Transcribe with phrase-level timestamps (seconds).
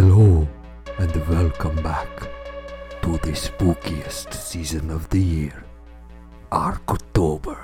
[0.00, 0.46] Hello,
[1.00, 2.08] and welcome back
[3.02, 5.64] to the spookiest season of the year,
[6.52, 7.58] October,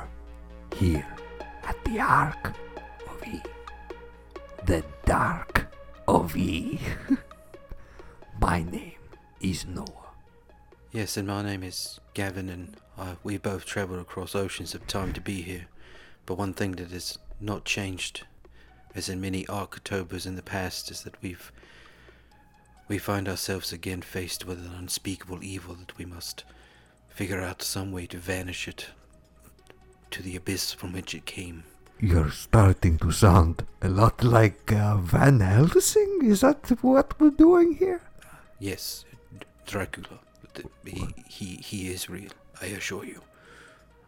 [0.75, 1.07] here
[1.63, 2.53] at the Ark
[3.07, 3.41] of E.
[4.67, 5.69] The Dark
[6.09, 6.81] of E.
[8.41, 8.99] My name
[9.41, 10.11] is Noah.
[10.91, 15.13] Yes, and my name is Gavin, and uh, we both traveled across oceans of time
[15.13, 15.67] to be here.
[16.27, 18.27] But one thing that has not changed,
[18.93, 21.53] as in many Octobers in the past, is that we've
[22.89, 26.45] we find ourselves again faced with an unspeakable evil that we must
[27.09, 28.89] figure out some way to vanish it
[30.11, 31.65] to the abyss from which it came.
[32.01, 36.21] You're starting to sound a lot like uh, Van Helsing.
[36.25, 38.03] Is that what we're doing here?
[38.59, 39.05] Yes,
[39.67, 40.19] Dracula.
[40.85, 43.23] He, he, he is real, I assure you.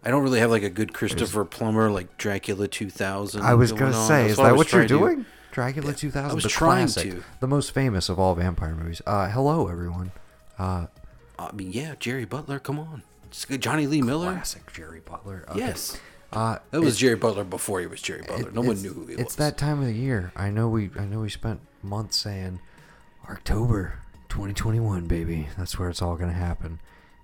[0.04, 3.42] I don't really have like a good Christopher Plummer like Dracula 2000.
[3.42, 4.06] I was going gonna on.
[4.06, 5.26] say, That's is that was what you're doing?
[5.56, 7.24] Dracula 2000, I was the trying classic, to.
[7.40, 9.00] the most famous of all vampire movies.
[9.06, 10.12] Uh, hello everyone.
[10.58, 10.88] Uh,
[11.38, 13.02] I mean, yeah, Jerry Butler, come on.
[13.28, 13.62] It's good.
[13.62, 14.32] Jonny Lee Miller.
[14.34, 15.46] classic Jerry Butler.
[15.48, 15.60] Okay.
[15.60, 15.98] Yes.
[16.30, 18.48] Uh, That was Jerry Butler before he was Jerry Butler.
[18.48, 19.26] it- no one knew who he It's was.
[19.28, 20.30] It's that time of the year.
[20.36, 20.90] I know we.
[20.98, 22.60] I know we spent months saying
[23.26, 23.94] October
[24.28, 25.48] 2021, baby.
[25.56, 26.80] That's where it's all gonna happen.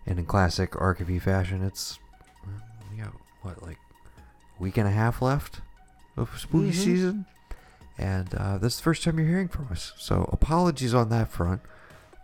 [0.07, 1.99] And in classic Archivy fashion, it's
[2.91, 3.77] we got what like
[4.59, 5.61] a week and a half left
[6.17, 6.75] of spooky Mhm.
[6.75, 7.27] season,
[7.99, 9.93] and uh, this is the first time you're hearing from us.
[9.97, 11.61] So apologies on that front.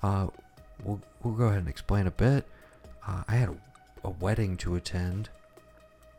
[0.03, 0.29] Uh,
[0.83, 2.47] we'll we'll go ahead and explain a bit.
[3.07, 3.57] Uh, I had a,
[4.09, 5.29] a wedding to attend.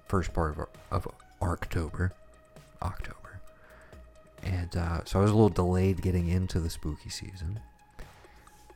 [0.07, 1.07] First part of of
[1.41, 2.13] October,
[2.81, 3.41] October,
[4.43, 7.59] and uh, so I was a little delayed getting into the spooky season.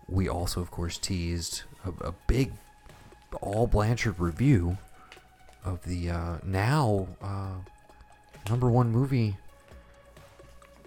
[0.07, 2.51] We also, of course, teased a, a big
[3.41, 4.78] all Blanchard review
[5.66, 7.56] of the uh, now uh,
[8.50, 9.38] number one movie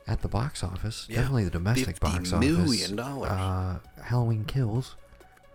[0.06, 1.06] at the box office.
[1.09, 2.49] Yeah, Definitely the domestic box office.
[2.49, 3.31] million dollars.
[3.31, 4.97] Uh, Halloween Kills,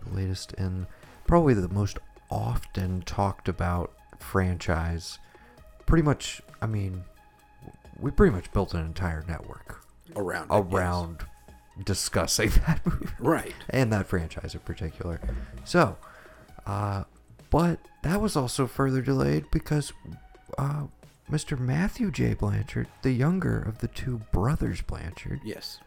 [0.06, 0.86] the latest and
[1.26, 1.98] probably the most
[2.30, 5.18] often talked about franchise.
[5.86, 7.04] Pretty much, I mean,
[7.98, 9.84] we pretty much built an entire network
[10.16, 10.50] around.
[10.50, 11.26] it,
[11.78, 11.86] yes.
[11.86, 13.54] discussing that movie Right.
[13.70, 15.20] and that franchise in particular.
[15.64, 15.96] So,
[16.66, 17.04] uh,
[17.50, 19.92] but that was also further delayed because
[20.58, 20.84] uh,
[21.32, 21.58] Mr.
[21.58, 22.34] Matthew J.
[22.34, 25.80] Blanchard, the younger of the two brothers Blanchard, Yes.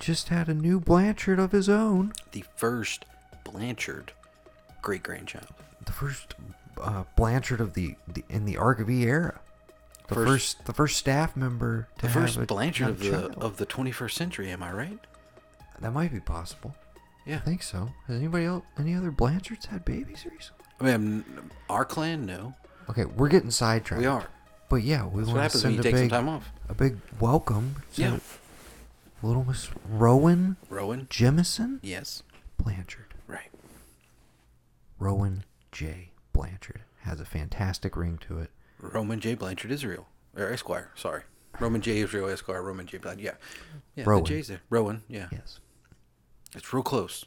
[0.00, 2.12] just had a new Blanchard of his own.
[2.32, 3.04] The first
[3.44, 4.12] Blanchard
[4.82, 5.46] great grandchild.
[5.86, 6.34] The first
[6.80, 9.40] uh, Blanchard of the, the in the E era.
[10.08, 10.26] The First-
[10.56, 13.34] first, the first staff member to The have first a Blanchard young of the child.
[13.42, 14.50] of the 21st century.
[14.50, 14.98] Am I right?
[15.80, 16.74] that might be possible.
[17.24, 17.36] Yeah.
[17.36, 17.90] I think so.
[18.08, 20.64] Has anybody else, any other Blanchards had babies recently?
[20.80, 21.24] I mean,
[21.70, 22.54] our clan, no.
[22.90, 24.00] Okay, we're getting sidetracked.
[24.00, 24.26] We are.
[24.68, 26.50] But yeah, we That's want to send a take some big, time off.
[26.68, 28.18] a big welcome to Yeah.
[29.22, 31.06] little Miss Rowan Rowan.
[31.06, 32.22] Jemison Yes.
[32.58, 33.14] Blanchard.
[33.26, 33.50] Right.
[34.98, 36.10] Rowan J.
[36.32, 38.50] Blanchard has a fantastic ring to it.
[38.80, 39.34] Roman J.
[39.34, 40.06] Blanchard Israel.
[40.36, 41.22] Or Esquire, sorry.
[41.58, 41.98] Roman J.
[41.98, 42.98] Israel Esquire, Roman J.
[42.98, 43.24] Blanchard.
[43.24, 43.34] Yeah.
[43.96, 44.24] Yeah, Rowan.
[44.24, 44.60] the J's there.
[44.70, 45.28] Rowan, yeah.
[45.32, 45.60] Yes.
[46.54, 47.24] It's real close.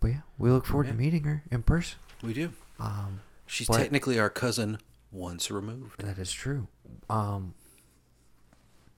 [0.00, 0.92] But yeah, we look forward Yeah.
[0.92, 1.98] to meeting her in person.
[2.22, 2.52] We do.
[2.78, 4.78] Um, She's technically our cousin
[5.10, 6.00] once removed.
[6.02, 6.68] that is true.
[7.08, 7.54] Um,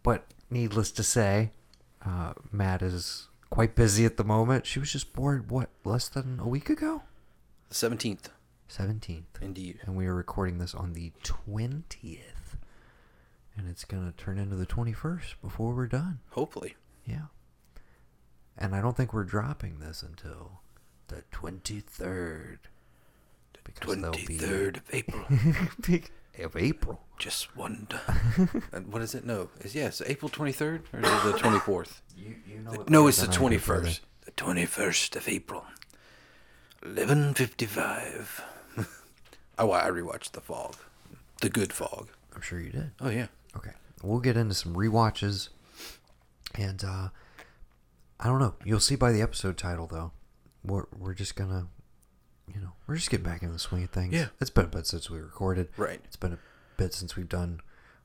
[0.03, 1.53] but needless to say,
[2.05, 4.67] uh, Matt is quite busy at the moment.
[4.67, 7.03] She was just born, what, less than a week ago?
[7.69, 8.29] The 17th,
[8.71, 9.23] 17th.
[9.43, 9.81] indeed.
[9.85, 12.23] and we are recording this on the 20th
[13.57, 16.77] and it's going to turn into the 21st before we're done Hopefully.
[17.05, 17.27] yeah
[18.57, 20.61] and i don't think we're dropping this until
[21.09, 22.59] the 23rd
[23.65, 25.25] because there'll be 23rd of April.
[26.45, 27.49] of april Just
[28.73, 29.25] and what is it?
[29.27, 29.49] No.
[29.61, 32.01] Is yes, April 23rd or is it the 24th?
[32.17, 34.01] you, you know no, it's the 21st.
[34.25, 35.65] The 21st of April.
[36.83, 38.41] 11:55.
[39.59, 40.77] I wa- I rewatched The Fog.
[41.41, 42.09] The Good Fog.
[42.35, 43.27] i'm sure you did Oh yeah.
[43.57, 45.49] okay we'll get into some rewatches
[46.55, 47.09] and uh
[48.21, 50.13] i don't know you'll see by the episode title though
[50.65, 51.67] we're, we're just gonna
[52.55, 54.29] you know we're just getting back in the swing of things Yeah.
[54.41, 56.01] it's been a bit since we recorded Right.
[56.05, 56.39] it's been a
[56.77, 57.61] bit since we've done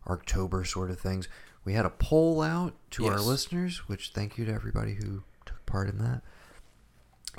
[0.08, 1.28] october sort of things
[1.66, 5.66] we had a poll out to our listeners which thank you to everybody who took
[5.66, 6.22] part in that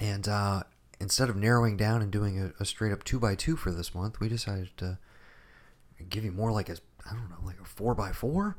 [0.01, 0.63] and uh
[1.01, 3.95] instead of narrowing down and doing a, a straight up two by two for this
[3.95, 4.99] month we decided to
[6.09, 6.77] give you more like a
[7.09, 8.57] I don't know like a four by four.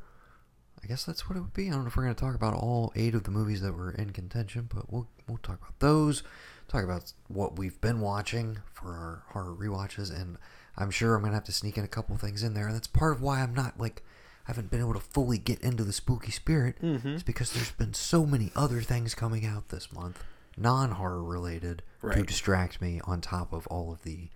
[0.82, 1.68] I guess that's what it would be.
[1.68, 3.72] I don't know if we're going to talk about all eight of the movies that
[3.72, 6.22] were in contention, but we'll we'll talk about those.
[6.68, 10.36] Talk about what we've been watching for our horror rewatches, and
[10.76, 12.66] I'm sure I'm going to have to sneak in a couple things in there.
[12.66, 14.02] And that's part of why I'm not like
[14.48, 17.08] I haven't been able to fully get into the spooky spirit Mm-hmm.
[17.16, 20.22] is because there's been so many other things coming out this month,
[20.56, 24.28] non horror related, to distract me on top of all of the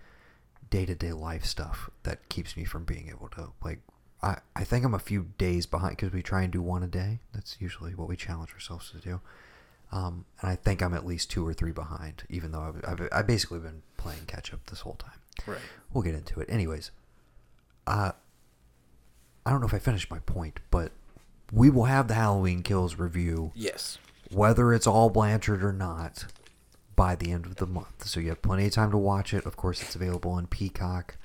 [0.70, 3.80] day to day life stuff that keeps me from being able to like.
[4.22, 6.86] I, I think I'm a few days behind because we try and do one a
[6.86, 7.20] day.
[7.32, 9.20] That's usually what we challenge ourselves to do.
[9.92, 13.08] Um, and I think I'm at least two or three behind, even though I've, I've,
[13.12, 15.18] I've basically been playing catch up this whole time.
[15.46, 15.58] Right.
[15.92, 16.48] We'll get into it.
[16.48, 16.90] Anyways,
[17.86, 18.12] uh,
[19.44, 20.92] I don't know if I finished my point, but
[21.52, 23.98] we will have the Halloween Kills review, Yes.
[24.30, 26.26] whether it's all Blanchard or not,
[26.94, 28.06] by the end of the month.
[28.06, 29.44] So you have plenty of time to watch it.
[29.46, 31.16] Of course, it's available on Peacock,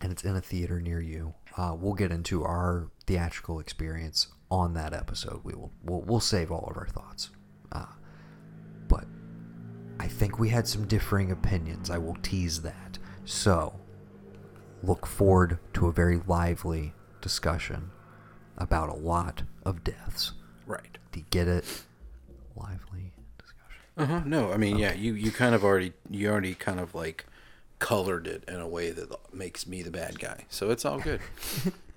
[0.00, 1.34] and it's in a theater near you.
[1.56, 5.40] Uh, we'll get into our theatrical experience on that episode.
[5.42, 7.30] We will we'll, we'll save all of our thoughts.
[7.72, 7.86] Uh,
[8.88, 9.04] but
[10.00, 11.90] I think we had some differing opinions.
[11.90, 12.98] I will tease that.
[13.24, 13.74] So,
[14.82, 17.90] look forward to a very lively discussion
[18.56, 20.32] about a lot of deaths.
[20.66, 20.98] Right.
[21.12, 21.64] Do you get it?
[22.56, 23.82] Lively discussion.
[23.96, 24.22] Uh huh.
[24.24, 27.26] No, I mean, yeah, you you kind of already you already kind of like
[27.78, 30.44] colored it in a way that makes me the bad guy.
[30.48, 31.20] So it's all good.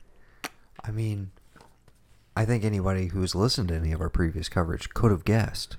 [0.83, 1.31] I mean,
[2.35, 5.77] I think anybody who's listened to any of our previous coverage could have guessed.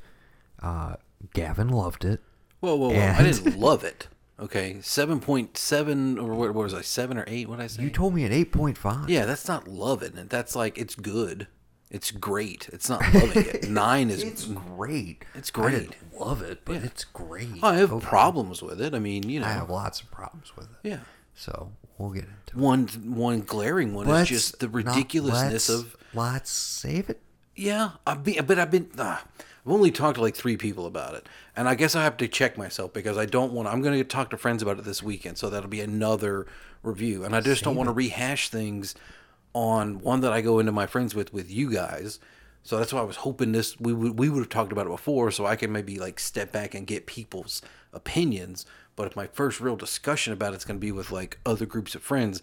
[0.63, 0.97] Uh,
[1.35, 2.21] Gavin loved it.
[2.61, 3.01] Whoa, whoa, whoa!
[3.01, 4.09] I didn't love it.
[4.39, 6.83] Okay, seven point seven or what, what was I?
[6.83, 7.49] Seven or eight?
[7.49, 7.83] What did I say?
[7.83, 9.09] You told me an 8.5.
[9.09, 10.31] Yeah, that's not loving it.
[10.31, 11.47] That's like it's good.
[11.91, 12.69] It's great.
[12.73, 13.69] It's not loving it.
[13.71, 14.23] Nine is.
[14.23, 15.25] It's great.
[15.35, 15.71] It's I great.
[15.91, 16.81] didn't love it, but Yeah.
[16.85, 17.63] it's great.
[17.63, 18.07] I have Okay.
[18.07, 18.95] problems with it.
[18.95, 19.47] I mean, you know.
[19.47, 20.89] I have lots of problems with it.
[20.89, 21.01] Yeah.
[21.35, 21.73] So
[22.03, 22.57] we'll get into it.
[22.57, 27.21] One one glaring one Let's is just the not- ridiculousness let's- of Let's save it.
[27.57, 31.15] Yeah, I've been, but I've been, uh, I've only talked to like three people about
[31.15, 31.27] it,
[31.57, 33.69] and I guess I have to check myself because I don't want.
[33.69, 36.47] I'm going to talk to friends about it this weekend, so that'll be another
[36.83, 38.95] review, and I just don't want to rehash things
[39.55, 42.19] on one that I go into my friends with with you guys.
[42.63, 44.91] So that's why I was hoping this we would we would have talked about it
[44.91, 47.61] before, so I can maybe like step back and get people's
[47.93, 48.65] opinions.
[48.97, 51.95] But if my first real discussion about it's going to be with like other groups
[51.95, 52.43] of friends,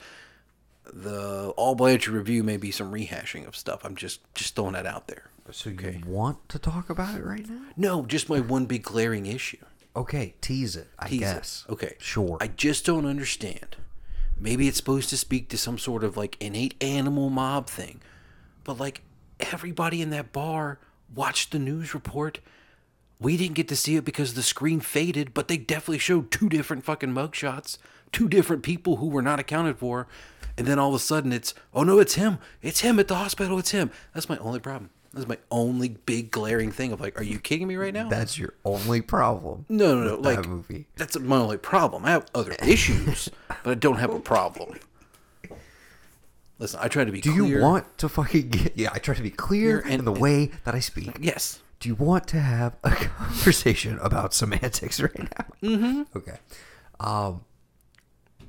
[0.92, 3.84] the all Blanchard review may be some rehashing of stuff.
[3.84, 5.30] I'm just just throwing that out there.
[5.52, 7.62] So you want to talk about it right now?
[7.76, 9.58] No, just my one big glaring issue.
[9.96, 10.88] Okay, tease it.
[11.00, 11.72] I Tease it.
[11.72, 11.96] Okay.
[11.98, 12.38] Sure.
[12.40, 13.78] I just don't understand.
[14.40, 18.00] Maybe it's supposed to speak to some sort of like innate animal mob thing.
[18.64, 19.02] But like
[19.40, 20.80] everybody in that bar
[21.14, 22.40] watched the news report.
[23.22, 26.48] We didn't get to see it because the screen faded, but they definitely showed two
[26.48, 27.78] different fucking mugshots,
[28.14, 30.08] two different people who were not accounted for.
[30.58, 32.38] And then all of a sudden it's, oh no, it's him.
[32.62, 33.60] It's him at the hospital.
[33.60, 33.92] It's him.
[34.14, 34.90] That's my only problem.
[35.14, 38.08] That's my only big glaring thing of like, are you kidding me right now?
[38.08, 39.66] That's your only problem.
[39.68, 40.22] No, no, no.
[40.22, 40.88] Like that movie.
[40.96, 42.06] That's my only problem.
[42.06, 43.30] I have other issues,
[43.64, 44.78] but I don't have a problem.
[46.58, 47.58] Listen, I try to be Do clear.
[47.58, 48.78] you want to fucking get?
[48.78, 51.18] Yeah, I try to be clear and- in the way that I speak.
[51.20, 51.60] Yes.
[51.80, 55.46] Do you want to have a conversation about semantics right now?
[55.64, 56.18] Mm-hmm.
[56.18, 56.38] Okay.
[57.00, 57.46] Um,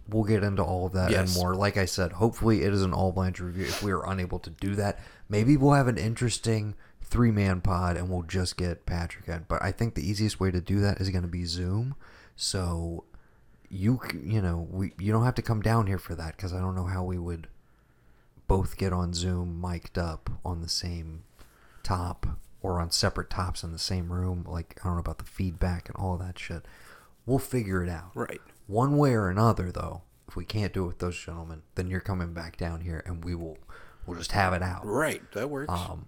[0.08, 1.34] we'll get into all of that Yes.
[1.34, 1.54] and more.
[1.54, 3.64] Like I said, hopefully it is an all Blanche review.
[3.66, 7.96] If we are unable to do that, maybe we'll have an interesting three man pod
[7.96, 9.44] and we'll just get Patrick in.
[9.48, 11.94] But I think the easiest way to do that is going to be Zoom.
[12.36, 13.04] So
[13.72, 16.58] you you know we you don't have to come down here for that because I
[16.58, 17.46] don't know how we would
[18.48, 21.22] both get on Zoom mic'd up on the same
[21.84, 22.26] top
[22.62, 24.44] or on separate tops in the same room.
[24.48, 26.64] Like I don't know about the feedback and all that shit.
[27.26, 28.10] We'll figure it out.
[28.14, 28.40] Right.
[28.66, 32.00] One way or another, though, if we can't do it with those gentlemen, then you're
[32.00, 33.58] coming back down here and we will
[34.06, 34.84] we'll just have it out.
[34.86, 35.22] Right.
[35.32, 35.72] That works.
[35.72, 36.06] Um,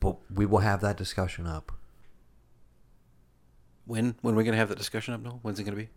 [0.00, 1.72] but we will have that discussion up.
[3.84, 5.20] when when are we gonna have that discussion up?
[5.22, 5.38] No.
[5.42, 5.88] When's it gonna be?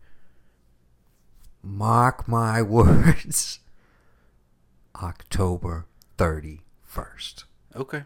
[1.63, 3.59] Mark my words.
[5.01, 5.85] October
[6.17, 7.43] 31st.
[7.75, 8.03] Okay.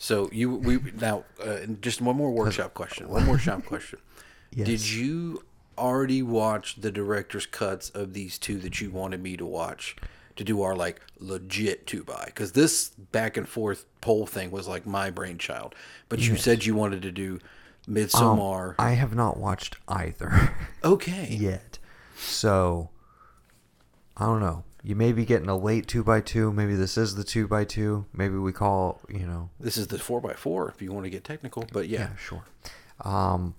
[0.00, 3.06] So you we now uh, just one more workshop question.
[3.10, 4.00] One more shop question.
[4.52, 4.66] Yes.
[4.66, 5.44] Did you
[5.78, 9.94] already watch the director's cuts of these two that you wanted me to watch
[10.34, 12.24] to do our like legit two by?
[12.26, 15.76] Because this back and forth poll thing was like my brainchild.
[16.08, 17.38] But you said you wanted to do
[17.88, 18.74] Midsommar.
[18.76, 21.28] I have not watched either okay.
[21.30, 21.78] yet.
[22.16, 22.90] So,
[24.16, 24.64] I don't know.
[24.82, 26.54] You may be getting a late 2x2.
[26.54, 28.06] Maybe this is the 2x2.
[28.14, 29.50] Maybe we call, you know.
[29.60, 31.66] This is the four by four if you want to get technical.
[31.72, 32.44] But yeah, Yeah, sure.
[33.02, 33.54] Um,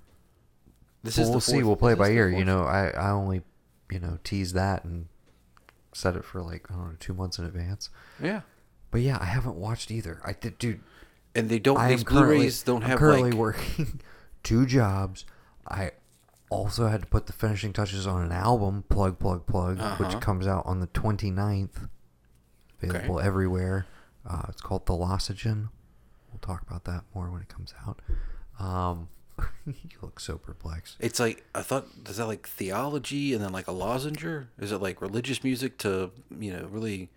[1.04, 1.64] this Well, is we'll see.
[1.64, 2.30] We'll play by ear.
[2.30, 3.42] You know, I, I only,
[3.92, 5.08] you know, tease that and
[5.94, 7.90] set it for like I don't know two months in advance.
[8.22, 8.42] Yeah.
[8.92, 10.22] But yeah, I haven't watched either.
[10.26, 10.82] I did, dude.
[11.34, 11.78] And they don't.
[11.78, 13.40] I these Blu-rays don't I'm have currently like.
[13.40, 14.02] working
[14.44, 15.26] two jobs.
[15.68, 15.92] I
[16.52, 20.04] also had to put the finishing touches on an album, plug, plug, plug, Uh-huh.
[20.04, 21.88] which comes out on the 29th
[22.82, 23.86] available everywhere.
[24.30, 25.70] Uh, it's called the Thalassogen.
[26.32, 28.00] We'll talk about that more when it comes out.
[28.60, 29.08] Um,
[29.66, 30.98] you look so perplexed.
[31.00, 31.88] It's like I thought.
[32.08, 34.50] Is that like theology and then like a lozenger?
[34.60, 37.10] Is it like religious music to you know really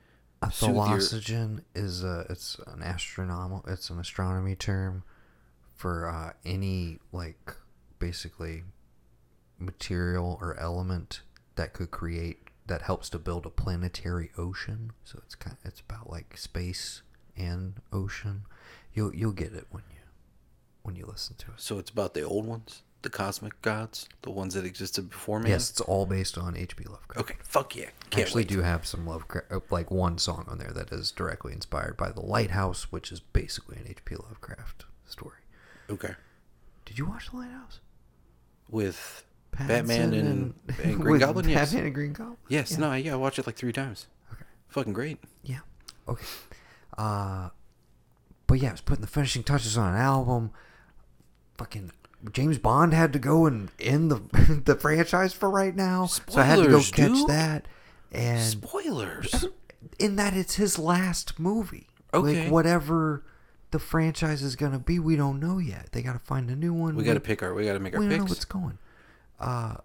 [0.43, 5.03] A soothe your- is a it's an astronomical it's an astronomy term
[5.75, 7.55] for uh, any like
[7.99, 8.63] basically
[9.59, 11.21] material or element
[11.57, 14.93] that could create that helps to build a planetary ocean.
[15.05, 17.03] So it's kind it's about like space
[17.37, 18.43] and ocean.
[18.93, 20.01] You'll you'll get it when you
[20.83, 21.61] when you listen to it.
[21.61, 25.51] So it's about the old ones, the cosmic gods, the ones that existed before me.
[25.51, 26.85] Yes, it's all based on H.P.
[26.85, 27.21] Lovecraft.
[27.21, 27.39] Okay.
[27.43, 27.87] Fuck yeah.
[28.11, 28.49] Can't actually wait.
[28.49, 32.11] do have some Lovecraft, uh, like one song on there that is directly inspired by
[32.11, 34.17] The Lighthouse, which is basically an H.P.
[34.17, 35.39] Lovecraft story.
[35.89, 36.15] Okay.
[36.85, 37.81] Did you watch The Lighthouse?
[38.69, 39.25] With
[39.57, 41.49] Batman Pattinson and, and Green Goblin.
[41.49, 41.71] Yes.
[41.71, 42.37] Batman and Green Goblin.
[42.49, 42.73] Yes.
[42.73, 42.79] Yeah.
[42.79, 42.93] No.
[42.95, 43.13] Yeah.
[43.15, 44.07] I watched it like three times.
[44.33, 44.45] Okay.
[44.69, 45.19] Fucking great.
[45.43, 45.61] Yeah.
[46.09, 46.25] Okay.
[46.97, 47.51] Uh,
[48.47, 50.51] but yeah, it was putting the finishing touches on an album.
[51.57, 51.93] Fucking
[52.33, 56.45] James Bond had to go and end the the franchise for right now, so I
[56.45, 57.29] had to go catch dude.
[57.29, 57.67] that.
[58.13, 59.47] And Spoilers.
[59.99, 61.89] in that it's his last movie.
[62.13, 62.45] Okay.
[62.45, 63.25] Like whatever
[63.73, 65.89] the franchise is gonna be, we don't know yet.
[65.93, 66.95] They gotta find a new one.
[66.97, 67.55] We got to pick our.
[67.55, 68.79] We got to make our We don't know what's going.
[69.41, 69.77] Uh,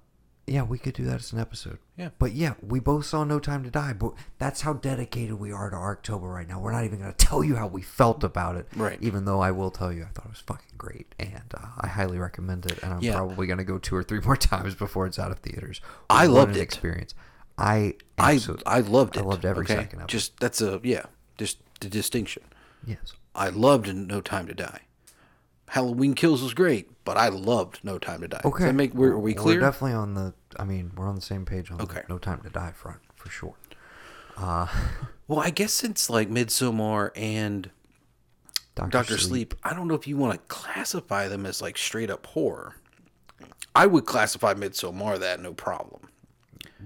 [0.47, 1.77] yeah, we could do that as an episode.
[1.95, 2.09] Yeah.
[2.17, 3.93] But yeah, we both saw No Time to Die.
[3.93, 6.59] But that's how dedicated we are to October right now.
[6.59, 8.67] We're not even gonna tell you how we felt about it.
[8.75, 8.97] Right.
[8.99, 11.87] Even though I will tell you, I thought it was fucking great, and uh, I
[11.87, 12.81] highly recommend it.
[12.81, 13.13] And I'm Yeah.
[13.15, 15.81] probably gonna go two or three more times before it's out of theaters.
[16.09, 16.61] I What loved it.
[16.61, 17.13] Experience.
[17.57, 19.19] I I I loved it.
[19.21, 19.75] I loved every okay?
[19.75, 20.07] second of it.
[20.09, 21.03] Just that's a yeah.
[21.37, 22.43] Just the distinction.
[22.87, 23.13] yes.
[23.35, 24.79] I loved No Time to Die.
[25.69, 28.37] Halloween Kills was great, but I loved No Time to Die.
[28.37, 28.65] Does Okay.
[28.65, 29.55] that make we're, are we clear?
[29.55, 30.35] We're definitely on the.
[30.59, 32.03] I mean, we're on the same page on Okay.
[32.07, 33.55] the No Time to Die front for sure.
[34.37, 34.67] Uh,
[35.27, 37.71] well, I guess since like Midsommar and
[38.75, 39.53] Doctor, Doctor Sleep.
[39.63, 42.75] I don't know if you want to classify them as like straight up horror.
[43.75, 46.07] I would classify Midsommar that no problem.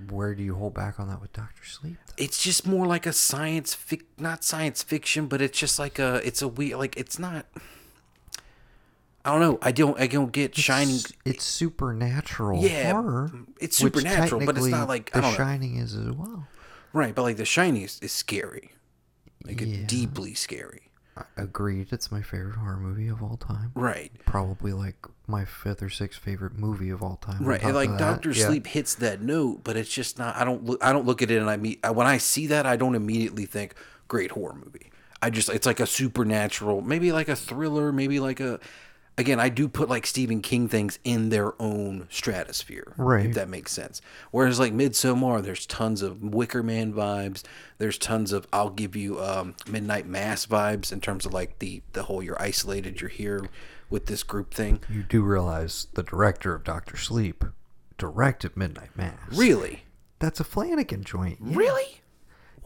[0.10, 1.98] Where do you hold back on that with Doctor Sleep?
[2.08, 2.14] though?
[2.24, 6.22] It's just more like a science fic, not science fiction, but it's just like a,
[6.26, 7.46] it's a weird, like it's not.
[9.26, 9.60] I don't know.
[9.62, 10.00] I don't.
[10.00, 10.96] I don't get Shining.
[10.96, 13.32] It's, it's supernatural Yeah, horror.
[13.60, 15.38] it's supernatural, but it's not like- I The don't know.
[15.38, 16.48] Shining is as well.
[16.92, 18.72] Right, but like The Shining is, is scary,
[19.46, 19.68] like Yeah.
[19.68, 20.90] it's deeply scary.
[21.16, 21.94] I- Agreed.
[21.94, 23.72] It's my favorite horror movie of all time.
[23.76, 24.96] Right, Probably like
[25.28, 27.44] my fifth or sixth favorite movie of all time.
[27.46, 27.64] right.
[27.64, 27.98] And like.
[27.98, 28.48] Doctor Yeah.
[28.48, 30.36] Sleep hits that note, but it's just not.
[30.36, 30.84] I don't look.
[30.84, 33.46] I don't look at it and I meet when I see that I don't immediately
[33.46, 33.74] think
[34.10, 34.92] great horror movie.
[35.22, 38.60] I just it's like a supernatural, maybe like a thriller, maybe like a.
[39.16, 43.28] Again, I do put like Stephen King things in their own stratosphere, Right.
[43.28, 44.02] If that makes sense.
[44.32, 47.44] Whereas like Midsommar, there's tons of Wicker Man vibes.
[47.78, 51.84] There's tons of I'll give you um, Midnight Mass vibes in terms of like the
[51.94, 53.48] the whole you're isolated, you're here
[53.90, 54.80] with this group thing.
[54.90, 57.46] You do realize the director of Doctor Sleep
[58.00, 59.18] directed Midnight Mass.
[59.32, 59.84] Really,
[60.18, 61.38] That's a Flanagan joint.
[61.46, 61.56] yeah.
[61.56, 62.02] really,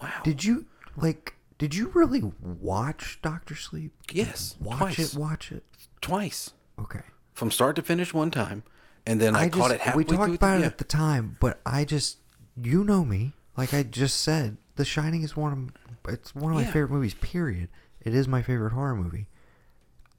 [0.02, 0.22] wow.
[0.24, 1.34] Did you like?
[1.58, 3.92] Did you really watch Doctor Sleep?
[4.12, 5.14] Yes, Watch twice.
[5.14, 5.18] it.
[5.20, 5.64] Watch it.
[6.02, 7.02] twice Okay.
[7.34, 8.64] from start to finish one time,
[9.08, 10.34] and then I, caught it halfway we talked through.
[10.36, 10.66] about it yeah.
[10.68, 12.18] at the time, but I just
[12.62, 13.34] you know me.
[13.56, 15.74] Like I just said, The Shining is one
[16.06, 16.72] of it's one of my Yeah.
[16.72, 17.16] favorite movies.
[17.16, 17.70] Period.
[18.02, 19.28] It is my favorite horror movie.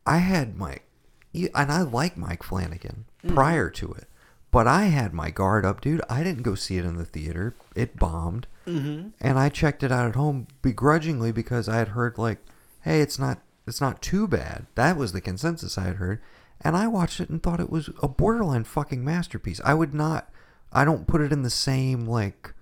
[0.04, 0.78] I had my
[1.35, 3.35] and I like Mike Flanagan Mm-hmm.
[3.35, 4.08] prior to it,
[4.50, 6.00] but I had my guard up, dude.
[6.09, 7.55] I didn't go see it in the theater.
[7.75, 9.09] It bombed, mm-hmm.
[9.21, 12.38] and I checked it out at home begrudgingly because I had heard like,
[12.83, 14.67] hey, it's not it's not too bad.
[14.75, 16.21] That was the consensus I had heard,
[16.62, 19.61] and I watched it and thought it was a borderline fucking masterpiece.
[19.64, 20.31] I would not.
[20.73, 22.55] I don't put it in the same like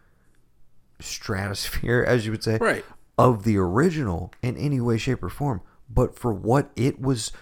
[1.01, 2.85] stratosphere as you would say Right.
[3.19, 7.33] of the original in any way shape or form but for what it was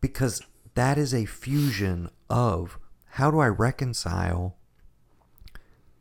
[0.00, 0.42] because
[0.74, 2.78] that is a fusion of
[3.16, 4.56] how do i reconcile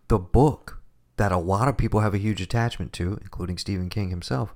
[0.08, 0.82] the book
[1.18, 4.54] that a lot of people have a huge attachment to including stephen king himself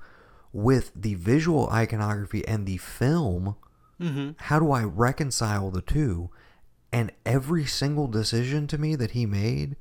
[0.51, 3.55] with the visual iconography and the film?
[3.99, 4.31] Mm-hmm.
[4.37, 6.29] How do i reconcile the two?
[6.91, 9.75] And every single decision to me that he made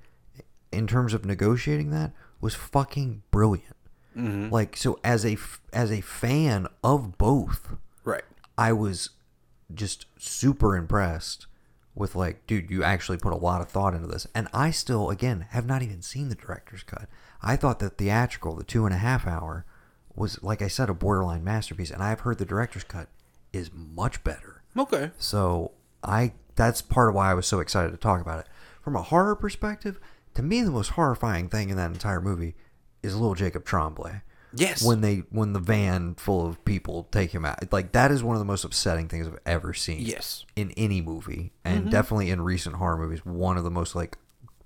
[0.71, 3.77] in terms of negotiating that was fucking brilliant.
[4.17, 4.53] Mm-hmm.
[4.53, 5.39] Like so as a
[5.73, 8.25] as a fan of both, right.
[8.59, 9.11] I was
[9.73, 11.47] just super impressed
[11.99, 14.27] with like, dude, you actually put a lot of thought into this.
[14.35, 17.09] And I still, again, have not even seen the director's cut.
[17.43, 19.65] I thought the theatrical, the two and a half hour,
[20.15, 21.91] was like I said, a borderline masterpiece.
[21.91, 23.09] And I've heard the director's cut
[23.53, 24.63] is much better.
[24.77, 25.11] Okay.
[25.19, 28.47] So I that's part of why I was so excited to talk about it.
[28.81, 29.99] From a horror perspective,
[30.35, 32.55] to me the most horrifying thing in that entire movie
[33.03, 34.23] is little Jacob Tremblay.
[34.55, 34.83] Yes.
[34.83, 37.71] when they when the van full of people take him out.
[37.73, 40.01] Like that is one of the most upsetting things I've ever seen.
[40.01, 40.45] Yes.
[40.57, 41.91] in any movie, and Mm-hmm.
[41.91, 44.17] definitely in recent horror movies, one of the most like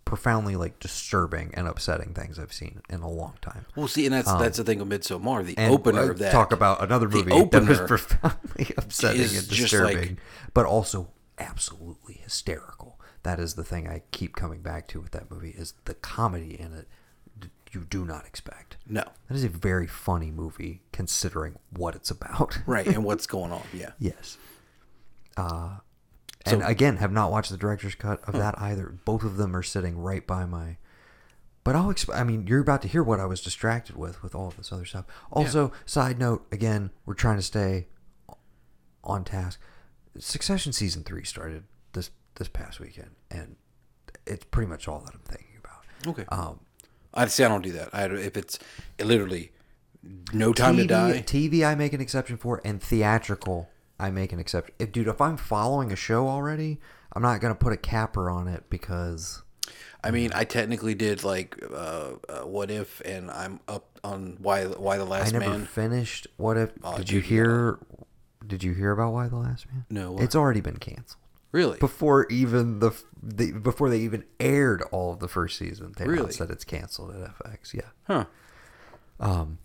[0.05, 3.65] profoundly like disturbing and upsetting things I've seen in a long time.
[3.77, 5.45] Well, see, and that's that's the thing with Midsommar.
[5.45, 6.33] The Um, opener uh, of that.
[6.33, 10.19] talk about another movie that was profoundly upsetting and just like- disturbing,
[10.55, 11.09] but also
[11.39, 12.99] absolutely hysterical.
[13.23, 16.59] That is the thing I keep coming back to with that movie is the comedy
[16.61, 16.89] in it.
[17.73, 18.77] You do not expect.
[18.87, 19.03] No.
[19.29, 22.59] That is a very funny movie considering what it's about.
[22.67, 23.63] Right, and what's going on?
[23.73, 23.91] Yeah.
[23.99, 24.37] Yes.
[25.37, 25.77] Uh,
[26.45, 28.95] and So- again, have not watched the director's cut of that either.
[29.05, 30.77] Both of them are sitting right by my.
[31.65, 31.93] But I'll.
[31.95, 34.57] Exp- I mean, you're about to hear what I was distracted with with all of
[34.57, 35.05] this other stuff.
[35.31, 37.87] Also, side note, again, we're trying to stay
[39.05, 39.61] on task.
[40.19, 41.63] Succession season three started
[41.93, 43.55] this this past weekend, and
[44.27, 45.85] it's pretty much all that I'm thinking about.
[46.09, 46.25] Okay.
[46.37, 46.59] Um,
[47.15, 47.45] I see.
[47.45, 47.91] I don't do that.
[47.93, 48.59] I if it's
[48.99, 49.53] literally
[50.33, 51.23] no time to die.
[51.27, 54.75] TV, I make an exception for, and theatrical, I make an exception.
[54.79, 56.81] If, dude, if I'm following a show already,
[57.13, 59.43] I'm not gonna put a capper on it because
[60.03, 64.65] I mean, I technically did like uh, uh, what if, and I'm up on why
[64.65, 65.67] why the I last never man.
[65.67, 66.27] finished.
[66.37, 66.73] What if?
[66.83, 67.79] Oh, did you hear?
[68.45, 69.85] Did you hear about Y: The Last Man?
[69.89, 70.25] No, what?
[70.25, 71.22] it's already been canceled
[71.53, 71.79] Really?
[71.79, 72.93] before even the,
[73.23, 75.93] the before they even aired all of the first season.
[75.97, 76.21] They Really?
[76.21, 77.75] announced that it's canceled at FX.
[77.75, 77.91] Yeah.
[78.07, 78.25] Huh.
[79.21, 79.59] Um,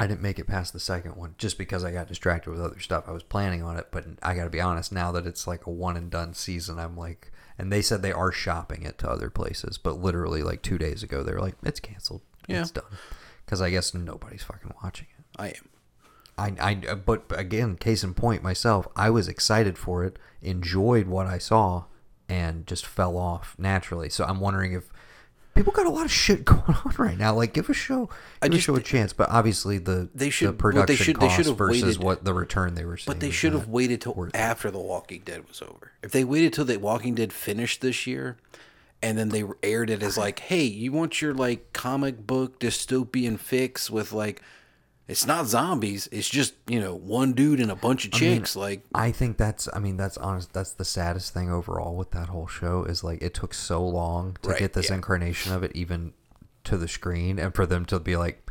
[0.00, 2.80] I didn't make it past the second one just because I got distracted with other
[2.80, 3.04] stuff.
[3.06, 4.90] I was planning on it, but I got to be honest.
[4.92, 8.10] Now that it's like a one and done season, I'm like, and they said they
[8.10, 11.54] are shopping it to other places, but literally like two days ago, they were like,
[11.62, 12.22] it's canceled.
[12.48, 12.62] Yeah.
[12.62, 12.84] It's done.
[13.44, 15.24] Because I guess nobody's fucking watching it.
[15.38, 15.68] I am.
[16.38, 21.26] I, I, but again, case in point, myself, I was excited for it, enjoyed what
[21.26, 21.84] I saw,
[22.28, 24.08] and just fell off naturally.
[24.08, 24.90] So I'm wondering if
[25.54, 27.34] people got a lot of shit going on right now.
[27.34, 28.08] Like, give a show,
[28.40, 29.12] I give just- a show a chance.
[29.12, 32.32] But obviously, the They should- they production they should cost have versus waited- what the
[32.34, 33.14] return they were seeing.
[33.14, 35.92] But they should have waited till after The Walking Dead was over.
[36.02, 38.38] If they waited till The Walking Dead finished this year,
[39.02, 43.38] and then they aired it as like, hey, you want your like comic book dystopian
[43.38, 44.40] fix with like,
[45.08, 46.08] it's not zombies.
[46.12, 48.54] It's just you know one dude and a bunch of chicks.
[48.56, 49.68] like, I think that's.
[49.72, 50.52] I mean, that's honest.
[50.52, 54.36] That's the saddest thing overall with that whole show is like it took so long
[54.42, 54.96] to Right, get this yeah.
[54.96, 56.12] incarnation of it even
[56.64, 58.48] to the screen, and for them to be like,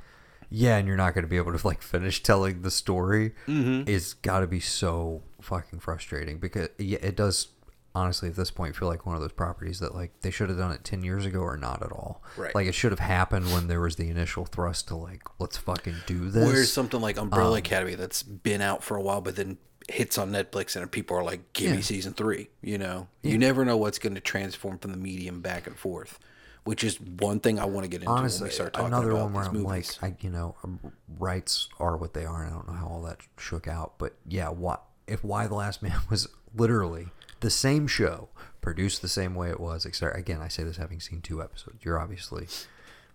[0.49, 3.33] yeah, and you're not going to be able to like finish telling the story.
[3.47, 3.89] Mm-hmm.
[3.89, 7.47] It's got to be so fucking frustrating because yeah, it does.
[7.93, 10.57] Honestly, at this point, feel like one of those properties that like they should have
[10.57, 12.23] done it ten years ago or not at all.
[12.37, 12.53] Right.
[12.55, 15.95] Like it should have happened when there was the initial thrust to like let's fucking
[16.05, 16.45] do this.
[16.45, 19.57] where's something like Umbrella Um, Academy that's been out for a while, but then
[19.89, 22.47] hits on Netflix and people are like, give me season three.
[22.61, 26.17] You know, you never know what's going to transform from the medium back and forth.
[26.63, 29.09] Which is one thing I want to get into when honestly we start talking another
[29.11, 29.97] about one where these I'm movies.
[30.01, 30.79] like, I you know, um,
[31.17, 34.13] rights are what they are, and I don't know how all that shook out, but
[34.27, 37.07] yeah, what if Y: The Last Man was literally
[37.41, 38.29] the same show,
[38.61, 41.83] produced the same way it was, except again, I say this having seen two episodes.
[41.83, 42.47] You're obviously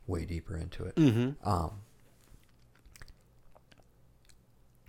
[0.07, 0.95] way deeper into it.
[0.97, 1.49] Mm-hmm.
[1.49, 1.81] Um,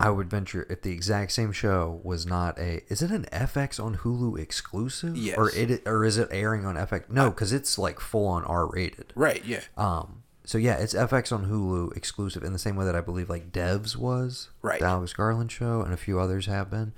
[0.00, 3.82] I would venture if the exact same show was not a is it an FX
[3.82, 5.36] on Hulu exclusive Yes.
[5.36, 8.66] or it or is it airing on FX no because it's like full on R
[8.70, 9.44] rated right?
[9.44, 9.60] Yeah.
[9.76, 13.28] um, so yeah, it's FX on Hulu exclusive in the same way that I believe
[13.28, 14.78] like Devs was, Right.
[14.80, 16.92] The Alex Garland show, and a few others have been.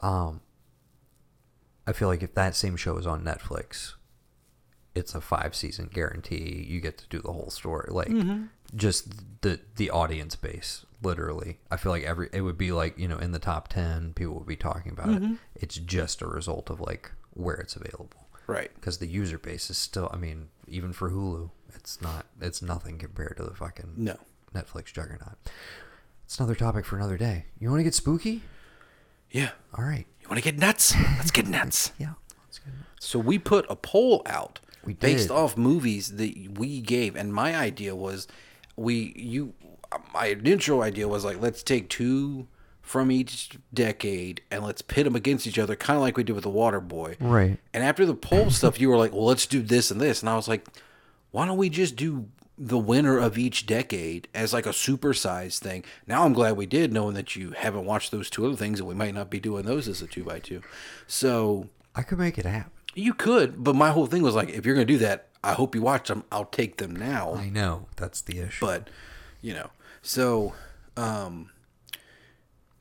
[0.00, 0.40] Um,
[1.88, 3.94] I feel like if that same show is on Netflix,
[4.94, 6.66] it's a five season guarantee.
[6.68, 8.44] You get to do the whole story, like mm-hmm.
[8.76, 10.84] just the the audience base.
[11.02, 14.12] Literally, I feel like every it would be like you know in the top ten,
[14.12, 15.22] people would be talking about it.
[15.22, 15.34] Mm-hmm.
[15.54, 18.70] It's just a result of like where it's available Right.
[18.74, 20.10] because the user base is still.
[20.12, 22.26] I mean, even for Hulu, it's not.
[22.40, 24.16] It's nothing compared to the fucking No.
[24.54, 25.36] Netflix juggernaut.
[26.24, 27.46] It's another topic for another day.
[27.58, 28.42] You want to get spooky?
[29.30, 29.50] Yeah.
[29.76, 30.06] All right.
[30.28, 30.94] You want to get nuts?
[31.16, 31.92] Let's get nuts.
[31.98, 32.12] Yeah.
[32.44, 32.74] That's good.
[33.00, 37.56] So we put a poll out We based off movies that we gave, and my
[37.56, 38.28] idea was
[38.76, 39.54] we you
[40.12, 42.46] my initial idea was like let's take two
[42.82, 46.34] from each decade and let's pit them against each other, kind of like we did
[46.34, 47.16] with the Water Boy.
[47.20, 47.58] Right.
[47.72, 50.28] And after the poll stuff, you were like, well, let's do this and this, and
[50.28, 50.66] I was like,
[51.30, 55.84] why don't we just do the winner of each decade as like a supersized thing?
[56.06, 58.88] Now I'm glad we did, knowing that you haven't watched those two other things, and
[58.88, 60.62] we might not be doing those as a two by two.
[61.06, 62.72] So I could make it happen.
[62.94, 65.74] you could, but my whole thing was like, if you're gonna do that, I hope
[65.74, 66.24] you watch them.
[66.32, 67.34] I'll take them now.
[67.34, 68.64] I know that's the issue.
[68.66, 68.88] But
[69.40, 69.70] you know,
[70.02, 70.54] so
[70.96, 71.50] um,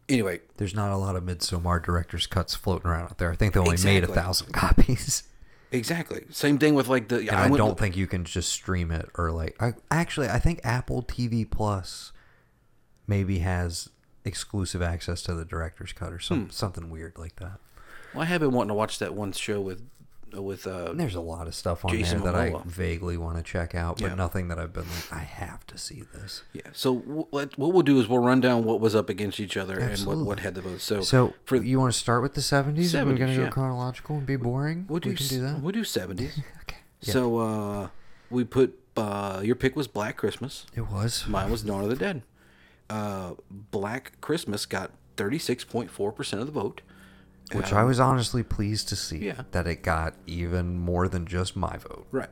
[0.10, 3.32] anyway, there's not a lot of Midsommar director's cuts floating around out there.
[3.32, 5.24] I think they only made a thousand copies.
[5.72, 6.26] Exactly.
[6.30, 7.20] Same thing with like the.
[7.20, 9.56] And I, went- don't think you can just stream it or like.
[9.62, 12.14] I, actually, I think Apple TV Plus
[13.06, 13.90] maybe has
[14.26, 16.22] exclusive access to the director's cut or Hmm.
[16.24, 17.60] some something weird like that.
[18.14, 19.82] Well, I have been wanting to watch that one show with
[20.34, 23.44] with uh, there's a lot of stuff on Jason there that I vaguely want to
[23.44, 24.16] check out, but Yeah.
[24.16, 26.44] nothing that I've been like, I have to see this.
[26.54, 26.62] Yeah.
[26.74, 29.80] So w- what we'll do is we'll run down what was up against each other
[29.80, 30.84] and what, what had the votes.
[30.84, 32.94] So, So, for you want to start with the 70s?
[32.94, 33.50] We're going to go yeah.
[33.50, 34.86] chronological and be boring?
[34.90, 35.62] we'll do we can do that.
[35.62, 36.40] We'll do seventies.
[36.64, 36.78] Okay.
[37.02, 37.88] Yeah, So uh,
[38.30, 40.66] we put uh, your pick was Black Christmas.
[40.76, 41.26] it was.
[41.28, 42.24] Mine was Dawn of the Dead.
[42.90, 46.82] Uh, Black Christmas got thirty six point four percent of the vote.
[47.54, 49.44] Which I was honestly pleased to see Yeah.
[49.52, 52.06] that it got even more than just my vote.
[52.12, 52.30] Right.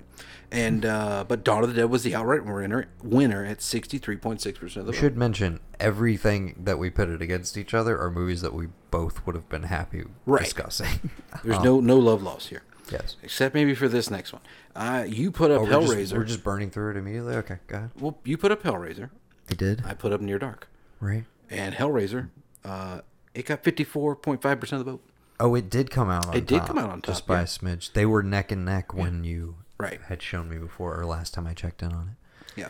[0.51, 4.17] And uh, but Dawn of the Dead was the outright winner winner at sixty three
[4.17, 5.01] point six percent of the We vote.
[5.01, 9.35] should mention everything that we pitted against each other are movies that we both would
[9.35, 10.43] have been happy Right.
[10.43, 11.09] discussing.
[11.43, 12.63] There's no no love lost here.
[12.91, 13.15] yes.
[13.23, 14.41] Except maybe for this next one.
[14.75, 15.99] Uh, you put up Oh, we're Hellraiser.
[16.01, 17.35] just, we're just burning through it immediately?
[17.35, 17.91] Okay, go ahead.
[17.99, 19.09] well, you put up Hellraiser.
[19.49, 19.83] I did?
[19.85, 20.67] I put up Near Dark.
[20.99, 21.23] right.
[21.49, 22.29] And Hellraiser,
[22.65, 23.01] uh,
[23.35, 25.01] it got 54.5% of the vote.
[25.39, 26.35] Oh, it did come out on top.
[26.35, 27.13] It did top, come out on top.
[27.13, 27.41] Just by yeah.
[27.41, 27.93] a smidge.
[27.93, 29.99] They were neck and neck when you Right.
[30.07, 32.11] had shown me before, or last time I checked in on
[32.55, 32.61] it.
[32.61, 32.69] Yeah.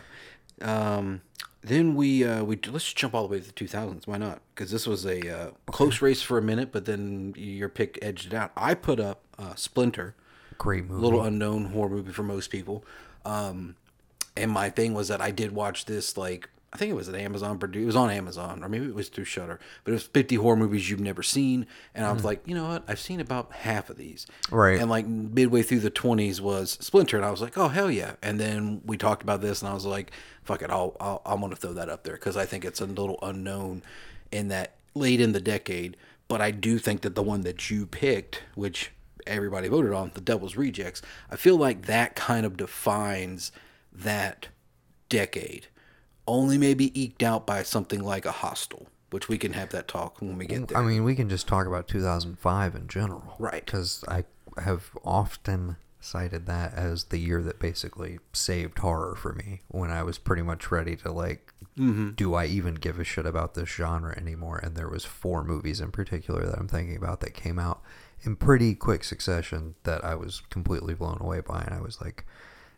[0.60, 1.22] Um,
[1.62, 4.06] then we uh, we let's just jump all the way to the 2000s.
[4.06, 4.40] Why not?
[4.54, 8.26] Because this was a uh, close race for a minute, but then your pick edged
[8.26, 8.50] it out.
[8.56, 10.14] I put up uh, Splinter,
[10.58, 11.02] Great a movie.
[11.02, 12.84] little unknown horror movie for most people.
[13.24, 13.76] Um,
[14.36, 17.14] and my thing was that I did watch this like I think it was an
[17.14, 17.84] Amazon produced.
[17.84, 19.58] It was on Amazon, or maybe it was through Shudder.
[19.82, 22.26] But it was 50 horror movies you've never seen, and I was hmm.
[22.26, 22.84] like, you know what?
[22.86, 24.26] I've seen about half of these.
[24.50, 24.78] Right.
[24.78, 28.16] And like midway through the 20s was Splinter, and I was like, oh hell yeah!
[28.22, 30.10] And then we talked about this, and I was like,
[30.44, 32.86] fuck it, I'll, I'll I'm gonna throw that up there because I think it's a
[32.86, 33.82] little unknown
[34.30, 35.96] in that late in the decade.
[36.28, 38.90] But I do think that the one that you picked, which
[39.26, 43.50] everybody voted on, the Devil's Rejects, I feel like that kind of defines
[43.90, 44.48] that
[45.08, 45.68] decade.
[46.26, 50.20] Only maybe eked out by something like a Hostel, which we can have that talk
[50.20, 50.78] when we get there.
[50.78, 53.36] I mean, we can just talk about 2005 in general.
[53.38, 53.64] Right.
[53.64, 54.24] Because I
[54.58, 60.02] have often cited that as the year that basically saved horror for me when I
[60.04, 62.12] was pretty much ready to like Mm-hmm.
[62.12, 65.78] do I even give a shit about this genre anymore and there was four movies
[65.78, 67.82] in particular that I'm thinking about that came out
[68.22, 72.24] in pretty quick succession that I was completely blown away by and I was like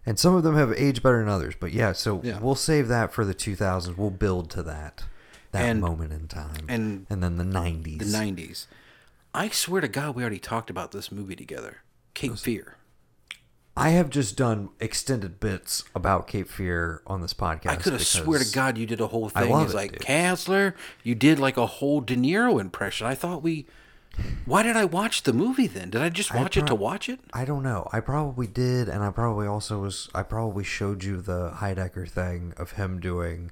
[0.08, 2.38] and some of them have aged better than others but yeah so Yeah.
[2.40, 5.04] we'll save that for the 2000s we'll build to that
[5.52, 8.66] that And- moment in time and and then the 90s the 90s.
[9.34, 11.78] I swear to God, we already talked about this movie together.
[12.14, 12.76] Cape Fear.
[13.76, 17.68] I have just done extended bits about Cape Fear on this podcast.
[17.68, 19.42] I could have swear to God you did a whole thing.
[19.44, 20.74] I love It's it, like, dude.
[21.04, 23.06] You did like a whole De Niro impression.
[23.06, 23.66] I thought we.
[24.44, 25.90] Why did I watch the movie then?
[25.90, 27.20] Did I just I watch it to watch it?
[27.32, 27.88] I don't know.
[27.92, 30.08] I probably did, and I probably also was.
[30.14, 33.50] I probably showed you the Heidecker thing of him doing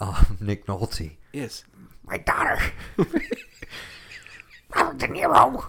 [0.00, 1.16] um, Nick Nolte.
[1.32, 1.64] Yes.
[2.04, 2.60] My daughter,
[4.74, 5.64] Robert De Niro.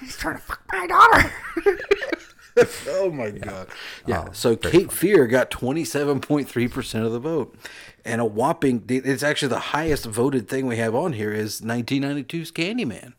[0.00, 1.32] He's trying to fuck my daughter.
[2.88, 3.66] Oh my God.
[4.06, 4.26] Yeah.
[4.28, 7.56] Oh, so Cape Fear got 27.3% of the vote.
[8.04, 12.52] And a whopping, it's actually the highest voted thing we have on here is 1992's
[12.52, 13.14] Candyman.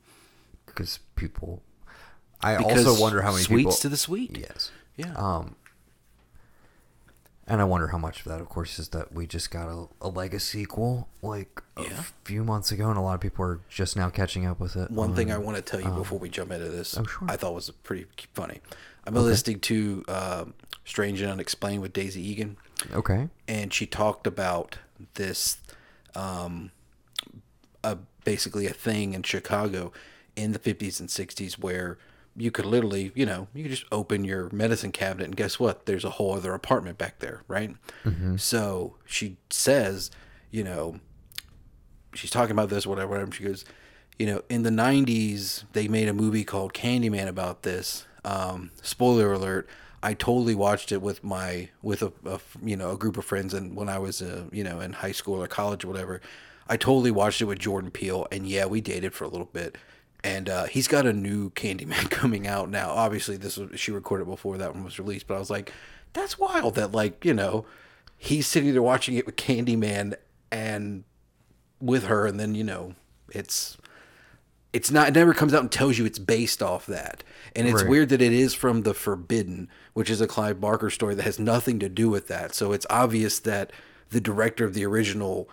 [0.66, 1.64] Because people,
[2.42, 3.72] I Because also wonder how many sweets people.
[3.74, 4.38] to the sweet.
[4.38, 4.72] Yes.
[4.96, 5.14] Yeah.
[5.16, 5.56] Um,
[7.48, 9.88] and I wonder how much of that, of course, is that we just got a,
[10.02, 12.04] a legacy sequel like a Yeah.
[12.24, 14.90] few months ago, and a lot of people are just now catching up with it.
[14.90, 17.28] One thing I Um, want to tell you before we jump into this, oh, sure.
[17.30, 18.62] I thought was pretty funny.
[19.08, 20.46] I've been listening to uh,
[20.84, 22.58] Strange and Unexplained with Daisy Eagan,
[22.94, 23.30] Okay.
[23.48, 24.78] and she talked about
[25.14, 25.58] this,
[26.16, 26.72] um,
[27.84, 29.92] a, basically a thing in Chicago
[30.36, 31.98] in the 50s and 60s where
[32.36, 35.86] you could literally, you know, you could just open your medicine cabinet and guess what?
[35.86, 37.76] There's a whole other apartment back there, right?
[38.38, 40.12] So she says,
[40.52, 41.00] you know,
[42.14, 43.32] she's talking about this, whatever, whatever.
[43.32, 43.64] She goes,
[44.20, 48.06] you know, in the '90s, they made a movie called Candyman about this.
[48.26, 49.70] Um, spoiler alert:
[50.04, 53.54] I totally watched it with my with a, a you know a group of friends,
[53.54, 56.22] and when I was uh, you know in high school or college or whatever,
[56.68, 59.78] I totally watched it with Jordan Peele, and yeah, we dated for a little bit.
[60.24, 62.90] And uh, he's got a new Candyman coming out now.
[62.90, 65.72] Obviously, this was she recorded before that one was released, but I was like,
[66.16, 67.66] that's wild that like you know
[68.18, 70.16] he's sitting there watching it with Candyman
[70.52, 71.04] and
[71.80, 72.96] with her and then you know
[73.30, 73.78] it's
[74.76, 77.24] it's not it never comes out and tells you it's based off that
[77.56, 77.90] and it's Right.
[77.90, 81.40] weird that it is from the forbidden which is a clive barker story that has
[81.40, 83.72] nothing to do with that so it's obvious that
[84.10, 85.50] the director of the original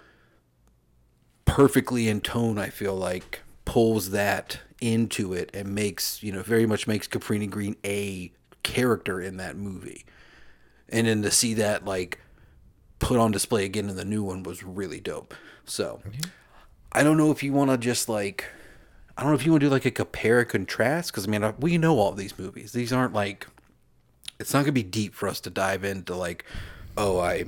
[1.45, 6.67] perfectly in tone i feel like pulls that into it and makes you know very
[6.67, 8.33] much makes Cabrini Green a
[8.65, 10.05] character in that movie,
[10.89, 12.19] and then to see that like
[12.99, 15.35] put on display again in the new one was really dope.
[15.65, 16.03] So
[16.91, 18.47] I don't know if you want to just like
[19.17, 21.31] I don't know if you want to do like a compare and contrast because I
[21.31, 22.73] mean we know all these movies.
[22.73, 23.47] These aren't like
[24.39, 26.45] it's not gonna be deep for us to dive into like
[26.97, 27.45] oh I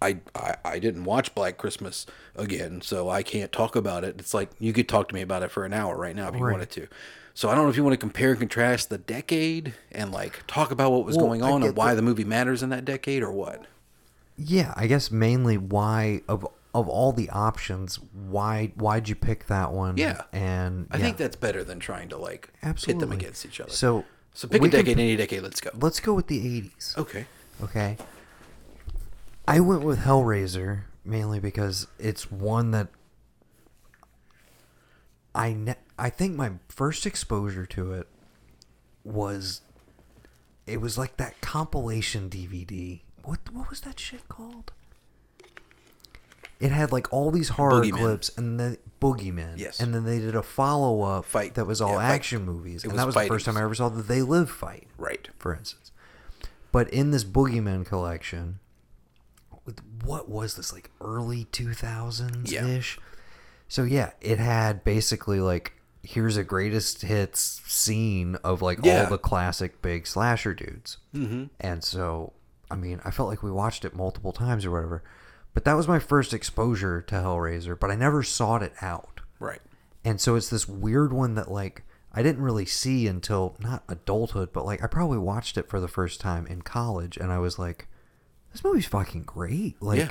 [0.00, 4.16] I, I I didn't watch Black Christmas again, so I can't talk about it.
[4.18, 6.34] It's like you could talk to me about it for an hour right now if
[6.36, 6.52] you Right.
[6.52, 6.88] wanted to.
[7.36, 10.44] So I don't know if you want to compare and contrast the decade and like
[10.46, 12.84] talk about what was Well, going on and why the- the movie matters in that
[12.84, 13.66] decade or what.
[14.36, 19.72] Yeah, I guess mainly why of of all the options, why why'd you pick that
[19.72, 19.96] one?
[19.96, 20.22] Yeah.
[20.32, 23.60] and I yeah, think that's better than trying to like absolutely hit them against each
[23.60, 23.70] other.
[23.70, 25.42] So so pick a can decade, p- any decade.
[25.42, 25.70] Let's go.
[25.74, 26.98] Let's go with the '80s.
[26.98, 27.26] Okay.
[27.62, 27.96] Okay.
[29.46, 32.88] I went with Hellraiser mainly because it's one that
[35.34, 38.08] I ne- I think my first exposure to it
[39.04, 39.60] was
[40.66, 43.02] it was like that compilation DVD.
[43.22, 44.72] What what was that shit called?
[46.60, 47.98] It had like all these horror Boogeyman.
[47.98, 49.58] clips and the Boogeyman.
[49.58, 49.80] Yes.
[49.80, 51.54] And then they did a follow up Fight.
[51.54, 52.14] that was all Yeah, fight.
[52.14, 52.84] action movies.
[52.84, 54.86] It and was that was the first time I ever saw the They Live fight
[54.96, 55.28] Right.
[55.38, 55.90] for instance.
[56.72, 58.60] But in this Boogeyman collection,
[59.64, 62.98] with what was this like early two thousands ish?
[63.68, 69.04] So yeah, it had basically like here's a greatest hits scene of like Yeah.
[69.04, 71.44] all the classic big slasher dudes, Mm-hmm.
[71.60, 72.32] and so
[72.70, 75.02] I mean I felt like we watched it multiple times or whatever.
[75.54, 79.20] But that was my first exposure to Hellraiser, but I never sought it out.
[79.38, 79.60] Right.
[80.04, 84.52] And so it's this weird one that like I didn't really see until not adulthood,
[84.52, 87.58] but like I probably watched it for the first time in college and I was
[87.58, 87.88] like
[88.52, 89.80] this movie's fucking great.
[89.80, 90.10] Like Yeah.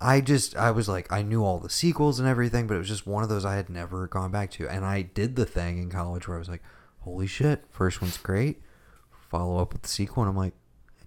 [0.00, 2.88] I just I was like I knew all the sequels and everything, but it was
[2.88, 4.68] just one of those I had never gone back to.
[4.68, 6.62] And I did the thing in college where I was like,
[7.00, 8.60] "Holy shit, first one's great."
[9.28, 10.54] Follow up with the sequel and I'm like,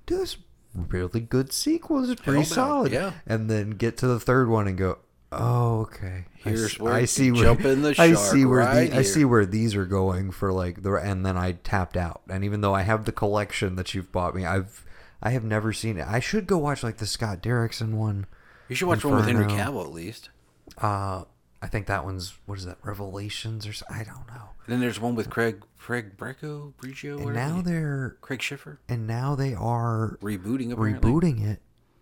[0.06, 0.38] "Dude, this
[0.76, 2.02] really good sequel.
[2.02, 3.14] This pretty Hellbound, solid." yeah.
[3.26, 5.00] And then get to the third one and go,
[5.32, 6.26] "Oh, okay.
[6.36, 9.02] Here's s- where I see where jump in the I see where right the, I
[9.04, 12.22] see where these are going for like the and then I tapped out.
[12.30, 14.86] And even though I have the collection that you've bought me, I've
[15.22, 16.06] I have never seen it.
[16.08, 18.26] I should go watch like the Scott Derrickson one.
[18.68, 20.30] You should watch one with Henry Cavill at least.
[20.78, 21.24] Uh
[21.62, 22.78] I think that one's what is that?
[22.84, 24.50] Revelations or so, I don't know.
[24.66, 28.80] And then there's one with Craig Craig Breco, Brigio, And whatever now they're Craig Schiffer
[28.88, 31.12] and now they are rebooting apparently.
[31.12, 31.62] rebooting it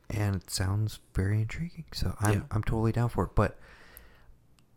[0.09, 2.41] and it sounds very intriguing so i'm, Yeah.
[2.51, 3.57] I'm totally down for it but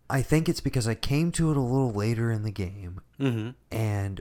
[0.09, 3.51] i think it's because i came to it a little later in the game Mm-hmm.
[3.77, 4.21] and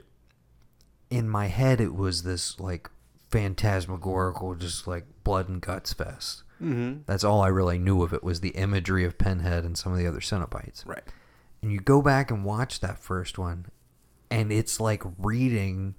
[1.10, 2.90] in my head it was this like
[3.30, 7.00] phantasmagorical just like blood and guts fest Mm-hmm.
[7.06, 9.98] that's all i really knew of it was the imagery of pinhead and some of
[9.98, 11.02] the other cenobites Right.
[11.64, 13.64] And you go back and watch that first one
[14.30, 15.94] and it's like reading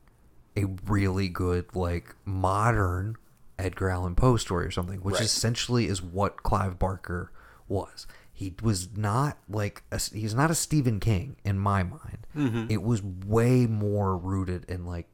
[0.55, 3.15] a really good like modern
[3.57, 5.23] edgar allan poe story or something which Right.
[5.23, 7.31] essentially is what clive barker
[7.67, 12.69] was he was not like a, he's not a stephen king in my mind Mhm.
[12.69, 15.07] it was way more rooted in like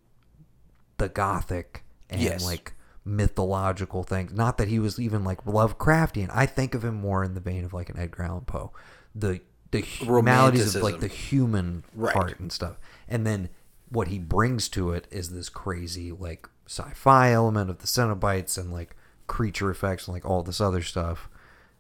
[0.98, 2.44] the gothic and Yes.
[2.44, 4.32] like mythological things.
[4.34, 6.30] Not that he was even like Lovecraftian.
[6.32, 8.72] I think of him more in the vein of like an Edgar Allan Poe.
[9.16, 12.14] The the humanities of like the human Right.
[12.14, 12.78] part and stuff.
[13.08, 13.50] And then
[13.90, 18.72] what he brings to it is this crazy like sci-fi element of the Cenobites and
[18.72, 18.96] like
[19.28, 21.30] creature effects and like all this other stuff.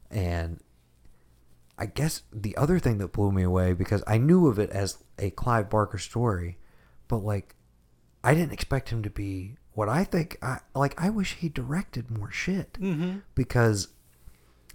[0.10, 0.60] And
[1.78, 4.98] I guess the other thing that blew me away because I knew of it as
[5.18, 6.58] a Clive Barker story,
[7.08, 7.56] but like
[8.24, 10.38] I didn't expect him to be what I think.
[10.42, 13.20] I, like I wish he directed more shit Mm-hmm.
[13.36, 13.88] because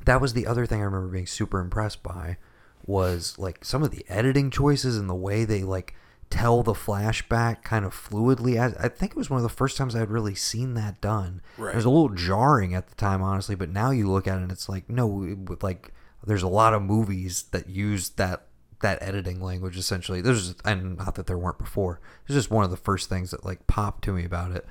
[0.05, 2.39] that was the other thing I remember being super impressed by
[2.87, 5.95] was like some of the editing choices and the way they like
[6.31, 8.61] tell the flashback kind of fluidly.
[8.61, 11.01] I, I think it was one of the first times I had really seen that
[11.01, 11.41] done.
[11.57, 11.73] Right.
[11.73, 14.43] It was a little jarring at the time, honestly, but now you look at it
[14.43, 15.93] and it's like no, it, like
[16.25, 18.47] there's a lot of movies that use that
[18.81, 20.21] that editing language essentially.
[20.21, 22.01] There's and not that there weren't before.
[22.27, 24.67] It's just one of the first things that like popped to me about it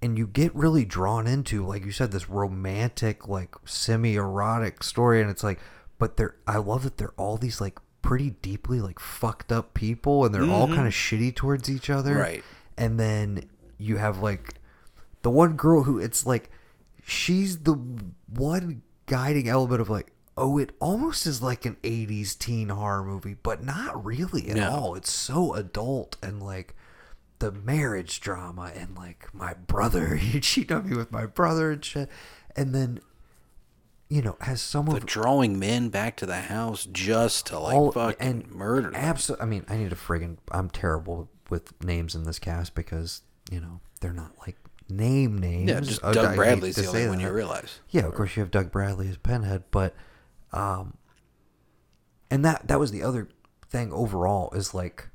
[0.00, 5.30] and you get really drawn into like you said this romantic like semi-erotic story and
[5.30, 5.58] it's like
[5.98, 10.24] but they're i love that they're all these like pretty deeply like fucked up people
[10.24, 10.76] and they're all mm-hmm.
[10.76, 12.44] kind of shitty towards each other Right.
[12.76, 14.54] and then you have like
[15.22, 16.50] the one girl who it's like
[17.04, 17.74] she's the
[18.32, 23.34] one guiding element of like oh it almost is like an 80s teen horror movie
[23.42, 24.70] but not really at No.
[24.70, 26.76] all it's so adult and like
[27.40, 31.84] the marriage drama and like my brother he cheated on me with my brother and
[31.84, 32.08] shit
[32.56, 33.00] and then
[34.08, 37.92] you know, has some of drawing men back to the house just to like all
[37.92, 38.90] fucking and murder.
[38.94, 39.42] Absolutely.
[39.42, 43.60] I mean, I need to friggin' I'm terrible with names in this cast because you
[43.60, 44.56] know they're not like
[44.88, 45.68] name names.
[45.70, 47.80] yeah, just I Doug hate Bradley's the only one you realize.
[47.90, 49.94] Yeah, of course you have Doug Bradley as Pinhead, but
[50.52, 50.96] um
[52.30, 53.28] and that that was the other
[53.68, 55.08] thing overall is like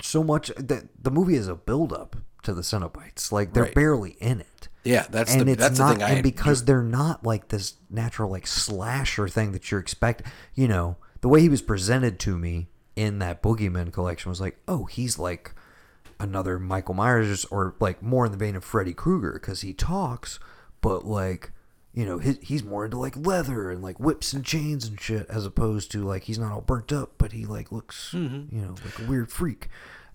[0.00, 3.30] so much that the movie is a build up to the Cenobites.
[3.32, 3.74] Like they're Right.
[3.74, 4.57] barely in it.
[4.84, 7.48] Yeah, that's and the it's that's not the thing I and because they're not like
[7.48, 10.22] this natural like slasher thing that you're expect
[10.54, 14.58] you know, the way he was presented to me in that Boogeyman collection was like,
[14.66, 15.54] oh, he's like
[16.20, 20.40] another Michael Myers or like more in the vein of Freddy Krueger because he talks,
[20.80, 21.52] but like
[21.94, 25.26] you know he, he's more into like leather and like whips and chains and shit
[25.28, 28.54] as opposed to like he's not all burnt up but he like looks Mm-hmm.
[28.54, 29.68] you know like a weird freak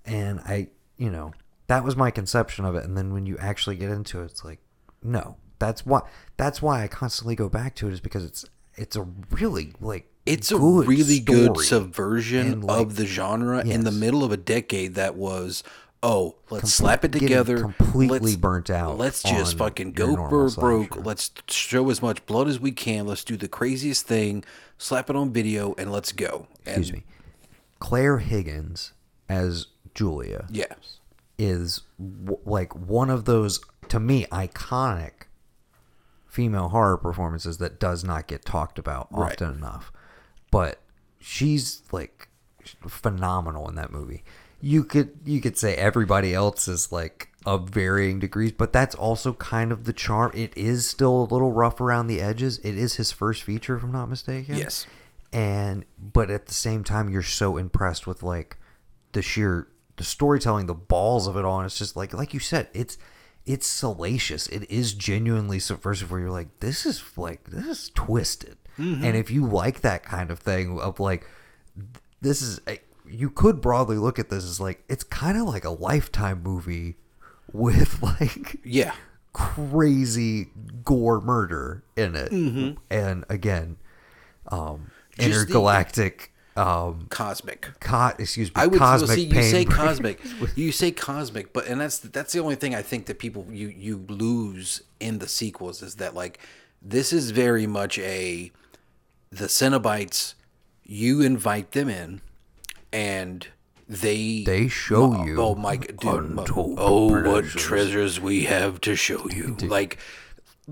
[0.05, 1.33] and I you know
[1.67, 2.83] that was my conception of it.
[2.83, 4.59] And then when you actually get into it it's like
[5.01, 6.01] no that's why
[6.37, 8.45] that's why I constantly go back to it is because it's
[8.75, 13.83] it's a really like it's a good really good subversion like, of the genre in
[13.83, 15.63] the middle of a decade that was
[16.01, 17.59] oh let's slap it together.
[17.59, 21.05] completely let's, burnt out let's just fucking go for broke.
[21.05, 23.07] Let's show as much blood as we can.
[23.07, 24.43] Let's do the craziest thing.
[24.77, 26.47] Slap it on video and let's go.
[26.65, 27.03] And excuse me.
[27.79, 28.91] Claire Higgins
[29.29, 30.47] as Julia.
[30.49, 30.99] Yes
[31.37, 35.27] is w- like one of those to me iconic
[36.27, 39.31] female horror performances that does not get talked about Right.
[39.33, 39.91] often enough.
[40.51, 40.81] But
[41.19, 42.29] she's like
[42.87, 44.23] phenomenal in that movie.
[44.61, 49.33] You could you could say everybody else is like of varying degrees, but that's also
[49.33, 50.31] kind of the charm.
[50.33, 52.59] It is still a little rough around the edges.
[52.59, 54.55] It is his first feature, if I'm not mistaken.
[54.55, 54.87] Yes.
[55.33, 58.57] And but at the same time, you're so impressed with like
[59.11, 62.39] the sheer the storytelling, the balls of it all, and it's just like like you
[62.39, 62.97] said, it's
[63.45, 64.47] it's salacious.
[64.47, 66.11] It is genuinely subversive.
[66.11, 68.57] Where you're like, this is like this is twisted.
[68.79, 69.03] Mm-hmm.
[69.03, 71.27] And if you like that kind of thing of like,
[72.21, 75.65] this is a, you could broadly look at this as like it's kind of like
[75.65, 76.95] a lifetime movie
[77.51, 78.93] with like yeah
[79.33, 80.49] crazy
[80.83, 82.77] gore murder in it mm-hmm.
[82.89, 83.77] and again
[84.49, 89.65] um Just intergalactic um cosmic co- excuse me I would well, cosmic see you say
[89.65, 90.19] break- cosmic,
[90.55, 93.69] you say cosmic, but and that's that's the only thing I think that people you
[93.69, 96.39] you lose in the sequels is that like
[96.81, 98.51] this is very much a
[99.31, 100.35] the Cenobites.
[100.85, 102.21] You invite them in,
[102.91, 103.47] and
[103.87, 106.49] they They show oh, you Oh my dude!
[106.49, 109.55] Oh, what treasures we have to show you!
[109.61, 109.97] Like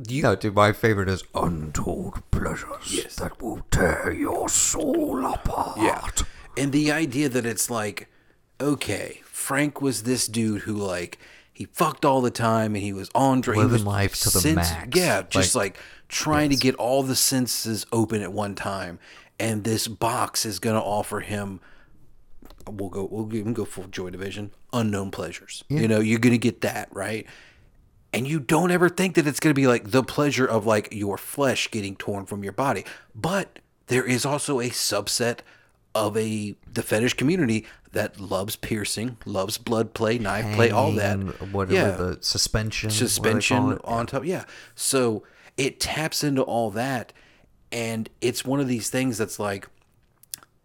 [0.08, 3.16] you, no dude my favorite is untold pleasures Yes.
[3.18, 6.08] that will tear your soul apart Yeah.
[6.58, 8.10] And the idea that it's like,
[8.60, 11.18] okay, Frank was this dude who like
[11.54, 14.56] he fucked all the time and he was on dr- Living life to the sense-
[14.56, 14.90] max.
[14.98, 19.00] Yeah, just Like- like, trying to get all the senses open at one time.
[19.40, 21.62] And this box is gonna offer him
[22.70, 25.64] we'll go we'll even go full joy division, unknown pleasures.
[25.70, 27.26] You know, you're gonna get that, right?
[28.14, 30.90] And you don't ever think that it's going to be like the pleasure of like
[30.92, 32.86] your flesh getting torn from your body.
[33.16, 35.40] But there is also a subset
[35.94, 41.18] of a the fetish community that loves piercing loves blood play knife play all that.
[41.52, 44.46] whatever the suspension what do they call suspension on top yeah.
[44.74, 45.24] So
[45.58, 47.12] it taps into all that
[47.74, 49.68] and it's one of these things that's like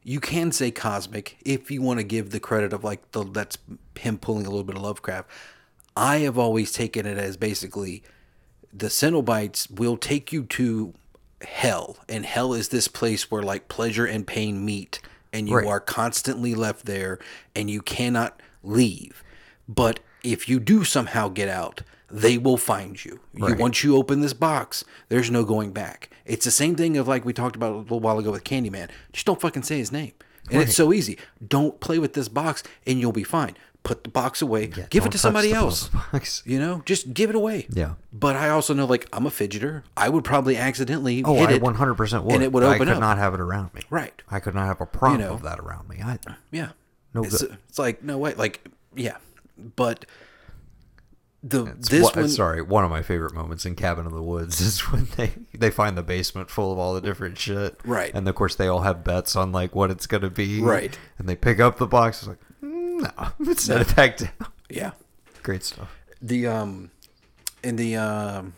[0.05, 3.59] you can say cosmic if you want to give the credit of like the that's
[3.99, 5.29] him pulling a little bit of Lovecraft.
[5.97, 8.03] I have always taken it as basically
[8.73, 10.93] the Cenobites will take you to
[11.43, 15.01] hell, and hell is this place where like pleasure and pain meet,
[15.33, 15.67] and you Right.
[15.67, 17.19] are constantly left there,
[17.55, 19.23] and you cannot leave.
[19.69, 23.21] But if you do somehow get out, they will find you.
[23.35, 26.11] You once you open this box, there's no going back.
[26.25, 28.91] It's the same thing of like we talked about a little while ago with Candyman.
[29.13, 30.13] Just don't fucking say his name.
[30.51, 31.19] And it's so easy.
[31.47, 33.57] Don't play with this box and you'll be fine.
[33.87, 34.71] Put the box away.
[34.77, 35.89] Yeah, give it to somebody else.
[36.45, 37.67] You know, just give it away.
[37.71, 37.95] Yeah.
[38.13, 39.83] But I also know like I'm a fidgeter.
[39.97, 42.35] I would probably accidentally Oh, hit I it 100% would.
[42.35, 43.01] and it would open I could up.
[43.01, 43.83] not have it around me.
[43.91, 44.21] Right.
[44.29, 45.33] I could not have a prop know.
[45.35, 46.37] of that around me either.
[46.51, 46.71] Yeah.
[47.15, 47.57] No it's, good.
[47.69, 48.35] it's like no way.
[48.35, 49.17] Like yeah.
[49.77, 50.05] But
[51.43, 54.61] the this What- one sorry, one of my favorite moments in Cabin in the Woods
[54.69, 57.79] is when they they find the basement full of all the different shit.
[57.85, 58.11] Right.
[58.15, 60.61] And of course they all have bets on like what it's gonna be.
[60.61, 60.99] Right.
[61.19, 62.19] And they pick up the box.
[62.21, 62.46] It's like, "Mm,
[62.99, 63.11] no,
[63.51, 64.31] it's not set it back down.
[64.69, 64.91] yeah.
[65.43, 65.91] Great stuff.
[66.21, 66.91] the um
[67.63, 68.55] in the um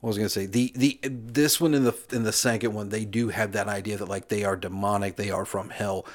[0.00, 2.88] what was I gonna say the the this one in the in the second one
[2.88, 6.06] they do have that idea that like they are demonic they are from hell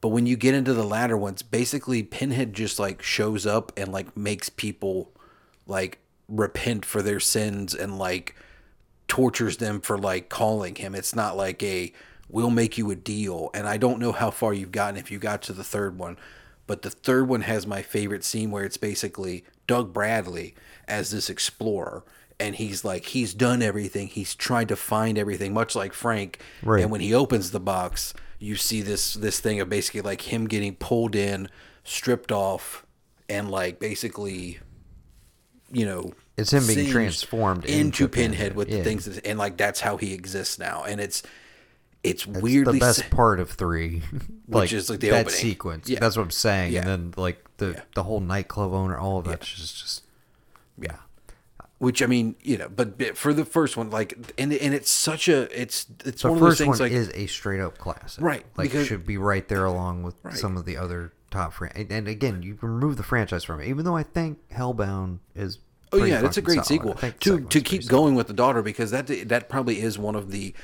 [0.00, 3.90] but when you get into the latter ones basically pinhead just like shows up and
[3.92, 5.10] like makes people
[5.66, 5.98] like
[6.28, 8.34] repent for their sins and like
[9.08, 10.94] tortures them for like calling him.
[10.94, 11.92] It's not like a
[12.28, 13.50] we'll make you a deal.
[13.54, 16.18] And I don't know how far you've gotten if you got to the third one,
[16.68, 20.54] but the third one has my favorite scene where it's basically Doug Bradley
[20.86, 22.04] as this explorer.
[22.38, 24.06] And he's like, he's done everything.
[24.06, 26.40] He's tried to find everything, much like Frank.
[26.62, 26.82] Right.
[26.82, 30.46] And when he opens the box, you see this this thing of basically like him
[30.46, 31.48] getting pulled in,
[31.82, 32.86] stripped off,
[33.28, 34.60] and like basically,
[35.72, 39.38] you know, It's him being transformed into, into Pinhead, Pinhead, with the things, that, and
[39.38, 41.24] like that's how he exists now, and it's
[42.02, 44.02] it's It's weirdly the best sa- part of three,
[44.46, 45.38] Which is, like, the that opening.
[45.38, 45.88] sequence.
[45.88, 45.98] Yeah.
[46.00, 46.72] That's what I'm saying.
[46.72, 46.80] Yeah.
[46.80, 47.80] And then like the Yeah.
[47.94, 50.04] the whole nightclub owner, all of that's just just
[50.80, 50.96] yeah.
[51.78, 55.28] Which I mean, you know, but for the first one, like, and and it's such
[55.28, 57.78] a it's it's the one of those first things one like is a straight up
[57.78, 60.34] classic, Right, Like because- should be right there along with Right.
[60.36, 61.70] some of the other top fran.
[61.76, 65.58] And, and again, you remove the franchise from it, even though I think Hellbound is.
[65.92, 66.66] Oh yeah, that's a great solid.
[66.66, 66.92] sequel.
[66.92, 69.98] I think the To to keep going with the daughter because that that probably is
[69.98, 70.54] one of the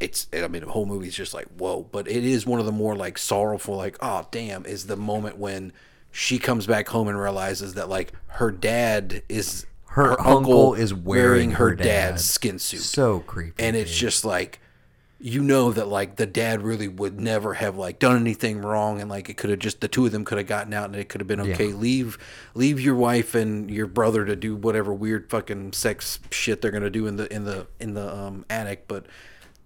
[0.00, 2.66] it's I mean the whole movie is just like whoa, but it is one of
[2.66, 5.72] the more like sorrowful like oh damn is the moment when
[6.10, 11.52] she comes back home and realizes that like her dad is Her uncle is wearing
[11.52, 12.20] her her dad's dad.
[12.20, 12.80] skin suit.
[12.80, 13.62] So creepy.
[13.62, 13.98] and it's dude.
[14.00, 14.60] just like
[15.22, 19.10] you know that like the dad really would never have like done anything wrong and
[19.10, 21.10] like it could have just the two of them could have gotten out and it
[21.10, 22.16] could have been okay leave
[22.54, 26.88] leave your wife and your brother to do whatever weird fucking sex shit they're gonna
[26.88, 29.04] do in the in the in the um attic but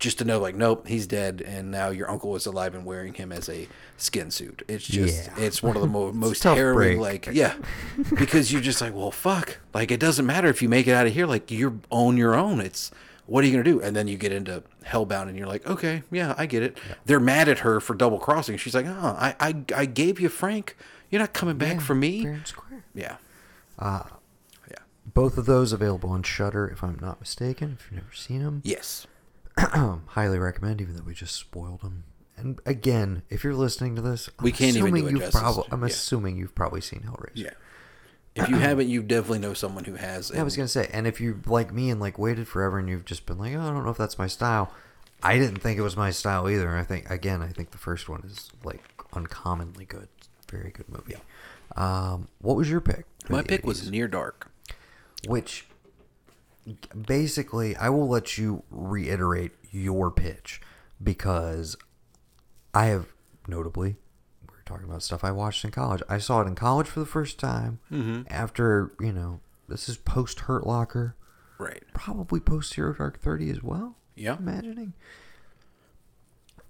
[0.01, 3.15] just to know like nope he's dead and now your uncle is alive and wearing
[3.15, 4.63] him as a skin suit.
[4.69, 5.45] It's just Yeah.
[5.45, 7.55] it's one of the mo- most harrowing like yeah
[8.19, 9.59] because you're just like well fuck.
[9.73, 12.35] Like it doesn't matter if you make it out of here like you're on your
[12.35, 12.61] own.
[12.61, 12.91] It's
[13.27, 13.81] what are you gonna do?
[13.81, 16.77] And then you get into hellbound and you're like okay yeah i get it.
[17.07, 18.57] They're mad at her for double crossing.
[18.59, 20.77] She's like oh i i, I gave you frank.
[21.11, 22.27] You're not coming back for me?
[22.45, 22.83] square.
[22.95, 23.17] yeah.
[23.79, 24.03] Uh,
[24.69, 24.79] yeah.
[25.15, 27.77] both of those available on Shudder, if I'm not mistaken.
[27.79, 29.07] If you've never seen them, yes
[29.59, 30.81] highly recommend.
[30.81, 32.05] Even though we just spoiled them.
[32.37, 35.65] And again, if you're listening to this, I'm We can't even do it you've probably.
[35.71, 35.87] I'm Yeah.
[35.87, 37.31] assuming you've probably seen Hellraiser.
[37.37, 37.51] yeah
[38.35, 41.07] if you haven't you definitely know someone who has Yeah, I was gonna say, and
[41.07, 43.71] if you like me and like waited forever and you've just been like, oh, I
[43.71, 44.73] don't know if that's my style.
[45.23, 46.69] I didn't think it was my style either.
[46.69, 48.83] And I think again, I think the first one is like
[49.15, 50.09] uncommonly good.
[50.51, 51.15] Very good movie.
[51.77, 53.07] Um, what was your pick?
[53.29, 54.51] my pick was near dark
[55.29, 55.67] which
[57.07, 60.61] basically I will let you reiterate your pitch
[61.03, 61.77] because
[62.73, 63.07] I have
[63.47, 63.97] notably
[64.49, 66.03] we're talking about stuff I watched in college.
[66.09, 68.23] I saw it in college for the first time Mm-hmm.
[68.31, 71.17] after you know this is post Hurt Locker,
[71.59, 73.97] right probably post Zero Dark Thirty as well.
[74.15, 74.35] Yeah.
[74.35, 74.93] I'm imagining.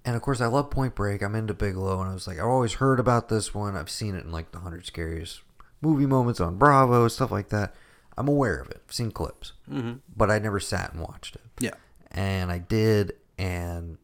[0.07, 1.23] And of course, I love Point Break.
[1.23, 3.75] I'm into Bigelow, and I was like, I've always heard about this one.
[3.77, 5.41] I've seen it in like the hundred scariest
[5.81, 7.75] movie moments on Bravo, stuff like that.
[8.17, 8.83] I'm aware of it.
[8.87, 9.95] I've seen clips, mm-hmm.
[10.17, 11.43] but I never sat and watched it.
[11.61, 11.75] yeah
[12.11, 13.99] And I did, and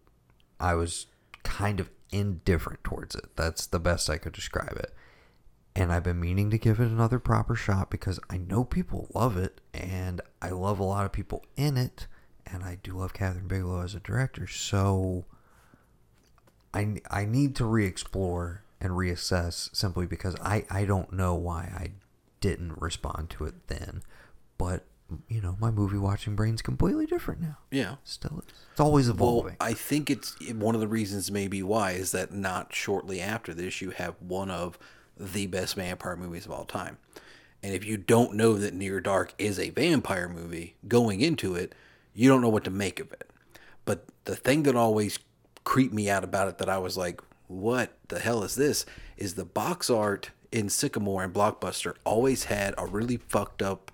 [0.58, 1.06] I was
[1.42, 3.36] kind of indifferent towards it.
[3.36, 4.92] That's the best I could describe it.
[5.76, 9.36] And I've been meaning to give it another proper shot because I know people love
[9.36, 12.06] it, and I love a lot of people in it,
[12.44, 14.48] and I do love Kathryn Bigelow as a director.
[14.48, 15.26] So
[16.74, 21.72] I, I need to re explore and reassess simply because I, I don't know why
[21.76, 21.90] I
[22.40, 24.02] didn't respond to it then.
[24.58, 24.84] But,
[25.28, 27.58] you know, my movie watching brain's completely different now.
[27.70, 28.54] yeah Still is.
[28.72, 29.56] It's always Well, evolving.
[29.60, 33.80] I think it's one of the reasons maybe why is that not shortly after this
[33.80, 34.78] you have one of
[35.18, 36.98] the best vampire movies of all time.
[37.62, 41.74] And if you don't know that Near Dark is a vampire movie going into it,
[42.14, 43.30] you don't know what to make of it.
[43.84, 45.18] But the thing that always
[45.64, 48.86] creeped me out about it that I was like, what the hell is this?
[49.16, 53.90] Is the box art in Sycamore and Blockbuster always had a really fucked up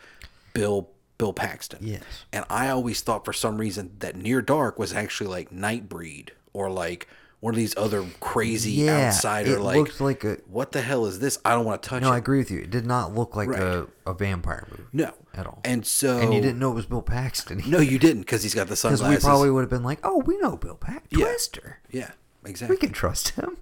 [0.54, 0.88] Bill
[1.18, 1.78] Bill Paxton.
[1.82, 2.02] Yes.
[2.32, 6.70] And I always thought for some reason that Near Dark was actually like Nightbreed or
[6.70, 7.08] like
[7.40, 11.06] one of these other crazy Yeah, outsider it like looked like a- what the hell
[11.06, 11.38] is this?
[11.44, 12.04] I don't want to touch it.
[12.04, 12.14] no, it.
[12.14, 12.60] I agree with you.
[12.60, 13.60] It did not look like Right.
[13.62, 14.84] a, a vampire movie.
[14.92, 15.12] No.
[15.34, 15.60] At all.
[15.64, 17.62] And so And you didn't know it was Bill Paxton.
[17.66, 19.24] No, you didn't because he's got the Because sunglasses.
[19.24, 21.18] we probably would have been like, oh, we know Bill Paxton.
[21.20, 21.26] Yeah.
[21.26, 21.78] Twister.
[21.90, 22.10] Yeah,
[22.42, 22.76] We exactly.
[22.78, 23.56] can trust him.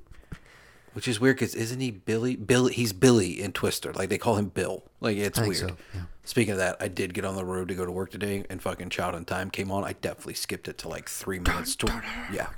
[0.95, 2.37] Which is weird because isn't he Billy?
[2.37, 3.93] Billy, he's Billy in Twister.
[3.93, 4.85] Like they call him Bill.
[5.01, 5.57] Like it's weird.
[5.57, 6.03] so, yeah.
[6.25, 8.63] Speaking of that, I did get on the road to go to work today, and
[8.63, 9.85] fucking Child in Time came on.
[9.85, 11.77] I definitely skipped it to like three minutes.
[11.77, 12.49] To, yeah.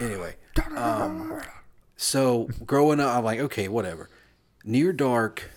[0.00, 0.34] Anyway,
[0.76, 1.40] um,
[1.96, 4.10] so growing up, I'm like, okay, whatever.
[4.64, 5.50] Near Dark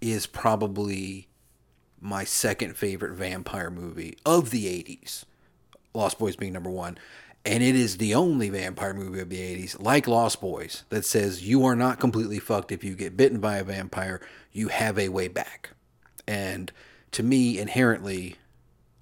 [0.00, 1.28] is probably
[2.00, 5.24] my second favorite vampire movie of the 80s.
[5.94, 6.98] Lost Boys being number one.
[7.46, 11.46] And it is the only vampire movie of the 80s, like Lost Boys, that says
[11.46, 14.20] you are not completely fucked if you get bitten by a vampire.
[14.50, 15.70] You have a way back.
[16.26, 16.72] And
[17.12, 18.36] to me, inherently,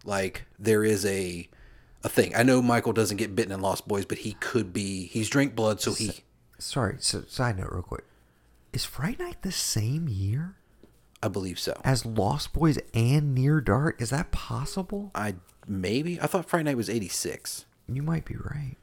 [0.05, 1.49] like, there is a
[2.05, 2.35] a thing.
[2.35, 5.07] I know Michael doesn't get bitten in Lost Boys, but he could be.
[5.07, 6.11] He's drink blood, so he.
[6.59, 8.05] Sorry, so side note real quick.
[8.73, 10.57] Is Fright Night the same year
[11.23, 11.81] I believe so.
[11.85, 14.01] as Lost Boys and Near Dark?
[14.01, 15.11] Is that possible?
[15.15, 15.37] I
[15.69, 17.67] maybe I thought Fright Night was eighty six.
[17.89, 18.77] You might be right.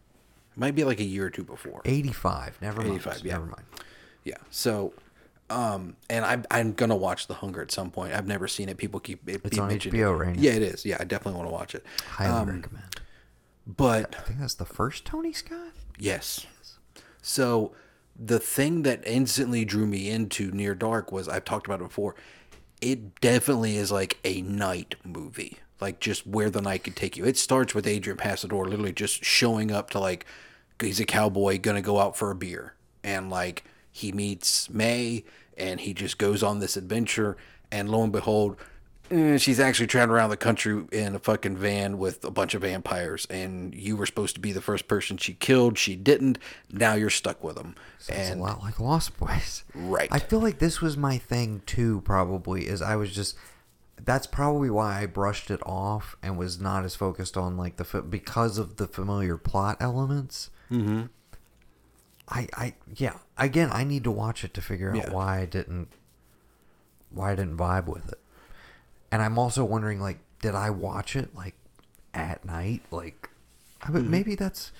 [0.55, 1.81] Might be like a year or two before.
[1.85, 2.59] 85.
[2.61, 2.93] Never mind.
[2.95, 3.33] 85, yeah.
[3.33, 3.63] Never mind.
[4.25, 4.35] Yeah.
[4.49, 4.93] So,
[5.49, 8.13] um, and I'm I'm gonna watch The Hunger at some point.
[8.13, 8.77] I've never seen it.
[8.77, 10.17] People keep it, It's on HBO it.
[10.25, 10.41] right now.
[10.41, 10.85] Yeah, it is.
[10.85, 11.85] Yeah, I definitely want to watch it.
[12.09, 13.01] Highly Um, recommend.
[13.65, 15.71] But I think that's the first Tony Scott.
[15.97, 16.45] yes.
[17.21, 17.73] So
[18.15, 22.15] the thing that instantly drew me into Near Dark was I've talked about it before.
[22.81, 27.25] It definitely is like a night movie, like just where the night could take you.
[27.25, 30.25] It starts with Adrian Pasdar literally just showing up to like
[30.81, 32.73] he's a cowboy gonna go out for a beer,
[33.03, 35.23] and like he meets May,
[35.57, 37.37] and he just goes on this adventure,
[37.71, 38.55] and lo and behold.
[39.11, 42.61] eh, She's actually traveling around the country in a fucking van with a bunch of
[42.61, 45.77] vampires, and you were supposed to be the first person she killed.
[45.77, 46.37] She didn't.
[46.71, 47.75] Now you're stuck with them.
[47.97, 49.63] It's and a lot like Lost Boys.
[49.73, 50.07] Right.
[50.11, 52.01] I feel like this was my thing too.
[52.01, 53.35] Probably is I was just.
[54.05, 58.01] That's probably why I brushed it off and was not as focused on like the
[58.01, 60.49] because of the familiar plot elements.
[60.71, 61.03] Mm-hmm.
[62.27, 63.15] I I yeah.
[63.37, 65.11] Again, I need to watch it to figure out Yeah.
[65.11, 65.89] why I didn't.
[67.11, 68.19] Why I didn't vibe with it,
[69.11, 71.55] and I'm also wondering like, did I watch it like
[72.13, 72.83] at night?
[72.91, 73.29] Like,
[73.81, 74.71] I but maybe that's.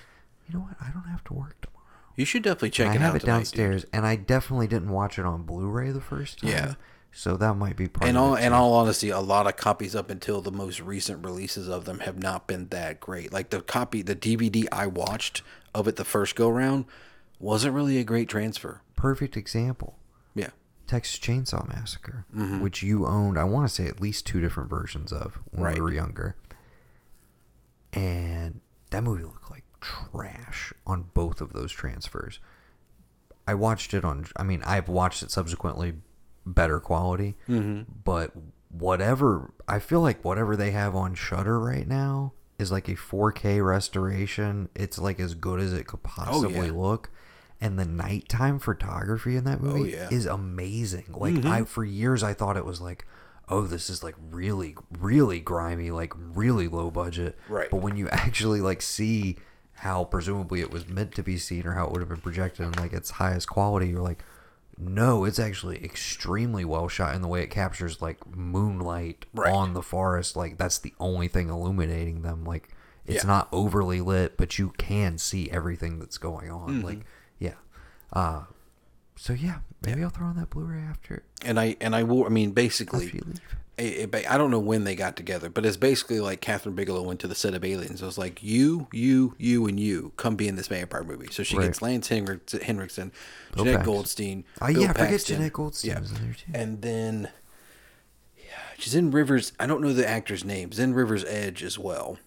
[0.46, 0.76] You know what?
[0.80, 1.84] I don't have to work tomorrow.
[2.16, 3.38] you should definitely check I it have out it tonight, dude.
[3.38, 6.50] downstairs, and I definitely didn't watch it on Blu-ray the first time.
[6.50, 6.74] Yeah.
[7.12, 8.44] So that might be part In of all, it.
[8.44, 12.00] in all honesty, a lot of copies up until the most recent releases of them
[12.00, 13.32] have not been that great.
[13.32, 15.42] Like the copy, the DVD I watched
[15.74, 16.84] of it the first go round
[17.40, 18.82] wasn't really a great transfer.
[18.96, 19.98] perfect example,
[20.34, 20.50] Yeah.
[20.86, 22.60] Texas Chainsaw Massacre, Mm-hmm.
[22.60, 23.38] which you owned.
[23.38, 25.74] I want to say at least two different versions of when Right.
[25.76, 26.36] we were younger,
[27.92, 32.38] and that movie looked like trash on both of those transfers.
[33.48, 34.26] I watched it on.
[34.36, 35.94] I mean, I've watched it subsequently,
[36.46, 37.36] better quality.
[37.48, 37.92] Mm-hmm.
[38.04, 38.32] But
[38.70, 43.64] whatever, I feel like whatever they have on Shudder right now is like a 4K
[43.64, 44.68] restoration.
[44.74, 46.72] It's like as good as it could possibly yeah.
[46.72, 47.10] look.
[47.62, 50.08] And the nighttime photography in that movie yeah.
[50.10, 51.06] is amazing.
[51.10, 53.06] Like I, for years, I thought it was like,
[53.50, 57.38] oh, this is like really, really grimy, like really low budget.
[57.50, 57.68] Right.
[57.70, 59.36] But when you actually like see
[59.74, 62.66] how presumably it was meant to be seen or how it would have been projected
[62.66, 64.22] in like its highest quality, you're like,
[64.80, 69.52] no, it's actually extremely well shot in the way it captures like moonlight Right.
[69.52, 70.36] on the forest.
[70.36, 72.44] Like that's the only thing illuminating them.
[72.44, 72.68] Like
[73.06, 73.28] it's Yeah.
[73.28, 76.68] not overly lit, but you can see everything that's going on.
[76.70, 76.86] Mm-hmm.
[76.86, 77.00] Like
[77.38, 77.54] yeah.
[78.12, 78.44] Uh
[79.16, 82.24] so yeah, maybe I'll throw on that Blu-ray after And I and I will.
[82.24, 83.40] I mean, basically, after you leave.
[83.80, 87.02] It, it, I don't know when they got together, but it's basically like Kathryn Bigelow
[87.02, 88.02] went to the set of Aliens.
[88.02, 91.28] It was like you, you, you, and you come be in this vampire movie.
[91.32, 91.64] So she Right.
[91.64, 93.10] gets Lance Henrik- Henriksen,
[93.54, 93.84] Bill Jenette Paxton.
[93.92, 94.44] Goldstein.
[94.60, 95.40] Oh, Bill yeah, I forget Paxton.
[95.42, 96.00] Jenette Goldstein Yeah.
[96.00, 96.52] was in there, too.
[96.54, 97.28] And then,
[98.36, 98.42] yeah,
[98.78, 99.52] she's in Rivers.
[99.58, 100.70] I don't know the actor's name.
[100.70, 102.18] She's in Rivers Edge as well.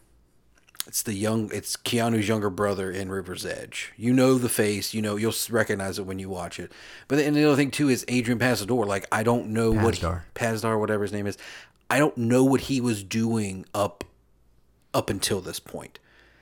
[0.86, 1.50] It's the young.
[1.54, 3.94] It's Keanu's younger brother in River's Edge.
[3.96, 4.94] You know the face.
[4.94, 6.72] You know you'll recognize it when you watch it.
[7.08, 8.86] But and the other thing too is Adrian Pasdar.
[8.86, 11.38] Like I don't know what he, whatever his name is.
[11.90, 14.04] I don't know what he was doing up
[14.94, 16.00] up until this point.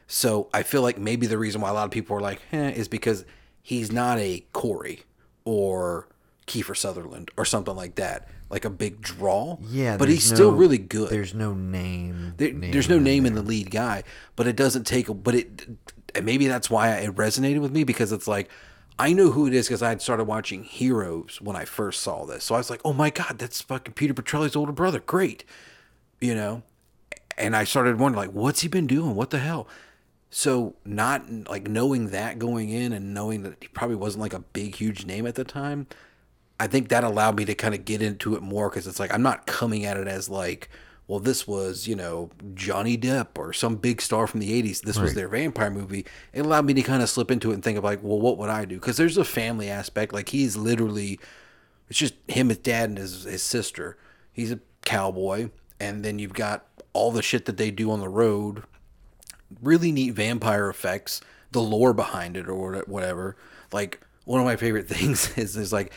[0.08, 2.72] So I feel like maybe the reason why a lot of people are like, eh,
[2.72, 3.24] is because
[3.62, 5.04] he's not a Corey
[5.46, 6.10] or
[6.48, 9.58] Kiefer Sutherland or something like that, like a big draw.
[9.62, 11.10] Yeah, but he's there's still really good.
[11.10, 12.34] There's no name.
[12.38, 14.04] There, there's no name in the lead guy,
[14.36, 15.08] but it doesn't take.
[15.24, 15.68] But it,
[16.14, 18.50] and maybe that's why it resonated with me because it's like
[19.00, 22.26] I know who it is because I had started watching Heroes when I first saw
[22.26, 25.44] this, so I was like, oh my god, that's fucking Peter Petrelli's older brother, great,
[26.20, 26.64] you know.
[27.38, 29.16] And I started wondering like, what's he been doing?
[29.16, 29.68] What the hell?
[30.30, 34.40] So not like knowing that going in and knowing that he probably wasn't like a
[34.40, 35.88] big huge name at the time,
[36.62, 39.12] I think that allowed me to kind of get into it more because it's like
[39.12, 40.70] I'm not coming at it as like,
[41.08, 44.82] well, this was you know Johnny Depp or some big star from the '80s.
[44.82, 46.06] This was their vampire movie.
[46.34, 48.38] It allowed me to kind of slip into it and think of like, well, what
[48.38, 48.76] would I do?
[48.76, 50.14] Because there's a family aspect.
[50.14, 51.20] Like he's literally,
[51.90, 53.98] it's just him, his dad, and his his sister.
[54.32, 55.50] He's a cowboy,
[55.80, 58.64] and then you've got all the shit that they do on the road
[59.62, 63.36] really neat vampire effects, the lore behind it or whatever.
[63.72, 65.92] Like one of my favorite things is is like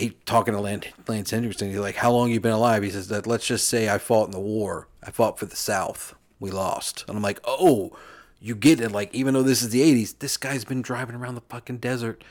[0.00, 1.70] he talking to Lance, Lance Henderson.
[1.70, 3.26] He's like, "How long you been alive?" He says that.
[3.26, 4.88] Let's just say I fought in the war.
[5.02, 6.14] I fought for the South.
[6.38, 7.96] We lost, and I'm like, "Oh,
[8.40, 11.34] you get it." Like even though this is the '80s, this guy's been driving around
[11.34, 12.24] the fucking desert,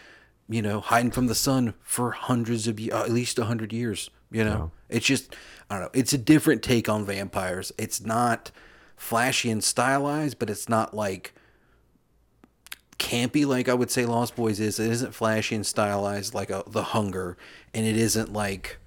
[0.49, 3.72] you know, hiding from the sun for hundreds of years, uh, at least a hundred
[3.72, 4.09] years.
[4.32, 5.36] You know, it's just
[5.70, 5.99] I don't know.
[5.99, 7.72] It's a different take on vampires.
[7.78, 8.51] It's not
[8.95, 11.34] flashy and stylized, but it's not like
[13.00, 14.80] campy like I would say Lost Boys is.
[14.80, 17.38] It isn't flashy and stylized like a, The Hunger,
[17.74, 18.78] and it isn't like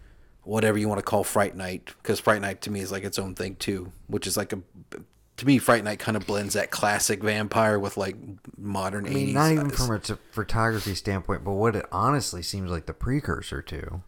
[0.45, 3.19] whatever you want to call Fright Night because Fright Night to me is like its
[3.19, 4.59] own thing too, which is like a
[5.39, 8.17] to me Fright Night kind of blends that classic vampire with like
[8.59, 9.33] modern I mean, 80s.
[9.35, 13.63] not even from a t- photography standpoint, but what it honestly seems like the precursor
[13.63, 14.03] to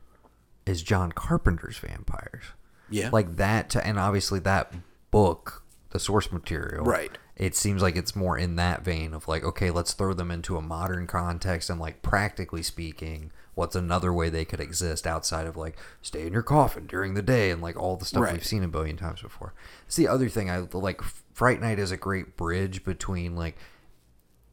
[0.66, 2.44] is John Carpenter's vampires.
[2.90, 4.72] yeah, Like that, to, and obviously that
[5.10, 7.16] book, the source material, Right.
[7.36, 10.56] It seems like it's more in that vein of like, okay, let's throw them into
[10.56, 15.56] a modern context and like practically speaking, what's another way they could exist outside of
[15.56, 18.32] like stay in your coffin during the day and like all the stuff Right.
[18.34, 19.52] we've seen a billion times before.
[19.86, 21.02] It's the other thing I like.
[21.32, 23.56] Fright Night is a great bridge between like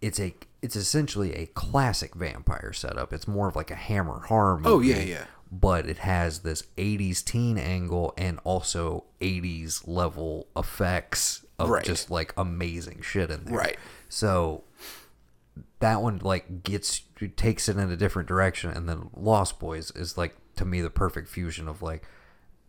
[0.02, 3.14] it's a it's essentially a classic vampire setup.
[3.14, 4.70] It's more of like a Hammer horror movie.
[4.70, 5.26] Oh, yeah, yeah.
[5.52, 11.84] But it has this 80s teen angle and also 80s level effects of Right.
[11.84, 13.58] just like amazing shit in there.
[13.58, 13.78] Right.
[14.10, 14.64] So
[15.80, 17.02] that one like gets
[17.36, 20.90] takes it in a different direction and then Lost Boys is like to me the
[20.90, 22.04] perfect fusion of like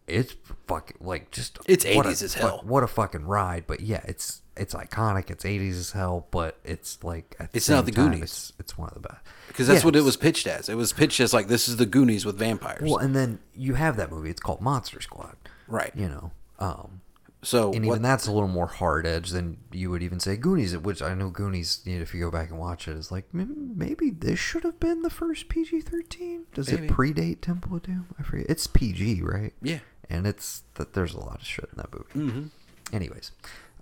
[0.07, 0.35] it's
[0.67, 2.61] fucking like just It's what 80s as hell.
[2.65, 7.03] what a fucking ride but yeah it's it's iconic it's 80s as hell but it's
[7.05, 8.23] like It's not the time, Goonies.
[8.23, 10.69] it's, it's one of the best because that's Yeah, what it was pitched as.
[10.69, 12.83] It was pitched as like this is the Goonies with vampires.
[12.83, 15.37] well and then you have that movie it's called Monster Squad
[15.69, 15.93] right.
[15.95, 17.02] you know um
[17.45, 20.37] So and what, even that's a little more hard edge than you would even say
[20.37, 21.81] Goonies, which I know Goonies.
[21.85, 24.63] You know, if you go back and watch it, is like "Mm, maybe this should
[24.63, 26.47] have been the first PG thirteen.
[26.55, 26.87] Does Maybe.
[26.87, 28.07] it predate Temple of Doom?
[28.19, 28.47] I forget.
[28.49, 29.53] It's PG, right?
[29.61, 29.81] yeah.
[30.09, 32.31] And it's that there's a lot of shit in that movie.
[32.31, 32.47] hmm
[32.95, 33.33] Anyways,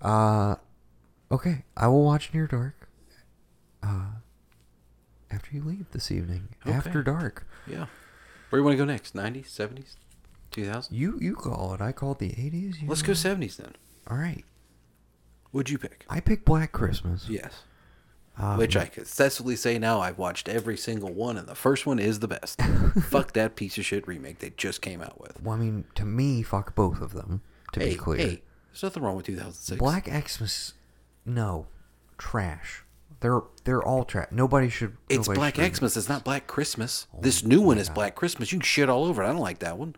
[0.01, 0.55] uh,
[1.31, 2.87] okay, I will watch Near Dark.
[3.83, 4.05] Uh,
[5.29, 6.75] after you leave this evening, Okay.
[6.75, 7.45] after dark.
[7.67, 7.85] Yeah.
[8.49, 9.13] Where do you want to go next?
[9.15, 9.95] 90s, 70s,
[10.51, 10.87] 2000s?
[10.91, 11.81] You you call it.
[11.81, 12.77] I call it the eighties.
[12.85, 13.75] Let's go 70s then.
[14.09, 14.43] All right.
[15.51, 16.05] What'd you pick?
[16.09, 17.27] I picked Black Christmas.
[17.29, 17.63] Yes.
[18.37, 21.85] Um, Which I could successfully say now I've watched every single one, and the first
[21.85, 22.61] one is the best.
[23.03, 25.41] Fuck that piece of shit remake they just came out with.
[25.43, 27.41] Well, I mean, to me, fuck both of them.
[27.73, 28.41] To hey, be clear, hey,
[28.71, 29.77] there's nothing wrong with 2006.
[29.77, 30.73] Black Xmas,
[31.25, 31.67] no,
[32.17, 32.83] trash.
[33.19, 34.27] They're they're all trash.
[34.31, 34.97] Nobody should.
[35.09, 35.97] It's nobody Black should Xmas.
[35.97, 37.07] It's not Black Christmas.
[37.13, 38.51] Oh this new one is Black Christmas.
[38.51, 39.27] You can shit all over it.
[39.27, 39.95] I don't like that one.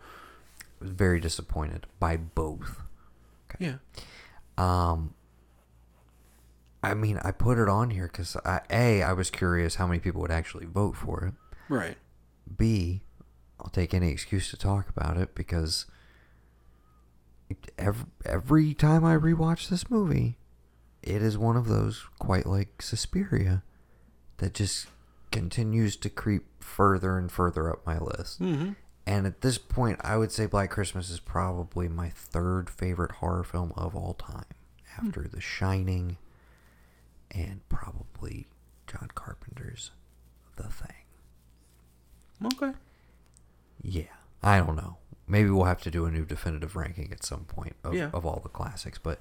[0.83, 2.81] Was very disappointed by both.
[3.59, 3.75] Yeah.
[4.57, 5.13] Um,
[6.81, 9.99] I mean, I put it on here because I, a I was curious how many
[9.99, 11.33] people would actually vote for it.
[11.69, 11.97] Right.
[12.57, 13.01] B,
[13.59, 15.85] I'll take any excuse to talk about it because
[17.77, 20.37] every, every time I rewatch this movie,
[21.01, 23.63] it is one of those quite like Suspiria
[24.37, 24.87] that just
[25.31, 28.41] continues to creep further and further up my list.
[28.41, 28.71] Mm-hmm.
[29.05, 33.43] And at this point, I would say Black Christmas is probably my third favorite horror
[33.43, 34.45] film of all time
[34.97, 36.17] after The Shining
[37.31, 38.47] and probably
[38.87, 39.91] John Carpenter's
[40.55, 40.93] The Thing.
[42.45, 42.71] Okay.
[43.81, 44.03] Yeah,
[44.41, 44.97] I don't know.
[45.27, 48.09] Maybe we'll have to do a new definitive ranking at some point of, Yeah.
[48.13, 48.97] of all the classics.
[48.97, 49.19] But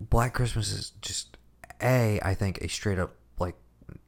[0.00, 1.36] Black Christmas is just
[1.82, 3.54] a, I think, a straight up like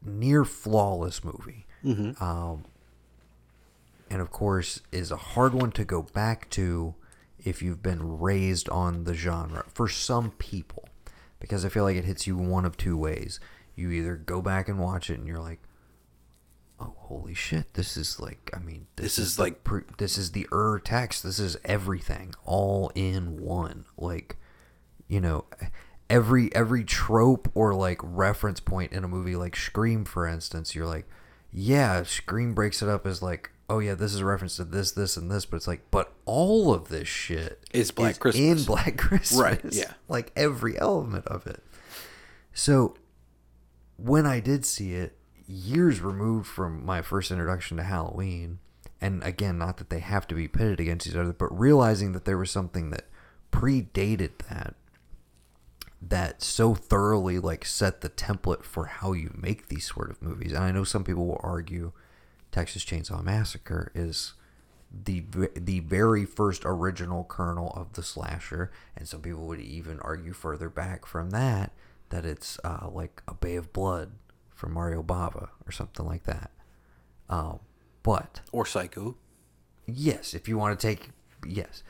[0.05, 1.67] near flawless movie.
[1.85, 2.23] Mm-hmm.
[2.23, 2.65] Um,
[4.11, 6.95] and of course, is a hard one to go back to
[7.45, 9.65] if you've been raised on the genre.
[9.73, 10.89] For some people,
[11.41, 13.39] because I feel like it hits you one of two ways.
[13.75, 15.61] You either go back and watch it, and you're like,
[16.81, 17.75] "Oh, holy shit!
[17.75, 20.79] This is like, I mean, this, This is the like- pre- this is the Ur
[20.79, 21.23] text.
[21.23, 23.85] This is everything, all in one.
[23.97, 24.37] Like,
[25.09, 25.45] you know."
[26.09, 30.87] Every every trope or like reference point in a movie like Scream for instance, you're
[30.87, 31.05] like,
[31.53, 34.93] yeah, Scream breaks it up as like, oh yeah, this is a reference to this,
[34.93, 38.61] this, and this, but it's like, but all of this shit Is Black in Christmas.
[38.61, 39.93] In Black Christmas, Right, yeah.
[40.09, 41.63] like every element of it.
[42.55, 42.97] So
[43.97, 48.59] when I did see it, years removed from my first introduction to Halloween,
[49.01, 52.25] and again, not that they have to be pitted against each other, but realizing that
[52.25, 53.07] there was something that
[53.53, 54.75] predated that
[56.01, 60.53] that so thoroughly like set the template for how you make these sort of movies.
[60.53, 61.93] And I know some people will argue
[62.57, 64.33] Texas Chainsaw Massacre is
[64.91, 65.23] the
[65.55, 70.71] the very first original kernel of the slasher, and some people would even argue further
[70.71, 71.73] back from that
[72.09, 74.13] that it's uh, like a Bay of Blood
[74.55, 76.51] from Mario Bava or something like that.
[77.29, 77.59] Um,
[78.03, 79.17] but Or Psycho.
[79.87, 81.11] yes, if you want to take
[81.47, 81.83] yes,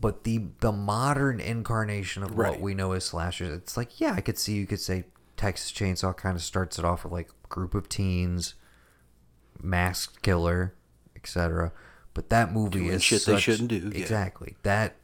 [0.00, 4.22] but the the modern incarnation of what we know as slashers, it's like yeah, I
[4.22, 5.04] could see you could say
[5.36, 8.54] Texas Chainsaw kind of starts it off with like group of teens,
[9.62, 10.74] masked killer,
[11.16, 11.72] etc.
[12.12, 14.00] But that movie Doing is shit they shouldn't do, yeah.
[14.00, 14.96] Exactly that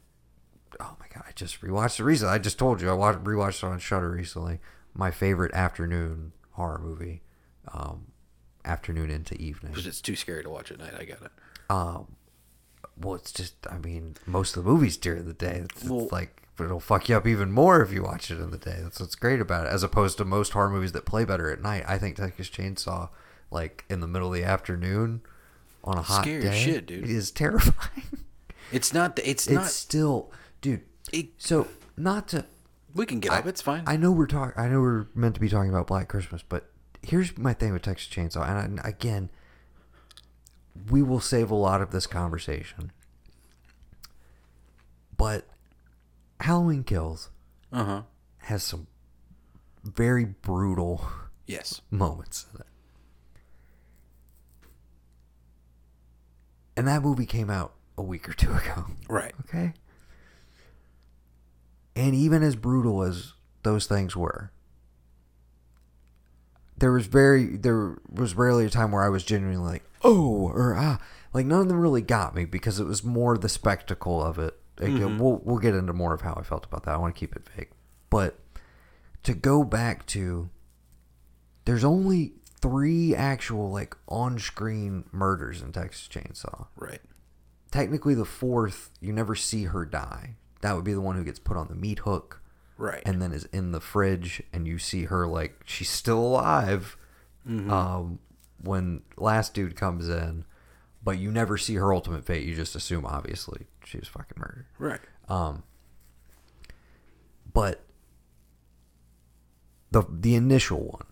[0.79, 2.33] oh my god, I just rewatched it recently.
[2.33, 4.59] I just told you I watched rewatched it on Shudder recently.
[4.93, 7.21] My favorite afternoon horror movie,
[7.73, 8.07] um,
[8.65, 9.71] afternoon into evening.
[9.71, 10.93] Because it's too scary to watch at night.
[10.99, 11.31] I got it.
[11.69, 12.15] Um,
[12.97, 15.63] well, it's just I mean most of the movies during the day.
[15.65, 18.39] It's, Well- it's like but it'll fuck you up even more if you watch it
[18.39, 18.77] in the day.
[18.83, 21.61] That's what's great about it, as opposed to most horror movies that play better at
[21.61, 21.83] night.
[21.87, 23.09] I think Texas Chainsaw,
[23.51, 25.21] like in the middle of the afternoon,
[25.83, 27.03] on a hot Scary day, shit, dude.
[27.03, 28.07] it is terrifying.
[28.71, 29.17] It's not.
[29.17, 29.69] The, it's, it's not.
[29.69, 30.31] still,
[30.61, 30.83] dude.
[31.11, 32.45] It, So not to
[32.95, 33.45] we can get up.
[33.45, 33.83] It's fine.
[33.85, 34.53] I know we're talking.
[34.55, 36.69] I know we're meant to be talking about Black Christmas, but
[37.01, 39.29] here's my thing with Texas Chainsaw, and I, again,
[40.89, 42.91] we will save a lot of this conversation.
[45.17, 45.47] But
[46.39, 47.29] Halloween Kills
[47.71, 48.01] uh huh.
[48.39, 48.87] has some
[49.83, 51.05] very brutal
[51.45, 51.81] Yes.
[51.91, 52.67] moments in it,
[56.75, 58.85] and that movie came out a week or two ago.
[59.09, 59.33] Right.
[59.41, 59.73] Okay.
[61.95, 64.51] And even as brutal as those things were,
[66.77, 70.75] there was very there was rarely a time where I was genuinely like, oh, or
[70.75, 70.99] ah,
[71.33, 74.57] like none of them really got me because it was more the spectacle of it.
[74.79, 76.95] Like, We'll we'll get into more of how I felt about that.
[76.95, 77.69] I want to keep it vague,
[78.09, 78.39] but
[79.23, 80.49] to go back to,
[81.65, 87.01] there's only three actual like on-screen murders in Texas Chainsaw Right.
[87.71, 91.39] technically the fourth you never see her die that would be the one who gets
[91.39, 92.41] put on the meat hook
[92.77, 93.01] Right.
[93.05, 96.97] and then is in the fridge and you see her like she's still alive
[97.47, 98.19] um,
[98.61, 100.45] when last dude comes in
[101.03, 104.65] but you never see her ultimate fate you just assume obviously she was fucking murdered
[104.77, 104.99] right.
[105.29, 105.63] um,
[107.53, 107.83] but
[109.91, 111.05] the the initial one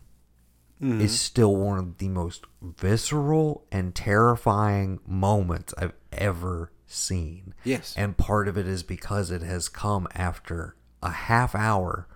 [0.82, 1.06] is mm-hmm.
[1.08, 7.54] still one of the most visceral and terrifying moments I've ever seen.
[7.64, 7.94] Yes.
[7.98, 12.08] And part of it is because it has come after a half hour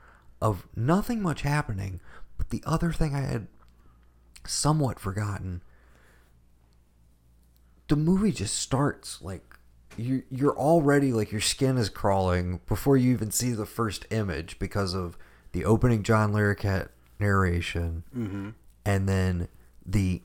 [0.41, 1.99] of nothing much happening.
[2.37, 3.47] But the other thing I had
[4.45, 5.61] somewhat forgotten
[7.87, 9.57] the movie just starts like
[9.97, 14.57] you you're already like your skin is crawling before you even see the first image
[14.57, 15.17] because of
[15.51, 16.89] the opening John Larroquette
[17.19, 18.49] narration Mm-hmm.
[18.85, 19.47] and then
[19.85, 20.21] the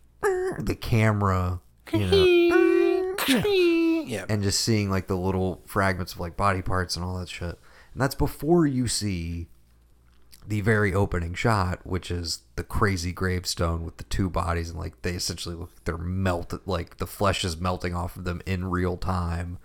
[0.59, 1.61] the camera
[1.93, 3.17] you know
[4.09, 4.25] Yeah.
[4.29, 7.59] and just seeing like the little fragments of like body parts and all that shit.
[7.93, 9.49] And that's before you see
[10.47, 15.03] the very opening shot, which is the crazy gravestone with the two bodies and like
[15.03, 18.71] they essentially look like they're melted like the flesh is melting off of them in
[18.71, 19.59] real time,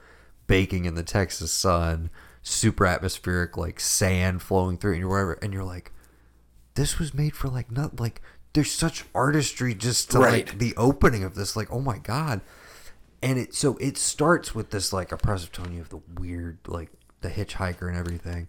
[0.48, 2.10] baking in the Texas sun,
[2.42, 5.94] super atmospheric like sand flowing through and you're wherever and you're like
[6.76, 8.22] this was made for like not like
[8.54, 12.42] there's such artistry just to like the opening of this like oh my god.
[13.22, 16.90] And it so it starts with this like oppressive tone you have the weird like
[17.22, 18.48] the hitchhiker and everything.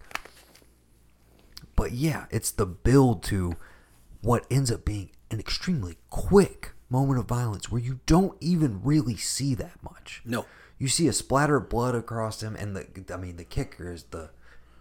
[1.75, 3.55] But yeah it's the build to
[4.21, 9.15] what ends up being an extremely quick moment of violence where you don't even really
[9.17, 10.21] see that much.
[10.25, 10.45] No.
[10.77, 14.03] you see a splatter of blood across him and the i mean the kicker is
[14.11, 14.29] the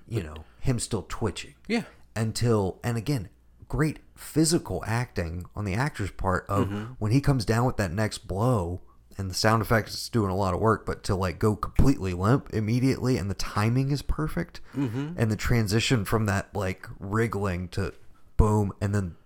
[0.09, 1.55] you know him still twitching.
[1.67, 1.85] Yeah.
[2.15, 3.29] until and again
[3.75, 6.85] great physical acting on the actor's part of mm-hmm.
[7.01, 8.81] when he comes down with that next blow
[9.19, 12.15] and the sound effects is doing a lot of work but to like go completely
[12.15, 15.09] limp immediately and the timing is perfect mm-hmm.
[15.17, 17.93] and the transition from that like wriggling to
[18.37, 19.17] boom and then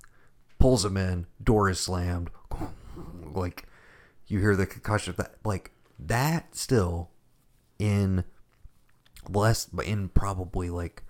[0.58, 2.30] pulls him in door is slammed
[3.34, 3.66] like
[4.28, 7.10] you hear the concussion of that like that still
[7.78, 8.24] in
[9.28, 11.02] less but in probably like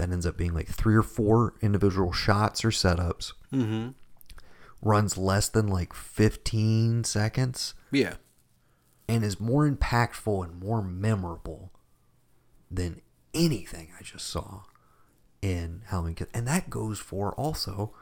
[0.00, 3.88] that ends up being like three or four individual shots or setups Mm-hmm.
[4.82, 8.14] runs less than like 15 seconds Yeah.
[9.08, 11.72] and is more impactful and more memorable
[12.70, 13.00] than
[13.34, 14.62] anything I just saw
[15.42, 16.30] in Halloween Kills.
[16.34, 17.92] And that goes for also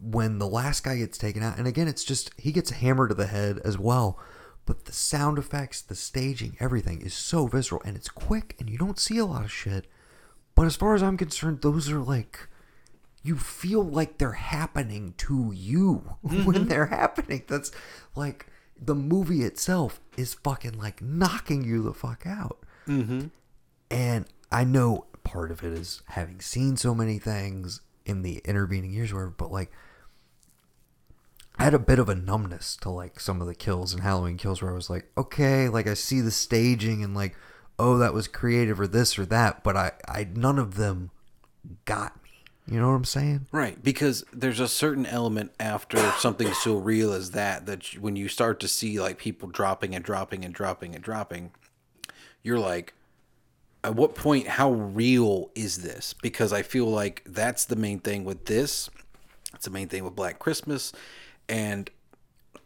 [0.00, 1.58] when the last guy gets taken out.
[1.58, 4.18] And again, it's just he gets hammered to the head as well.
[4.66, 8.76] But the sound effects, the staging, everything is so visceral and it's quick and you
[8.78, 9.86] don't see a lot of shit.
[10.58, 12.48] But as far as I'm concerned, those are like
[13.22, 17.44] you feel like they're happening to you when they're happening.
[17.46, 17.70] That's
[18.16, 18.46] like
[18.76, 22.58] the movie itself is fucking like knocking you the fuck out.
[22.88, 23.28] Mm-hmm.
[23.88, 28.90] And I know part of it is having seen so many things in the intervening
[28.90, 29.70] years, where but like
[31.56, 34.36] I had a bit of a numbness to like some of the kills and Halloween
[34.36, 37.36] kills where I was like, okay, like I see the staging and like,
[37.78, 41.10] oh, that was creative or this or that, but I, I none of them
[41.84, 42.30] got me.
[42.70, 43.46] You know what I'm saying?
[43.50, 48.28] Right, because there's a certain element after something so real as that that when you
[48.28, 51.52] start to see like people dropping and dropping and dropping and dropping,
[52.42, 52.92] you're like,
[53.84, 58.24] at what point how real is this because i feel like that's the main thing
[58.24, 58.90] with this
[59.54, 60.92] it's the main thing with black christmas
[61.48, 61.90] and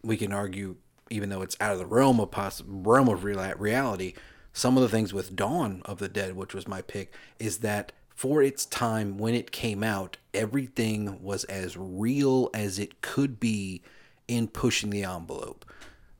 [0.02, 0.76] we can argue
[1.10, 4.14] even though it's out of the realm of poss- realm of real- reality
[4.52, 7.92] some of the things with dawn of the dead which was my pick is that
[8.14, 13.82] for its time when it came out everything was as real as it could be
[14.28, 15.64] in pushing the envelope.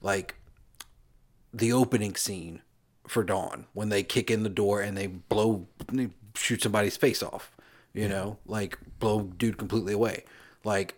[0.01, 0.37] Like
[1.53, 2.62] the opening scene
[3.07, 5.66] for Dawn when they kick in the door and they blow
[6.35, 7.53] shoot somebody's face off,
[7.93, 10.24] you know, like blow dude completely away.
[10.64, 10.95] Like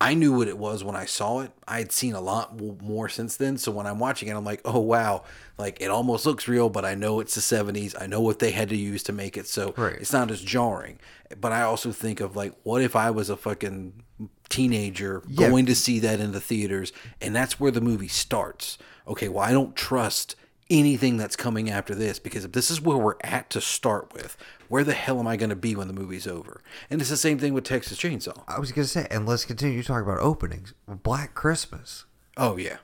[0.00, 1.52] I knew what it was when I saw it.
[1.66, 4.60] I had seen a lot more since then, so when I'm watching it I'm like,
[4.64, 5.24] "Oh wow,
[5.56, 7.94] like it almost looks real, but I know it's the 70s.
[7.98, 9.94] I know what they had to use to make it so Right.
[9.98, 10.98] it's not as jarring."
[11.40, 14.02] But I also think of like what if I was a fucking
[14.48, 15.48] teenager Yeah.
[15.48, 18.78] going to see that in the theaters and that's where the movie starts
[19.08, 20.36] okay well i don't trust
[20.70, 24.36] anything that's coming after this because if this is where we're at to start with
[24.68, 26.62] where the hell am i going to be when the movie's over?
[26.90, 28.42] And it's the same thing with texas chainsaw.
[28.48, 30.74] I was gonna say, and let's continue to talk about openings.
[30.88, 32.04] Black Christmas.
[32.36, 32.78] oh yeah.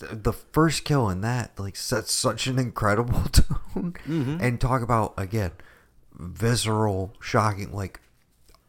[0.00, 3.94] The first kill in that like sets such an incredible tone.
[4.06, 4.38] Mm-hmm.
[4.40, 5.52] And talk about again
[6.14, 8.00] visceral shocking like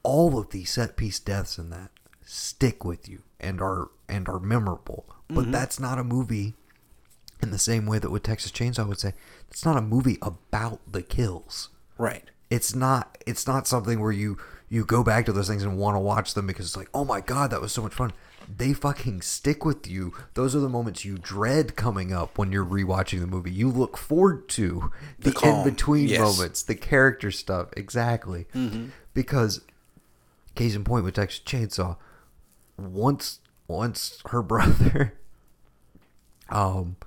[0.04, 1.90] all of these set piece deaths in that
[2.24, 5.06] stick with you and are and are memorable.
[5.28, 5.52] But mm-hmm.
[5.52, 6.56] that's not a movie
[7.42, 9.14] in the same way that with texas chainsaw would say.
[9.50, 11.70] It's not a movie about the kills.
[11.98, 14.38] Right it's not it's not something where you
[14.70, 17.06] you go back to those things and want to watch them because it's like oh
[17.06, 18.14] my god that was so much fun.
[18.58, 20.12] They fucking stick with you.
[20.34, 23.52] Those are the moments you dread coming up when you're rewatching the movie.
[23.52, 26.20] You look forward to the, calm, in between yes.
[26.20, 27.70] moments the character stuff.
[27.78, 28.47] Exactly.
[29.14, 29.62] Because
[30.60, 31.95] case in point with texas chainsaw
[32.78, 35.14] once once her brother
[36.50, 36.97] um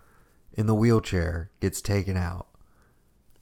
[0.54, 2.46] in the wheelchair gets taken out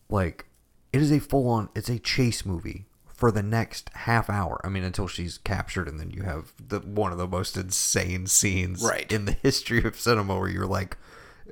[0.08, 0.46] like
[0.92, 4.60] it is a full on it's a chase movie for the next half hour.
[4.64, 8.26] I mean until she's captured and then you have the one of the most insane
[8.26, 9.10] scenes Right.
[9.12, 10.96] in the history of cinema where you're like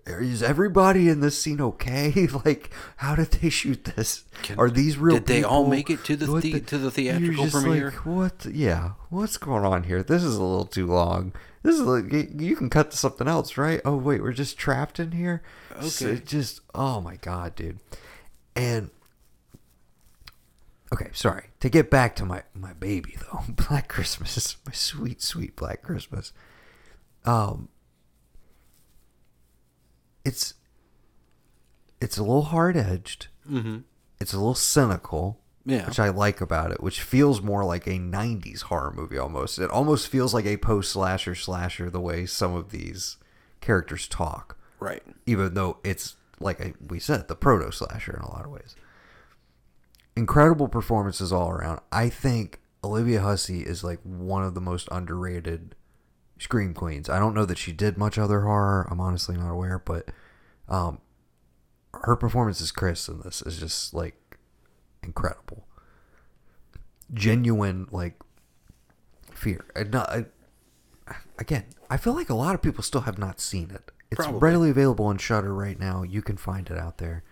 [0.06, 2.28] is everybody in this scene okay?
[2.44, 4.24] Like, how did they shoot this?
[4.42, 5.16] Can- Are these real?
[5.16, 7.84] did they all make it to the What the- to the you're theatrical just premiere?
[7.90, 8.46] Like, what?
[8.46, 10.02] Yeah, what's going on here?
[10.02, 11.32] This is a little too long.
[11.62, 12.10] This is like
[12.40, 13.80] you can cut to something else, right?
[13.84, 15.42] Oh wait, we're just trapped in here.
[15.76, 16.12] Okay.
[16.12, 17.80] it just oh my god, dude.
[18.56, 18.90] And
[20.92, 23.42] okay, sorry to get back to my my baby though.
[23.48, 26.32] Black Christmas, my sweet sweet Black Christmas.
[27.24, 27.68] Um,
[30.24, 30.54] it's
[32.00, 33.28] it's a little hard edged.
[33.48, 33.78] mm-hmm
[34.20, 35.40] It's a little cynical.
[35.66, 35.86] Yeah.
[35.86, 39.58] Which I like about it, which feels more like a 90s horror movie almost.
[39.58, 43.18] It almost feels like a post slasher slasher the way some of these
[43.60, 48.30] characters talk, right even though it's, like I, we said, the proto slasher in a
[48.30, 48.76] lot of ways.
[50.18, 51.80] Incredible performances all around.
[51.92, 55.76] I think Olivia Hussey is like one of the most underrated
[56.40, 57.08] scream queens.
[57.08, 58.88] I don't know that she did much other horror.
[58.90, 60.08] I'm honestly not aware, but
[60.68, 60.98] um,
[61.94, 64.38] her performance as Chris in this is just like
[65.04, 65.68] incredible.
[67.14, 68.20] Genuine like
[69.32, 69.66] fear.
[69.76, 70.24] And not, I,
[71.38, 73.92] again, I feel like a lot of people still have not seen it.
[74.10, 74.40] It's Probably.
[74.40, 76.02] readily available on Shudder right now.
[76.02, 77.22] You can find it out there.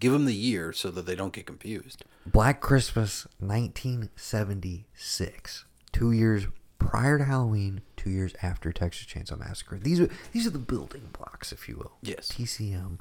[0.00, 5.64] Give them the year so that they don't get confused Black Christmas 1976.
[5.92, 6.46] 2 years
[6.78, 9.78] prior to Halloween, 2 years after Texas Chainsaw Massacre.
[9.78, 11.92] These are these are the building blocks, if you will.
[12.02, 12.28] Yes.
[12.28, 12.98] TCM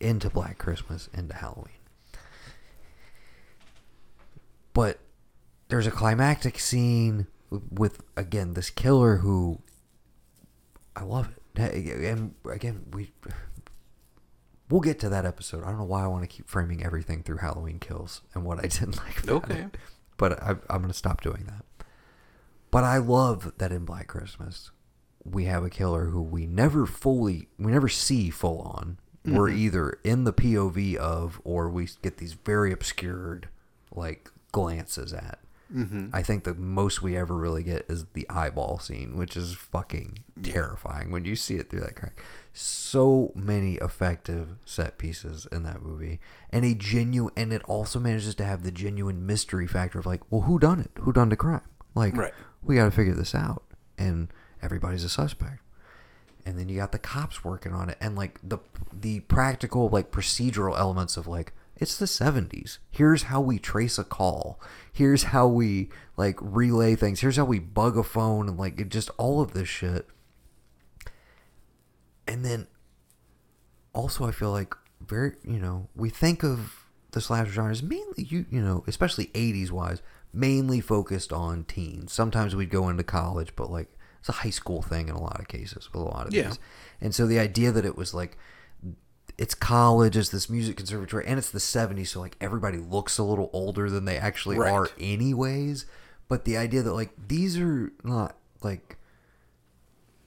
[0.00, 1.72] into Black Christmas into Halloween.
[4.72, 5.00] But
[5.68, 9.60] there's a climactic scene with again this killer who
[10.94, 11.34] I love it.
[11.56, 13.10] And again, we
[14.70, 15.64] we'll get to that episode.
[15.64, 18.58] I don't know why I want to keep framing everything through Halloween kills and what
[18.58, 19.22] I didn't like.
[19.24, 19.60] About Okay.
[19.60, 19.76] it.
[20.16, 21.86] but I, I'm going to stop doing that.
[22.70, 24.70] But I love that in Black Christmas
[25.24, 28.98] we have a killer who we never fully, we never see full on.
[29.24, 29.58] We're mm-hmm.
[29.58, 33.48] either in the POV of, or we get these very obscured,
[33.94, 35.38] like glances at.
[35.74, 39.54] Mm-hmm I think the most we ever really get is the eyeball scene, which is
[39.54, 42.20] fucking terrifying when you see it through that crack.
[42.52, 48.34] So many effective set pieces in that movie, and a genuine, and it also manages
[48.36, 50.90] to have the genuine mystery factor of like, well, who done it?
[51.00, 51.60] Who done the crime?
[51.94, 52.34] Like, Right.
[52.62, 53.62] we got to figure this out,
[53.98, 54.28] and
[54.62, 55.60] everybody's a suspect.
[56.46, 58.58] And then you got the cops working on it, and like the
[58.92, 62.78] the practical like procedural elements of like it's the 70s.
[62.90, 64.60] Here's how we trace a call.
[64.92, 67.20] Here's how we like relay things.
[67.20, 70.06] Here's how we bug a phone and like it just all of this shit.
[72.26, 72.66] And then
[73.94, 78.24] also I feel like very you know we think of the slasher genre as mainly
[78.24, 80.02] you you know especially 80s wise
[80.32, 84.82] mainly focused on teens sometimes we'd go into college but like it's a high school
[84.82, 86.48] thing in a lot of cases with a lot of Yeah.
[86.48, 86.58] these
[87.00, 88.36] and so the idea that it was like
[89.38, 93.22] it's college it's this music conservatory and it's the 70s so like everybody looks a
[93.22, 94.72] little older than they actually Right.
[94.72, 95.86] are anyways
[96.26, 98.96] but the idea that like these are not like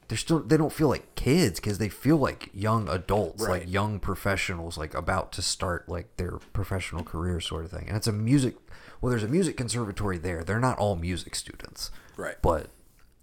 [0.07, 3.61] they're still they don't feel like kids because they feel like young adults Right.
[3.63, 7.95] like young professionals like about to start like their professional career sort of thing and
[7.97, 8.55] it's a music
[9.01, 12.35] well there's a music conservatory there they're not all music students Right.
[12.41, 12.67] but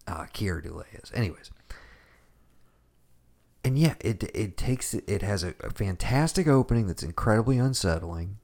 [0.06, 1.50] uh Keir Dullea is anyways
[3.68, 8.38] and yeah it it takes it has a, a fantastic opening that's incredibly unsettling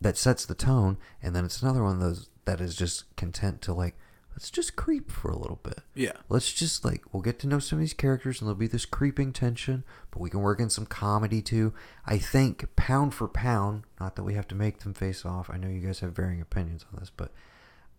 [0.00, 3.60] that sets the tone and then it's another one of those that is just content
[3.62, 3.94] to like
[4.32, 6.12] let's just creep for a little bit Yeah.
[6.28, 8.86] let's just like we'll get to know some of these characters and there'll be this
[8.86, 11.72] creeping tension but we can work in some comedy too
[12.06, 15.56] i think pound for pound not that we have to make them face off i
[15.56, 17.30] know you guys have varying opinions on this but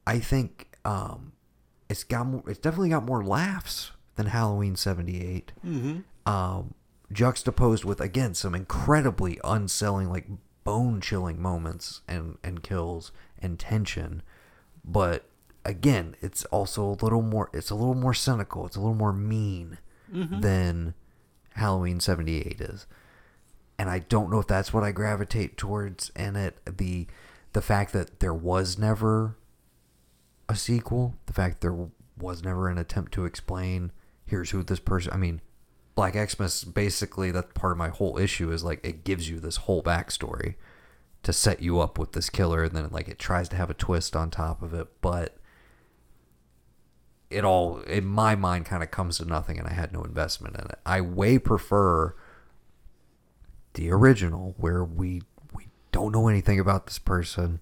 [0.07, 1.33] i think um
[1.89, 5.99] it's got more it's definitely got more laughs than halloween 78 Mm-hmm.
[6.25, 6.73] Um,
[7.11, 10.27] juxtaposed with again some incredibly unselling, like
[10.63, 14.21] bone chilling moments and and kills and tension,
[14.83, 15.25] but
[15.65, 17.49] again, it's also a little more.
[17.53, 18.65] It's a little more cynical.
[18.65, 19.77] It's a little more mean
[20.41, 20.93] than
[21.55, 22.85] Halloween '78 is,
[23.79, 26.57] and I don't know if that's what I gravitate towards in it.
[26.65, 27.07] The
[27.53, 29.37] the fact that there was never
[30.49, 33.91] a sequel, the fact there was never an attempt to explain
[34.25, 35.41] here's who this person I mean,
[35.95, 39.57] Black Xmas basically that's part of my whole issue is like it gives you this
[39.57, 40.55] whole backstory
[41.23, 43.75] to set you up with this killer and then like it tries to have a
[43.75, 45.37] twist on top of it, but
[47.29, 50.55] it all in my mind kind of comes to nothing and I had no investment
[50.55, 50.79] in it.
[50.85, 52.15] I way prefer
[53.73, 55.21] the original where we
[55.53, 57.59] we don't know anything about this person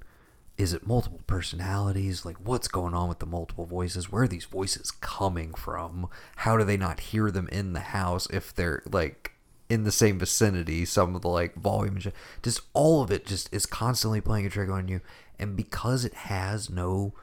[0.59, 2.25] is it multiple personalities?
[2.25, 4.11] Like what's going on with the multiple voices?
[4.11, 6.09] Where are these voices coming from?
[6.35, 9.31] How do they not hear them in the house if they're like
[9.69, 11.99] in the same vicinity some of the like volume
[12.41, 14.99] just all of it just is constantly playing a trick on you.
[15.39, 17.13] And because it has no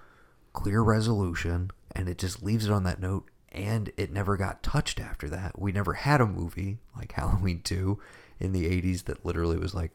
[0.55, 4.99] clear resolution and it just leaves it on that note and it never got touched
[4.99, 7.99] after that we never had a movie like halloween 2
[8.41, 9.93] in the 80s that literally was like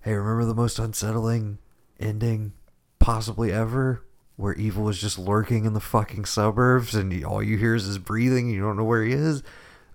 [0.00, 1.58] hey remember the most unsettling
[2.00, 2.52] ending
[2.98, 4.04] possibly ever
[4.36, 7.98] where evil is just lurking in the fucking suburbs and all you hear is his
[7.98, 9.42] breathing you don't know where he is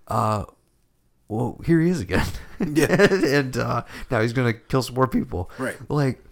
[0.08, 0.44] uh
[1.28, 2.26] well here he is again
[2.60, 2.86] Yeah.
[3.10, 5.76] and uh now he's gonna kill some more people Right.
[5.90, 6.22] like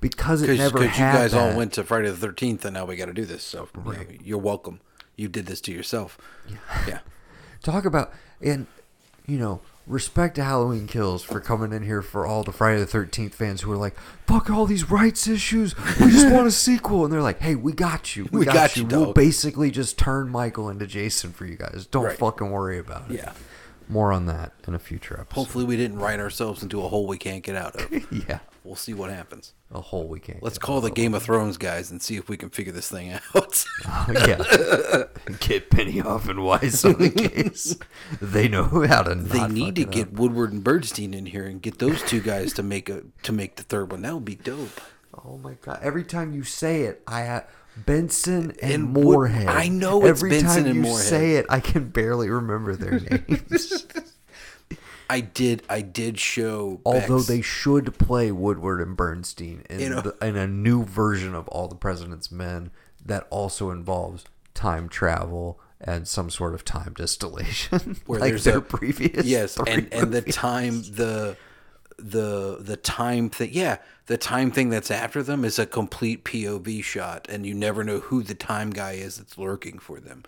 [0.00, 2.96] because it never you had guys all went to Friday the Thirteenth, and now we
[2.96, 3.42] got to do this.
[3.44, 4.80] So you know, you're welcome.
[5.14, 6.16] You did this to yourself.
[6.88, 7.00] Yeah.
[7.62, 8.10] talk about
[8.40, 8.66] and
[9.26, 9.60] you know
[9.90, 13.60] respect to halloween kills for coming in here for all the friday the 13th fans
[13.62, 15.74] who are like fuck all these rights issues.
[15.98, 17.04] We just want a sequel.
[17.04, 18.28] And they're like hey we got you.
[18.30, 18.82] We, We got, got you.
[18.88, 21.86] you, we'll basically just turn michael into jason for you guys.
[21.90, 22.16] Don't Right.
[22.18, 23.16] fucking worry about it.
[23.16, 23.32] Yeah.
[23.88, 25.34] more on that in a future episode.
[25.40, 27.90] Hopefully, we didn't write ourselves into a hole we can't get out of.
[28.28, 28.38] yeah.
[28.62, 29.52] We'll see what happens.
[29.72, 32.50] A whole weekend Let's call the Game of Thrones guys and see if we can
[32.50, 33.64] figure this thing out.
[33.86, 34.36] Oh, yeah
[35.40, 37.76] get benioff and weiss on the case
[38.20, 40.12] they know how to they need to get up.
[40.14, 43.56] Woodward and Bernstein in here and get those two guys to make a to make
[43.56, 44.02] the third one.
[44.02, 44.80] That would be dope.
[45.24, 45.78] Oh my god!
[45.82, 47.46] Every time you say it, I have
[47.76, 49.46] Benson and, And Wood- Moorhead.
[49.48, 51.06] I know it's Every Benson time and you Moorhead.
[51.06, 53.86] say it, I can barely remember their names.
[55.10, 55.62] I did.
[55.68, 56.80] I did show.
[56.84, 60.84] Although Bex- they should play Woodward and Bernstein in, In a- the, in a new
[60.84, 62.70] version of All the President's Men
[63.04, 68.58] that also involves time travel and some sort of time distillation, where like there's their
[68.58, 69.24] a previous.
[69.26, 71.36] yes, and and the time the
[71.98, 73.50] the the time thing.
[73.52, 77.82] Yeah, the time thing that's after them is a complete POV shot, and you never
[77.84, 80.22] know who the time guy is that's lurking for them.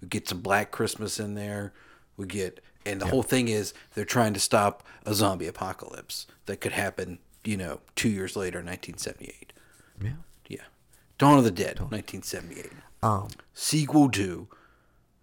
[0.00, 1.72] We get some Black Christmas in there.
[2.16, 6.60] We get, and the whole thing is they're trying to stop a zombie apocalypse that
[6.60, 7.18] could happen.
[7.44, 9.52] You know, two years later, 1978.
[10.02, 10.10] Yeah.
[10.48, 10.62] Yeah,
[11.18, 12.72] Dawn of the Dead, 1978.
[13.02, 14.48] Um, Sequel to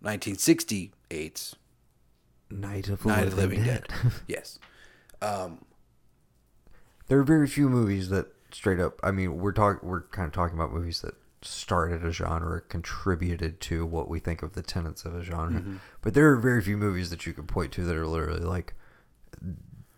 [0.03, 1.55] 1968's
[2.49, 3.87] Night of the Night of the Living, Dead.
[3.87, 4.11] Dead.
[4.27, 4.59] yes.
[7.07, 10.33] there are very few movies that straight up i mean we're talking we're kind of
[10.33, 15.05] talking about movies that started a genre contributed to what we think of the tenets
[15.05, 15.75] of a genre Mm-hmm.
[16.01, 18.73] but there are very few movies that you can point to that are literally like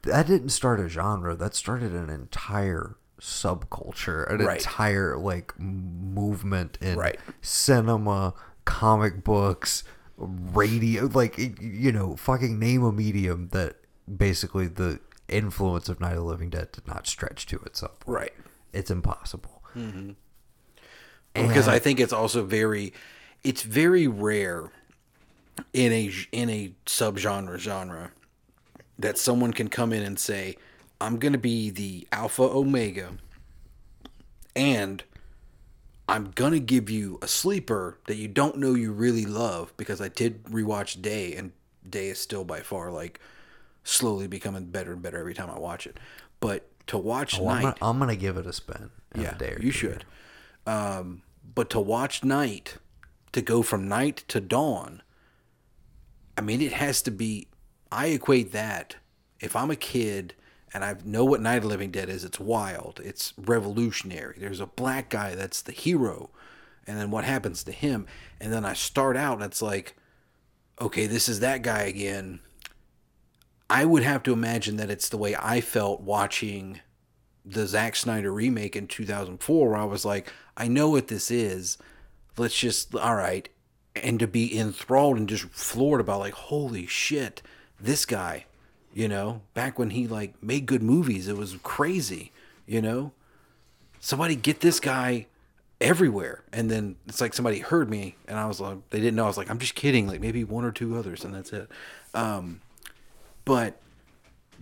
[0.03, 4.57] that didn't start a genre that started an entire subculture an Right.
[4.57, 7.19] entire like movement in Right.
[7.41, 8.33] cinema
[8.65, 9.83] comic books
[10.17, 13.77] radio like you know fucking name a medium that
[14.17, 17.97] basically the influence of Night of the Living Dead did not stretch to itself.
[18.05, 18.33] Right.
[18.73, 19.63] it's impossible.
[21.33, 22.93] Because I think it's also very,
[23.43, 24.71] it's very rare
[25.73, 28.11] in a in a subgenre genre
[28.99, 30.55] that someone can come in and say,
[31.01, 33.13] "I'm going to be the alpha omega,"
[34.55, 35.03] and
[36.07, 40.09] I'm gonna give you a sleeper that you don't know you really love because I
[40.09, 41.53] did rewatch Day and
[41.89, 43.19] Day is still by far like
[43.83, 45.99] slowly becoming better and better every time I watch it.
[46.39, 48.89] But to watch oh, I'm, Night, gonna, I'm gonna give it a spin.
[49.15, 49.71] Yeah, a day you two.
[49.71, 50.05] should.
[50.65, 51.23] Um,
[51.55, 52.77] but to watch night,
[53.31, 55.01] to go from night to dawn,
[56.37, 57.47] I mean, it has to be.
[57.91, 58.95] I equate that.
[59.39, 60.33] If I'm a kid
[60.73, 62.99] and I know what Night of the Living Dead is, it's wild.
[63.03, 64.37] It's revolutionary.
[64.39, 66.31] There's a black guy that's the hero,
[66.87, 68.07] and then what happens to him?
[68.39, 69.95] And then I start out and it's like,
[70.81, 72.39] okay, this is that guy again.
[73.69, 76.81] I would have to imagine that it's the way I felt watching
[77.45, 81.77] the Zack Snyder remake in 2004, where I was like, I know what this is.
[82.37, 83.47] Let's just, all right.
[83.95, 87.41] And to be enthralled and just floored about, like, holy shit,
[87.79, 88.45] this guy,
[88.93, 92.31] you know, back when he, like, made good movies, it was crazy,
[92.65, 93.11] you know?
[93.99, 95.27] Somebody get this guy
[95.79, 96.43] everywhere.
[96.51, 99.25] And then it's like somebody heard me, and I was like, they didn't know.
[99.25, 100.07] I was like, I'm just kidding.
[100.07, 101.69] Like, maybe one or two others, and that's it.
[102.13, 102.61] Um,
[103.45, 103.79] but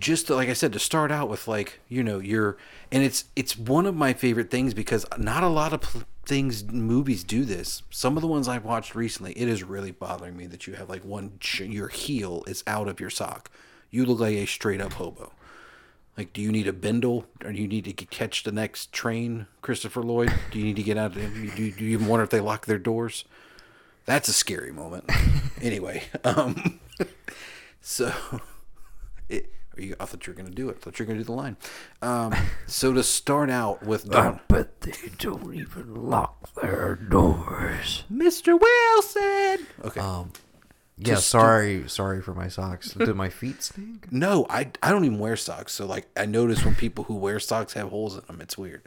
[0.02, 2.58] just to, like I said, to start out with like you know you're,
[2.92, 6.66] and it's it's one of my favorite things because not a lot of pl- things
[6.66, 7.84] movies do this.
[7.90, 10.90] Some of the ones I've watched recently, it is really bothering me that you have
[10.90, 13.50] like one ch- your heel is out of your sock.
[13.90, 15.32] You look like a straight up hobo.
[16.18, 19.48] Like, do you need a bindle, or do you need to catch the next train,
[19.62, 20.34] Christopher Lloyd?
[20.52, 21.16] Do you need to get out?
[21.16, 23.24] Of, do, you, do you even wonder if they lock their doors?
[24.06, 25.10] That's a scary moment.
[25.62, 26.80] anyway, um,
[27.82, 28.12] so
[29.30, 30.78] it, you, I thought you were going to do it.
[30.78, 31.58] I thought you were going to do the line.
[32.02, 32.34] Um,
[32.68, 38.04] so to start out with Dawn, bet they don't even lock their doors.
[38.12, 38.60] Mr.
[38.60, 39.68] Wilson.
[39.86, 40.00] Okay.
[40.00, 40.32] Um,
[40.98, 42.94] yeah, Just- sorry, sorry for my socks.
[42.94, 44.08] Did my feet stink?
[44.12, 45.74] no, I I don't even wear socks.
[45.74, 48.84] So like I notice when people who wear socks have holes in them, it's weird.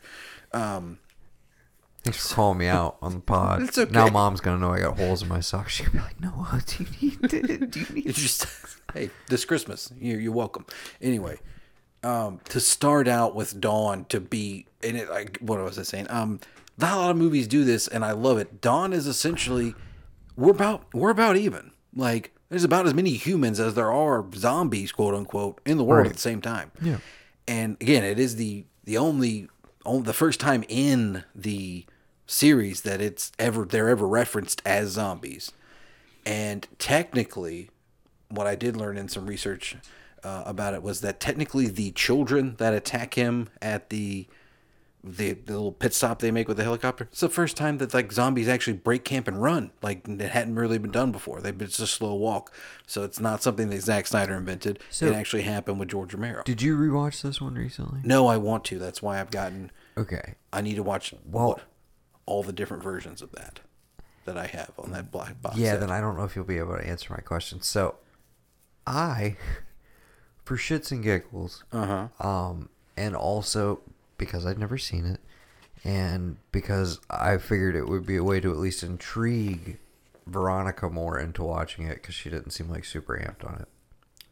[0.52, 0.98] Um,
[2.04, 3.62] Thanks for calling me out on the pod.
[3.62, 3.90] It's okay.
[3.90, 5.72] Now mom's gonna know I got holes in my socks.
[5.72, 8.46] She'll be like, "Noah, do you need to, do you need it's just
[8.92, 10.66] hey, this Christmas, you're you're welcome.
[11.00, 11.38] Anyway,
[12.02, 16.06] um, to start out with Dawn to be and it like what was I saying?
[16.10, 16.40] Um,
[16.76, 18.60] not a lot of movies do this, and I love it.
[18.60, 19.74] Dawn is essentially
[20.36, 21.70] we're about we're about even.
[21.96, 26.02] Like there's about as many humans as there are zombies, quote unquote, in the world
[26.02, 26.10] Right.
[26.10, 26.70] at the same time.
[26.82, 26.98] Yeah.
[27.48, 29.48] And again, it is the the only,
[29.86, 31.86] only the first time in the
[32.26, 35.52] series that it's ever they're ever referenced as zombies.
[36.26, 37.70] And technically,
[38.28, 39.76] what I did learn in some research
[40.22, 44.26] uh, about it was that technically the children that attack him at the,
[45.06, 47.92] the the little pit stop they make with the helicopter, it's the first time that
[47.92, 49.70] like zombies actually break camp and run.
[49.82, 51.42] Like it hadn't really been done before.
[51.42, 52.50] They've been just a slow walk.
[52.86, 54.78] So it's not something that Zack Snyder invented.
[54.88, 56.42] So- it actually happened with George Romero.
[56.42, 58.00] Did you rewatch this one recently?
[58.02, 58.78] No, I want to.
[58.78, 59.70] That's why I've gotten.
[59.98, 60.36] Okay.
[60.54, 61.62] I need to watch Well- what-
[62.26, 63.60] all the different versions of that
[64.24, 65.56] that I have on that black box.
[65.56, 65.80] Yeah, set.
[65.80, 67.60] then I don't know if you'll be able to answer my question.
[67.60, 67.96] So,
[68.86, 69.36] I,
[70.44, 72.26] for shits and giggles, Uh huh.
[72.26, 73.80] um, and also
[74.16, 75.20] because I'd never seen it,
[75.84, 79.78] and because I figured it would be a way to at least intrigue
[80.26, 83.68] Veronica more into watching it because she didn't seem like super amped on it.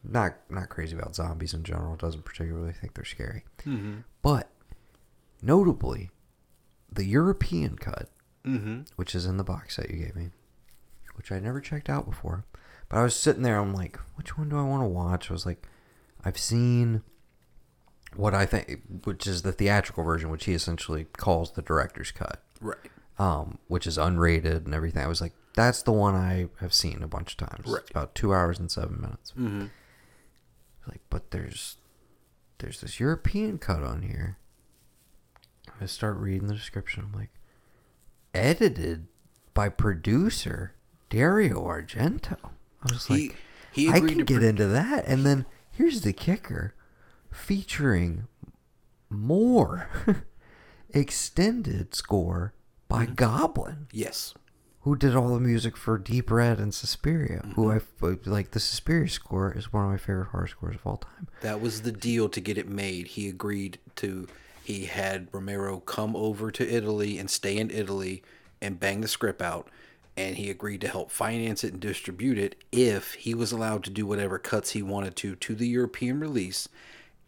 [0.03, 1.95] Not not crazy about zombies in general.
[1.95, 3.43] Doesn't particularly think they're scary.
[3.65, 3.97] Mm-hmm.
[4.23, 4.49] But
[5.41, 6.09] notably,
[6.95, 8.09] the European cut
[8.45, 8.81] Mm-hmm.
[8.97, 10.31] which is in the box that you gave me,
[11.15, 12.43] which I never checked out before.
[12.89, 15.29] But I was sitting there, I'm like, which one do I want to watch?
[15.29, 15.65] I was like,
[16.25, 17.03] I've seen
[18.17, 22.43] what I think, which is the theatrical version, which he essentially calls the director's cut,
[22.59, 22.75] Right.
[23.17, 25.01] um, which is unrated and everything.
[25.03, 27.67] I was like, that's the one I have seen a bunch of times.
[27.71, 27.79] Right.
[27.81, 29.31] It's about two hours and seven minutes.
[29.39, 29.67] Mm-hmm.
[30.89, 31.77] Like, but there's
[32.57, 34.37] there's this European cut on here.
[35.83, 37.03] I start reading the description.
[37.11, 37.29] I'm like,
[38.33, 39.07] edited
[39.53, 40.73] by producer
[41.09, 42.37] Dario Argento.
[42.81, 43.35] I was He like,
[43.71, 45.05] he I can get pro- into that.
[45.07, 46.73] And then here's the kicker,
[47.31, 48.27] featuring
[49.09, 49.89] more
[50.93, 52.53] extended score
[52.87, 53.13] by Mm-hmm.
[53.15, 54.33] Goblin Yes.
[54.81, 57.43] who did all the music for Deep Red and Suspiria.
[57.55, 57.79] Who I
[58.25, 58.51] like.
[58.51, 61.27] The Suspiria score is one of my favorite horror scores of all time.
[61.41, 63.07] That was the deal to get it made.
[63.07, 64.27] He agreed to.
[64.63, 68.23] He had Romero come over to Italy and stay in Italy
[68.61, 69.69] and bang the script out,
[70.15, 73.89] and he agreed to help finance it and distribute it if he was allowed to
[73.89, 76.69] do whatever cuts he wanted to to the European release.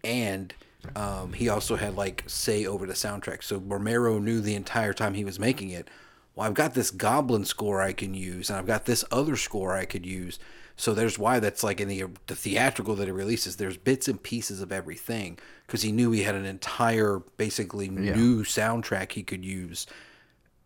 [0.04, 0.54] and
[0.96, 3.44] um, he also had like say over the soundtrack.
[3.44, 5.90] So Romero knew the entire time he was making it.
[6.36, 9.74] Well, I've got this Goblin score I can use, and I've got this other score
[9.76, 10.38] I could use.
[10.78, 13.56] So there's why that's like in the the theatrical that he releases.
[13.56, 18.44] There's bits and pieces of everything because he knew he had an entire basically new
[18.44, 19.88] soundtrack he could use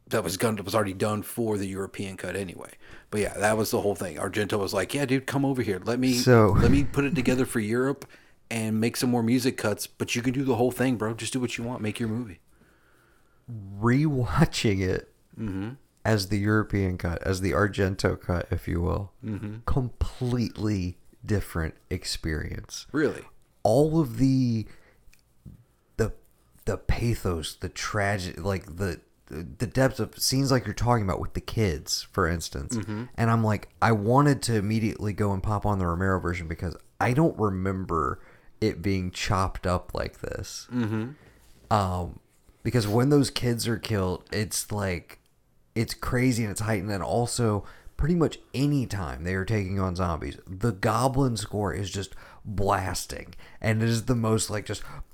[0.09, 2.71] that was gun that was already done for the European cut anyway.
[3.11, 4.17] But yeah, that was the whole thing.
[4.17, 5.79] Argento was like, "Yeah, dude, come over here.
[5.83, 8.05] Let me So- let me put it together for Europe
[8.49, 9.85] and make some more music cuts.
[9.85, 11.13] But you can do the whole thing, bro.
[11.13, 11.81] Just do what you want.
[11.81, 12.39] Make your movie."
[13.79, 15.69] Rewatching it mm-hmm.
[16.05, 19.11] As the European cut, as the Argento cut, if you will,
[19.65, 22.87] completely different experience.
[22.91, 23.23] Really?
[23.63, 24.65] all of the
[25.97, 26.13] the
[26.65, 31.33] the pathos, the tragedy, like the the depth of scenes like you're talking about with
[31.33, 32.75] the kids, for instance.
[33.15, 36.75] And I'm like, I wanted to immediately go and pop on the Romero version because
[36.99, 38.21] I don't remember
[38.59, 40.67] it being chopped up like this.
[40.73, 41.09] Mm-hmm.
[41.71, 42.19] Um,
[42.63, 45.18] because when those kids are killed, it's like
[45.75, 47.63] it's crazy and it's heightened and also
[47.97, 52.15] pretty much any time they are taking on zombies the goblin score is just
[52.45, 54.81] blasting and it is the most like just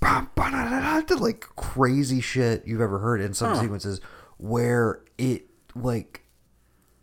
[1.20, 4.00] like crazy shit you've ever heard in some sequences
[4.38, 6.22] where it like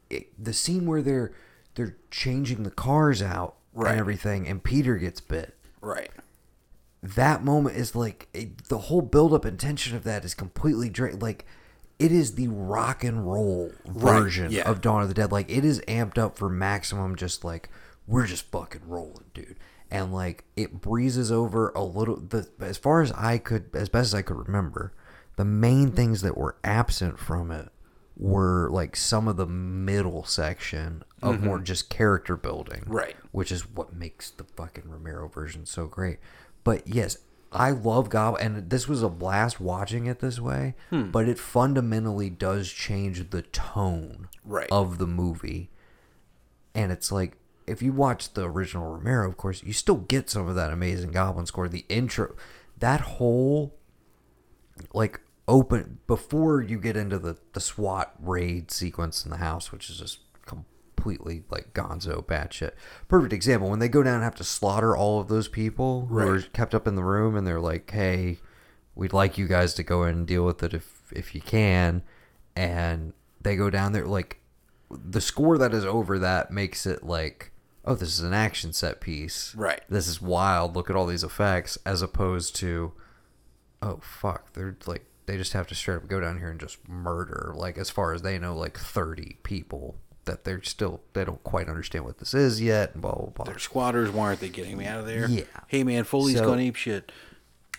[0.10, 1.32] it, the scene where they're
[1.76, 3.92] they're changing the cars out Right.
[3.92, 6.12] and everything and peter gets bit Right.
[7.02, 11.16] that moment is like it, the whole build-up and tension of that is completely dra-
[11.16, 11.46] like
[12.04, 14.70] it is the rock and roll version yeah.
[14.70, 15.32] of Dawn of the Dead.
[15.32, 17.16] Like it is amped up for maximum.
[17.16, 17.70] Just like
[18.08, 19.58] we're just fucking rolling, dude.
[19.90, 22.18] And like it breezes over a little.
[22.18, 24.94] The as far as I could, as best as I could remember,
[25.36, 27.70] the main things that were absent from it
[28.16, 32.92] were like some of the middle section of more just character building Mm-hmm.
[32.92, 33.16] Right.
[33.32, 36.20] which is what makes the fucking Romero version so great.
[36.64, 37.18] But yes,
[37.54, 40.76] I love Goblin, and this was a blast watching it this way.
[40.90, 41.12] Hmm.
[41.12, 44.68] But it fundamentally does change the tone Right.
[44.72, 45.70] of the movie,
[46.76, 50.48] and it's like if you watch the original Romero, of course, you still get some
[50.50, 51.70] of that amazing Goblin score.
[51.70, 52.36] The intro,
[52.80, 53.76] that whole
[54.94, 59.90] like open before you get into the the SWAT raid sequence in the house, which
[59.90, 60.20] is just
[61.04, 62.72] completely like Gonzo batshit.
[63.08, 66.18] Perfect example when they go down and have to slaughter all of those people who
[66.18, 68.40] are kept up in the room, and they're like, "Hey,
[68.96, 72.04] we'd like you guys to go in and deal with it if if you can,"
[72.56, 73.12] and
[73.42, 74.40] they go down there like
[74.90, 77.52] the score that is over that makes it like.
[77.86, 79.54] Oh, this is an action set piece.
[79.56, 79.82] Right.
[79.90, 80.74] This is wild.
[80.74, 82.94] Look at all these effects, as opposed to
[83.82, 86.78] oh fuck they're like they just have to straight up go down here and just
[86.88, 91.44] murder like as far as they know like 30 people that they're still they don't
[91.44, 94.10] quite understand what this is yet and blah blah blah They're squatters.
[94.10, 95.28] Why aren't they getting me out of there?
[95.28, 95.44] Yeah.
[95.68, 97.12] Hey man, Foley's So- gonna ape shit.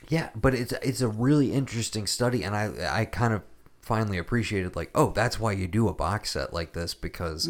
[0.09, 3.41] yeah but it's it's a really interesting study and i i kind of
[3.85, 7.48] finally appreciated like oh that's why you do a box set like this because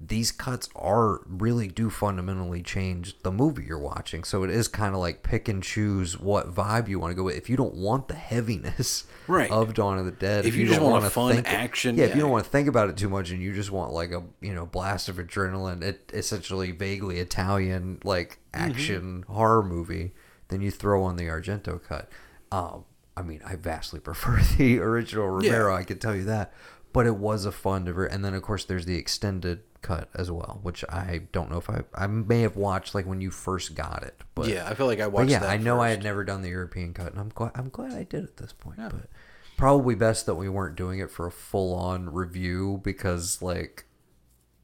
[0.00, 4.24] these cuts are really do fundamentally change the movie you're watching.
[4.24, 7.22] So it is kind of like pick and choose what vibe you want to go
[7.24, 7.36] with.
[7.36, 9.50] If you don't want the heaviness Right.
[9.50, 12.14] of dawn of the dead If you don't just want a fun action- yeah if
[12.14, 14.22] you don't want to think about it too much and you just want like a
[14.42, 18.70] you know blast of adrenaline it essentially vaguely italian like Mm-hmm.
[18.70, 20.12] action horror movie
[20.48, 22.08] then you throw on the argento cut.
[22.52, 22.84] Um
[23.16, 25.78] i mean i vastly prefer the original romero Yeah.
[25.80, 26.52] i can tell you that
[26.92, 30.30] but it was a fun diver- and then of course there's the extended cut as
[30.30, 33.74] well which i don't know if i i may have watched like when you first
[33.74, 35.44] got it but yeah, I feel like I but watched yeah.
[35.46, 38.02] I know I had never done the European cut, and I'm glad I'm glad I
[38.02, 38.78] did at this point.
[38.78, 39.08] But
[39.56, 43.84] probably best that we weren't doing it for a full on review because, like,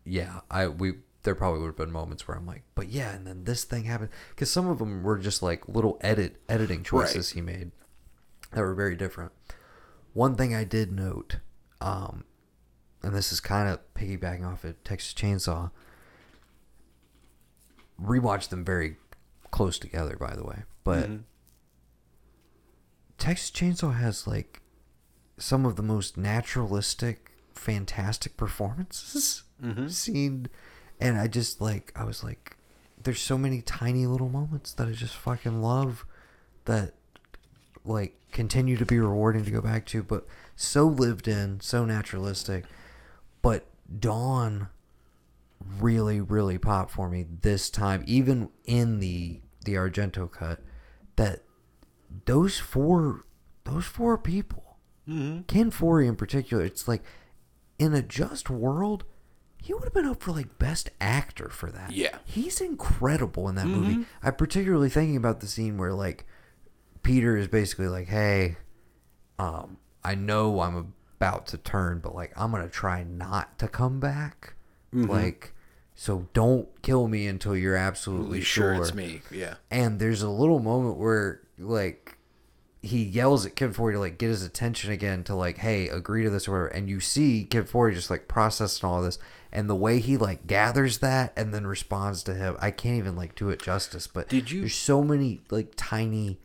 [0.05, 3.25] yeah, I we there probably would have been moments where I'm like, but yeah, and
[3.25, 7.31] then this thing happened because some of them were just like little edit editing choices
[7.31, 7.71] he made
[8.53, 9.33] that were very different.
[10.13, 11.37] One thing I did note,
[11.81, 12.25] um,
[13.03, 15.71] and this is kind of piggybacking off of Texas Chainsaw.
[18.03, 18.97] Rewatched them very
[19.51, 21.09] close together, by the way, but
[23.19, 24.63] Texas Chainsaw has like
[25.37, 29.43] some of the most naturalistic, fantastic performances
[29.91, 30.49] seen,
[30.99, 32.57] and I just like I was like,
[33.03, 36.07] there's so many tiny little moments that I just fucking love
[36.65, 36.95] that
[37.85, 40.27] like continue to be rewarding to go back to, but
[40.57, 42.65] so lived in, so naturalistic.
[43.43, 43.67] But
[43.99, 44.69] Dawn
[45.79, 50.61] really, really popped for me this time, even in the the Argento cut,
[51.17, 51.43] that
[52.27, 53.25] those four
[53.65, 54.77] those four people,
[55.09, 55.43] mm-hmm.
[55.43, 57.03] Ken Foree in particular, it's like
[57.79, 59.05] in a just world,
[59.63, 61.93] he would have been up for like best actor for that.
[61.93, 62.19] Yeah.
[62.25, 63.81] he's incredible in that mm-hmm.
[63.81, 64.07] movie.
[64.23, 66.27] I'm particularly thinking about the scene where like
[67.03, 68.57] Peter is basically like, "Hey,
[69.39, 74.01] um, I know I'm about to turn, but like I'm gonna try not to come
[74.01, 74.55] back.
[74.95, 75.11] Mm-hmm.
[75.11, 75.53] Like,
[75.95, 79.23] so don't kill me until you're absolutely sure sure it's me.
[79.31, 79.55] Yeah.
[79.71, 82.17] and there's a little moment where like
[82.83, 86.23] he yells at Kid Foree to like get his attention again to like, hey, agree
[86.25, 86.69] to this or whatever.
[86.69, 89.19] And you see Kid Foree just like processing all this,
[89.53, 93.17] and the way he like gathers that and then responds to him, I can't even
[93.17, 94.07] like do it justice.
[94.07, 96.39] But Did you- There's so many like tiny,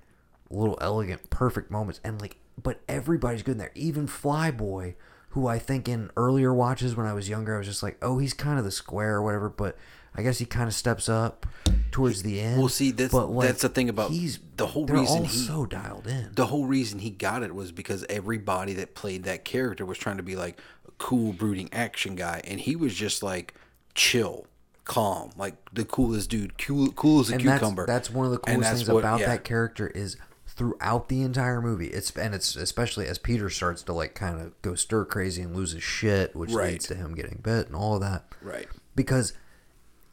[0.50, 3.72] little elegant, perfect moments, and like, but everybody's good in there.
[3.76, 4.96] Even Flyboy,
[5.30, 8.18] who I think in earlier watches when I was younger, I was just like, oh,
[8.20, 9.50] he's kind of the square or whatever.
[9.50, 9.78] But
[10.16, 11.46] I guess he kind of steps up
[11.92, 12.58] towards the end.
[12.60, 15.24] Well, see, that's- But, like, that's the thing about he's the whole they're reason all
[15.26, 16.30] he- so dialed in.
[16.34, 20.18] The whole reason he got it was because everybody that played that character was trying
[20.18, 20.58] to be like
[20.88, 23.54] a cool, brooding action guy, and he was just like
[23.94, 24.46] chill,
[24.86, 27.86] calm, like the coolest dude, cool, cool as a and cucumber.
[27.86, 29.26] that's that's one of the coolest things what- about yeah.
[29.28, 30.16] that character is
[30.56, 31.88] throughout the entire movie.
[31.88, 35.56] It's and it's especially as Peter starts to like kind of go stir crazy and
[35.56, 36.72] lose his shit, which Right.
[36.74, 38.26] leads to him getting bit and all of that.
[38.42, 38.68] Right.
[38.96, 39.34] Because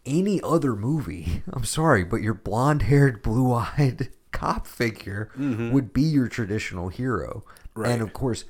[0.05, 6.89] any other movie, I'm sorry, but your blonde-haired, blue-eyed cop figure would be your traditional
[6.89, 7.45] hero.
[7.47, 7.81] Mm-hmm.
[7.81, 7.91] Right.
[7.93, 8.45] And of course,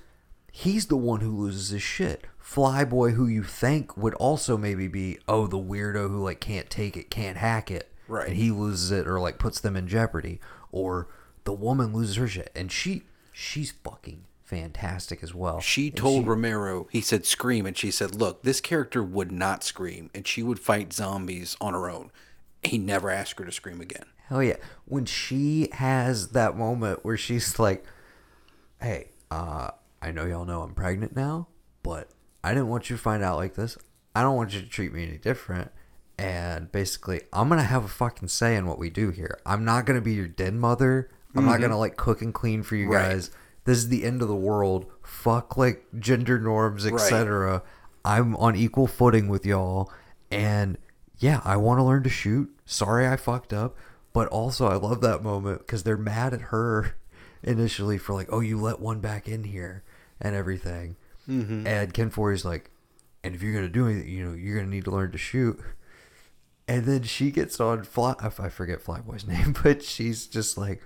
[0.50, 2.24] he's the one who loses his shit.
[2.42, 6.96] Flyboy, who you think would also maybe be, oh, the weirdo who like can't take
[6.96, 8.28] it, can't hack it, Right.
[8.28, 10.40] And he loses it or like puts them in jeopardy.
[10.70, 11.08] Or
[11.44, 13.02] the woman loses her shit, and she
[13.32, 15.60] she's fucking fantastic as well.
[15.60, 19.64] She And told Romero, he said scream, and she said, look, this character would not
[19.64, 22.10] scream, and she would fight zombies on her own.
[22.62, 24.04] He never asked her to scream again.
[24.28, 24.56] Hell yeah.
[24.84, 27.84] When she has that moment where she's like,
[28.80, 29.70] Hey, uh,
[30.02, 31.48] I know y'all know I'm pregnant now,
[31.82, 32.08] but
[32.44, 33.78] I didn't want you to find out like this.
[34.14, 35.70] I don't want you to treat me any different.
[36.18, 39.38] And basically, I'm going to have a fucking say in what we do here.
[39.46, 41.08] I'm not going to be your den mother.
[41.34, 42.94] I'm not going to like cook and clean for you Mm-hmm.
[42.94, 43.08] Right.
[43.12, 43.30] guys.
[43.64, 44.86] This is the end of the world.
[45.02, 46.94] Fuck like gender norms, Right.
[46.94, 47.62] etc.
[48.04, 49.90] I'm on equal footing with y'all.
[50.30, 50.78] And
[51.18, 52.50] yeah, I want to learn to shoot.
[52.66, 53.76] Sorry I fucked up.
[54.12, 56.96] But also, I love that moment because they're mad at her
[57.42, 59.84] initially for like, oh, you let one back in here
[60.20, 60.96] and everything.
[61.28, 61.66] Mm-hmm.
[61.66, 62.70] And Ken Foree's like,
[63.24, 65.58] and if you're gonna do anything, you know, you're gonna need to learn to shoot.
[66.68, 68.14] And then she gets on fly.
[68.20, 70.82] I I forget Flyboy's name, but she's just like,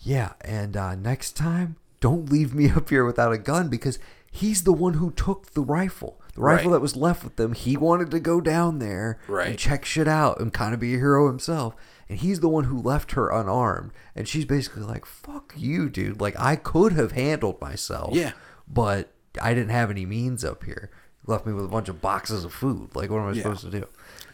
[0.00, 0.32] yeah.
[0.42, 3.98] And uh, next time, don't leave me up here without a gun because
[4.30, 6.20] he's the one who took the rifle.
[6.34, 6.76] The rifle Right.
[6.76, 7.52] that was left with them.
[7.54, 9.48] He wanted to go down there Right.
[9.48, 11.74] and check shit out and kind of be a hero himself.
[12.08, 13.90] And he's the one who left her unarmed.
[14.14, 16.20] And she's basically like, fuck you, dude.
[16.20, 18.14] Like, I could have handled myself.
[18.14, 18.32] Yeah.
[18.68, 19.12] But
[19.42, 20.90] I didn't have any means up here.
[21.26, 22.94] Left me with a bunch of boxes of food.
[22.94, 23.42] Like, what am I Yeah.
[23.42, 23.86] supposed to do?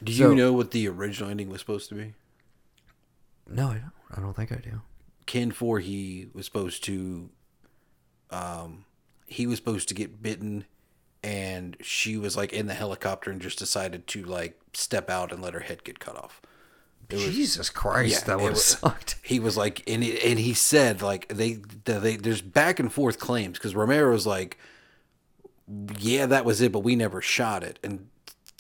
[0.05, 2.15] Do So- you know what the original ending was supposed to be?
[3.49, 3.93] No, I don't.
[4.17, 4.83] I don't think I do.
[5.27, 7.31] Ken Foree was supposed to,
[8.31, 8.85] um,
[9.27, 10.65] he was supposed to get bitten,
[11.23, 15.41] and she was like in the helicopter and just decided to like step out and
[15.43, 16.41] let her head get cut off.
[17.11, 19.17] Was- Jesus Christ, Yeah, that would have was- sucked.
[19.23, 23.19] He was like, and he, and he said like they they there's back and forth
[23.19, 24.59] claims because Romero's like,
[25.99, 28.09] yeah, that was it, but we never shot it, and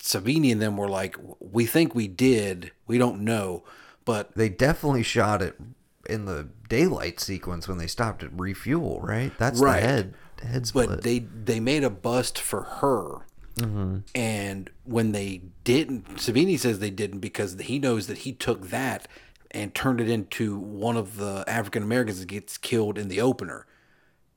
[0.01, 3.63] Savini and them were like, we think we did, we don't know,
[4.07, 5.59] but They definitely shot it
[6.07, 9.33] in the daylight sequence when they stopped at refuel, right?
[9.39, 9.81] That's Right.
[9.81, 10.89] the head head split.
[10.89, 13.25] but they they made a bust for her
[13.57, 13.99] mm-hmm.
[14.15, 19.09] and when they didn't savini says they didn't because he knows that he took that
[19.53, 23.65] and turned it into one of the african americans that gets killed in the opener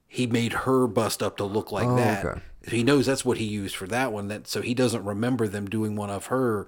[0.07, 2.41] he made her bust up to look like Oh, that okay.
[2.69, 5.65] he knows that's what he used for that one that so he doesn't remember them
[5.67, 6.67] doing one of her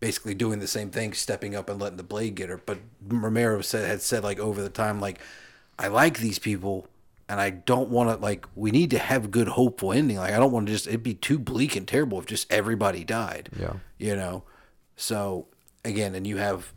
[0.00, 2.58] basically doing the same thing stepping up and letting the blade get her.
[2.58, 5.20] But romero said had said like over the time like
[5.78, 6.88] i like these people
[7.28, 10.16] and i don't want to like we need to have good hopeful ending.
[10.18, 13.04] Like i don't want to just it'd be too bleak and terrible if just everybody
[13.04, 13.50] died.
[13.58, 13.74] Yeah.
[13.98, 14.44] you know?
[14.96, 15.46] So
[15.84, 16.72] again and you have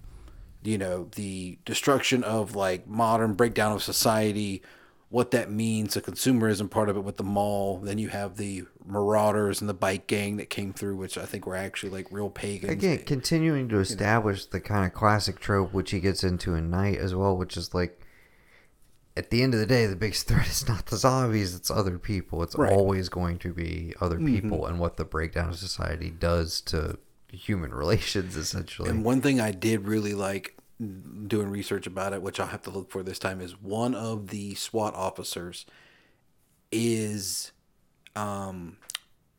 [0.63, 4.61] you know the destruction of like modern breakdown of society
[5.09, 8.63] what that means the consumerism part of it with the mall then you have the
[8.85, 12.29] marauders and the bike gang that came through which i think were actually like real
[12.29, 16.69] pagans Again, continuing to establish the kind of classic trope which he gets into in
[16.69, 17.99] Night as well, which is like
[19.17, 21.97] at the end of the day, the biggest threat is not the zombies, it's other
[21.99, 22.41] people.
[22.43, 22.71] It's Right.
[22.71, 24.27] always going to be other mm-hmm.
[24.33, 26.97] people and what the breakdown of society does to
[27.31, 28.89] human relations essentially.
[28.89, 32.69] And one thing I did really like doing research about it, which I'll have to
[32.69, 35.65] look for this time, is one of the SWAT officers
[36.71, 37.51] is
[38.15, 38.77] um,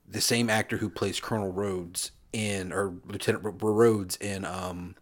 [0.07, 4.97] the same actor who plays Colonel Rhodes in, or Lieutenant Rhodes in um,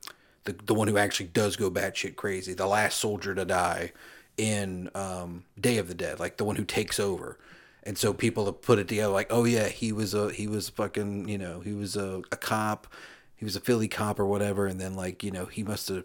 [0.44, 3.92] the the one who actually does go batshit crazy, the last soldier to die
[4.36, 7.38] in um, Day of the Dead, like the one who takes over.
[7.82, 10.68] And so people have put it together like, oh yeah, he was a he was
[10.68, 12.86] fucking you know he was a, a cop,
[13.34, 16.04] he was a Philly cop or whatever, and then like you know he must have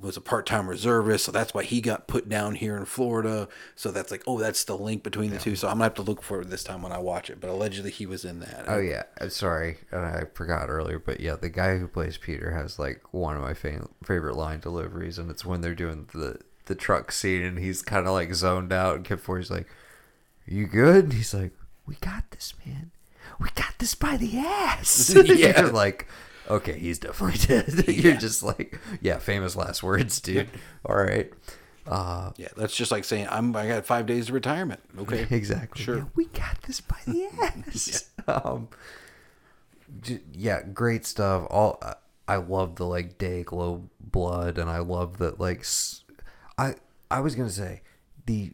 [0.00, 3.48] was a part-time reservist, so that's why he got put down here in Florida.
[3.76, 5.54] So that's like, oh, that's the link between the two.
[5.56, 7.40] So I'm gonna have to look for it this time when I watch it.
[7.40, 8.64] But allegedly he was in that.
[8.66, 12.50] Oh yeah, Uh, sorry, and I forgot earlier, but yeah, the guy who plays Peter
[12.52, 16.38] has like one of my fa- favorite line deliveries, and it's when they're doing the
[16.66, 19.66] the truck scene, and he's kind of like zoned out, and Kid Foree's like,
[20.46, 21.52] "You good?" And he's like,
[21.86, 22.90] "We got this, man.
[23.38, 25.62] We got this by the ass." Yeah.
[25.72, 26.06] Like.
[26.50, 27.88] Okay, he's definitely dead.
[27.88, 30.48] You're just like, yeah, famous last words, dude.
[30.84, 31.32] All right.
[31.86, 34.80] Uh, Yeah, that's just like saying I'm I got five days of retirement.
[34.98, 35.82] Okay, Exactly.
[35.82, 35.96] Sure.
[35.98, 38.10] Yeah, we got this by the ass.
[38.28, 38.68] um,
[40.00, 41.46] j- yeah, great stuff.
[41.50, 41.94] All I-
[42.28, 46.04] I love the like day glow blood, and I love that like s-
[46.56, 46.74] I
[47.10, 47.82] I was gonna say
[48.26, 48.52] the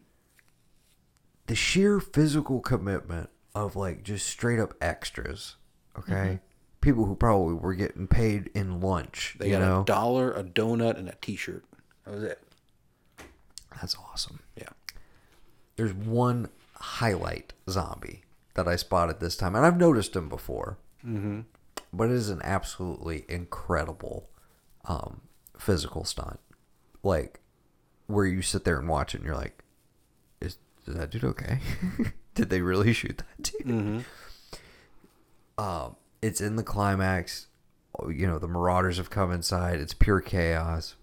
[1.45, 5.57] the sheer physical commitment of like just straight up extras.
[5.99, 6.39] Okay,
[6.87, 9.35] people who probably were getting paid in lunch.
[9.37, 11.65] They got know, a dollar, a donut, and a T-shirt.
[12.05, 12.41] That was it.
[13.81, 14.39] that's awesome.
[14.55, 14.69] Yeah.
[15.75, 18.21] there's one highlight zombie
[18.53, 20.77] that I spotted this time, and I've noticed him before.
[21.05, 21.41] Mm-hmm.
[21.91, 24.29] But it is an absolutely incredible
[24.85, 25.19] um,
[25.59, 26.39] physical stunt,
[27.03, 27.41] like
[28.05, 29.61] where you sit there and watch it, and you're like,
[30.39, 31.59] "Is, is that dude okay?
[32.33, 34.05] Did they really shoot that dude?"
[35.57, 37.47] Um, it's in the climax.
[38.07, 39.79] You know, the Marauders have come inside.
[39.79, 40.95] It's pure chaos.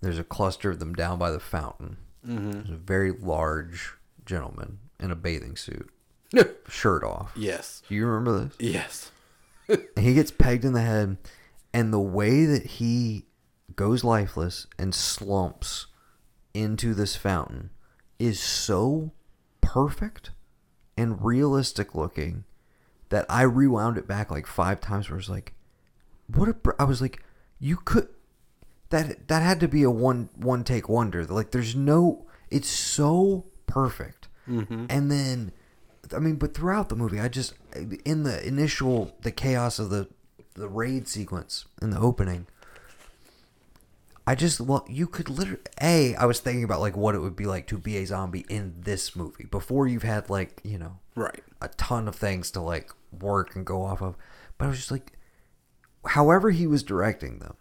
[0.00, 1.98] There's a cluster of them down by the fountain.
[2.26, 2.50] Mm-hmm.
[2.50, 5.90] There's a very large gentleman in a bathing suit,
[6.68, 7.32] shirt off.
[7.36, 7.82] yes.
[7.88, 8.56] Do you remember this?
[8.58, 9.10] Yes.
[9.98, 11.16] He gets pegged in the head,
[11.74, 13.26] and the way that he
[13.74, 15.86] goes lifeless and slumps
[16.54, 17.70] into this fountain
[18.20, 19.10] is so
[19.60, 20.30] perfect
[20.96, 22.44] and realistic looking
[23.10, 25.08] that I rewound it back like five times.
[25.08, 25.54] Where I was like,
[26.26, 26.72] "What a!" Br-.
[26.78, 27.22] I was like,
[27.58, 28.08] "You could."
[28.90, 31.24] That that had to be a one one take wonder.
[31.24, 32.26] Like, there's no.
[32.50, 34.86] It's so perfect, mm-hmm.
[34.88, 35.52] and then
[36.14, 37.54] I mean, but throughout the movie, I just
[38.04, 40.08] in the initial the chaos of the
[40.54, 42.46] the raid sequence in the opening.
[44.26, 45.60] I just well, you could literally.
[45.80, 48.44] A, I was thinking about like what it would be like to be a zombie
[48.48, 51.42] in this movie before you've had like you know Right.
[51.62, 54.16] a ton of things to like work and go off of.
[54.58, 55.12] But I was just like,
[56.06, 57.54] however he was directing them,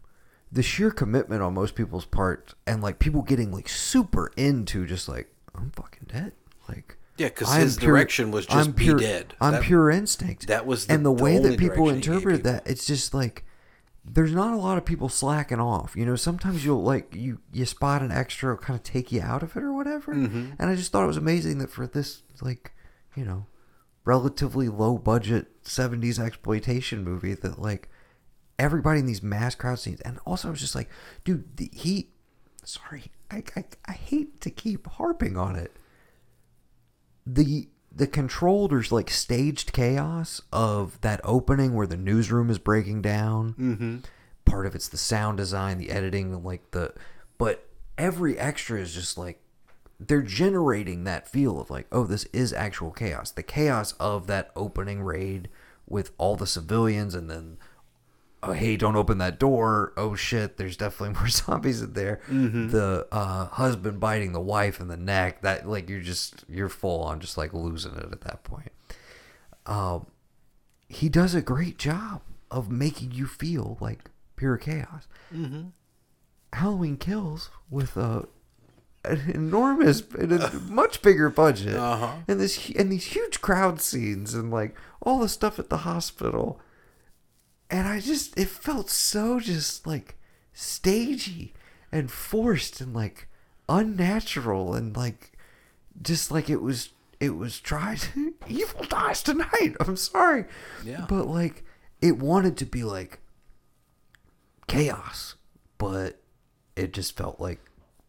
[0.52, 5.08] the sheer commitment on most people's part, and like people getting like super into just
[5.10, 6.34] like I'm fucking dead,
[6.68, 6.98] like.
[7.18, 9.36] Yeah, 'cause I'm his direction was just I'm be pure, dead.
[9.40, 10.48] I'm That- pure instinct.
[10.48, 12.52] that was the- and the, the way that people direction he gave interpret people.
[12.52, 13.46] that, it's just like
[14.08, 15.96] there's not a lot of people slacking off.
[15.96, 19.44] You know, sometimes you'll like you you spot an extra, kind of take you out
[19.44, 20.14] of it or whatever.
[20.14, 20.52] Mm-hmm.
[20.60, 22.74] And I just thought it was amazing that for this like
[23.16, 23.48] you know
[24.04, 27.90] relatively low budget 70s exploitation movie that like
[28.60, 30.90] everybody in these mass crowd scenes and also I was just like
[31.24, 32.10] dude the, he
[32.64, 35.76] sorry I, I I hate to keep harping on it
[37.26, 43.02] the the controlled or like staged chaos of that opening where the newsroom is breaking
[43.02, 43.54] down.
[43.54, 43.98] Mm-hmm.
[44.44, 46.94] Part of it's the sound design, the editing, like the,
[47.38, 47.68] but
[47.98, 49.40] every extra is just like
[49.98, 53.32] they're generating that feel of like, oh, this is actual chaos.
[53.32, 55.48] The chaos of that opening raid
[55.88, 57.58] with all the civilians and then
[58.48, 59.94] oh hey don't open that door.
[59.98, 62.22] Oh shit there's definitely more zombies in there.
[62.30, 67.02] The uh, husband biting the wife in the neck that like you're just you're full
[67.04, 68.72] on just like losing it at that point.
[69.66, 70.08] Um
[70.88, 75.08] he does a great job of making you feel like pure chaos.
[76.54, 78.28] Halloween kills with a
[79.04, 82.14] an enormous and a much bigger budget Uh-huh.
[82.28, 86.60] and this and these huge crowd scenes and like all the stuff at the hospital
[87.70, 90.18] and I just it felt so just like
[90.54, 91.54] stagey
[91.92, 93.28] and forced and like
[93.68, 95.32] unnatural and like
[96.02, 96.90] just like it was
[97.20, 98.00] it was tried
[98.48, 100.46] evil dies tonight i'm sorry
[100.84, 101.06] Yeah.
[101.10, 101.64] but like
[102.02, 103.20] it wanted to be like
[104.68, 105.36] chaos
[105.78, 106.22] but
[106.76, 107.60] it just felt like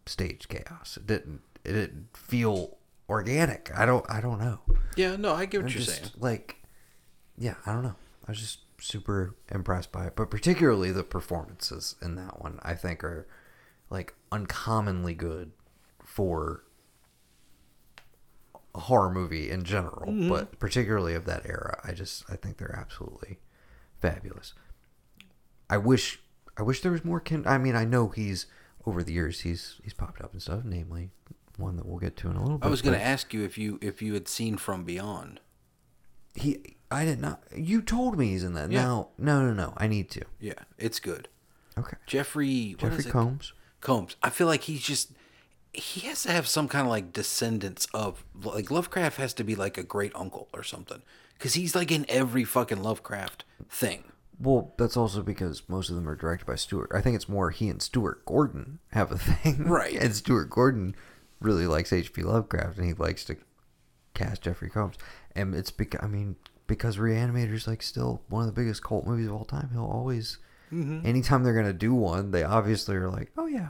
[0.06, 2.76] stage chaos it didn't it didn't feel
[3.08, 4.58] organic i don't i don't know
[4.96, 6.10] Yeah, no, I get what I'm you're just saying.
[6.18, 6.56] like,
[7.38, 7.96] yeah, I don't know.
[8.26, 12.74] I was just super impressed by it, but particularly the performances in that one, I
[12.74, 13.26] think are
[13.90, 15.52] like uncommonly good
[16.04, 16.62] for
[18.74, 20.28] a horror movie in general, Mm-hmm.
[20.28, 21.80] but particularly of that era.
[21.84, 23.38] I just I think they're absolutely
[23.98, 24.54] fabulous.
[25.70, 26.20] I wish
[26.56, 27.44] I wish there was more Ken.
[27.46, 28.46] I mean, I know he's
[28.86, 30.64] over the years he's he's popped up and stuff.
[30.64, 31.10] Namely,
[31.56, 32.66] one that we'll get to in a little bit.
[32.66, 35.40] I was going to ask you if you if you had seen From Beyond.
[36.36, 37.42] He, I did not.
[37.54, 38.70] You told me he's in that.
[38.70, 38.82] Yeah.
[38.82, 39.74] Now, no, no, no.
[39.76, 40.22] I need to.
[40.40, 41.28] Yeah, it's good.
[41.78, 41.96] Okay.
[42.06, 43.12] Jeffrey Jeffrey is it?
[43.12, 43.52] Combs.
[43.80, 44.16] Combs.
[44.22, 45.12] I feel like he's just
[45.72, 49.54] he has to have some kind of like descendants of like Lovecraft has to be
[49.54, 51.02] like a great uncle or something
[51.34, 54.04] because he's like in every fucking Lovecraft thing.
[54.38, 56.90] Well, that's also because most of them are directed by Stuart.
[56.94, 59.64] I think it's more he and Stuart Gordon have a thing.
[59.68, 59.96] Right.
[59.96, 60.94] And Stuart Gordon
[61.40, 62.22] really likes H.P.
[62.22, 63.36] Lovecraft and he likes to
[64.14, 64.96] cast Jeffrey Combs.
[65.36, 66.36] And it's because, I mean,
[66.66, 69.70] because Reanimator's like still one of the biggest cult movies of all time.
[69.72, 70.38] He'll always,
[70.72, 71.06] Mm-hmm.
[71.06, 73.68] anytime they're going to do one, they obviously are like, oh yeah,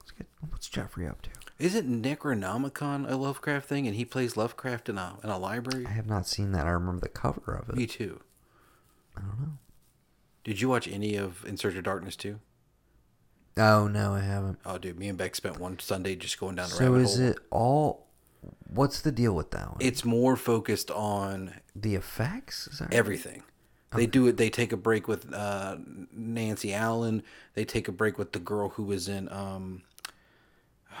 [0.00, 1.30] let's get, what's Jeffrey up to?
[1.60, 5.86] Isn't Necronomicon a Lovecraft thing and he plays Lovecraft in a in a library?
[5.86, 6.66] I have not seen that.
[6.66, 7.76] I remember the cover of it.
[7.76, 8.20] Me too.
[9.16, 9.58] I don't know.
[10.42, 12.40] Did you watch any of In Search of Darkness too?
[13.56, 14.58] Oh, no, I haven't.
[14.66, 17.16] Oh, dude, me and Beck spent one Sunday just going down the So rabbit is
[17.18, 17.26] hole.
[17.28, 18.06] it all,
[18.74, 19.76] what's the deal with that one?
[19.80, 22.66] It's more focused on the effects?
[22.68, 22.94] Is that right?
[22.94, 23.42] everything.
[23.94, 24.38] They do it.
[24.38, 25.76] They take a break with uh,
[26.12, 27.22] Nancy Allen.
[27.54, 29.30] They take a break with the girl who was in.
[29.30, 29.82] Um,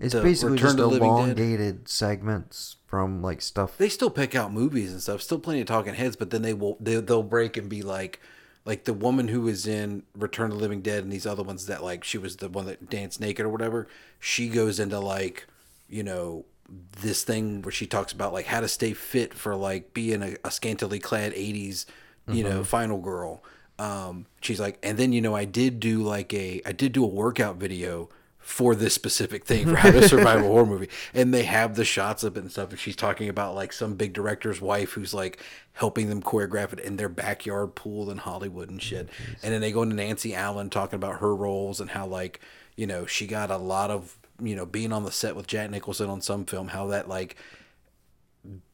[0.00, 1.02] It's basically Return just the Dead.
[1.02, 3.76] elongated segments from like stuff.
[3.78, 5.20] they still pick out movies and stuff.
[5.22, 6.76] Still plenty of talking heads, but then they will.
[6.78, 8.20] They, they'll break and be like,
[8.64, 11.66] like the woman who was in Return to the Living Dead and these other ones
[11.66, 13.88] that like she was the one that danced naked or whatever.
[14.20, 15.46] She goes into like,
[15.88, 19.94] you know, this thing where she talks about like how to stay fit for like
[19.94, 21.86] being a, a scantily clad '80s,
[22.26, 23.42] you know, final girl.
[23.78, 27.04] Um, she's like, and then you know, I did do like a, I did do
[27.04, 28.08] a workout video
[28.48, 30.88] for this specific thing for how to survive a horror movie.
[31.12, 33.94] And they have the shots of it and stuff and she's talking about like some
[33.94, 35.42] big director's wife who's like
[35.74, 39.10] helping them choreograph it in their backyard pool in hollywood and shit.
[39.42, 42.40] And then they go into nancy allen talking about her roles and how like
[42.74, 45.70] you know she got a lot of you know being on the set with jack
[45.70, 47.36] nicholson on some film how that like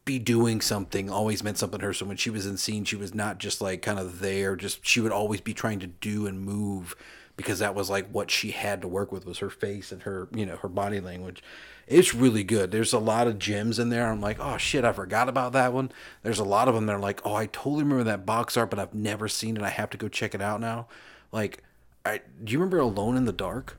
[0.04, 1.94] be doing something always meant something to her.
[1.94, 4.84] So when she was in scene, she was not just like kind of there, just
[4.86, 6.94] she would always be trying to do and move
[7.36, 10.28] because that was like what she had to work with was her face and her,
[10.34, 11.42] you know, her body language.
[11.86, 12.70] It's really good.
[12.70, 14.08] There's a lot of gems in there.
[14.08, 15.90] I'm like, oh shit, I forgot about that one.
[16.22, 18.70] There's a lot of them that are like, oh, I totally remember that box art,
[18.70, 19.62] but I've never seen it.
[19.62, 20.86] I have to go check it out now.
[21.32, 21.62] Like,
[22.04, 23.78] I do you remember Alone in the Dark?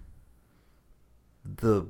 [1.46, 1.88] The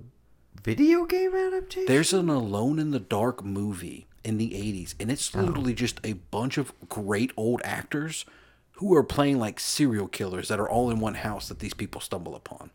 [0.62, 1.86] video game adaptation?
[1.88, 5.42] There's an Alone in the Dark movie in the 80s, and it's oh.
[5.42, 8.26] literally just a bunch of great old actors
[8.74, 12.02] who are playing like serial killers that are all in one house that these people
[12.02, 12.72] stumble upon.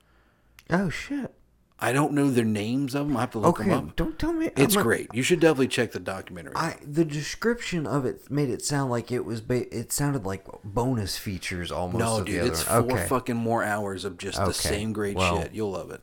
[0.71, 1.35] Oh shit.
[1.83, 3.17] I don't know their names of them.
[3.17, 3.97] I have to look Okay, them up.
[3.97, 4.51] don't tell me.
[4.55, 5.09] It's great.
[5.15, 6.53] You should definitely check the documentary.
[6.55, 9.41] I the description of it made it sound like it was.
[9.41, 11.99] Ba- it sounded like bonus features almost.
[11.99, 12.89] no, dude, it's one.
[12.89, 13.09] four okay.
[13.09, 15.55] fucking more hours of just the same great well- shit.
[15.55, 16.03] You'll love it.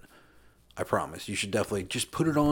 [0.78, 1.28] I promise.
[1.28, 2.52] You should definitely just put it on.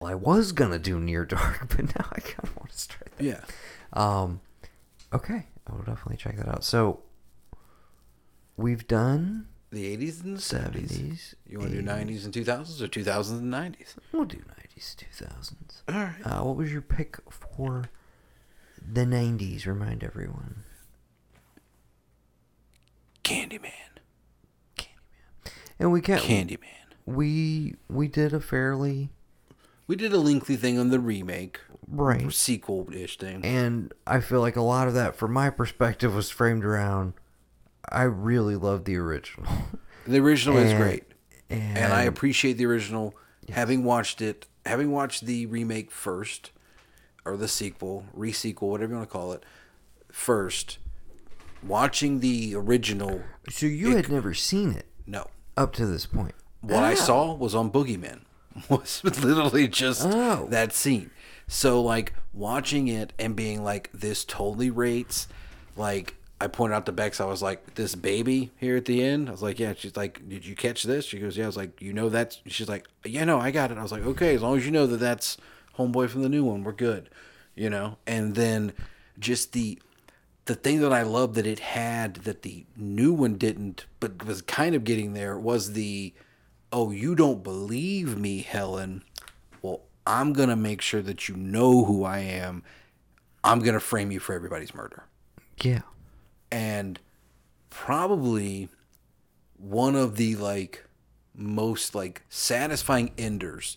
[0.00, 3.10] Well, I was gonna do near dark, but now I kind of want to start.
[3.16, 3.24] that.
[3.24, 3.40] Yeah.
[3.92, 4.40] Um,
[5.12, 6.62] okay, I will definitely check that out.
[6.64, 7.00] So
[8.56, 10.42] we've done The 80s and the 70s.
[10.42, 11.34] seventies.
[11.48, 13.94] You want to do 90s and 2000s or 2000s and 90s?
[14.12, 15.82] We'll do nineties, two thousands.
[15.88, 16.14] All right.
[16.24, 17.90] Uh, what was your pick for
[18.80, 19.66] the nineties?
[19.66, 20.62] Remind everyone.
[23.24, 23.97] Candyman.
[25.78, 26.58] And we can't Candyman.
[27.06, 29.10] we we did a fairly
[29.86, 33.44] We did a lengthy thing on the remake, right, sequel ish thing.
[33.44, 37.14] and I feel like a lot of that, from my perspective, was framed around.
[37.90, 39.46] I really love the original,
[40.06, 41.04] The original is great,
[41.48, 43.14] and, and I appreciate the original.
[43.50, 46.50] Having watched it, having watched the remake first,
[47.24, 49.42] or the sequel, re-sequel, whatever you want to call it,
[50.12, 50.76] first,
[51.62, 53.22] watching the original.
[53.48, 55.28] So you had never seen it No,
[55.58, 56.34] up to this point.
[56.60, 58.20] what I saw was on Boogeyman.
[58.68, 60.48] Was literally just Oh.
[60.50, 61.10] that scene.
[61.46, 65.28] So like watching it and being like, this totally rates.
[65.76, 69.28] Like I pointed out to Bex, I was like, this baby here at the end.
[69.28, 69.74] I was like, yeah.
[69.76, 71.04] She's like, did you catch this?
[71.04, 71.44] She goes, yeah.
[71.44, 72.40] I was like, you know that's.
[72.46, 73.78] She's like, yeah, no, I got it.
[73.78, 75.36] I was like, okay, as long as you know that that's
[75.78, 77.10] homeboy from the new one, we're good.
[77.54, 77.98] You know.
[78.08, 78.72] And then
[79.20, 79.78] just the
[80.48, 84.40] the thing that I love that it had that the new one didn't, but was
[84.40, 86.14] kind of getting there was the,
[86.72, 89.04] oh, you don't believe me, Helen.
[89.60, 92.62] Well, I'm gonna make sure that you know who I am.
[93.44, 95.04] I'm gonna frame you for everybody's murder,
[95.62, 95.82] Yeah,
[96.50, 96.98] and
[97.68, 98.70] probably
[99.58, 100.86] one of the like
[101.34, 103.76] most like satisfying enders,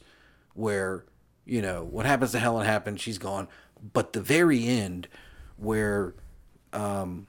[0.53, 1.03] where
[1.43, 3.49] you know what happens to Helen happened, she's gone,
[3.93, 5.10] but the very end,
[5.57, 6.15] where
[6.73, 7.27] Um,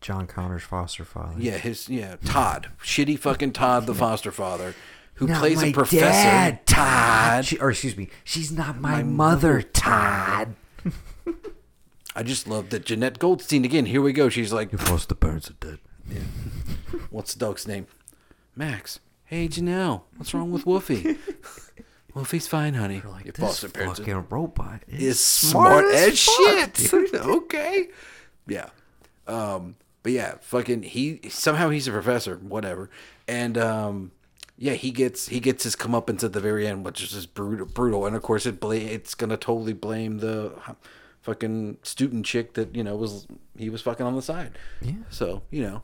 [0.00, 1.36] John Connor's foster father.
[1.38, 4.74] Yeah, his yeah Todd, shitty fucking Todd, the foster father,
[5.14, 6.00] who Not plays my a professor.
[6.04, 7.46] dad, Todd.
[7.46, 10.54] She, or excuse me, she's not my, mother, Todd.
[12.16, 13.86] I just love that Jenette Goldstein again.
[13.86, 14.28] Here we go.
[14.28, 15.78] She's like, Your foster parents are dead.
[16.08, 16.18] Yeah.
[17.10, 17.86] what's the dog's name?
[18.54, 19.00] Max.
[19.24, 21.16] Hey Janelle, what's wrong with Wolfie?
[22.14, 23.02] Wolfie's fine, honey.
[23.04, 27.14] Like Your this foster parents are- fucking robot is, is smart, as, fuck, shit.
[27.14, 27.88] okay.
[28.46, 28.68] Yeah.
[29.26, 32.90] Um, but yeah, fucking he somehow he's a professor, whatever.
[33.26, 34.10] And um
[34.56, 37.66] yeah, he gets he gets his comeuppance at the very end, which is just brutal
[37.66, 38.06] brutal.
[38.06, 40.52] And of course it bla- it's gonna totally blame the
[41.22, 43.26] fucking student chick that, you know, was
[43.56, 44.58] he was fucking on the side.
[44.82, 44.92] Yeah.
[45.10, 45.82] So, you know.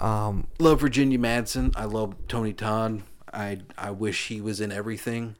[0.00, 1.74] Um, Love Virginia Madsen.
[1.76, 3.02] I love Tony Todd.
[3.34, 5.36] I I wish he was in everything.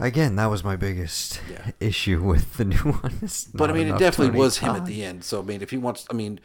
[0.00, 1.70] Again, that was my biggest Yeah.
[1.80, 3.28] issue with the new one.
[3.54, 5.24] But I mean, it definitely was him at the end.
[5.24, 6.40] So I mean, if he wants, I mean,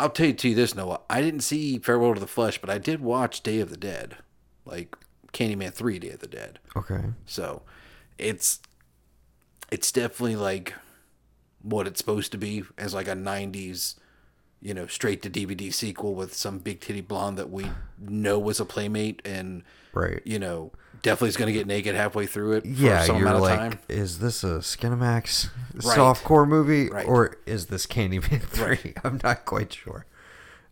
[0.00, 1.00] I'll tell you to you this, Noah.
[1.08, 4.16] I didn't see Farewell to the Flesh, but I did watch Day of the Dead,
[4.64, 4.96] like
[5.32, 6.58] Candyman Three, Day of the Dead.
[6.76, 7.00] Okay.
[7.26, 7.62] So
[8.18, 8.60] it's
[9.70, 10.74] it's definitely like
[11.62, 13.94] what it's supposed to be as like a '90s,
[14.60, 17.66] you know, straight to DVD sequel with some big titty blonde that we
[18.00, 19.62] know was a playmate and
[19.92, 20.20] Right.
[20.24, 20.72] you know
[21.04, 22.62] definitely is going to get naked halfway through it.
[22.62, 23.78] For Yeah, some you're amount of like, time.
[23.88, 25.96] is this a Skinamax Right.
[25.96, 27.06] softcore movie Right.
[27.06, 28.94] or is this Candyman three?
[29.04, 30.06] I'm not quite sure.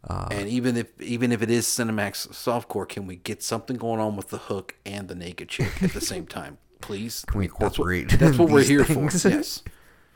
[0.04, 4.00] Uh, and even if even if it is Cinemax softcore, can we get something going
[4.00, 7.24] on with the hook and the naked chick at the same time, please?
[7.28, 9.22] Can we That's what, incorporate that's what we're these here things?
[9.22, 9.28] for.
[9.28, 9.62] Yes,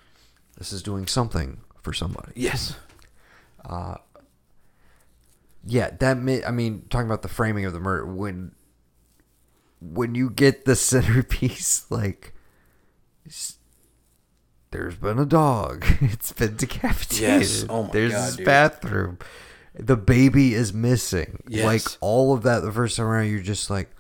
[0.59, 2.33] This is doing something for somebody.
[2.35, 2.75] yes,
[3.65, 3.97] uh,
[5.65, 8.53] Yeah, that may, I mean, talking about the framing of the murder when
[9.81, 12.33] when you get the centerpiece like
[14.71, 15.85] there's been a dog.
[16.01, 17.21] It's been decapitated.
[17.21, 17.65] Yes.
[17.69, 18.47] Oh my There's God, this dude.
[18.47, 19.19] bathroom.
[19.75, 21.43] The baby is missing.
[21.49, 21.65] Yes.
[21.65, 23.91] Like all of that the first time around you're just like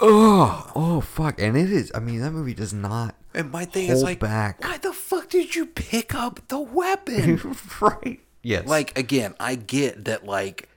[0.00, 1.40] Oh, oh fuck.
[1.40, 4.20] And it is I mean that movie does not And my thing hold is like,
[4.20, 4.62] back.
[4.62, 7.40] why the fuck did you pick up the weapon?
[7.80, 8.20] right.
[8.42, 8.66] Yes.
[8.66, 10.68] like again, I get that like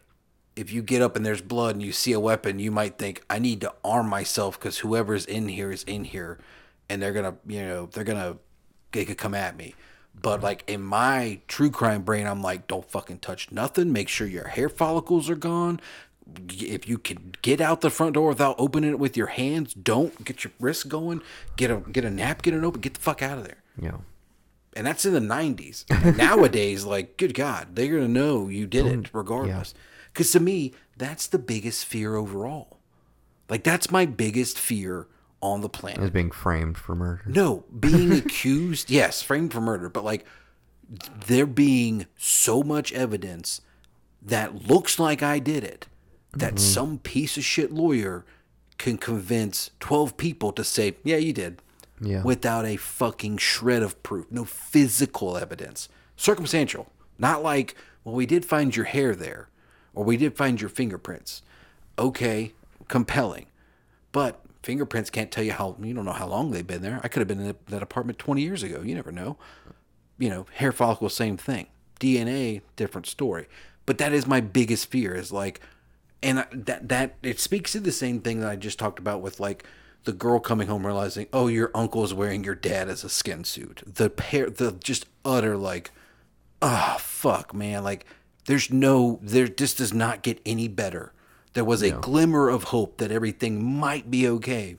[0.56, 3.24] if you get up and there's blood and you see a weapon, you might think
[3.30, 6.40] I need to arm myself because whoever's in here is in here,
[6.90, 8.38] and they're gonna you know they're gonna
[8.92, 9.76] they could come at me.
[10.20, 10.44] But mm-hmm.
[10.44, 13.94] like in my true crime brain, I'm like, don't fucking touch nothing.
[13.94, 15.80] Make sure your hair follicles are gone.
[16.50, 20.24] If you can get out the front door without opening it with your hands, don't
[20.24, 21.22] get your wrists going.
[21.56, 22.82] Get a get a napkin and open.
[22.82, 24.04] Get the fuck out of there know.
[24.76, 25.86] and that's in the 90s
[26.18, 29.74] nowadays like good god they're gonna know you did it regardless
[30.14, 32.80] because to me that's the biggest fear overall
[33.50, 35.08] like that's my biggest fear
[35.42, 37.24] on the planet Is being framed for murder.
[37.26, 40.26] no being accused yes framed for murder but like
[41.28, 43.62] there being so much evidence
[44.22, 45.88] that looks like i did it
[46.34, 46.58] that mm-hmm.
[46.58, 48.26] some piece of shit lawyer
[48.78, 51.62] can convince 12 people to say yeah you did
[52.02, 52.24] Yeah.
[52.24, 55.88] without a fucking shred of proof, no physical evidence.
[56.18, 56.88] Circumstantial.
[57.20, 59.50] Not like, well, we did find your hair there,
[59.94, 61.42] or we did find your fingerprints.
[62.00, 62.54] Okay,
[62.88, 63.48] compelling.
[64.12, 67.00] But fingerprints can't tell you how, you don't know how long they've been there.
[67.04, 68.82] I could have been in that apartment 20 years ago.
[68.82, 69.38] You never know.
[70.18, 71.68] You know, hair follicle, same thing.
[72.00, 73.48] DNA, different story.
[73.86, 75.60] But that is my biggest fear is like,
[76.24, 79.40] and that that it speaks to the same thing that I just talked about with
[79.40, 79.66] like
[80.04, 83.44] the girl coming home realizing, oh, your uncle is wearing your dad as a skin
[83.44, 83.84] suit.
[83.86, 85.92] The pair, the just utter like,
[86.62, 87.84] ah, fuck, man.
[87.84, 88.06] Like,
[88.46, 89.48] there's no, there.
[89.48, 91.14] This does not get any better.
[91.54, 94.78] There was a glimmer of hope that everything might be okay.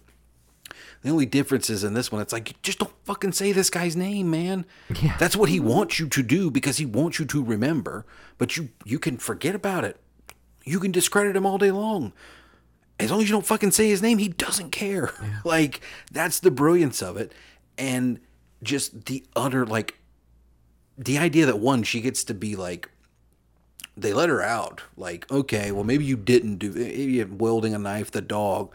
[1.03, 3.97] The only difference is in this one, it's like, just don't fucking say this guy's
[3.97, 4.65] name, man.
[5.03, 5.17] Yeah.
[5.19, 8.07] That's what he wants you to do because he wants you to remember.
[8.39, 9.99] But you you can forget about it.
[10.65, 12.13] You can discredit him all day long.
[13.01, 15.13] As long as you don't fucking say his name, he doesn't care.
[15.45, 15.81] like,
[16.13, 17.33] that's the brilliance of it.
[17.77, 18.21] And
[18.63, 19.99] just the utter, like,
[20.97, 22.89] the idea that one, she gets to be like,
[23.97, 24.83] they let her out.
[24.97, 28.73] Like, okay, well, maybe you didn't do eh, maybe you're wielding a knife, the dog.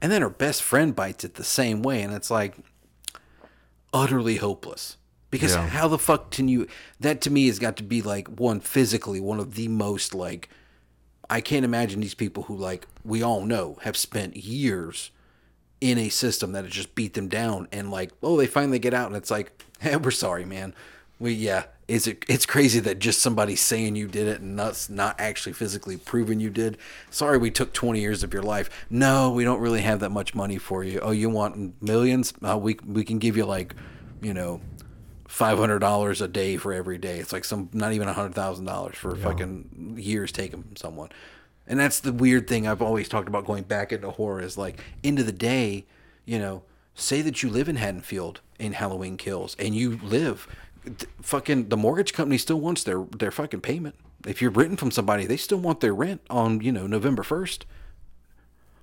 [0.00, 2.02] And then her best friend bites it the same way.
[2.02, 2.56] And it's like
[3.92, 4.96] utterly hopeless.
[5.30, 5.68] Because Yeah.
[5.68, 6.66] how the fuck can you?
[7.00, 10.48] That to me has got to be like one physically one of the most like.
[11.30, 15.10] I can't imagine these people who like we all know have spent years
[15.78, 18.94] in a system that has just beat them down and like oh they finally get
[18.94, 20.74] out and it's like hey we're sorry man
[21.18, 21.64] we yeah.
[21.86, 25.54] Is it it's crazy that just somebody saying you did it and not not actually
[25.54, 26.76] physically proving you did.
[27.10, 28.86] Sorry we took 20 years of your life.
[28.90, 31.00] No we don't really have that much money for you.
[31.00, 32.34] Oh you want millions?
[32.46, 33.74] Uh, we we can give you like
[34.20, 34.60] you know
[35.26, 37.18] five hundred dollars a day for every day.
[37.18, 41.08] It's like some not even a hundred thousand dollars for fucking years taken from someone.
[41.66, 44.82] And that's the weird thing I've always talked about going back into horror is like
[45.04, 45.84] end of the day,
[46.24, 46.62] you know,
[46.94, 50.48] say that you live in Haddonfield in Halloween Kills and you live
[50.90, 53.94] th- fucking the mortgage company still wants their their fucking payment.
[54.26, 57.66] If you're written from somebody, they still want their rent on, you know, November first.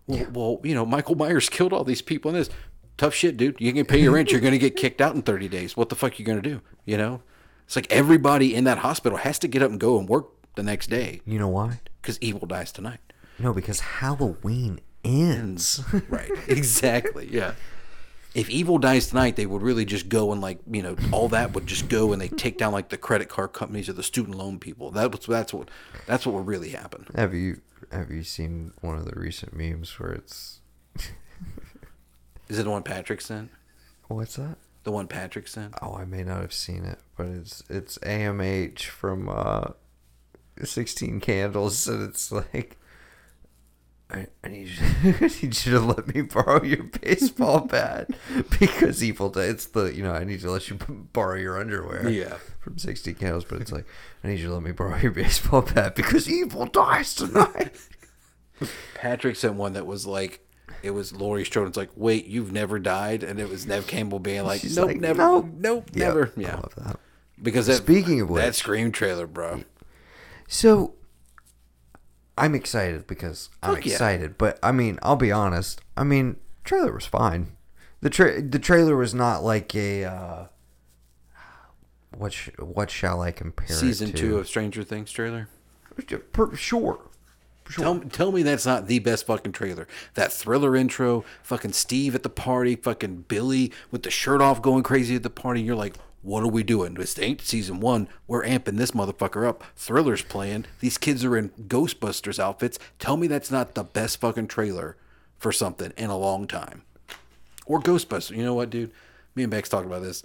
[0.08, 2.50] Well, well, you know, Michael Myers killed all these people in this.
[2.98, 3.58] Tough shit, dude.
[3.60, 4.32] You can pay your rent.
[4.32, 5.76] You're going to get kicked out in 30 days.
[5.76, 6.62] What the fuck are you going to do?
[6.86, 7.22] You know?
[7.66, 10.64] It's like everybody in that hospital has to get up and go and work the
[10.64, 11.82] next day You know why?
[12.02, 13.00] because evil dies tonight.
[13.40, 15.84] No, because Halloween ends.
[16.08, 16.32] Right.
[16.48, 17.28] exactly.
[17.30, 17.56] Yeah.
[18.36, 21.54] If evil dies tonight, they would really just go and like you know all that
[21.54, 24.36] would just go and they take down like the credit card companies or the student
[24.38, 24.92] loan people.
[24.92, 25.70] That was that's what
[26.06, 27.08] that's what would really happen.
[27.16, 30.60] have you have you seen one of the recent memes where it's
[32.50, 33.50] Is it the one Patrick sent?
[34.08, 34.58] what's that?
[34.84, 35.74] The one Patrick sent?
[35.82, 39.70] Oh, I may not have seen it, but it's it's AMH from uh,
[40.64, 42.78] Sixteen Candles, and it's like.
[44.12, 44.76] I, I need you.
[45.20, 48.10] I need you to let me borrow your baseball bat
[48.60, 49.30] because evil.
[49.30, 50.76] Di- it's the you know I need to let you
[51.14, 52.08] borrow your underwear.
[52.10, 52.38] Yeah.
[52.60, 53.86] from sixty Candles, but it's like
[54.24, 57.74] I need you to let me borrow your baseball bat because evil dies tonight.
[58.94, 60.40] Patrick sent one that was like,
[60.82, 61.68] it was Laurie Strode.
[61.68, 64.88] It's like, wait, you've never died, and it was Neve Campbell being like, She's nope,
[64.88, 66.32] like, never, "Nope." nope, Yep, never.
[66.38, 67.00] Yeah, love that.
[67.42, 69.64] because that, Speaking of that Scream trailer, bro.
[70.48, 70.94] So
[72.38, 73.94] I'm excited because I'm Fuck yeah.
[73.94, 75.82] excited, but I mean, I'll be honest.
[75.96, 77.56] I mean, trailer was fine.
[78.02, 80.46] The tra- the trailer was not like a uh,
[82.18, 84.18] what sh- what shall I compare Season it to?
[84.18, 85.48] two of Stranger Things trailer.
[86.34, 87.00] Per- sure.
[87.68, 87.84] Sure.
[87.84, 89.88] Tell, tell me that's not the best fucking trailer.
[90.14, 94.84] That thriller intro, fucking Steve at the party, fucking Billy with the shirt off going
[94.84, 95.64] crazy at the party.
[95.64, 95.96] You're like,
[96.26, 96.96] what are we doing?
[96.96, 98.10] This ain't season one.
[98.28, 99.64] We're amping this motherfucker up.
[99.76, 100.66] Thriller's playing.
[100.80, 102.80] These kids are in Ghostbusters outfits.
[102.98, 104.98] Tell me that's not the best fucking trailer
[105.38, 106.82] for something in a long time.
[107.68, 108.36] Or Ghostbusters.
[108.36, 108.92] You know what, dude?
[109.36, 110.24] Me and Bex talked about this.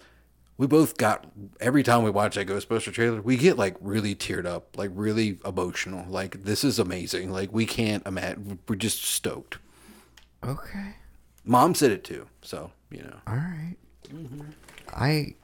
[0.56, 1.26] We both got
[1.60, 5.38] every time we watch that Ghostbuster trailer, we get like really teared up, like really
[5.44, 6.06] emotional.
[6.08, 7.30] Like this is amazing.
[7.30, 8.58] Like we can't imagine.
[8.66, 9.58] We're just stoked.
[10.44, 10.96] Okay.
[11.44, 13.16] Mom said it too, so you know.
[13.26, 13.76] All right.
[14.08, 14.42] Mm-hmm.
[14.94, 15.34] I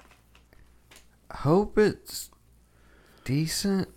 [1.32, 2.30] hope it's
[3.24, 3.88] decent.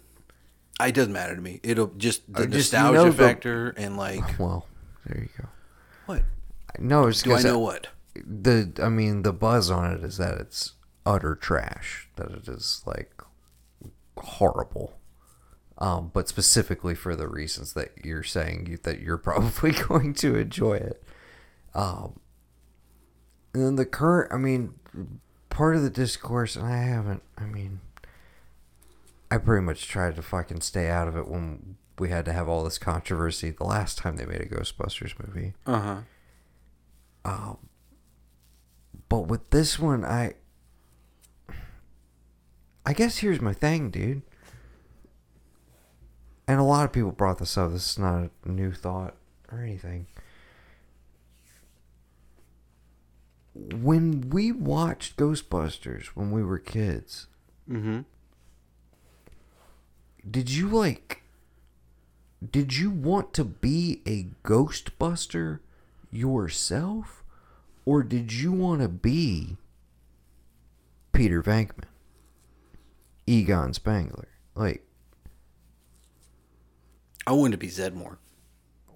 [0.82, 1.60] It doesn't matter to me.
[1.64, 4.66] It'll just the just, you nostalgia know, the- factor and like Well,
[5.06, 5.50] there you go.
[6.06, 6.24] what?
[6.78, 7.88] No, it's Do I 'cause know what?
[8.16, 10.74] the I mean the buzz on it is that it's
[11.06, 12.10] utter trash.
[12.16, 13.22] That it is like
[14.18, 14.96] horrible.
[15.78, 20.36] Um, but specifically for the reasons that you're saying you, that you're probably going to
[20.36, 21.04] enjoy it.
[21.74, 22.20] Um,
[23.54, 24.74] and then the current, I mean,
[25.60, 27.22] part of the discourse, and I haven't.
[27.38, 27.82] I mean,
[29.30, 32.48] I pretty much tried to fucking stay out of it when we had to have
[32.48, 35.54] all this controversy the last time they made a Ghostbusters movie.
[35.66, 36.04] Uh
[37.26, 37.56] huh.
[39.10, 40.36] But with this one, I.
[42.86, 44.22] I guess here's my thing, dude.
[46.48, 47.74] And a lot of people brought this up.
[47.74, 49.16] This is not a new thought
[49.52, 50.08] or anything.
[53.82, 57.28] When we watched Ghostbusters when we were kids,
[57.70, 58.00] Mm-hmm.
[60.30, 61.24] did you like.
[62.52, 65.60] Did you want to be a Ghostbuster
[66.10, 67.24] yourself?
[67.86, 69.58] Or did you want to be
[71.12, 71.84] Peter Venkman?
[73.28, 74.28] Egon Spengler?
[74.56, 74.86] Like,
[77.28, 78.18] I wanted to be Zeddemore.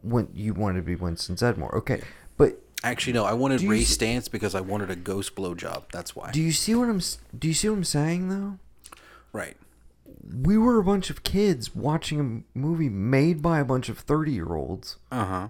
[0.02, 1.73] when you wanted to be Winston Zeddemore.
[1.76, 2.02] Okay.
[2.38, 3.23] But Actually, no.
[3.26, 5.84] I wanted Do you Ray s- Stantz because I wanted a ghost blowjob.
[5.91, 6.31] That's why.
[6.31, 8.60] do you see what I'm s- do you see what I'm saying though?
[9.31, 9.55] right.
[10.35, 14.05] We were a bunch of kids watching a m- movie made by a bunch of
[14.05, 14.97] 30-year-olds.
[15.11, 15.47] Uh huh.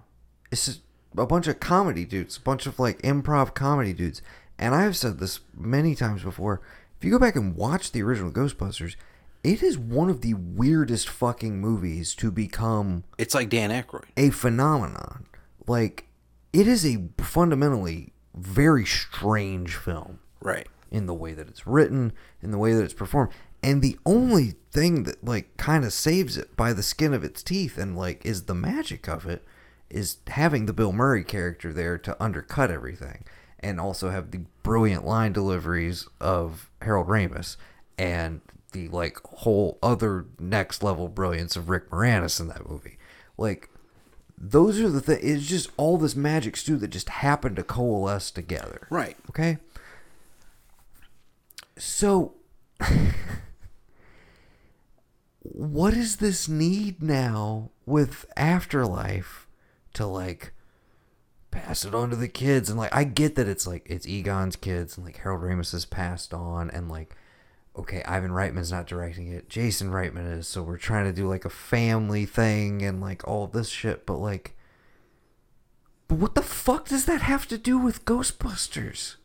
[0.50, 0.80] it's just
[1.16, 4.20] a bunch of comedy dudes, a bunch of like improv comedy dudes.
[4.58, 6.60] And I've said this many times before.
[6.98, 8.94] If you go back and watch the original Ghostbusters,
[9.42, 14.04] it is one of the weirdest fucking movies to become It's like Dan Aykroyd.
[14.16, 15.26] a phenomenon.
[15.66, 16.06] Like,
[16.54, 20.66] it is a fundamentally very strange film Right.
[20.90, 23.32] in the way that it's written, in the way that it's performed.
[23.62, 27.42] And the only thing that like kind of saves it by the skin of its
[27.42, 29.44] teeth and like is the magic of it
[29.90, 33.24] is having the Bill Murray character there to undercut everything
[33.60, 37.56] and also have the brilliant line deliveries of Harold Ramis
[37.98, 38.40] and
[38.72, 42.98] the like whole other next level brilliance of Rick Moranis in that movie.
[43.38, 43.70] Like
[44.50, 45.20] those are the things.
[45.22, 48.86] It's just all this magic stew that just happened to coalesce together.
[48.90, 49.16] Right.
[49.30, 49.56] Okay.
[51.78, 52.34] So,
[55.40, 59.48] what is this need now with Afterlife
[59.94, 60.52] to like
[61.50, 62.68] pass it on to the kids?
[62.68, 65.86] And like, I get that it's like it's Egon's kids and like Harold Ramis has
[65.86, 67.16] passed on, and like,
[67.76, 71.44] okay, Ivan Reitman's not directing it, Jason Reitman is, so we're trying to do like
[71.44, 74.56] a family thing and like all this shit, but like,
[76.08, 79.16] but what the fuck does that have to do with Ghostbusters?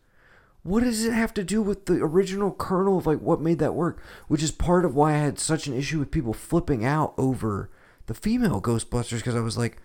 [0.64, 3.74] what does it have to do with the original kernel of like what made that
[3.74, 4.04] work?
[4.28, 7.70] Which is part of why i had such an issue with people flipping out over
[8.08, 9.78] the female ghostbusters because i was like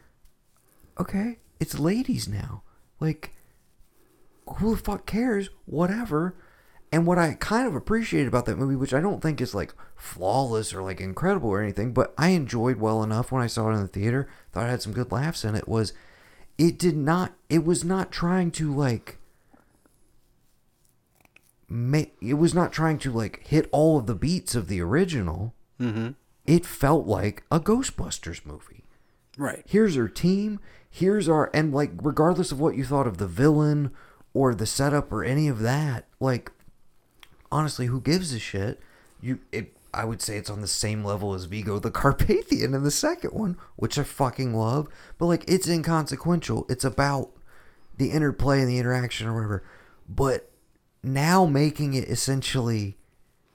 [0.99, 2.63] okay it's ladies now.
[3.01, 3.35] Like
[4.59, 5.49] who the fuck cares?
[5.65, 6.37] Whatever
[6.95, 9.75] and what i kind of appreciated about that movie which i don't think is like
[9.97, 13.75] flawless or like incredible or anything but i enjoyed well enough when i saw it
[13.75, 15.93] in the theater thought i had some good laughs in it was
[16.57, 19.19] it did not it was not trying to like
[21.69, 25.55] ma- it was not trying to like hit all of the beats of the original.
[25.81, 26.11] Mm-hmm.
[26.47, 28.85] It felt like a Ghostbusters movie.
[29.37, 29.63] Right.
[29.67, 30.61] Here's our team.
[30.89, 33.91] Here's our and like regardless of what you thought of the villain
[34.33, 36.53] or the setup or any of that, like
[37.55, 38.81] honestly, who gives a shit?
[39.23, 42.83] You it I would say it's on the same level as Vigo the Carpathian in
[42.83, 46.67] the second one, which I fucking love, but like it's inconsequential.
[46.69, 47.31] It's about
[47.97, 49.65] the interplay and the interaction or whatever.
[50.09, 50.51] But
[51.03, 52.97] now making it essentially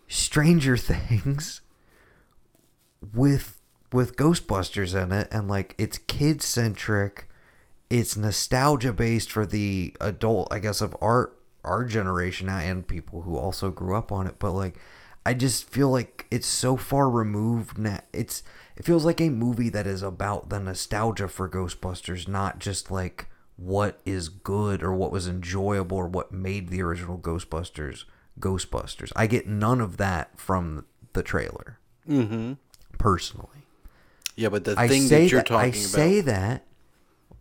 [0.07, 1.59] Stranger Things
[3.13, 3.59] with
[3.91, 7.27] with Ghostbusters in it and like it's kid centric,
[7.89, 11.31] it's nostalgia based for the adult, I guess, of our
[11.63, 14.35] our generation and people who also grew up on it.
[14.39, 14.77] But like,
[15.25, 17.99] I just feel like it's so far removed now.
[18.13, 18.43] It's
[18.75, 23.27] it feels like a movie that is about the nostalgia for Ghostbusters, not just like
[23.57, 28.05] what is good or what was enjoyable or what made the original Ghostbusters
[28.39, 29.11] Ghostbusters.
[29.17, 31.77] I get none of that from the trailer.
[32.07, 32.53] Mm-hmm.
[32.97, 33.65] Personally.
[34.37, 35.75] Yeah, but the I thing that you're that, talking I about.
[35.75, 36.65] say that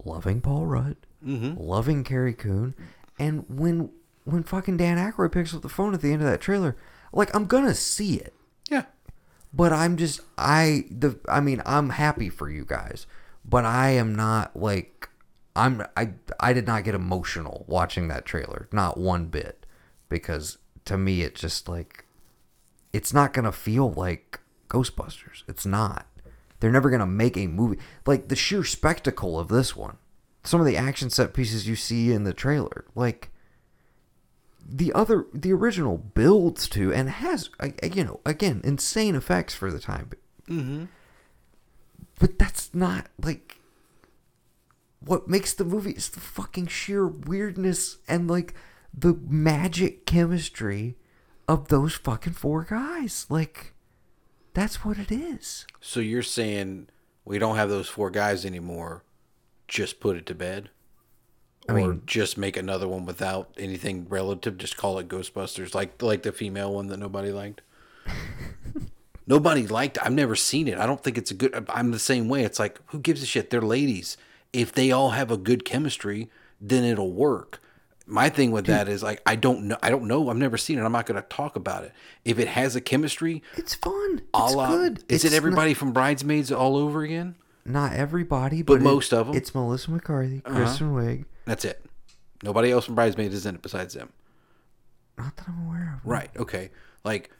[0.04, 1.60] loving Paul Rudd, Mm-hmm.
[1.60, 2.74] loving Carrie Coon,
[3.18, 3.90] and when
[4.28, 6.76] when fucking Dan Aykroyd picks up the phone at the end of that trailer,
[7.12, 8.34] like I'm gonna see it,
[8.70, 8.84] yeah.
[9.52, 13.06] but I'm just I the I mean I'm happy for you guys,
[13.44, 15.08] but I am not like
[15.56, 19.64] I'm I I did not get emotional watching that trailer, not one bit,
[20.08, 22.04] because to me it just like
[22.92, 25.44] it's not gonna feel like Ghostbusters.
[25.48, 26.06] It's not.
[26.60, 29.96] They're never gonna make a movie like the sheer spectacle of this one.
[30.44, 33.30] Some of the action set pieces you see in the trailer, like
[34.68, 37.48] the other, the original builds to and has,
[37.82, 40.10] you know, again, insane effects for the time.
[40.48, 40.84] Mm-hmm.
[42.18, 43.56] But that's not like
[45.00, 48.54] what makes the movie is the fucking sheer weirdness and like
[48.92, 50.96] the magic chemistry
[51.46, 53.26] of those fucking four guys.
[53.30, 53.72] Like
[54.52, 55.66] that's what it is.
[55.80, 56.88] So you're saying
[57.24, 59.04] we don't have those four guys anymore?
[59.66, 60.70] Just put it to bed,
[61.68, 64.56] I or mean- just make another one without anything relative?
[64.58, 67.60] Just call it Ghostbusters, like like the female one that nobody liked.
[69.26, 69.98] nobody liked.
[70.02, 70.78] I've never seen it.
[70.78, 71.64] I don't think it's a good.
[71.68, 72.44] I'm the same way.
[72.44, 73.50] It's like who gives a shit?
[73.50, 74.16] They're ladies.
[74.52, 76.30] If they all have a good chemistry,
[76.60, 77.60] then it'll work.
[78.06, 79.76] My thing with that is like I don't know.
[79.82, 80.30] I don't know.
[80.30, 80.82] I've never seen it.
[80.82, 81.92] I'm not going to talk about it.
[82.24, 84.22] If it has a chemistry, It's fun.
[84.34, 85.04] It's la- good.
[85.08, 87.34] Is It's it everybody from Bridesmaids all over again?
[87.66, 89.34] Not, not everybody, But but, it- most of 'em?
[89.34, 90.56] It's Melissa McCarthy, uh-huh.
[90.56, 91.26] Kristen Wiig.
[91.48, 91.82] That's it.
[92.42, 94.12] Nobody else from Bridesmaids is in it besides them.
[95.16, 96.08] Not that I'm aware of.
[96.08, 96.30] Right.
[96.36, 96.70] Okay.
[97.04, 97.30] Like,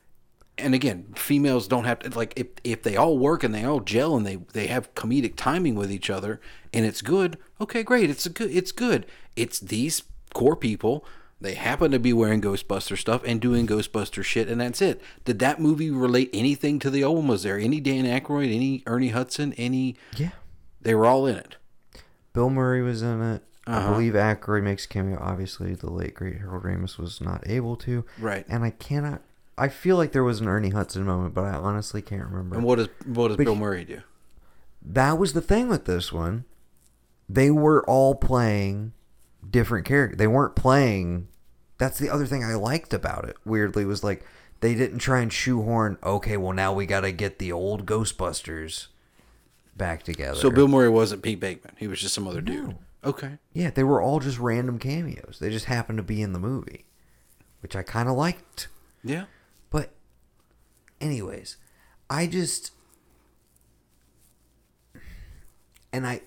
[0.57, 3.81] and again, females don't have to like if if they all work and they all
[3.81, 6.41] gel and they they have comedic timing with each other
[6.73, 7.39] and it's good.
[7.61, 8.11] Okay, great.
[8.11, 8.51] It's a good.
[8.51, 9.07] It's good.
[9.37, 10.03] It's these
[10.35, 11.05] core people.
[11.41, 15.01] They happen to be wearing Ghostbuster stuff and doing Ghostbuster shit, and that's it.
[15.25, 17.29] Did that movie relate anything to the old one?
[17.29, 19.97] Was there any Dan Aykroyd, any Ernie Hudson, any?
[20.17, 20.31] Yeah.
[20.81, 21.57] They were all in it.
[22.33, 23.45] Bill Murray was in it.
[23.69, 23.89] Uh-huh.
[23.89, 25.19] I believe Aykroyd makes a cameo.
[25.21, 28.05] Obviously, the late great Harold Ramis was not able to.
[28.19, 28.45] Right.
[28.49, 29.21] And I cannot.
[29.59, 32.55] I feel like there was an Ernie Hudson moment, but I honestly can't remember.
[32.57, 34.01] And what does what does But Bill Murray do?
[34.81, 36.45] that was the thing with this one.
[37.29, 38.93] They were all playing
[39.49, 40.19] different characters.
[40.19, 41.29] They weren't playing.
[41.77, 43.37] That's the other thing I liked about it.
[43.45, 44.25] Weirdly, was like
[44.61, 45.99] they didn't try and shoehorn.
[46.03, 48.87] Okay, well now we got to get the old Ghostbusters
[49.77, 50.39] back together.
[50.39, 51.75] So Bill Murray wasn't Pete Bateman.
[51.79, 52.77] He was just some other dude.
[53.05, 53.39] Okay.
[53.53, 55.39] Yeah, they were all just random cameos.
[55.41, 56.85] They just happened to be in the movie,
[57.61, 58.69] which I kind of liked.
[59.05, 59.27] Yeah.
[59.71, 59.91] But,
[61.01, 61.57] anyways,
[62.11, 62.73] I just.
[65.93, 66.23] And I.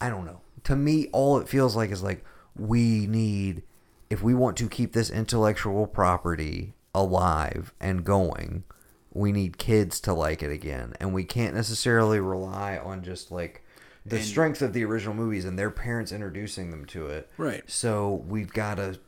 [0.00, 0.40] I don't know.
[0.64, 2.24] To me, all it feels like is like
[2.56, 3.62] we need.
[4.10, 8.64] If we want to keep this intellectual property alive and going,
[9.12, 13.63] we need kids to like it again, and we can't necessarily rely on just like
[14.06, 17.30] the And- strength of the original movies and their parents introducing them to it.
[17.38, 17.62] Right.
[17.66, 18.98] So we've got to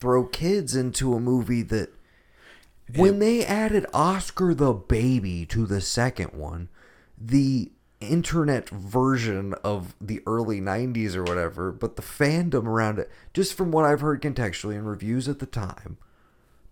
[0.00, 1.90] throw kids into a movie that
[2.96, 6.68] when they added Oscar the baby to the second one,
[7.20, 7.70] the
[8.00, 13.70] internet version of the early 90s or whatever, but the fandom around it, just from
[13.72, 15.98] what I've heard contextually in reviews at the time,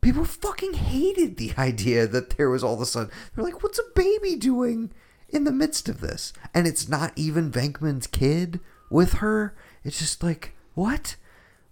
[0.01, 3.79] people fucking hated the idea that there was all of a sudden, they're like, what's
[3.81, 4.93] a baby doing
[5.29, 6.33] in the midst of this?
[6.55, 9.57] And it's not even Venkman's kid with her.
[9.85, 11.17] It's just like, what?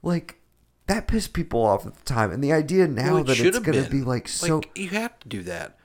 [0.03, 0.41] Like,
[0.87, 2.31] that pissed people off at the time.
[2.31, 4.57] And the idea now Well, that it's going to be like so.
[4.57, 5.79] Like, you have to do that.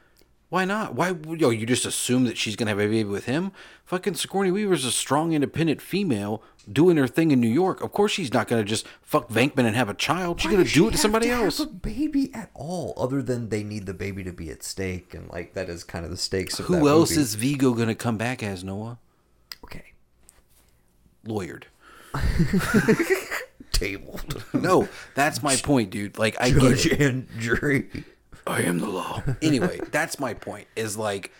[0.49, 0.95] Why not?
[0.95, 1.15] Why?
[1.27, 3.51] Yo, you just assume that she's gonna have a baby with him?
[3.85, 7.81] Fucking Sigourney Weaver's a strong, independent female doing her thing in New York.
[7.81, 10.39] Of course, she's not gonna just fuck Venkman and have a child.
[10.41, 11.59] She's Why gonna does do she it to have somebody have else.
[11.59, 15.29] a baby at all, other than they need the baby to be at stake, and
[15.29, 17.21] like that is kind of the stakes of that Who else movie.
[17.21, 18.97] is Vigo gonna come back as Noah?
[19.63, 19.93] okay?
[21.27, 21.65] Lawyered.
[23.71, 26.17] Tabled, No, that's my point, dude.
[26.17, 27.01] Like I get judge it.
[27.01, 27.87] and jury.
[28.47, 29.23] I am the law.
[29.41, 30.67] Anyway, that's my point.
[30.75, 31.31] Is like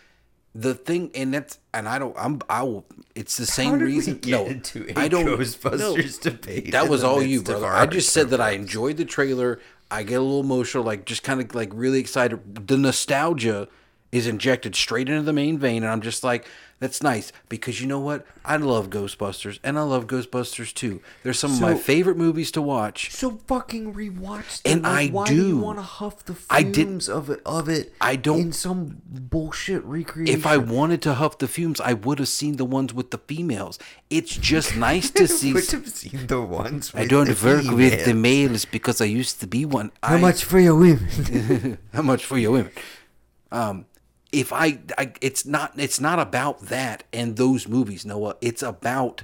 [0.56, 2.16] the thing, and that's and I don't.
[2.18, 2.42] I'm.
[2.50, 2.86] I will.
[3.16, 4.18] It's the same How did we reason.
[4.18, 5.26] get no, into a I don't.
[5.26, 6.32] Ghostbusters no.
[6.32, 7.68] debate That was all you, brother.
[7.68, 9.60] I just said that I enjoyed the trailer.
[9.92, 12.68] I get a little emotional, like just kind of like really excited.
[12.68, 13.68] The nostalgia
[14.12, 16.48] is injected straight into the main vein, and I'm just like,
[16.80, 18.26] that's nice because you know what?
[18.46, 21.02] I love Ghostbusters, and I love Ghostbusters too.
[21.24, 23.12] They're some of my favorite movies to watch.
[23.12, 24.74] So fucking rewatch them.
[24.74, 25.36] And like, I why do.
[25.36, 25.58] you do.
[25.58, 27.42] want to huff the fumes I did- of it?
[27.46, 30.34] Of it, I don't- in some bullshit recreation.
[30.34, 33.18] If I wanted to huff the fumes, I would have seen the ones with the
[33.20, 33.78] females.
[34.10, 35.54] It's just nice to see.
[35.54, 36.92] would have seen the ones.
[36.96, 39.92] I don't work with the males because I used to be one.
[40.02, 41.78] How I- much for your women?
[41.94, 42.72] how much for your women?
[43.52, 43.86] Um,
[44.32, 48.36] if I, I, it's not, it's not about that and those movies, Noah.
[48.42, 49.24] It's about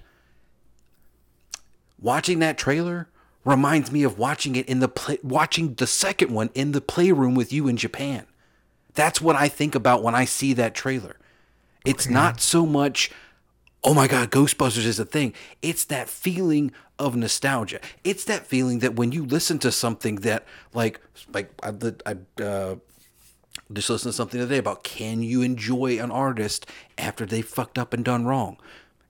[1.99, 3.07] watching that trailer
[3.43, 7.35] reminds me of watching it in the play, watching the second one in the playroom
[7.35, 8.25] with you in Japan.
[8.95, 11.17] That's what I think about when I see that trailer.
[11.85, 13.11] It's not so much,
[13.83, 15.33] oh my God, Ghostbusters is a thing.
[15.61, 17.79] It's that feeling of nostalgia.
[18.03, 20.99] It's that feeling that when you listen to something that, like,
[21.31, 21.73] like I,
[22.07, 22.75] I uh,
[23.73, 26.65] just listened to something today about can you enjoy an artist
[26.97, 28.57] after they fucked up and done wrong?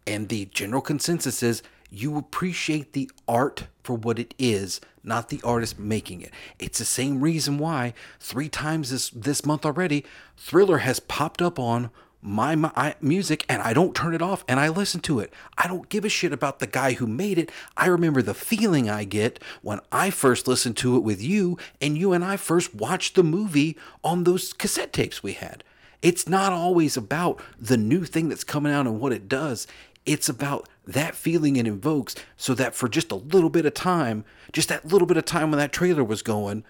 [0.07, 5.41] And the general consensus is you appreciate the art for what it is, not the
[5.43, 6.31] artist making it.
[6.59, 10.05] It's the same reason why three times this this month already,
[10.37, 11.89] Thriller has popped up on
[12.25, 15.31] my, my I- music and I don't turn it off and I listen to it.
[15.57, 17.51] I don't give a shit about the guy who made it.
[17.77, 21.97] I remember the feeling I get when I first listened to it with you and
[21.97, 25.63] you and I first watched the movie on those cassette tapes we had.
[26.01, 29.67] It's not always about the new thing that's coming out and what it does.
[30.05, 34.25] It's about that feeling it invokes so that for just a little bit of time,
[34.51, 36.63] just that little bit of time when that trailer was going,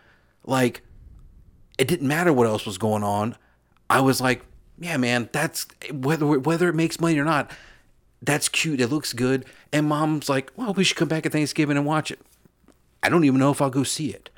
[0.44, 0.82] like
[1.78, 3.36] it didn't matter what else was going on.
[3.90, 4.46] I was like,
[4.80, 7.52] yeah, man, that's whether whether it makes money or not,
[8.22, 8.82] that's cute.
[8.82, 9.46] It looks good.
[9.72, 12.20] And mom's like, well, we should come back at Thanksgiving and watch it.
[13.02, 14.30] I don't even know if I'll go see it.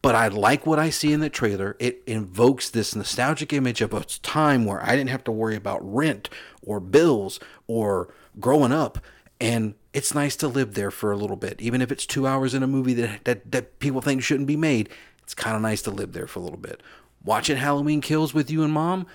[0.00, 1.76] But I like what I see in the trailer.
[1.78, 5.80] It invokes this nostalgic image of a time where I didn't have to worry about
[5.80, 6.28] rent
[6.60, 7.38] or bills
[7.68, 8.98] or growing up.
[9.40, 11.60] And it's nice to live there for a little bit.
[11.60, 14.56] Even if it's two hours in a movie that, that, that people think shouldn't be
[14.56, 14.88] made,
[15.22, 16.82] it's kind of nice to live there for a little bit.
[17.24, 19.06] Watching Halloween Kills with you and mom,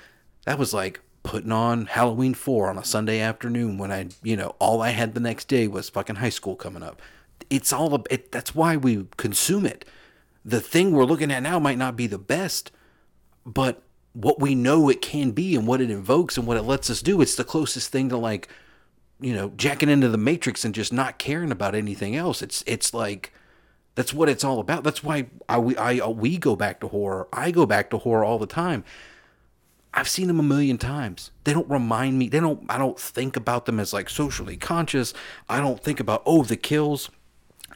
[0.48, 4.56] that was like putting on Halloween 4 on a Sunday afternoon when I, you know,
[4.60, 7.02] all I had the next day was fucking high school coming up.
[7.50, 9.84] It's all, ab- it, that's why we consume it.
[10.46, 12.72] The thing we're looking at now might not be the best,
[13.46, 13.84] but
[14.14, 17.02] what we know it can be and what it invokes and what it lets us
[17.02, 18.48] do, it's the closest thing to like,
[19.20, 22.42] you know, jacking into the matrix and just not caring about anything else.
[22.42, 23.34] It's, it's like,
[23.96, 24.86] that's what it's all about.
[24.86, 27.28] That's why I, we, I, we go back to horror.
[27.34, 28.86] I go back to horror all the time.
[29.94, 31.32] I've seen them a million times.
[31.44, 32.30] They don't remind me.
[32.30, 32.64] They don't.
[32.70, 35.14] I don't think about them as like socially conscious.
[35.50, 37.10] I don't think about oh the kills.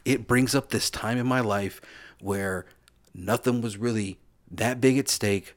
[0.04, 1.80] It brings up this time in my life
[2.20, 2.66] where
[3.14, 4.18] nothing was really
[4.50, 5.54] that big at stake.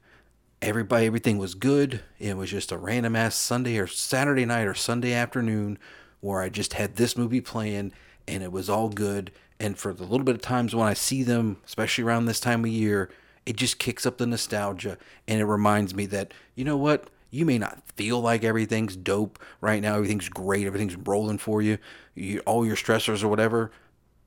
[0.62, 2.02] Everybody, everything was good.
[2.18, 5.78] It was just a random ass Sunday or Saturday night or Sunday afternoon
[6.22, 7.92] where I just had this movie playing
[8.28, 9.32] and it was all good.
[9.60, 12.64] And for the little bit of times when I see them, especially around this time
[12.66, 13.10] of year,
[13.46, 14.98] it just kicks up the nostalgia
[15.28, 17.10] and it reminds me that, you know what?
[17.30, 21.78] You may not feel like everything's dope right now, everything's great, everything's rolling for you,
[22.14, 23.72] you all your stressors or whatever,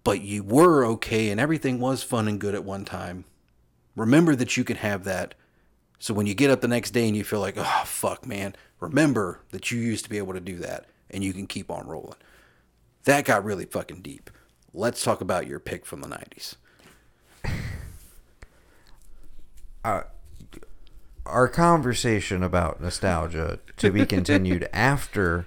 [0.05, 3.24] but you were okay and everything was fun and good at one time.
[3.97, 5.35] Remember that you can have that.
[5.99, 8.55] So when you get up the next day and you feel like, oh, fuck, man,
[8.78, 11.86] remember that you used to be able to do that and you can keep on
[11.86, 12.19] rolling.
[13.05, 14.31] That got really fucking deep.
[14.74, 16.57] Let's talk about your pick from the 90s.
[19.85, 25.47] Our conversation about nostalgia to be continued after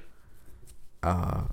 [1.02, 1.46] uh,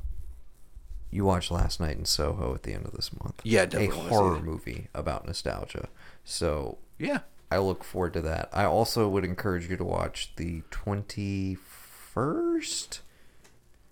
[1.11, 3.41] you watch Last Night in Soho at the end of this month.
[3.43, 5.89] Yeah, a definitely wanna see horror movie about nostalgia.
[6.25, 7.21] So Yeah.
[7.51, 8.51] I look forward to that.
[8.53, 13.01] I also would encourage you to watch the 21st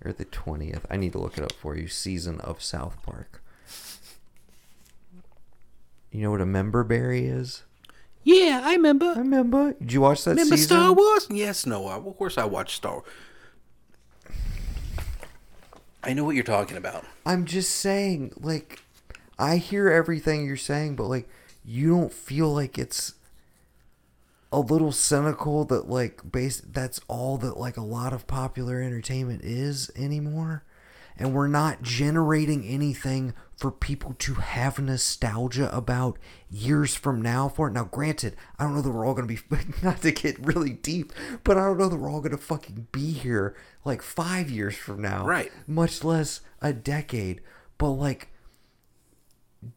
[0.05, 0.83] or the 20th.
[0.91, 1.89] I need to look it up for you.
[1.89, 3.43] Season of South Park.
[6.11, 7.63] You know what a member berry is?
[8.27, 9.07] Yeah, I remember.
[9.07, 9.75] I remember.
[9.75, 10.77] Did you watch that Remember season?
[10.77, 11.29] Star Wars?
[11.31, 11.89] Yes, no.
[11.89, 13.05] Of course I watched Star
[16.03, 17.05] I know what you're talking about.
[17.25, 18.83] I'm just saying, like,
[19.39, 21.29] I hear everything you're saying, but like,
[21.65, 23.15] you don't feel like it's
[24.51, 29.43] a little cynical that like base that's all that like a lot of popular entertainment
[29.43, 30.63] is anymore
[31.19, 36.19] and we're not generating anything for people to have nostalgia about
[36.51, 37.73] years from now for it.
[37.73, 39.39] Now granted i don't know that we're all gonna be
[39.83, 41.13] not to get really deep
[41.43, 45.01] but i don't know that we're all gonna fucking be here like five years from
[45.01, 45.51] now Right.
[45.67, 47.41] much less a decade.
[47.79, 48.29] But like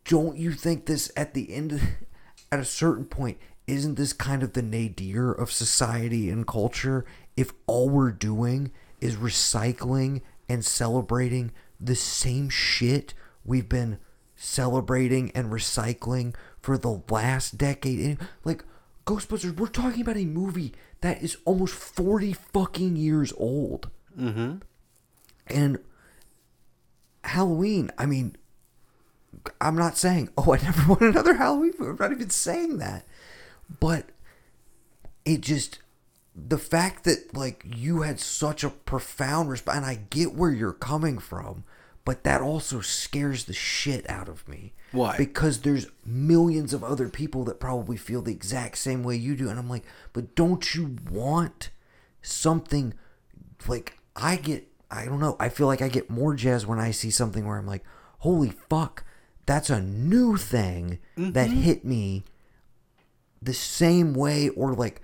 [0.06, 1.82] don't you think this at the end
[2.52, 3.38] at a certain point
[3.68, 7.06] isn't this kind of the nadir of society and culture?
[7.38, 13.14] If all we're doing is recycling and celebrating the same shit
[13.50, 14.00] we've been
[14.36, 18.64] celebrating and recycling for the last decade And, like
[19.06, 24.58] ghostbusters we're talking about a movie that is almost 40 fucking years old mm-hmm.
[25.48, 25.80] and
[27.24, 28.36] halloween i mean
[29.62, 31.92] I'm not saying, oh, I never want another Halloween movie.
[31.92, 33.06] I'm not even saying that.
[33.80, 34.10] But
[35.26, 35.80] it just,
[36.36, 40.74] the fact that, like, you had such a profound response, and I get where you're
[40.74, 41.64] coming from,
[42.10, 44.74] but that also scares the shit out of me.
[44.92, 45.16] Why?
[45.16, 49.48] Because there's millions of other people that probably feel the exact same way you do.
[49.48, 51.70] And I'm like, but don't you want
[52.24, 52.96] something
[53.68, 56.90] like I get I don't know, I feel like I get more jazz when I
[56.90, 57.84] see something where I'm like,
[58.22, 59.04] holy fuck,
[59.46, 61.62] that's a new thing that mm-hmm.
[61.62, 62.24] hit me
[63.40, 65.04] the same way or like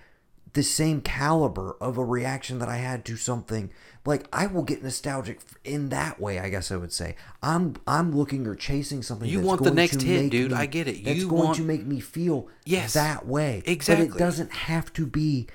[0.56, 3.70] the same caliber of a reaction that I had to something
[4.06, 8.16] like I will get nostalgic in that way I guess I would say I'm I'm
[8.16, 10.52] looking or chasing something You want the next hit, dude.
[10.52, 11.04] me- I get it.
[11.06, 14.08] that's You going want- to make me feel Yes, that way Exactly.
[14.08, 15.48] but it doesn't have to be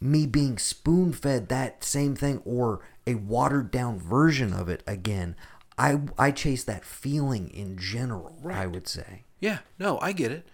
[0.00, 5.34] me being spoon fed that same thing or a watered down version of it again
[5.78, 8.58] I I chase that feeling in general Right.
[8.58, 10.46] I would say Yeah, no, I get it.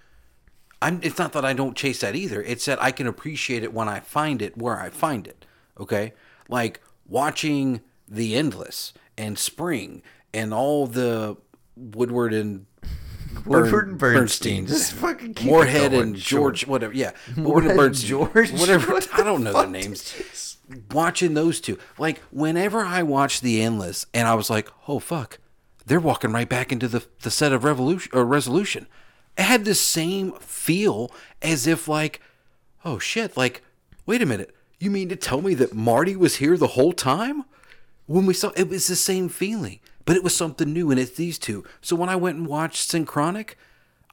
[0.82, 1.00] I'm.
[1.02, 2.42] It's not that I don't chase that either.
[2.42, 5.44] It's that I can appreciate it when I find it where I find it.
[5.78, 6.12] Okay,
[6.48, 10.02] like watching The Endless and Spring
[10.34, 11.36] and all the
[11.76, 12.66] Woodward and
[13.46, 14.66] Woodward and Bern- Bernstein.
[14.66, 14.68] Bernsteins.
[14.68, 16.40] Just fucking keep it Moorhead and sure.
[16.40, 16.92] George, whatever.
[16.92, 18.08] Yeah, Moorhead Woodward and Bernstein.
[18.08, 18.52] George?
[18.52, 18.92] Whatever.
[18.92, 20.58] What I don't know their names.
[20.90, 25.38] Watching those two, like whenever I watched The Endless, and I was like, "Oh fuck,
[25.84, 28.86] they're walking right back into the the set of Revolution or Resolution."
[29.36, 31.10] It had the same feel
[31.40, 32.20] as if like,
[32.84, 33.62] "Oh shit!" Like,
[34.06, 37.44] wait a minute, you mean to tell me that Marty was here the whole time?
[38.06, 41.12] when we saw it was the same feeling but it was something new and it's
[41.12, 43.56] these two so when i went and watched synchronic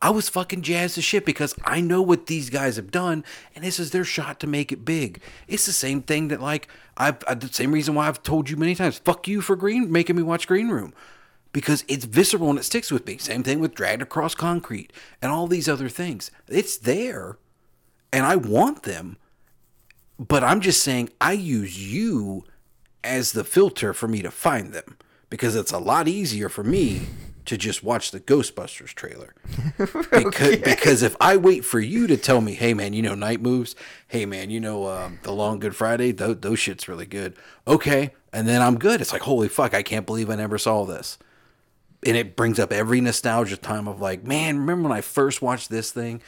[0.01, 3.23] i was fucking jazzed as shit because i know what these guys have done
[3.55, 6.67] and this is their shot to make it big it's the same thing that like
[6.97, 9.91] i've I, the same reason why i've told you many times fuck you for green
[9.91, 10.93] making me watch green room
[11.51, 15.31] because it's visceral and it sticks with me same thing with dragged across concrete and
[15.31, 17.37] all these other things it's there
[18.11, 19.17] and i want them
[20.19, 22.43] but I'm just saying I use you
[23.03, 24.97] as the filter for me to find them
[25.29, 27.03] because it's a lot easier for me
[27.45, 29.33] to just watch the Ghostbusters trailer.
[30.11, 33.41] Because, because if I wait for you to tell me, hey man, you know Night
[33.41, 33.75] Moves,
[34.09, 37.35] hey man, you know um, the Long Good Friday, those, those shit's really good.
[37.65, 38.99] Okay, and then I'm good.
[38.99, 41.17] It's like holy fuck, I can't believe I never saw this.
[42.05, 45.69] And it brings up every nostalgia time of like, man, remember when I first watched
[45.69, 46.21] this thing?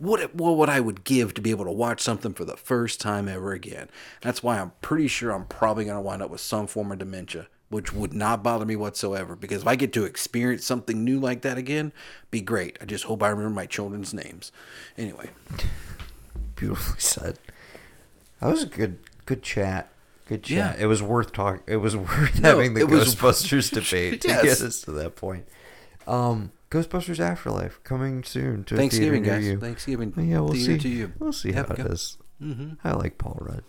[0.00, 3.00] what what what I would give to be able to watch something for the first
[3.00, 3.88] time ever again.
[4.22, 7.48] That's why I'm pretty sure I'm probably to wind up with some form of dementia,
[7.68, 9.36] which would not bother me whatsoever.
[9.36, 11.92] Because if I get to experience something new like that again,
[12.30, 12.78] be great.
[12.80, 14.52] I just hope I remember my children's names.
[14.96, 15.30] Anyway,
[16.56, 17.38] Beautifully said.
[18.40, 19.92] That was a good good chat.
[20.30, 20.48] Good.
[20.48, 20.74] Yeah.
[20.78, 21.62] It was worth talk.
[21.66, 25.16] It was worth No, having the it was- Ghostbusters debate to get us to that
[25.16, 25.46] point.
[26.06, 29.44] Um, Ghostbusters Afterlife coming soon to Thanksgiving, guys.
[29.44, 29.58] you.
[29.58, 30.12] Thanksgiving.
[30.16, 30.78] Yeah, we'll see.
[30.78, 31.12] to you.
[31.18, 32.16] We'll see Have how it is.
[32.40, 32.74] Mm-hmm.
[32.86, 33.64] I like Paul Rudd.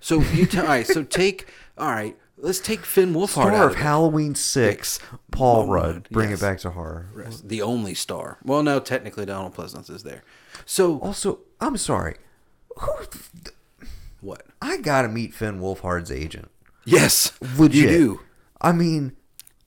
[0.00, 0.86] So you t- all right?
[0.86, 2.16] So take all right.
[2.40, 3.76] Let's take Finn Wolfhard Star out of of.
[3.78, 5.00] Halloween Six,
[5.32, 5.84] Paul Rudd.
[5.94, 6.38] Rudd, Bring yes.
[6.40, 7.08] it back to horror.
[7.44, 8.38] the only star.
[8.44, 10.22] Well, no, technically Donald Pleasence is there.
[10.64, 12.14] So Also, I'm sorry.
[12.78, 12.92] Who?
[14.20, 14.42] What?
[14.60, 16.50] I gotta meet Finn Wolfhard's agent.
[16.84, 17.74] Yes, Legit.
[17.82, 18.20] you do.
[18.60, 19.12] I mean,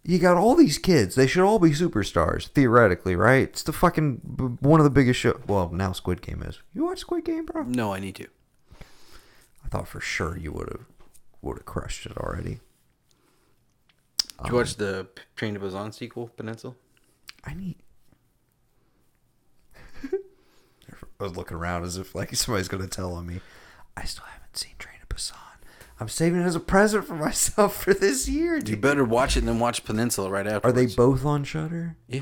[0.04, 1.16] you got all these kids.
[1.16, 3.44] They should all be superstars, theoretically, right?
[3.44, 5.40] It's the fucking one of the biggest show.
[5.48, 6.60] Well, now Squid Game is.
[6.74, 7.64] You watch Squid Game, bro?
[7.64, 8.28] No, I need to.
[9.64, 10.86] I thought for sure you would have
[11.42, 12.60] would have crushed it already.
[14.44, 16.74] Did you watch the Train to Busan sequel, Peninsula?
[17.44, 17.76] I need.
[20.12, 23.40] I was looking around as if like somebody's gonna tell on me.
[23.98, 25.36] I still haven't seen Train to Busan.
[26.00, 28.58] I'm saving it as a present for myself for this year.
[28.58, 30.68] You better watch it and then watch Peninsula right after.
[30.68, 31.96] Are they both on Shudder?
[32.08, 32.22] Yeah.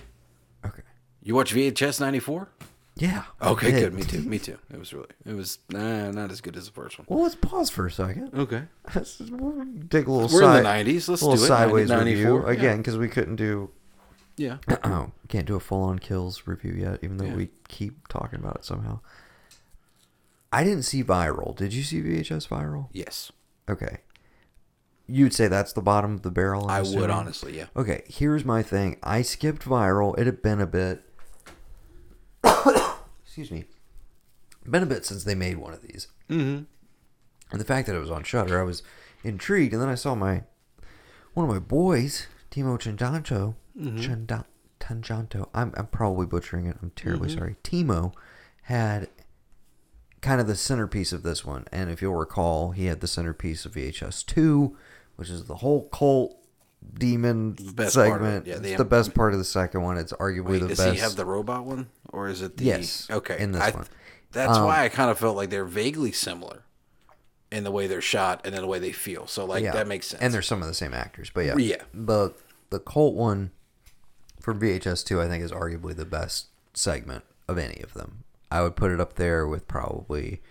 [0.65, 0.81] Okay.
[1.21, 2.49] You watch VHS '94?
[2.95, 3.23] Yeah.
[3.41, 3.93] Okay, good.
[3.93, 4.19] Me too.
[4.21, 4.57] Me too.
[4.73, 5.07] It was really.
[5.25, 7.05] It was nah, not as good as the first one.
[7.09, 8.31] Well, let's pause for a second.
[8.33, 8.63] Okay.
[8.93, 9.27] Let's take
[10.07, 11.07] a little We're side, in the '90s.
[11.07, 11.37] Let's do it.
[11.37, 13.69] sideways 90 review 94, again because we couldn't do
[14.35, 14.57] Yeah.
[14.83, 17.35] oh, can't do a full on kills review yet, even though Yeah.
[17.35, 18.99] we keep talking about it somehow.
[20.51, 21.55] I didn't see viral.
[21.55, 22.87] Did you see VHS viral?
[22.91, 23.31] Yes.
[23.69, 23.97] Okay.
[25.07, 26.69] You'd say that's the bottom of the barrel.
[26.69, 27.57] I'm I would honestly.
[27.57, 27.65] Yeah.
[27.75, 28.97] Okay, here's my thing.
[29.01, 30.17] I skipped viral.
[30.19, 31.03] It had been a bit.
[33.23, 33.65] excuse me.
[34.69, 36.07] Been a bit since they made one of these.
[36.29, 36.63] Mm-hmm.
[37.51, 38.83] And the fact that it was on Shudder, I was
[39.23, 39.73] intrigued.
[39.73, 40.43] And then I saw my
[41.33, 43.55] one of my boys, Timo Chanjanto,
[43.99, 44.45] Chanda-
[44.79, 45.49] Tanjanto.
[45.55, 46.77] I'm I'm probably butchering it.
[46.83, 47.55] I'm terribly sorry.
[47.63, 48.13] Timo
[48.63, 49.09] had
[50.21, 53.65] kind of the centerpiece of this one, and if you'll recall, he had the centerpiece
[53.65, 54.75] of VHS two,
[55.15, 56.35] which is the whole cult
[56.93, 58.45] demon best part of it.
[58.45, 58.47] segment.
[58.47, 59.97] Yeah, it's the- best part of the second one.
[59.97, 60.93] It's arguably Wait, the does best.
[60.95, 62.63] he have the robot one, or is it the?
[62.65, 63.37] Yes, Okay.
[63.39, 63.85] in this I- one.
[64.31, 66.61] That's Um, why I kind of felt like they're vaguely similar
[67.51, 69.25] in the way they're shot and in the way they feel.
[69.25, 70.21] So like that makes sense.
[70.21, 71.81] And they're some of the same actors, but yeah, Yeah.
[71.93, 72.33] The
[72.69, 73.49] the cult one
[74.39, 78.23] from VHS two, I think, is arguably the best segment of any of them.
[78.51, 80.41] I would put it up there with probably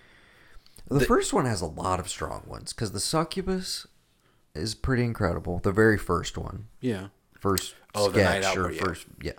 [0.88, 3.86] the, The- first one has a lot of strong ones because the succubus
[4.54, 5.60] is pretty incredible.
[5.62, 7.08] The very first one, yeah.
[7.38, 8.80] first Oh, the night sketch out or yeah.
[8.82, 9.32] first, yeah.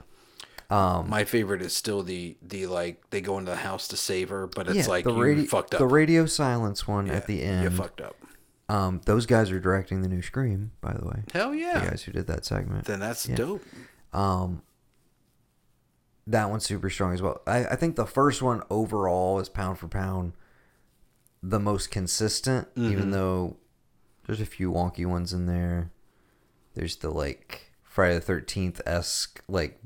[0.71, 4.29] Um, My favorite is still the the like they go into the house to save
[4.29, 5.79] her, but it's yeah, like the radio, fucked up.
[5.79, 7.73] the radio silence one Yeah, at the You end.
[7.75, 8.15] fucked up.
[8.67, 11.23] Um, those guys are directing the new Scream, by the way.
[11.33, 11.85] Hell The yeah.
[11.89, 12.85] guys who did that segment.
[12.85, 13.63] Then that's dope.
[14.13, 14.61] Um,
[16.29, 17.41] that one's super strong as well.
[17.47, 20.33] I, I think the first one overall is pound for pound
[21.43, 23.11] the most consistent, even Mhm.
[23.11, 23.57] though
[24.25, 25.91] there's a few wonky ones in there.
[26.75, 29.81] There's the like Friday the Thirteenth esque like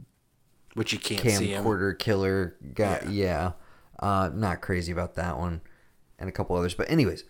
[0.74, 1.64] Which you can't see him.
[1.64, 3.02] camcorder killer guy.
[3.06, 3.10] Yeah.
[3.10, 3.52] Yeah,
[3.99, 5.61] uh, not crazy about that one,
[6.20, 6.74] and a couple others.
[6.74, 7.24] But anyways,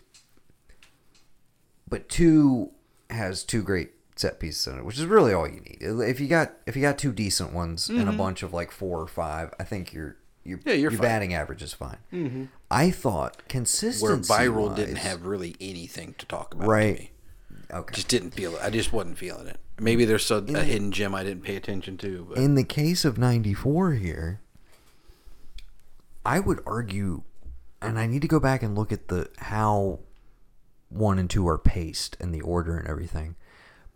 [1.88, 2.72] but two
[3.10, 3.91] has two great
[4.23, 5.77] set pieces in it, which is really all you need.
[5.81, 8.99] If you got if you got two decent ones and a bunch of like four
[8.99, 10.69] or five, I think you're you Mm-hmm.
[10.69, 11.97] Yeah, you're your batting average is fine.
[12.11, 12.45] Mm-hmm.
[12.71, 16.67] I thought consistency Where viral didn't have really anything to talk about.
[16.67, 16.99] Right.
[16.99, 17.11] Me.
[17.71, 17.95] okay.
[17.95, 18.61] Just didn't feel it.
[18.63, 19.57] I just wasn't feeling it.
[19.79, 22.27] Maybe there's a, a hidden gem I didn't pay attention to.
[22.29, 24.39] But in the case of 94 here
[26.25, 27.23] i would argue
[27.81, 29.99] and i need to go back and look at the how
[30.89, 33.35] one and two are paced and the order and everything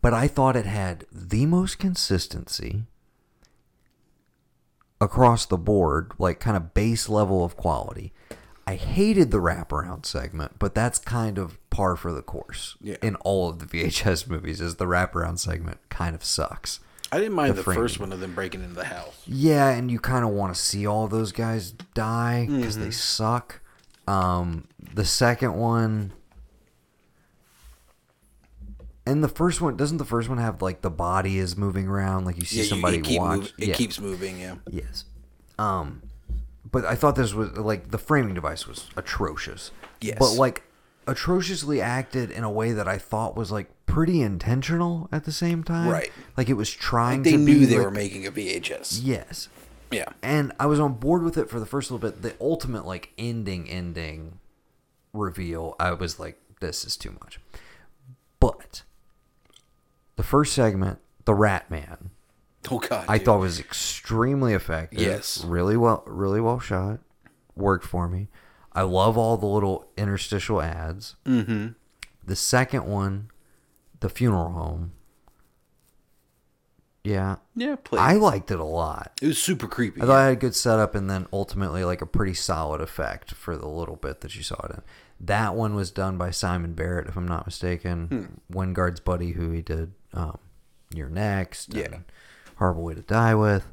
[0.02, 2.84] but i thought it had the most consistency
[5.00, 8.12] across the board like kind of base level of quality
[8.66, 12.96] i hated the wraparound segment but that's kind of par for the course Yeah.
[13.02, 16.80] in all of the vhs movies is the wraparound segment kind of sucks
[17.10, 19.16] I didn't mind the the, first one of them breaking into the house.
[19.26, 22.84] yeah, and you kind of want to see all those guys die because Mm-hmm.
[22.84, 23.62] they suck.
[24.10, 26.12] Um, the second one,
[29.08, 32.26] and the first one doesn't the first one have like the body is moving around,
[32.26, 33.40] like you see Yeah, you- somebody it, watch.
[33.40, 33.74] move- it yeah.
[33.76, 34.40] keeps moving.
[34.40, 34.56] Yeah.
[34.70, 35.06] Yes.
[35.58, 36.02] Um,
[36.70, 39.72] but I thought this was like the framing device was atrocious.
[40.02, 40.18] Yes.
[40.20, 40.64] But like
[41.08, 45.64] atrociously acted in a way that I thought was like pretty intentional at the same
[45.64, 45.90] time.
[45.90, 46.12] Right.
[46.36, 49.00] Like it was trying They to knew be they like- were making a VHS.
[49.02, 49.48] Yes.
[49.90, 50.10] Yeah.
[50.22, 52.22] And I was on board with it for the first little bit.
[52.22, 54.40] The ultimate like ending ending
[55.14, 57.40] reveal, I was like, this is too much.
[58.40, 58.84] But
[60.18, 62.10] the first segment, the Rat Man,
[62.70, 63.06] Oh God.
[63.08, 63.26] I dude.
[63.26, 65.00] thought was extremely effective.
[65.00, 65.44] Yes.
[65.46, 67.00] Really well really well shot.
[67.56, 68.28] Worked for me.
[68.74, 71.16] I love all the little interstitial ads.
[71.26, 71.70] Mm-hmm.
[72.26, 73.32] The second one,
[74.02, 74.92] the funeral home.
[77.04, 77.38] Yeah.
[77.56, 78.00] Yeah, play.
[78.00, 79.14] I liked it a lot.
[79.22, 80.02] it was super creepy.
[80.02, 83.34] I thought it had a good setup and then ultimately like a pretty solid effect
[83.34, 84.82] for the little bit that you saw it in.
[85.22, 88.42] That one was done by Simon Barrett, if I'm not mistaken.
[88.52, 90.38] Wingard's buddy who he did um,
[90.94, 91.74] You're Next.
[91.74, 92.00] Yeah.
[92.58, 93.72] Horrible Way to Die With.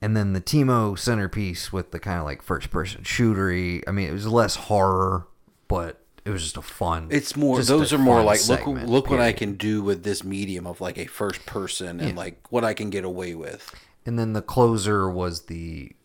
[0.00, 3.82] And then the Timo centerpiece with the kind of like first person shootery.
[3.86, 5.26] I mean, it was less horror,
[5.68, 7.08] but it was just a fun.
[7.10, 10.22] It's more; those are more like segment, look, look what I can do with this
[10.22, 13.74] medium of like a first person and like what I can get away with.
[14.04, 15.95] And then the closer was the,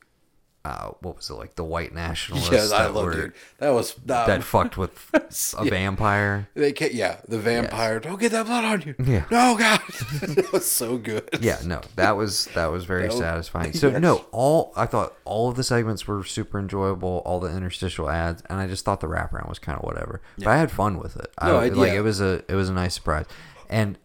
[0.63, 1.55] uh, what was it like?
[1.55, 3.33] The white nationalists Yes, I that love it.
[3.57, 5.09] That was um, that fucked with
[5.57, 6.47] a vampire.
[6.53, 7.99] They can't, yeah, the vampire.
[7.99, 8.95] Don't get that blood on you.
[9.03, 9.25] Yeah.
[9.31, 9.79] No, God,
[10.21, 11.27] that was so good.
[11.41, 13.73] Yeah, no, that was that was very That was- satisfying.
[13.73, 14.01] So yes.
[14.01, 18.43] no, all I thought all of the segments were super enjoyable, all the interstitial ads,
[18.49, 20.21] and I just thought the wraparound was kind of whatever.
[20.37, 21.31] But I had fun with it.
[21.41, 21.97] No, I, I- like yeah.
[21.99, 23.25] it was a it was a nice surprise,
[23.69, 23.97] and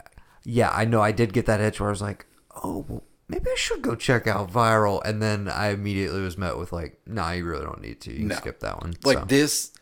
[0.44, 2.24] yeah, I know I did get that itch where I was like,
[2.62, 6.56] oh, well, maybe I should go check out Viral, and then I immediately was met
[6.58, 8.10] with like, nah, you really don't need to.
[8.12, 8.34] You can No.
[8.36, 8.94] skip that one.
[9.04, 9.72] Like So, this,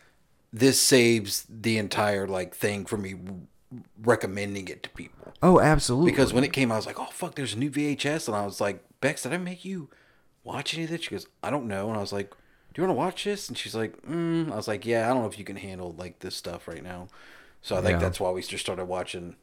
[0.52, 3.16] this saves the entire like thing for me
[4.02, 5.34] recommending it to people.
[5.42, 6.10] oh, absolutely.
[6.12, 8.44] Because when it came, I was like, "Oh fuck, there's a new VHS," and I
[8.44, 9.90] was like, "Bex, did I make you
[10.44, 12.86] watch any of this?" She goes, "I don't know," and I was like, "Do you
[12.86, 14.50] want to watch this?" And she's like, mm.
[14.52, 16.82] "I was like, yeah, I don't know if you can handle like this stuff right
[16.82, 17.08] now."
[17.62, 17.98] So I think Yeah.
[17.98, 19.36] that's why we just started watching.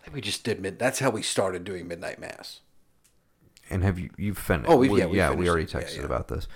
[0.00, 0.78] I think we just did mid.
[0.78, 2.60] That's how we started doing Midnight Mass.
[3.70, 4.68] And have you you finished?
[4.70, 5.74] Oh, we've- yeah, we yeah, we already it.
[5.74, 6.04] Yeah, texted yeah.
[6.04, 6.48] about this.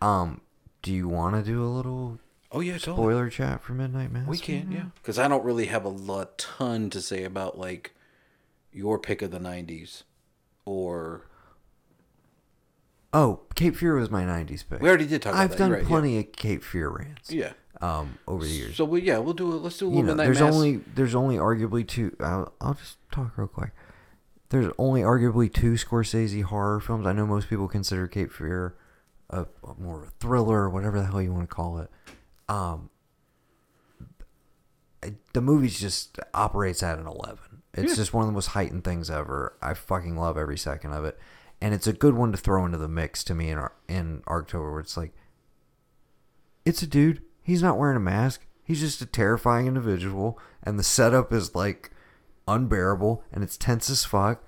[0.00, 0.40] Um,
[0.82, 2.18] do you want to do a little
[2.52, 2.96] Oh yeah, totally.
[2.96, 4.26] spoiler chat for Midnight Mass?
[4.26, 4.84] We can, yeah.
[4.94, 7.94] Because I don't really have a lot, ton to say about like
[8.72, 10.04] your pick of the '90s,
[10.64, 11.22] or
[13.12, 14.80] Oh, Cape Fear was my '90s pick.
[14.80, 15.58] we already did talk about I've that.
[15.58, 17.30] done right, plenty of Cape Fear rants.
[17.32, 17.52] Yeah.
[17.82, 18.76] Um, over the years.
[18.76, 19.62] So we yeah, we'll do it.
[19.62, 20.54] Let's do a you little know, Midnight there's Mass.
[20.54, 22.14] only there's only arguably two.
[22.20, 23.70] I'll, I'll just talk real quick.
[24.50, 27.06] There's only arguably two Scorsese horror films.
[27.06, 28.74] I know most people consider Cape Fear
[29.30, 31.88] a, a more of a thriller, or whatever the hell you want to call it.
[32.48, 32.90] Um,
[35.02, 37.62] I- the movie just operates at an 11.
[37.74, 37.94] It's Yeah.
[37.96, 39.56] just one of the most heightened things ever.
[39.62, 41.18] I fucking love every second of it,
[41.60, 44.22] and it's a good one to throw into the mix to me in Ar- in
[44.26, 44.72] October.
[44.72, 45.12] Where it's like,
[46.64, 47.22] it's a dude.
[47.42, 48.44] He's not wearing a mask.
[48.64, 51.92] He's just a terrifying individual, and the setup is like
[52.50, 54.44] unbearable, and it's tense as fuck,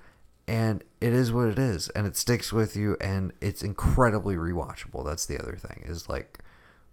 [0.46, 5.04] and it is what it is, and it sticks with you, and it's incredibly rewatchable.
[5.04, 6.40] That's the other thing is like,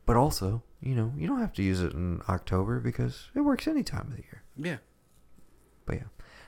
[0.06, 3.68] but also, you know, you don't have to use it in October because it works
[3.68, 4.44] any time of the year.
[4.58, 4.78] yeah.
[5.86, 6.04] But yeah,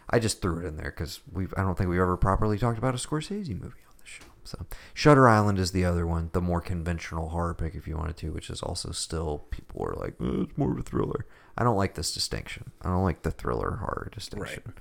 [0.09, 2.77] I just threw it in there because we I don't think we've ever properly talked
[2.77, 4.25] about a Scorsese movie on the show.
[4.43, 8.17] So Shutter Island is the other one, the more conventional horror pick if you wanted
[8.17, 11.25] to, which is also still people are like, "Uh, it's more of a thriller.
[11.57, 12.71] I don't like this distinction.
[12.81, 14.73] I don't like the thriller horror distinction.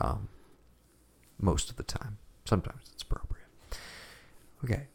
[0.00, 0.28] Um,
[1.38, 3.46] most of the time, sometimes it's appropriate.
[4.64, 4.88] Okay,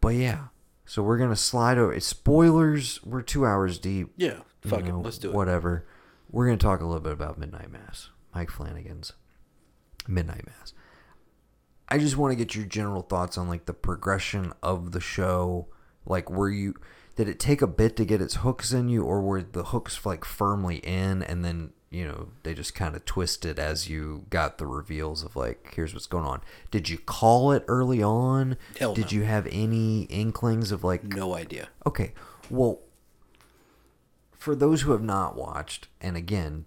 [0.00, 0.48] but yeah.
[0.86, 1.92] So we're gonna slide over.
[1.92, 3.02] It's spoilers.
[3.04, 4.40] We're two hours deep Yeah.
[4.62, 5.04] Fuck know, it.
[5.04, 5.34] Let's do it.
[5.34, 5.86] Whatever.
[6.30, 8.10] We're going to talk a little bit about Midnight Mass.
[8.34, 9.14] Mike Flanagan's
[10.06, 10.74] Midnight Mass.
[11.88, 15.68] I just want to get your general thoughts on like the progression of the show.
[16.04, 16.74] Like, were you
[17.18, 20.06] did it take a bit to get its hooks in you, or were the hooks
[20.06, 24.58] like firmly in, and then you know they just kind of twisted as you got
[24.58, 26.42] the reveals of like here's what's going on.
[26.70, 28.56] Did you call it early on?
[28.78, 29.18] Hell did no.
[29.18, 31.70] you have any inklings of like No idea.
[31.84, 32.12] Okay.
[32.48, 32.82] Well,
[34.30, 36.66] for those who have not watched, and again,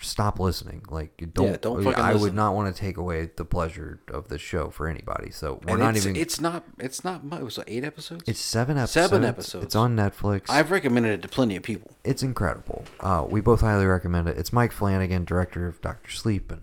[0.00, 0.82] stop listening.
[0.90, 1.46] Like, don't.
[1.46, 2.36] Yeah, don't I would listen.
[2.36, 5.30] not want to take away the pleasure of the show for anybody.
[5.30, 6.16] So we're And not it's, even.
[6.16, 6.64] It's not.
[6.78, 7.24] It's not.
[7.24, 7.40] much.
[7.40, 8.24] It was eight episodes.
[8.26, 8.92] it's seven episodes.
[9.10, 9.64] Seven episodes.
[9.64, 10.42] It's on Netflix.
[10.48, 11.90] I've recommended it to plenty of people.
[12.04, 12.84] it's incredible.
[13.00, 14.38] Uh, we both highly recommend it.
[14.38, 16.62] It's Mike Flanagan, director of Doctor Sleep and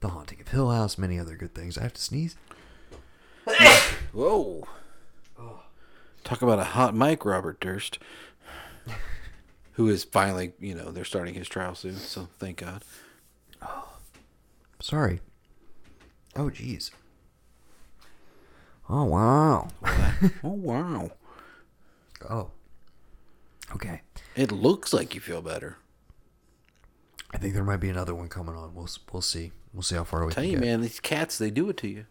[0.00, 1.76] The Haunting of Hill House, many other good things.
[1.78, 2.36] I have to sneeze.
[4.12, 4.66] Whoa.
[6.22, 7.98] Talk about a hot mic, Robert Durst.
[9.80, 12.82] Who is finally, you know, they're starting his trial soon, so thank God.
[13.62, 13.88] Oh,
[14.78, 15.20] sorry.
[16.36, 16.90] Oh, jeez.
[18.90, 19.68] Oh wow.
[20.44, 21.10] Oh wow.
[22.28, 22.50] Oh.
[23.74, 24.02] Okay.
[24.36, 25.78] It looks like you feel better.
[27.32, 28.74] I think there might be another one coming on.
[28.74, 29.52] We'll we'll see.
[29.72, 30.60] We'll see how far we Tell you, get.
[30.60, 32.04] man, these cats they do it to you.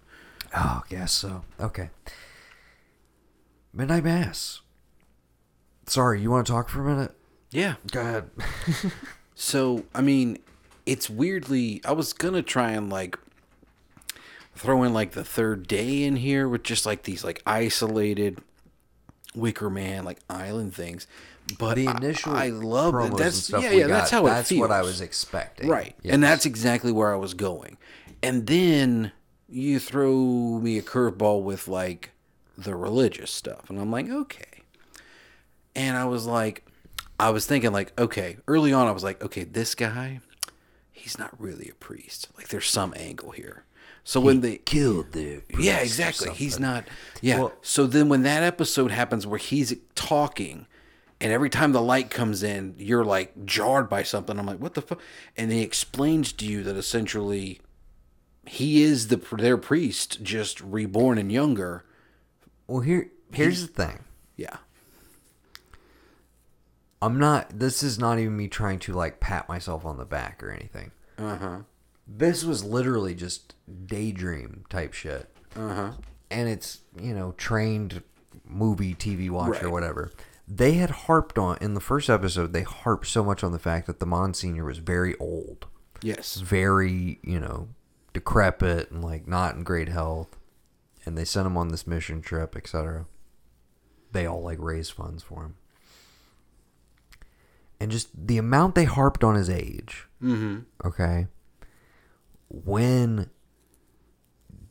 [0.57, 1.43] Oh, guess so.
[1.59, 1.91] Okay.
[3.71, 4.61] Midnight Mass.
[5.85, 7.15] Sorry, you want to talk for a minute?
[7.51, 7.75] Yeah.
[7.91, 8.29] Go ahead.
[9.41, 10.37] So, I mean,
[10.85, 11.81] it's weirdly.
[11.85, 13.17] I was gonna try and like
[14.53, 18.39] throw in like the third day in here with just like these like isolated
[19.33, 21.07] Wicker Man like island things.
[21.57, 23.17] But the I- initial I, love promos it.
[23.17, 23.87] That's yeah, yeah.
[23.87, 24.59] That's got, how it That's feels.
[24.59, 25.69] what I was expecting.
[25.69, 25.95] Right.
[26.03, 26.13] Yes.
[26.15, 27.77] And that's exactly where I was going.
[28.21, 29.13] And then
[29.47, 32.11] you throw me a curveball with like
[32.57, 33.69] the religious stuff.
[33.69, 34.63] And I'm like, okay.
[35.77, 36.65] And I was like,
[37.19, 40.21] I was thinking, like, okay, early on, I was like, okay, this guy,
[40.91, 42.29] he's not really a priest.
[42.37, 43.65] Like, there's some angle here.
[44.03, 46.31] So when they killed the yeah, exactly.
[46.31, 46.85] He's not.
[47.21, 47.39] Yeah.
[47.39, 50.65] Well- so then when that episode happens where he's talking,
[51.21, 54.39] and every time the light comes in, you're like jarred by something.
[54.39, 55.01] I'm like, what the fuck?
[55.35, 57.59] And he explains to you that essentially
[58.45, 61.83] he is the their priest, just reborn and younger.
[62.67, 63.99] Well, here here's the thing.
[64.37, 64.57] Yeah.
[67.01, 67.59] I'm not.
[67.59, 70.91] This is not even me trying to like pat myself on the back or anything.
[71.17, 71.57] Uh huh.
[72.07, 73.55] This was literally just
[73.85, 75.29] daydream type shit.
[75.55, 75.91] Uh huh.
[76.29, 78.03] and it's you know trained
[78.45, 80.11] movie TV watch or whatever.
[80.47, 82.53] They had harped on in the first episode.
[82.53, 85.67] They harped so much on the fact that the Monsignor was very old,
[86.01, 86.35] Yes.
[86.35, 87.69] very you know
[88.13, 90.35] decrepit and like not in great health,
[91.05, 93.05] and they sent him on this mission trip, etc.
[94.11, 95.55] They all like raised funds for him,
[97.79, 100.07] and just the amount they harped on his age.
[100.21, 100.59] Mm-hmm.
[100.85, 101.27] Okay.
[102.49, 103.29] When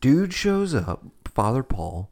[0.01, 2.11] dude shows up, Father Paul,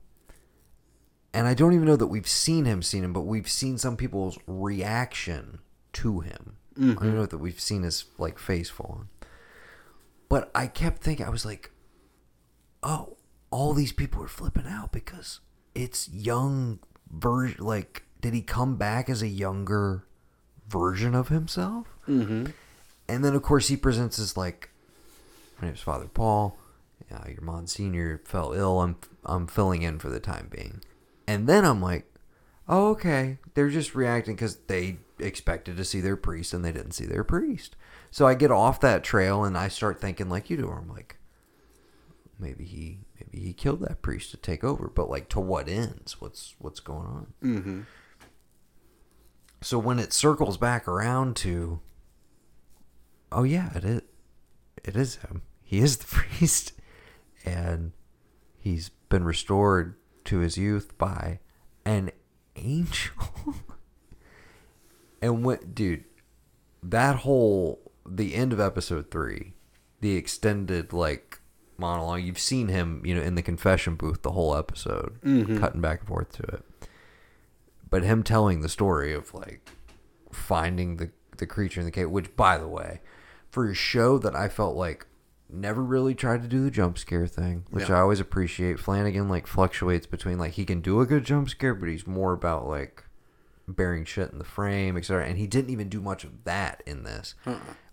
[1.35, 3.97] and I don't even know that we've seen him, seen him, but we've seen some
[3.97, 5.59] people's reaction
[5.95, 6.57] to him.
[6.79, 9.09] I don't know that we've seen his like face fall on.
[10.29, 11.71] But I kept thinking, I was like,
[12.83, 13.17] oh,
[13.51, 15.41] all these people are flipping out because
[15.75, 17.65] it's young version.
[17.65, 20.07] Like, did he come back as a younger
[20.69, 21.87] version of himself?
[22.09, 22.47] Mm-hmm.
[23.09, 24.71] And then, of course, he presents as like,
[25.61, 26.59] my name's Father Paul.
[27.11, 28.81] Yeah, your Monsignor fell ill.
[28.81, 30.83] I'm I'm filling in for the time being.
[31.27, 32.07] And then I'm like,
[32.69, 33.39] oh, okay.
[33.55, 37.25] They're just reacting because they expected to see their priest and they didn't see their
[37.25, 37.77] priest.
[38.11, 40.67] So I get off that trail and I start thinking like you do.
[40.67, 41.17] Or I'm like,
[42.39, 46.21] maybe he maybe he killed that priest to take over, but like to what ends?
[46.21, 47.27] What's what's going on?
[47.43, 47.81] Mm-hmm.
[49.67, 51.81] So when it circles back around to,
[53.33, 54.03] oh yeah, it is,
[54.85, 55.43] it is him.
[55.65, 56.73] He is the priest,
[57.45, 57.91] and
[58.61, 61.41] he's been restored to his youth by
[61.85, 62.13] an
[62.55, 63.17] angel.
[65.21, 66.05] and what, dude?
[66.81, 69.55] That whole the end of episode three,
[70.01, 71.41] the extended like
[71.77, 72.23] monologue.
[72.23, 75.59] You've seen him, you know, in the confession booth the whole episode, mm-hmm.
[75.59, 76.65] cutting back and forth to it
[77.89, 79.69] but him telling the story of like
[80.33, 83.01] finding the the creature in the cave which by the way
[83.51, 85.07] for a show that i felt like
[85.49, 87.97] never really tried to do the jump scare thing which Yeah.
[87.97, 91.75] i always appreciate flanagan like fluctuates between like he can do a good jump scare
[91.75, 93.05] but he's more about like
[93.69, 97.03] bearing shit in the frame etc and he didn't even do much of that in
[97.05, 97.35] this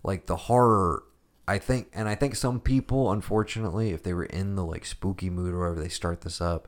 [0.02, 1.02] like the horror
[1.46, 5.28] i think and i think some people unfortunately if they were in the like spooky
[5.30, 6.66] mood or whatever they start this up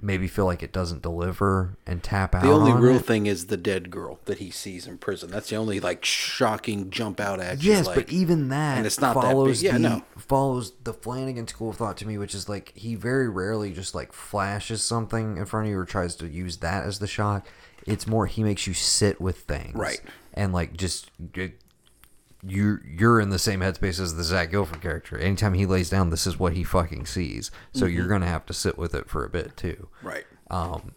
[0.00, 3.06] maybe feel like it doesn't deliver and tap out The only on real it.
[3.06, 5.30] thing is the dead girl that he sees in prison.
[5.30, 7.72] That's the only like shocking jump out at you.
[7.72, 9.30] Yes, like, but even that and it's not that big.
[9.30, 10.02] follows Yeah, the no.
[10.16, 13.94] follows the Flanagan school of thought to me, which is like he very rarely just
[13.94, 17.46] like flashes something in front of you or tries to use that as the shock.
[17.86, 20.00] It's more he makes you sit with things, Right.
[20.34, 21.10] And like just
[22.46, 25.16] you you're in the same headspace as the Zach Gilford character.
[25.18, 27.50] Anytime he lays down, this is what he fucking sees.
[27.72, 27.96] So Mm-hmm.
[27.96, 29.88] you're gonna have to sit with it for a bit too.
[30.02, 30.24] right.
[30.50, 30.92] Um,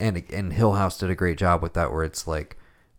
[0.00, 2.56] and and Hill House did a great job with that, where it's like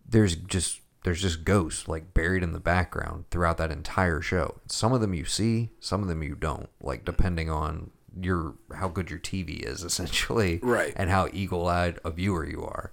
[0.08, 4.62] there's just there's just ghosts like buried in the background throughout that entire show.
[4.68, 6.70] Some of them you see, some of them you don't.
[6.82, 10.94] Like depending on your how good your TV is, essentially, Right.
[10.96, 12.92] and how eagle-eyed a viewer you are.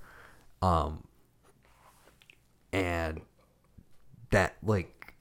[0.61, 1.05] Um,
[2.73, 3.21] and
[4.31, 5.15] that like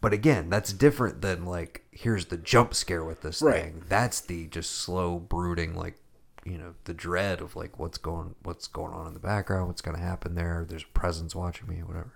[0.00, 3.62] but again that's different than like here's the jump scare with this Right.
[3.62, 5.96] thing that's the just slow brooding like
[6.44, 9.82] you know the dread of like what's going what's going on in the background what's
[9.82, 12.12] going to happen there there's a presence watching me whatever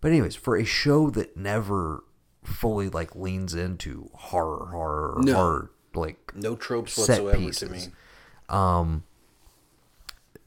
[0.00, 2.04] but anyways for a show that never
[2.44, 5.34] fully like leans into horror horror No.
[5.34, 7.68] horror like No tropes whatsoever pieces.
[7.68, 7.80] to me.
[8.48, 9.02] Um,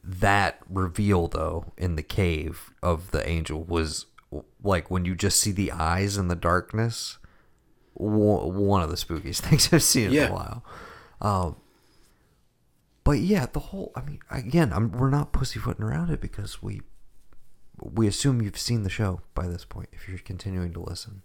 [0.02, 4.06] that reveal though in the cave of the angel was
[4.62, 7.18] like when you just see the eyes in the darkness.
[7.94, 10.28] One of the spookiest things I've seen in Yeah.
[10.28, 10.64] a while.
[11.20, 11.56] Um,
[13.04, 13.92] but yeah, the whole.
[13.94, 16.80] I mean, again, I'm, we're not pussyfooting around it because we
[17.82, 19.88] we assume you've seen the show by this point.
[19.92, 21.22] If you're continuing to listen,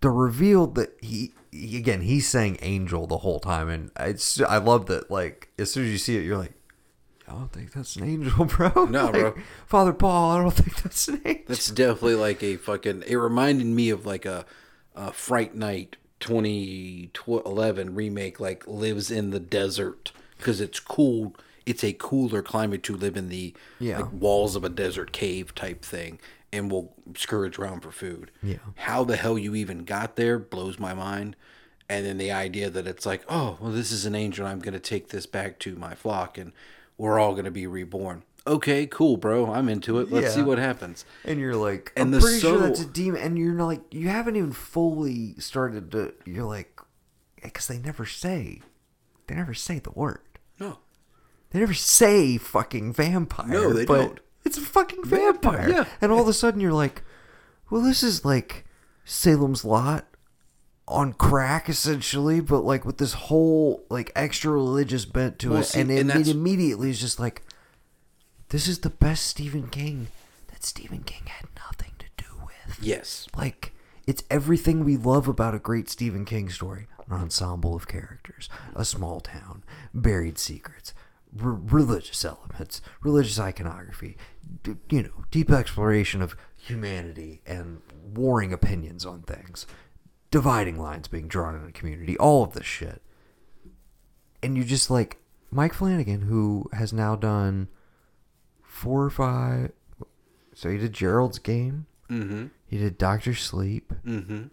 [0.00, 4.56] the reveal that he, he again he's saying angel the whole time and it's i
[4.56, 6.54] love that like as soon as you see it you're like
[7.32, 9.34] i don't think that's an angel bro No, Like, bro.
[9.66, 13.04] father paul i don't think that's an angel That's definitely like a fucking.
[13.06, 14.44] It reminded me of like a
[14.94, 21.34] uh, Fright Night 2011 remake like lives in the desert because it's cool.
[21.64, 24.00] It's a cooler climate to live in the Yeah.
[24.00, 26.18] like walls of a desert cave type thing,
[26.52, 28.30] and will scourge around for food.
[28.42, 28.56] Yeah.
[28.76, 31.36] How the hell you even got there blows my mind.
[31.88, 34.46] And then the idea that it's like, oh, well, this is an angel.
[34.46, 36.52] I'm going to take this back to my flock, and
[36.96, 38.22] we're all going to be reborn.
[38.46, 39.52] Okay, cool, bro.
[39.52, 40.10] I'm into it.
[40.10, 41.04] Let's see what happens.
[41.24, 43.22] And you're like, And I'm the pretty sure that's a demon.
[43.22, 46.12] And you're not like, you haven't even fully started to.
[46.24, 46.80] You're like,
[47.40, 48.60] because they never say,
[49.28, 50.20] they never say the word.
[50.58, 50.78] No.
[51.50, 53.46] They never say fucking vampire.
[53.46, 54.20] No, they but don't.
[54.44, 55.68] It's a fucking vampire.
[55.68, 55.84] yeah.
[56.00, 57.02] And all of a sudden you're like,
[57.70, 58.64] well, this is like
[59.04, 60.06] Salem's Lot
[60.88, 65.64] on crack essentially, but like with this whole like extra religious bent to Well, it,
[65.64, 67.42] see, and, and it, immediately is just like,
[68.48, 70.08] this is the best Stephen King
[70.48, 72.78] that Stephen King had nothing to do with.
[72.82, 73.26] Yes.
[73.36, 73.72] Like,
[74.06, 78.84] it's everything we love about a great Stephen King story an ensemble of characters, a
[78.84, 80.94] small town, buried secrets,
[81.42, 84.16] r- religious elements, religious iconography,
[84.62, 87.82] d- you know, deep exploration of humanity and
[88.14, 89.66] warring opinions on things,
[90.32, 93.00] dividing lines being drawn in a community, all of this shit.
[94.42, 95.18] And you just like
[95.52, 97.68] Mike Flanagan, who has now done
[98.64, 99.70] four or five.
[100.54, 101.86] So he did Gerald's Game.
[102.10, 102.46] Mm-hmm.
[102.66, 103.92] He did Doctor Sleep.
[104.04, 104.44] Mm-hmm.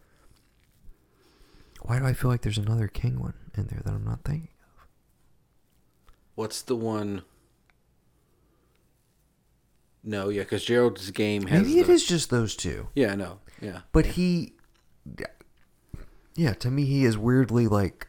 [1.81, 4.49] Why do I feel like there's another King one in there that I'm not thinking
[4.75, 4.87] of?
[6.35, 7.23] What's the one?
[10.03, 11.65] No, yeah, because Gerald's game has.
[11.65, 12.87] Maybe it the- is just those two.
[12.95, 13.81] Yeah, no, yeah.
[13.91, 14.53] But he,
[16.39, 18.07] yeah, to me he is weirdly like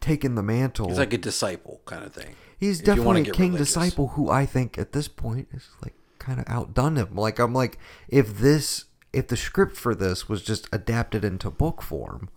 [0.00, 0.88] taking the mantle.
[0.88, 2.36] He's like a disciple kind of thing.
[2.58, 3.74] He's if definitely a king religious.
[3.74, 7.16] disciple who I think at this point is like kind of outdone him.
[7.16, 7.78] Like I'm like
[8.08, 12.28] if this if the script for this was just adapted into book form,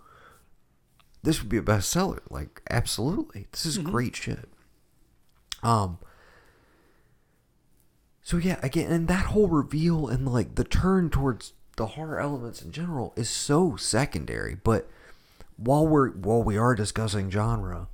[1.21, 2.21] this would be a bestseller.
[2.31, 4.49] Like absolutely, this is great shit.
[5.61, 5.99] Um.
[8.23, 12.63] So yeah, again, and that whole reveal and like the turn towards the horror elements
[12.63, 14.55] in general is so secondary.
[14.55, 14.89] But
[15.61, 17.87] while we're while we are discussing genre,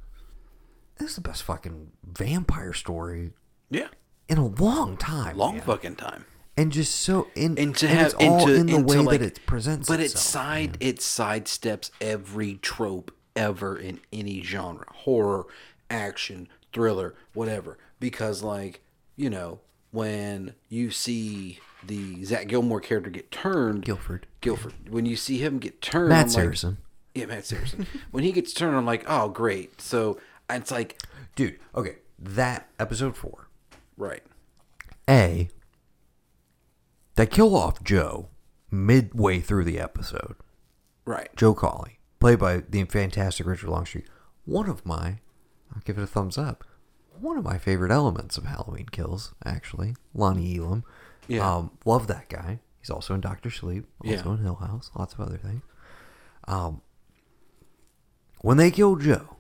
[0.97, 3.31] this is the best fucking vampire story
[3.69, 3.87] Yeah,
[4.29, 5.37] in a long time.
[5.37, 5.63] long man.
[5.65, 6.25] fucking time.
[6.57, 9.19] and just so in And to and have it's all to, in the way like-
[9.19, 10.77] that it presents but it itself, side man.
[10.79, 15.45] it sidesteps every trope ever in any genre, horror,
[15.89, 17.77] action, thriller, whatever.
[17.99, 18.81] Because like
[19.17, 19.59] you know
[19.91, 24.25] when you see the Zach Gilmore character get turned, Gilford.
[24.41, 26.77] Gilford, when you see him get turned, Matt Saracen.
[27.15, 27.87] Yeah, Matt Saracen.
[28.11, 29.79] when he gets turned, I'm like, oh great.
[29.81, 30.19] So
[30.49, 31.01] it's like,
[31.35, 33.47] Dude, okay, that episode four.
[33.97, 34.21] right,
[35.09, 35.49] A,
[37.15, 38.29] they kill off Joe
[38.71, 40.35] midway through the episode.
[41.05, 44.05] right, Joe Collie, played by the fantastic Richard Longstreet.
[44.45, 45.19] One of my,
[45.73, 46.63] I'll give it a thumbs up.
[47.19, 50.83] One of my favorite elements of Halloween Kills, actually, Lonnie Elam.
[51.27, 51.49] Yeah.
[51.55, 52.59] Um, love that guy.
[52.79, 54.31] He's also in Doctor Sleep, also Yeah.
[54.33, 55.63] in Hill House, lots of other things.
[56.47, 56.81] Um,
[58.41, 59.37] when they killed Joe,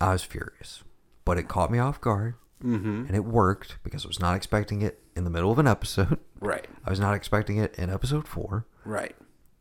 [0.00, 0.82] I was furious,
[1.24, 3.04] but it caught me off guard, mm-hmm.
[3.06, 6.18] and it worked because I was not expecting it in the middle of an episode.
[6.40, 9.14] right, I was not expecting it in episode four right.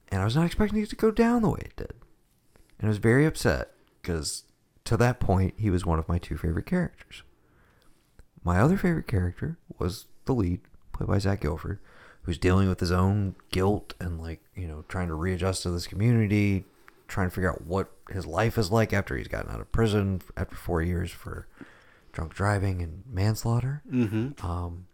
[0.10, 1.94] and I was not expecting it to go down the way it did.
[2.80, 4.44] And I was very upset because
[4.86, 7.24] to that point, he was one of my two favorite characters.
[8.44, 10.62] My other favorite character was the lead,
[10.94, 11.80] played by Zach Gilford,
[12.24, 15.88] who's dealing with his own guilt and, like, you know, trying to readjust to this
[15.88, 16.64] community,
[17.10, 20.22] trying to figure out what his life is like after he's gotten out of prison
[20.36, 21.48] after four years for
[22.12, 23.84] drunk driving and manslaughter.
[23.92, 24.46] Mm-hmm.
[24.46, 24.88] Um,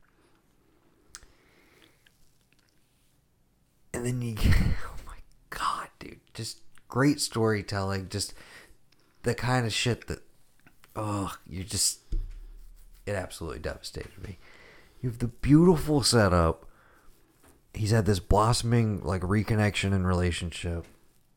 [3.94, 5.18] and then you, oh my
[5.50, 8.34] god, dude, just great storytelling, just
[9.24, 10.20] the kind of shit that,
[10.96, 12.00] oh, you just,
[13.06, 14.38] it absolutely devastated me.
[15.02, 16.66] You have the beautiful setup.
[17.74, 20.86] He's had this blossoming like reconnection and relationship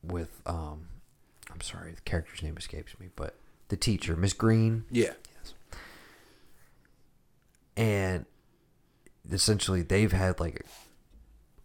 [0.03, 0.87] with, um,
[1.57, 3.35] I'm sorry, the character's name escapes me, but
[3.69, 5.13] the teacher, Miss Green Yeah,
[5.43, 5.53] Yes.
[7.75, 8.25] and
[9.31, 10.63] essentially they've had like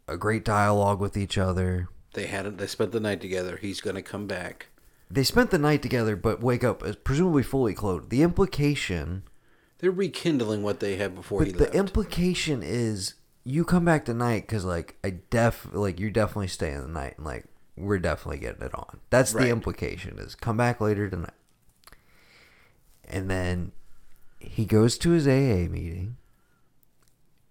[0.09, 1.89] a, a great dialogue with each other.
[2.15, 3.59] they had they spent the night together.
[3.61, 4.69] He's gonna come back.
[5.11, 8.09] They spent the night together, but wake up as presumably fully clothed.
[8.09, 9.25] The implication,
[9.79, 11.75] They're rekindling what they had before but he the left.
[11.75, 13.15] implication is
[13.45, 17.27] you come back tonight because like I def like you're definitely staying the night and
[17.27, 17.45] like
[17.77, 19.01] we're definitely getting it on.
[19.11, 19.45] That's Right.
[19.45, 21.31] the implication is come back later tonight.
[23.05, 23.73] And then
[24.39, 26.17] he goes to his AA meeting.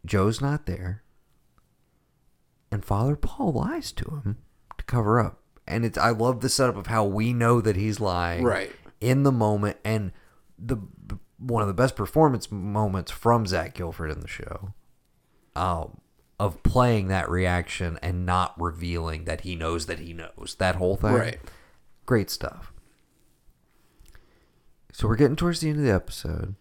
[0.05, 1.03] Joe's not there.
[2.71, 4.37] And Father Paul lies to him
[4.77, 7.99] to cover up and it's I love the setup of how we know that he's
[7.99, 8.71] lying Right.
[8.99, 10.11] in the moment, and
[10.57, 10.77] the
[11.37, 14.73] one of the best performance moments from Zach Gilford in the show,
[15.55, 16.00] um,
[16.41, 20.95] of playing that reaction and not revealing that he knows that he knows that whole
[20.95, 21.13] thing.
[21.13, 21.39] Right.
[22.07, 22.73] Great stuff.
[24.91, 26.55] So we're getting towards the end of the episode,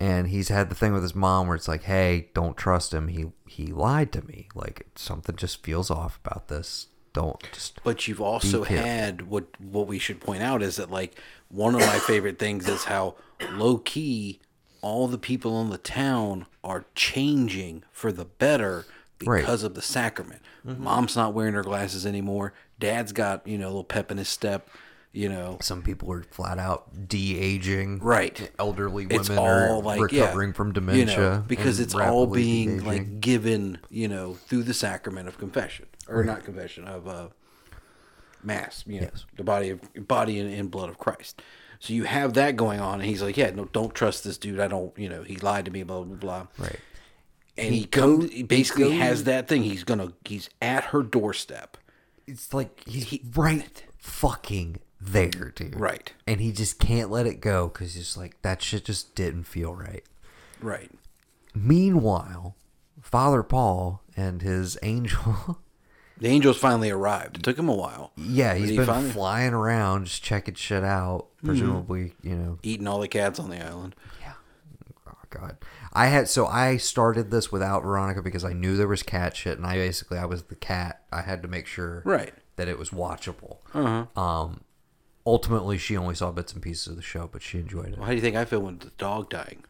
[0.00, 3.06] and he's had the thing with his mom where it's like, "Hey, don't trust him.
[3.06, 4.48] He he lied to me.
[4.52, 6.88] Like something just feels off about this.
[7.12, 11.16] Don't just." But you've also had what what we should point out is that like
[11.50, 13.14] one of my favorite things is how
[13.52, 14.40] low key
[14.82, 18.84] all the people in the town are changing for the better
[19.24, 19.40] Right.
[19.40, 20.42] because of the sacrament.
[20.64, 22.52] Mom's not wearing her glasses anymore.
[22.80, 24.68] Dad's got, you know, a little pep in his step,
[25.12, 25.58] you know.
[25.60, 28.00] Some people are flat out de aging.
[28.00, 28.50] Right.
[28.58, 31.16] Elderly women It's are all like yeah, recovering from you dementia.
[31.16, 32.86] know, because it's all being de-aging.
[32.86, 37.28] like given, you know, through the sacrament of confession or not confession of uh,
[38.42, 38.82] mass.
[38.86, 39.24] You know, Yes.
[39.36, 41.42] the body of body and, and blood of Christ.
[41.82, 44.60] So you have that going on, and he's like, "Yeah, no, don't trust this dude.
[44.60, 46.78] I don't, you know, he lied to me, blah blah blah." Right.
[47.58, 49.64] And he, He comes, he basically goes- has that thing.
[49.64, 51.76] He's gonna, he's at her doorstep.
[52.26, 55.74] It's like he's He- right fucking there, dude.
[55.74, 56.12] Right.
[56.24, 59.74] And he just can't let it go because he's like, that shit just didn't feel
[59.74, 60.04] right.
[60.60, 60.92] Right.
[61.52, 62.54] Meanwhile,
[63.00, 65.58] Father Paul and his angel,
[66.22, 67.36] The angels finally arrived.
[67.38, 68.12] It took him a while.
[68.16, 69.12] yeah, he's he been finally- Mm-hmm.
[69.12, 71.26] flying around just checking shit out.
[71.44, 73.96] Presumably, you know, eating all the cats on the island.
[74.20, 74.34] Yeah.
[75.08, 75.56] Oh god.
[75.92, 79.58] I had so I started this without Veronica because I knew there was cat shit
[79.58, 81.02] and I basically I was the cat.
[81.12, 82.32] I had to make sure Right.
[82.56, 83.56] that it was watchable.
[83.74, 84.06] Uh-huh.
[84.20, 84.60] Um
[85.26, 87.96] ultimately she only saw bits and pieces of the show, but she enjoyed it.
[87.96, 89.64] Well, how do you think I feel when the dog dying?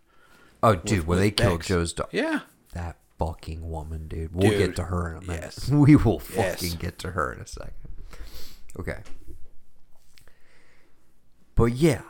[0.62, 2.08] Oh dude, when they killed Joe's dog.
[2.12, 2.40] Yeah.
[2.74, 4.34] That fucking woman, dude.
[4.34, 5.42] We'll Dude, get to her in a minute.
[5.56, 5.68] yes.
[5.70, 6.60] We will Yes.
[6.60, 7.72] fucking get to her in a second.
[8.78, 8.98] Okay.
[11.54, 12.02] But yeah.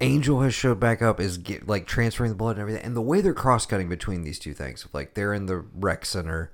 [0.00, 3.00] Angel has showed back up is get, like transferring the blood and everything, and the
[3.00, 6.50] way they're cross cutting between these two things, like they're in the rec center,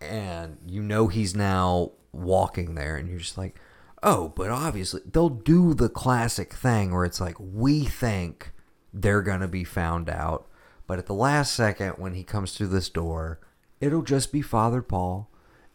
[0.00, 3.56] and you know he's now walking there, and you're just like,
[4.02, 8.50] oh, but obviously they'll do the classic thing where it's like we think
[8.92, 10.46] they're gonna be found out,
[10.86, 13.40] but at the last second when he comes through this door,
[13.80, 15.30] it'll just be Father Paul,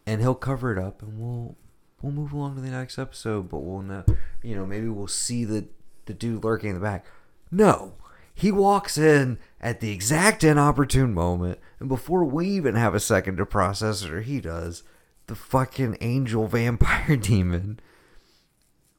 [0.05, 1.55] and he'll cover it up, and we'll
[2.01, 4.05] we'll move along to the next episode, but we'll know,
[4.41, 5.67] you know, maybe we'll see the
[6.05, 7.05] the dude lurking in the back.
[7.51, 7.93] No,
[8.33, 13.38] he walks in at the exact inopportune moment, and before we even have a second
[13.38, 14.83] to process it, or he does,
[15.27, 17.79] the fucking angel vampire demon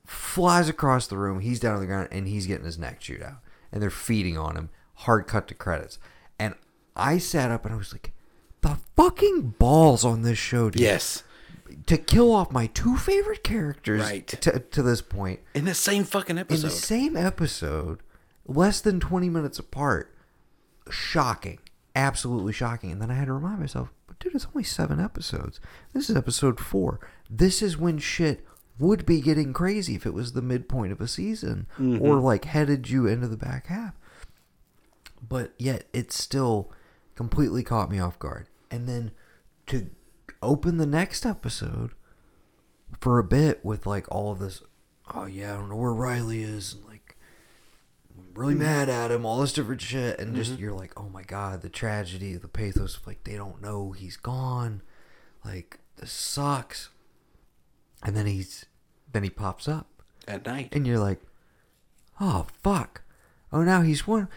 [0.05, 1.41] flies across the room.
[1.41, 3.39] He's down on the ground, and he's getting his neck chewed out,
[3.73, 4.71] and they're feeding on him.
[5.05, 5.99] Hard cut to credits,
[6.39, 6.55] and
[6.95, 8.13] I sat up and I was like,
[8.61, 11.23] the fucking balls on this show, dude Yes.
[11.87, 14.27] to kill off my two favorite characters Right.
[14.27, 16.65] to, to this point In the same fucking episode.
[16.65, 18.01] in the same episode,
[18.47, 20.15] less than 20 minutes apart.
[20.91, 21.59] Shocking.
[21.95, 22.91] Absolutely shocking.
[22.93, 25.61] And then I had to remind myself, but dude, it's only seven episodes.
[25.93, 27.01] This is episode four.
[27.29, 28.45] This is when shit
[28.79, 32.25] would be getting crazy if it was the midpoint of a season or mm-hmm.
[32.25, 33.95] like headed you into the back half.
[35.31, 36.71] But yet it still
[37.15, 38.49] completely caught me off guard.
[38.71, 39.13] And then
[39.69, 39.89] to
[40.43, 41.93] open the next episode
[43.01, 44.63] for a bit with like all of this
[45.15, 47.17] oh yeah i don't know where riley is and like
[48.17, 48.65] I'm really mm-hmm.
[48.65, 50.63] mad at him all this different shit and just mm-hmm.
[50.63, 54.17] you're like oh my god the tragedy the pathos of like they don't know he's
[54.17, 54.83] gone
[55.45, 56.89] like this sucks.
[58.03, 58.67] And then he's
[59.13, 59.87] then he pops up.
[60.29, 60.69] At night.
[60.73, 61.21] and you're like,
[62.21, 63.03] oh fuck,
[63.53, 64.29] oh now he's one,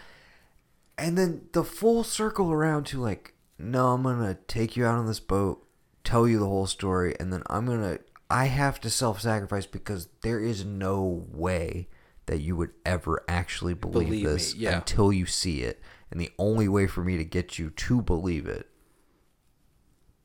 [0.98, 5.06] and then the full circle around to like, no, I'm gonna take you out on
[5.06, 5.66] this boat,
[6.02, 7.98] tell you the whole story, and then I'm gonna,
[8.30, 11.88] I have to self-sacrifice because there is no way
[12.26, 14.76] that you would ever actually believe, Believe this yeah.
[14.76, 18.46] until you see it, and the only way for me to get you to believe
[18.46, 18.68] it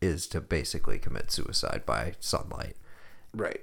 [0.02, 2.78] is to basically commit suicide by sunlight
[3.34, 3.62] Right.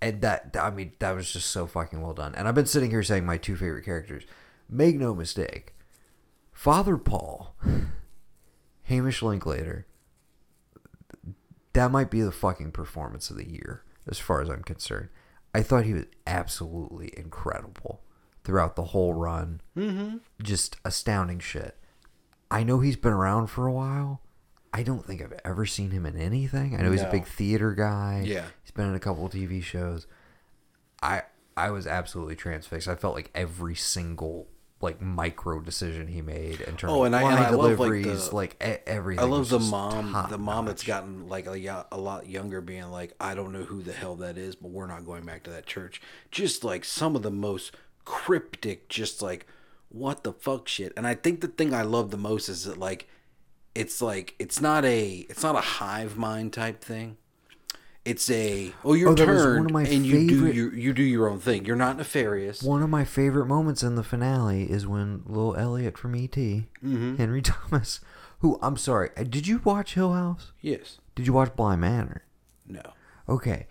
[0.00, 2.34] and that I mean that was just so fucking well done.
[2.36, 4.24] And I've been sitting here saying my two favorite characters.
[4.72, 5.74] Make no mistake,
[6.50, 7.54] Father Paul,
[8.84, 9.86] Hamish Linklater.
[11.74, 15.10] That might be the fucking performance of the year, as far as I'm concerned.
[15.54, 18.00] I thought he was absolutely incredible
[18.44, 19.60] throughout the whole run.
[19.76, 20.16] Mm-hmm.
[20.42, 21.76] Just astounding shit.
[22.50, 24.22] I know he's been around for a while.
[24.72, 26.74] I don't think I've ever seen him in anything.
[26.74, 28.22] I know he's a big theater guy.
[28.24, 28.46] Yeah.
[28.62, 30.06] He's been in a couple of TV shows.
[31.02, 31.24] I
[31.58, 32.88] I was absolutely transfixed.
[32.88, 34.48] I felt like every single
[34.82, 37.76] like micro decision he made in terms Oh, and of I- and I love, like,
[37.78, 39.24] deliveries, the- like, e- everything.
[39.24, 43.14] I love the mom, the mom that's gotten like a, a lot younger, being like,
[43.20, 45.66] I don't know who the hell that is, but we're not going back to that
[45.66, 46.02] church.
[46.30, 47.72] Just like some of the most
[48.04, 49.46] cryptic, just like
[49.88, 50.92] what the fuck shit.
[50.96, 53.08] And I think the thing I love the most is that like,
[53.74, 57.16] it's like it's not a it's not a hive mind type thing.
[58.04, 61.64] It's a oh you're Oh, turned and you do your you do your own thing.
[61.64, 62.60] You're not nefarious.
[62.62, 67.16] One of my favorite moments in the finale is when little Elliot from ET, Mm-hmm.
[67.16, 68.00] Henry Thomas,
[68.40, 70.50] who I'm sorry, uh, did you watch Hill House?
[70.60, 70.98] Yes.
[71.14, 72.24] Did you watch Bly Manor?
[72.66, 72.82] No.
[73.28, 73.66] Okay.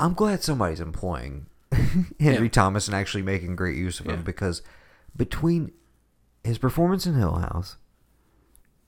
[0.00, 1.46] I'm glad somebody's employing
[2.20, 2.48] Henry Yeah.
[2.48, 4.22] Thomas and actually making great use of him Yeah.
[4.22, 4.62] because
[5.16, 5.70] between
[6.42, 7.76] his performance in Hill House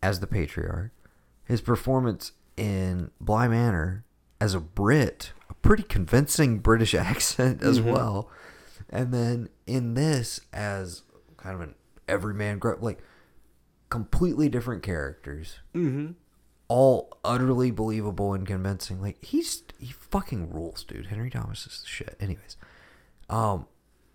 [0.03, 0.91] as the patriarch,
[1.45, 4.05] his performance in Bly Manor
[4.41, 7.91] as a Brit, a pretty convincing British accent as Mm-hmm.
[7.93, 8.31] well,
[8.91, 11.03] and then in this as
[11.37, 11.75] kind of an
[12.09, 13.01] everyman, gro- like
[13.89, 16.13] completely different characters Mm-hmm.
[16.69, 19.01] all utterly believable and convincing.
[19.01, 21.07] Like he's he fucking rules, dude.
[21.07, 22.17] Henry Thomas is the shit.
[22.21, 22.57] Anyways,
[23.31, 23.67] um,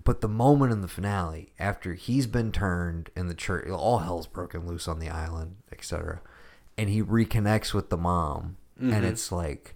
[0.04, 4.28] but the moment in the finale after he's been turned and the church, all hell's
[4.28, 6.22] broken loose on the island, etc.,
[6.78, 9.06] and he reconnects with the mom, and mm-hmm.
[9.06, 9.76] it's like.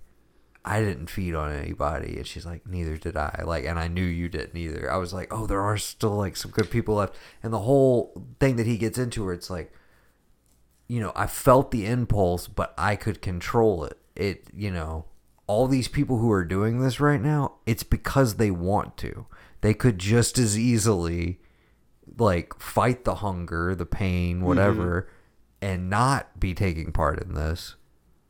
[0.68, 3.44] I didn't feed on anybody, and she's like, neither did I.
[3.46, 4.92] Like, and I knew you didn't either.
[4.92, 8.20] I was like, oh, there are still like some good people left, and the whole
[8.40, 9.72] thing that he gets into, where it's like,
[10.88, 14.00] you know, I felt the impulse, but I could control it.
[14.16, 15.06] It, you know,
[15.46, 19.28] all these people who are doing this right now, it's because they want to.
[19.62, 21.40] They could just as easily
[22.18, 25.15] like fight the hunger, the pain, whatever, mm-hmm.
[25.62, 27.76] And not be taking part in this.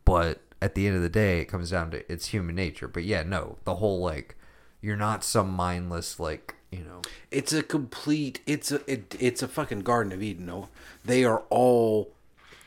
[0.06, 2.88] But at the end of the day, it comes down to it's human nature.
[2.88, 4.36] But yeah, no, the whole like
[4.82, 8.42] you're not some mindless like, you know, It's a complete.
[8.46, 8.82] It's a.
[8.92, 10.46] It, it's a fucking Garden of Eden.
[10.46, 10.70] No,
[11.04, 12.12] they are all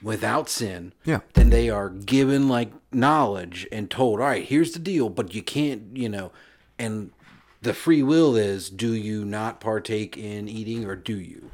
[0.02, 0.92] without sin.
[1.04, 1.20] Yeah.
[1.34, 5.42] Then they are given like knowledge and told, all right, here's the deal, but you
[5.42, 6.32] can't, you know,
[6.78, 7.10] and
[7.62, 11.50] the free will is, do you not partake in eating or do you?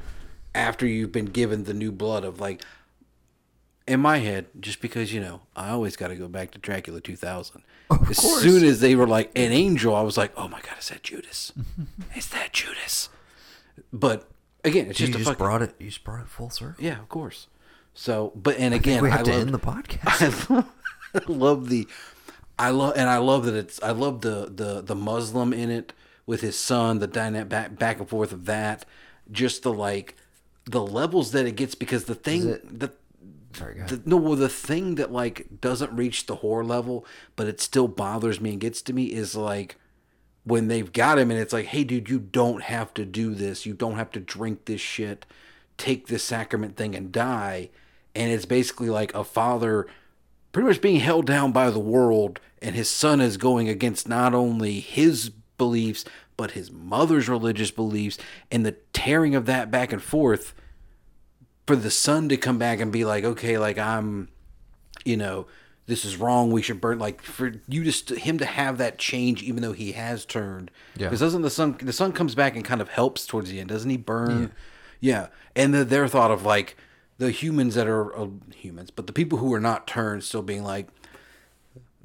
[0.54, 2.62] After you've been given the new blood of like.
[3.86, 7.00] In my head, just because you know, I always got to go back to Dracula
[7.00, 7.62] 2000.
[7.90, 8.40] as course.
[8.42, 11.02] soon as they were like an angel, I was like, "Oh my god, is that
[11.02, 11.52] Judas?
[12.16, 13.10] is that Judas?"
[13.92, 14.26] But
[14.64, 16.82] again, it's you just a just fucking brought it you just brought it full circle.
[16.82, 17.48] yeah, of course.
[17.92, 20.50] So, but and I again, we I have to love, end the podcast.
[20.50, 20.72] I love,
[21.14, 21.86] I love the,
[22.58, 25.92] I love and I love that it's I love the the the Muslim in it
[26.26, 28.86] with his son, the dynamic back back and forth of that,
[29.30, 30.16] just the like,
[30.64, 32.90] the levels that it gets because the thing the
[33.54, 37.60] Sorry, the, no, well, the thing that like doesn't reach the horror level, but it
[37.60, 39.76] still bothers me and gets to me is like
[40.44, 43.64] when they've got him and it's like, hey, dude, you don't have to do this.
[43.64, 45.26] You don't have to drink this shit,
[45.78, 47.70] take this sacrament thing and die.
[48.14, 49.86] And it's basically like a father
[50.52, 54.34] pretty much being held down by the world, and his son is going against not
[54.34, 56.04] only his beliefs,
[56.36, 58.18] but his mother's religious beliefs,
[58.52, 60.54] and the tearing of that back and forth
[61.66, 64.28] for the son to come back and be like, okay, like I'm,
[65.04, 65.46] you know,
[65.86, 66.50] this is wrong.
[66.50, 66.98] We should burn.
[66.98, 70.70] Like for you just him to have that change, even though he has turned.
[70.96, 71.08] Yeah.
[71.08, 73.68] Because doesn't the son the son comes back and kind of helps towards the end,
[73.68, 73.96] doesn't he?
[73.96, 74.52] Burn.
[75.00, 75.28] Yeah.
[75.54, 76.76] And the, their thought of like
[77.18, 80.64] the humans that are uh, humans, but the people who are not turned, still being
[80.64, 80.88] like,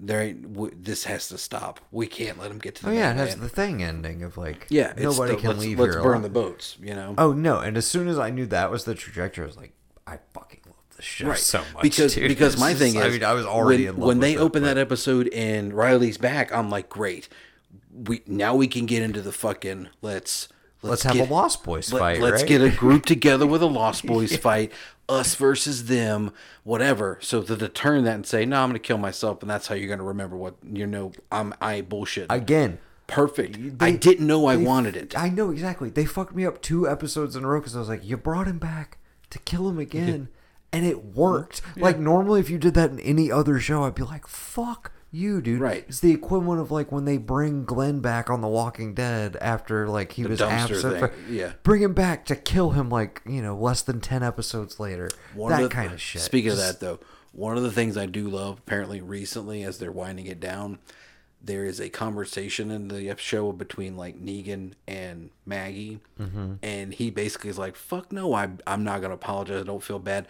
[0.02, 0.54] there ain't.
[0.54, 1.80] W- this has to stop.
[1.92, 2.90] We can't let them get to the.
[2.90, 4.94] Oh yeah, it has land." the thing ending of like yeah.
[4.98, 6.24] nobody the- can let's, leave Let's here burn alive.
[6.24, 6.78] the boats.
[6.82, 7.16] You know.
[7.18, 7.60] Oh no!
[7.60, 9.74] And as soon as I knew that was the trajectory, I was like,
[10.08, 11.82] I fucking love this show so much.
[11.84, 12.28] because dude.
[12.28, 14.62] because my thing is, I mean, I was already when, in love when they open
[14.64, 16.52] but- that episode and Riley's back.
[16.54, 17.28] I'm like, great.
[17.94, 20.48] We now we can get into the fucking let's
[20.82, 22.48] Let's have get- a Lost Boys let- fight, Let's right?
[22.48, 24.72] get a group together with a Lost Boys fight,
[25.10, 26.32] us versus them,
[26.64, 27.18] whatever.
[27.22, 29.68] So to, to turn that and say, no, I'm going to kill myself, and that's
[29.68, 31.12] how you're going to remember what you know.
[31.32, 32.28] I'm I bullshit.
[32.30, 32.80] again.
[33.08, 33.80] Perfect.
[33.80, 35.18] they- I didn't know I they- wanted it.
[35.18, 35.90] I know exactly.
[35.90, 38.48] They fucked me up two episodes in a row because I was like, you brought
[38.48, 39.00] him back
[39.32, 40.30] to kill him again,
[40.72, 41.62] and it worked.
[41.76, 45.42] Like normally, if you did that in any other show, I'd be like, fuck you,
[45.42, 45.60] dude.
[45.60, 45.86] Right.
[45.88, 49.88] It's the equivalent of like when they bring Glenn back on The Walking Dead after
[49.88, 51.00] like he was absent.
[51.00, 51.54] For, yeah.
[51.64, 55.10] Bring him back to kill him like you know less than ten episodes later.
[55.34, 56.22] One that of the- kind of shit.
[56.22, 57.00] Speaking Just- of that, though,
[57.32, 60.80] one of the things I do love, apparently recently, as they're winding it down,
[61.42, 66.54] there is a conversation in the show between like Negan and Maggie, Mm-hmm.
[66.62, 69.62] and he basically is like, "Fuck no, I, I'm not gonna apologize.
[69.62, 70.28] I don't feel bad.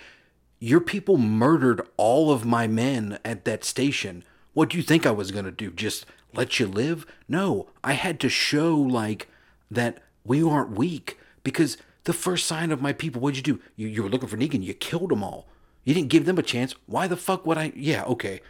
[0.62, 4.24] Your people murdered all of my men at that station.
[4.60, 5.72] What do you think I was gonna do?
[5.72, 7.06] Just let you live?
[7.30, 9.30] No, I had to show like."
[9.72, 13.62] That we aren't weak because the first sign of my people, what'd you do?
[13.76, 15.48] You, you were looking for Negan, you killed them all.
[15.86, 16.74] You didn't give them a chance.
[16.88, 17.72] Why the fuck would I?
[17.76, 18.42] Yeah, okay.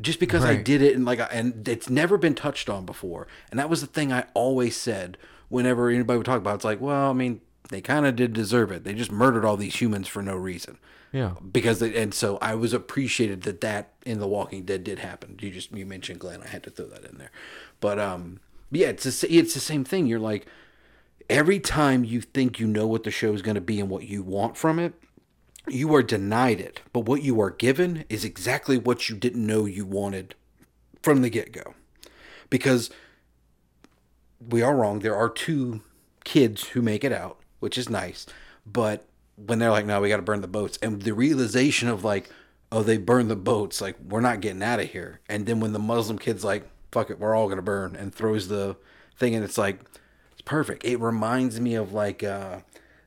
[0.00, 3.28] Just because I did it and like, I- and it's never been touched on before.
[3.50, 5.16] And that was the thing I always said
[5.48, 6.52] whenever anybody would talk about.
[6.52, 6.56] it.
[6.56, 8.82] It's like, well, I mean, they kind of did deserve it.
[8.82, 10.78] They just murdered all these humans for no reason
[11.12, 11.34] Yeah.
[11.52, 15.36] because and so I was appreciated that that in The Walking Dead did happen.
[15.40, 17.32] You just you mentioned Glenn, I had to throw that in there,
[17.80, 18.40] but um
[18.70, 20.06] yeah, it's the, it's the same thing.
[20.06, 20.46] You're like
[21.28, 24.04] every time you think you know what the show is going to be and what
[24.04, 24.94] you want from it,
[25.68, 26.80] you are denied it.
[26.92, 30.34] But what you are given is exactly what you didn't know you wanted
[31.02, 31.74] from the get go,
[32.50, 32.90] because
[34.48, 35.00] we are wrong.
[35.00, 35.82] There are two
[36.24, 38.26] kids who make it out, which is nice.
[38.66, 39.06] But
[39.46, 40.78] when they're like, no, we got to burn the boats.
[40.82, 42.30] And the realization of like,
[42.72, 43.80] oh, they burned the boats.
[43.80, 45.20] Like, we're not getting out of here.
[45.28, 48.14] And then when the Muslim kid's like, fuck it, we're all going to burn and
[48.14, 48.76] throws the
[49.16, 49.34] thing.
[49.34, 49.80] And it's like,
[50.32, 50.84] it's perfect.
[50.84, 52.60] It reminds me of like uh,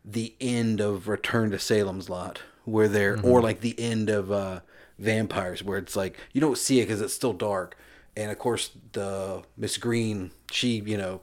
[0.03, 4.61] the end of Return to Salem's Lot, where they're, or like the end of uh,
[4.99, 7.77] Vampires, where it's like, you don't see it because it's still dark.
[8.15, 11.21] And of course, the Miss Green, she, you know,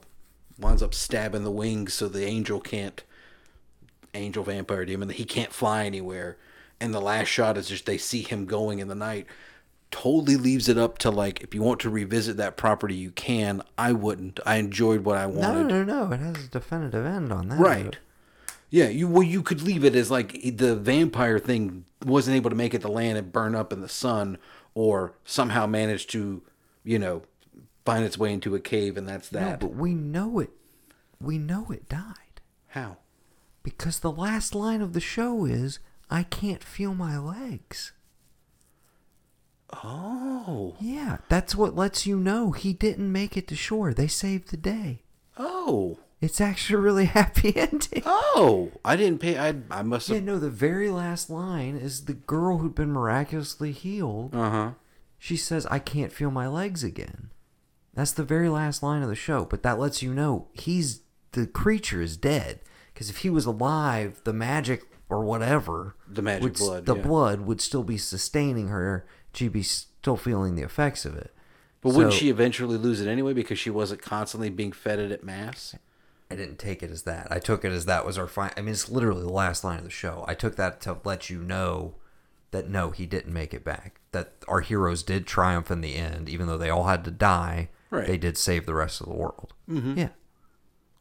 [0.57, 3.03] winds up stabbing the wings so the angel can't
[4.13, 6.37] angel vampire demon he can't fly anywhere
[6.79, 9.25] and the last shot is just they see him going in the night
[9.89, 13.61] totally leaves it up to like if you want to revisit that property you can
[13.77, 16.05] i wouldn't i enjoyed what i wanted no, no.
[16.05, 16.13] No.
[16.13, 17.59] It has a definitive end on that.
[17.59, 17.97] right
[18.69, 22.55] yeah you well you could leave it as like the vampire thing wasn't able to
[22.55, 24.37] make it to land and burn up in the sun
[24.73, 26.41] or somehow managed to
[26.83, 27.21] you know
[27.85, 30.51] find its way into a cave and that's No, that but we know it.
[31.19, 32.97] We know it died how
[33.63, 37.93] because the last line of the show is, "I can't feel my legs."
[39.83, 43.93] oh Yeah, that's what lets you know he didn't make it to shore.
[43.93, 45.03] They saved the day.
[45.37, 48.03] oh It's actually a really happy ending.
[48.05, 49.37] Oh, I didn't pay.
[49.37, 50.17] I I must have.
[50.17, 54.35] Yeah, no, the very last line is the girl who'd been miraculously healed.
[54.35, 54.71] Uh huh.
[55.17, 57.29] She says, I can't feel my legs again.
[57.93, 61.01] That's the very last line of the show, but that lets you know he's
[61.33, 62.59] the creature is dead.
[63.01, 67.01] Because if he was alive, the magic or whatever, The magic would, blood, the yeah.
[67.01, 69.07] blood would still be sustaining her.
[69.33, 71.33] She'd be still feeling the effects of it.
[71.81, 75.23] But wouldn't she eventually lose it anyway because she wasn't constantly being fed it at
[75.23, 75.73] mass?
[76.29, 77.31] I didn't take it as that.
[77.31, 78.53] I took it as that was our final.
[78.55, 80.23] I mean, it's literally the last line of the show.
[80.27, 81.95] I took that to let you know
[82.51, 83.99] that no, he didn't make it back.
[84.11, 87.69] That our heroes did triumph in the end, even though they all had to die.
[87.89, 88.05] Right.
[88.05, 89.55] They did save the rest of the world.
[89.67, 89.97] Mm-hmm.
[89.97, 90.09] Yeah.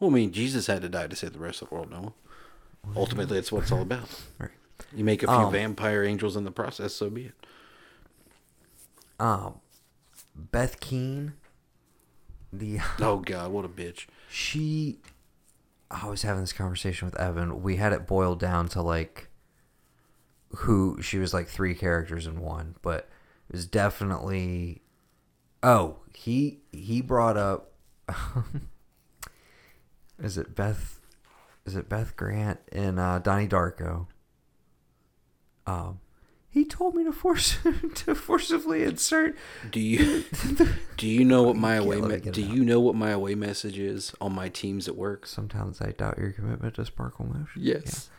[0.01, 1.91] Well, I mean, Jesus had to die to save the rest of the world.
[1.91, 2.15] No.
[2.97, 4.09] Ultimately, that's what it's all about.
[4.39, 4.51] Right.
[4.97, 7.35] You make a few Um, vampire angels in the process, so be it.
[9.21, 9.61] Um,
[10.35, 11.35] Bev Keane,
[12.53, 14.07] the Oh God, what a bitch!
[14.31, 15.01] she
[15.91, 17.63] I was having this conversation with Evan.
[17.63, 19.29] We had it boiled down to like
[20.57, 23.09] who she was like three characters in one, but
[23.51, 24.81] it was definitely
[25.63, 27.73] oh, he he brought up
[30.21, 31.01] is it Beth
[31.67, 34.07] is it Beth Grant and uh Donnie Darko?
[35.67, 36.01] Um
[36.53, 37.59] he told me to force
[37.95, 39.37] to forcibly insert
[39.71, 40.25] Do you
[40.97, 42.57] do you know what my away me do it out.
[42.57, 45.27] you know what my away message is on my teams at work?
[45.27, 47.47] sometimes I doubt your commitment to sparkle motion.
[47.63, 48.11] Yes.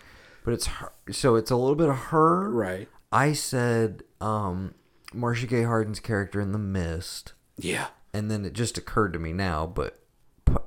[0.43, 2.49] But it's her, so it's a little bit of her.
[2.49, 2.87] Right.
[3.11, 4.75] I said um
[5.13, 7.87] Marcia Gay Harden's character in The Mist, Yeah.
[8.13, 9.99] and then it just occurred to me now, but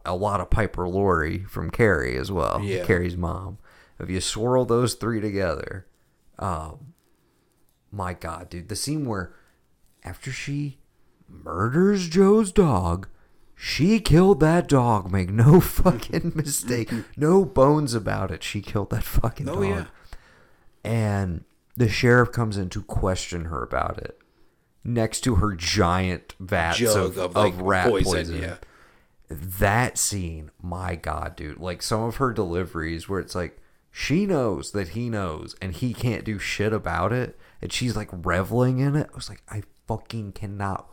[0.05, 2.61] a lot of Piper Laurie from Carrie as well.
[2.63, 2.85] Yeah.
[2.85, 3.59] Carrie's mom.
[3.99, 5.87] If you swirl those three together,
[6.39, 6.95] um,
[7.93, 9.33] my God, dude, the scene where
[10.05, 10.79] after she
[11.29, 13.09] murders Joe's dog,
[13.55, 15.11] she killed that dog.
[15.13, 18.43] Make no fucking mistake, no bones about it.
[18.43, 19.85] She killed that fucking Oh dog yeah.
[20.83, 21.45] and
[21.77, 24.19] the sheriff comes in to question her about it
[24.85, 28.41] next to her giant vats Jug of, of, of, rat poison, poison.
[28.43, 28.57] yeah.
[29.29, 31.59] That scene, my god, dude.
[31.59, 33.59] Like some of her deliveries where it's like
[33.91, 38.09] she knows that he knows and he can't do shit about it and she's like
[38.13, 39.09] reveling in it.
[39.13, 40.89] I was like, I fucking cannot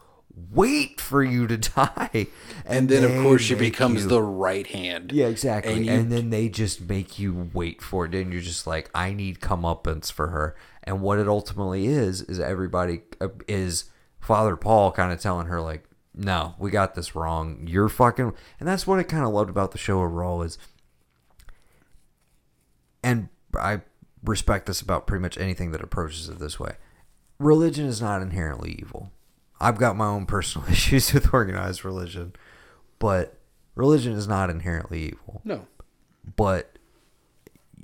[0.51, 2.27] wait for you to die.
[2.65, 5.11] And then, of course, she becomes you- the right hand.
[5.11, 5.73] yeah, exactly.
[5.73, 8.89] And And, you- then they just make you wait for it, and you're just like,
[8.95, 10.55] I need comeuppance for her.
[10.83, 13.85] And what it ultimately is is everybody uh, is
[14.21, 15.83] Father Paul kind of telling her like,
[16.13, 17.65] no, we got this wrong.
[17.67, 20.57] You're fucking, and that's what I kind of loved about the show overall is,
[23.03, 23.81] and I
[24.23, 26.73] respect this about pretty much anything that approaches it this way.
[27.39, 29.11] Religion is not inherently evil.
[29.59, 32.33] I've got my own personal issues with organized religion,
[32.99, 33.37] but
[33.75, 35.41] religion is not inherently evil.
[35.43, 35.67] No.
[36.35, 36.77] but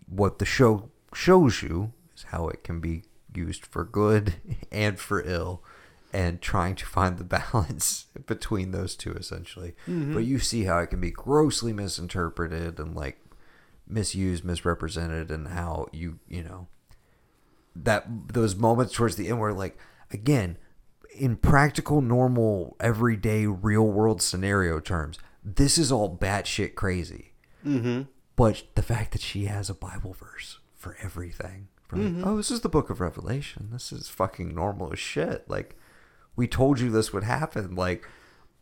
[0.10, 4.36] what the show shows you is how it can be used for good
[4.72, 5.64] and for ill
[6.14, 10.88] and trying to find the balance between those two essentially but you see how it
[10.88, 13.18] can be grossly misinterpreted and like
[13.88, 16.68] misused misrepresented and how you you know
[17.76, 19.77] that those moments towards the end where like
[20.11, 20.58] again
[21.16, 27.32] in practical normal everyday real world scenario terms this is all batshit crazy
[27.66, 28.03] Mm-hmm.
[28.38, 31.68] but the fact that she has a Bible verse for everything.
[31.92, 33.69] Like, oh, this is the book of Revelation.
[33.74, 35.50] This is fucking normal as shit.
[35.50, 35.76] Like,
[36.38, 37.75] we told you this would happen.
[37.75, 38.07] Like,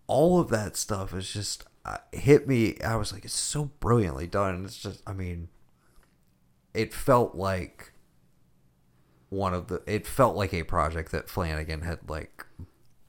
[0.07, 2.79] all of that stuff is just uh, hit me.
[2.81, 4.65] I was like, it's so brilliantly done.
[4.65, 5.49] It's just, I mean,
[6.73, 7.93] it felt like
[9.29, 9.83] one of the.
[9.85, 12.45] It felt like a project that Flanagan had like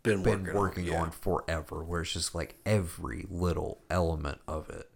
[0.03, 1.01] Been, been working, working, on, yeah.
[1.03, 1.83] on forever.
[1.85, 4.91] Where it's just like every little element of it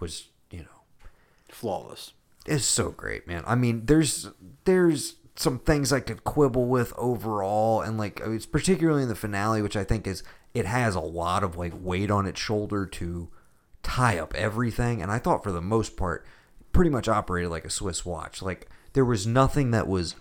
[0.00, 1.08] was, you know,
[1.48, 2.12] flawless.
[2.46, 3.44] it's so great, man.
[3.46, 4.30] I mean, there's
[4.64, 9.62] there's some things I could quibble with overall, and like it's particularly in the finale,
[9.62, 10.22] which I think is
[10.54, 13.28] it has a lot of like weight on its shoulder to
[13.82, 15.00] tie up everything.
[15.00, 16.26] And I thought for the most part,
[16.72, 18.42] pretty much operated like a Swiss watch.
[18.42, 20.16] Like there was nothing that was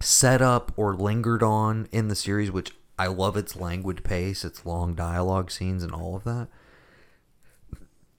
[0.00, 4.66] set up or lingered on in the series, which I love its languid pace, its
[4.66, 6.48] long dialogue scenes, and all of that.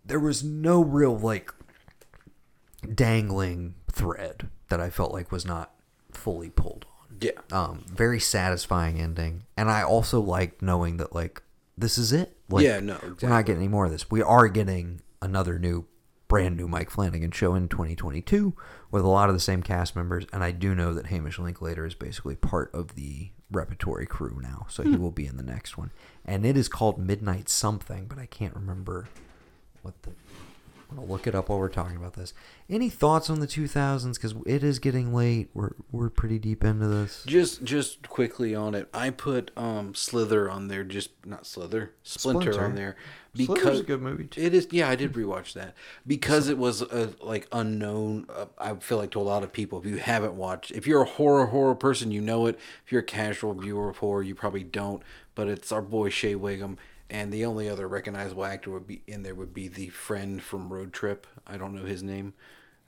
[0.06, 1.54] There was no real like
[2.94, 5.74] dangling thread that I felt like was not
[6.18, 7.18] fully pulled on.
[7.22, 7.32] Yeah.
[7.52, 11.42] Um, very satisfying ending, and I also liked knowing that like
[11.78, 12.36] this is it.
[12.50, 14.10] Like, Yeah, no, we're not getting any more of this.
[14.12, 15.86] We are getting another new,
[16.28, 18.54] brand new Mike Flanagan show in 2022
[18.92, 21.86] with a lot of the same cast members, and I do know that Hamish Linklater
[21.86, 24.92] is basically part of the repertory crew now, so Hmm.
[24.92, 25.92] he will be in the next one,
[26.26, 29.08] and it is called Midnight Something, but I can't remember
[29.82, 30.12] what the.
[30.90, 32.34] I'm gonna look it up while we're talking about this.
[32.70, 34.14] Any thoughts on the 2000s?
[34.16, 35.50] Because it is getting late.
[35.54, 37.24] We're we're pretty deep into this.
[37.26, 40.84] Just just quickly on it, I put um Slither on there.
[40.84, 42.66] Just not Slither, Splinter, Splinter.
[42.66, 42.96] on there
[43.38, 44.42] because Slither's a good movie, too.
[44.42, 44.68] It is.
[44.72, 45.76] Yeah, I did rewatch that
[46.06, 48.26] because it was uh, like unknown.
[48.34, 51.04] Uh, I feel like to a lot of people, if you haven't watched, if you're
[51.04, 52.58] a horror horror person, you know it.
[52.86, 55.04] If you're a casual viewer of horror, you probably don't.
[55.36, 56.78] But it's our boy Shea Whigham,
[57.10, 60.72] and the only other recognizable actor would be in there would be the friend from
[60.72, 61.28] Road Trip.
[61.46, 62.34] I don't know his name.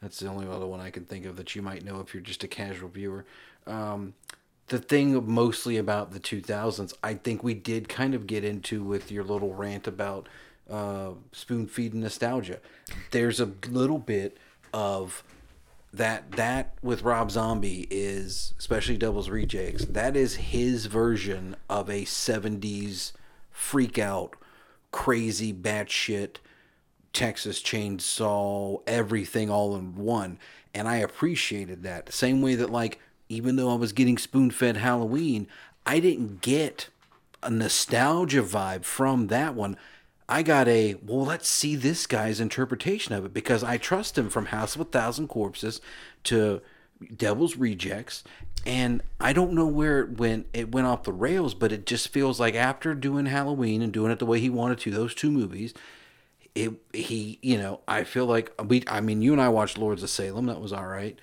[0.02, 2.24] That's the only other one I can think of that you might know if you're
[2.24, 3.26] just a casual viewer.
[3.68, 4.14] Um,
[4.68, 9.12] the thing mostly about the 2000s, I think we did kind of get into with
[9.12, 10.30] your little rant about
[10.70, 12.60] uh, spoon feeding nostalgia.
[13.12, 14.38] There's a little bit
[14.74, 15.24] of
[15.92, 19.86] that that with Rob Zombie is especially Devil's Rejects.
[19.86, 23.14] That is his version of a 70s
[23.60, 24.36] freak out,
[24.92, 26.38] crazy batshit
[27.12, 30.40] Texas chainsaw, everything all in one.
[30.74, 32.06] And I appreciated that.
[32.06, 35.48] The same way that, like, even though I was getting spoon fed Halloween,
[35.86, 36.90] I didn't get
[37.44, 39.78] a nostalgia vibe from that one.
[40.28, 44.30] I got a, well, let's see this guy's interpretation of it because I trust him
[44.30, 45.82] from House of a Thousand Corpses
[46.26, 46.62] to
[47.16, 48.24] Devil's Rejects.
[48.66, 52.10] And I don't know where it went, it went off the rails, but it just
[52.10, 55.32] feels like after doing Halloween and doing it the way he wanted to, those two
[55.32, 55.74] movies,
[56.56, 60.02] it he you know i feel like we i mean you and i watched lords
[60.02, 61.20] of salem that was all right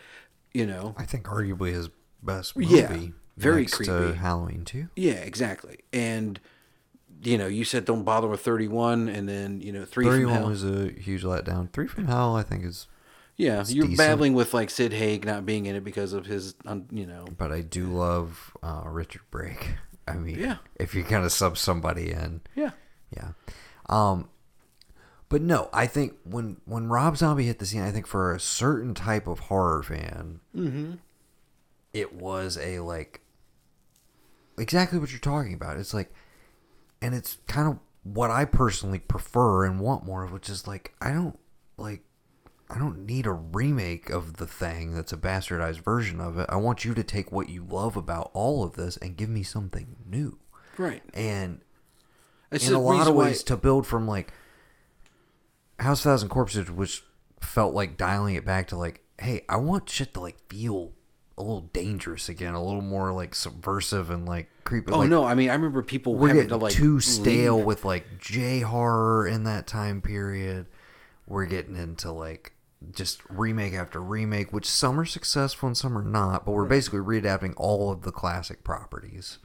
[0.52, 1.90] you know I think arguably his
[2.23, 2.74] best movie.
[2.74, 2.97] Yeah,
[3.36, 3.92] very next creepy.
[3.92, 4.89] To Halloween too.
[4.94, 6.40] yeah exactly and
[7.23, 10.48] you know you said don't bother with 31 and then you know 3 from Thirty-one
[10.48, 11.70] was a huge letdown.
[11.73, 12.86] Three from Hell, I think, is.
[13.36, 13.98] Yeah you're decent.
[13.98, 16.55] battling with like sid haig not being in it because of his
[16.90, 19.74] you know But I do love uh, Richard Brake.
[20.08, 20.56] I mean, Yeah.
[20.76, 22.70] if you're gonna sub somebody in, yeah
[23.16, 23.31] yeah.
[23.89, 24.28] Um,
[25.28, 28.39] but no, I think when when Rob Zombie hit the scene, I think for a
[28.40, 30.40] certain type of horror fan,
[31.92, 33.20] it was a like
[34.58, 35.76] exactly what you're talking about.
[35.76, 36.12] It's like,
[37.02, 40.94] and it's kind of what I personally prefer and want more of, which is like
[41.00, 41.39] I don't
[41.76, 42.02] like.
[42.69, 46.47] I don't need a remake of the thing that's a bastardized version of it.
[46.49, 49.43] I want you to take what you love about all of this and give me
[49.43, 50.39] something new.
[50.77, 51.61] right And
[52.51, 54.33] it's in a lot of ways to build from like
[55.78, 57.05] House of Thousand Corpses, which
[57.41, 60.93] felt like dialing it back to like, hey, I want shit to like feel
[61.39, 64.91] a little dangerous again, a little more like subversive and like creepy.
[64.93, 67.67] oh like, no i mean i remember people we're having to like too stale leave.
[67.67, 70.67] with like J horror in that time period.
[71.28, 72.53] We're getting into like
[72.92, 77.00] just remake after remake, which some are successful and some are not, but we're basically
[77.00, 79.38] readapting all of the classic properties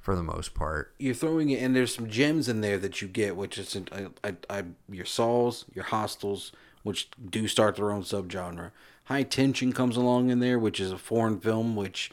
[0.00, 0.92] for the most part.
[0.98, 4.06] you're throwing it, and there's some gems in there that you get, which is I,
[4.24, 6.50] I, I, your Saws, your Hostels,
[6.82, 8.72] which do start their own subgenre.
[9.04, 12.10] High Tension comes along in there, which is a foreign film, which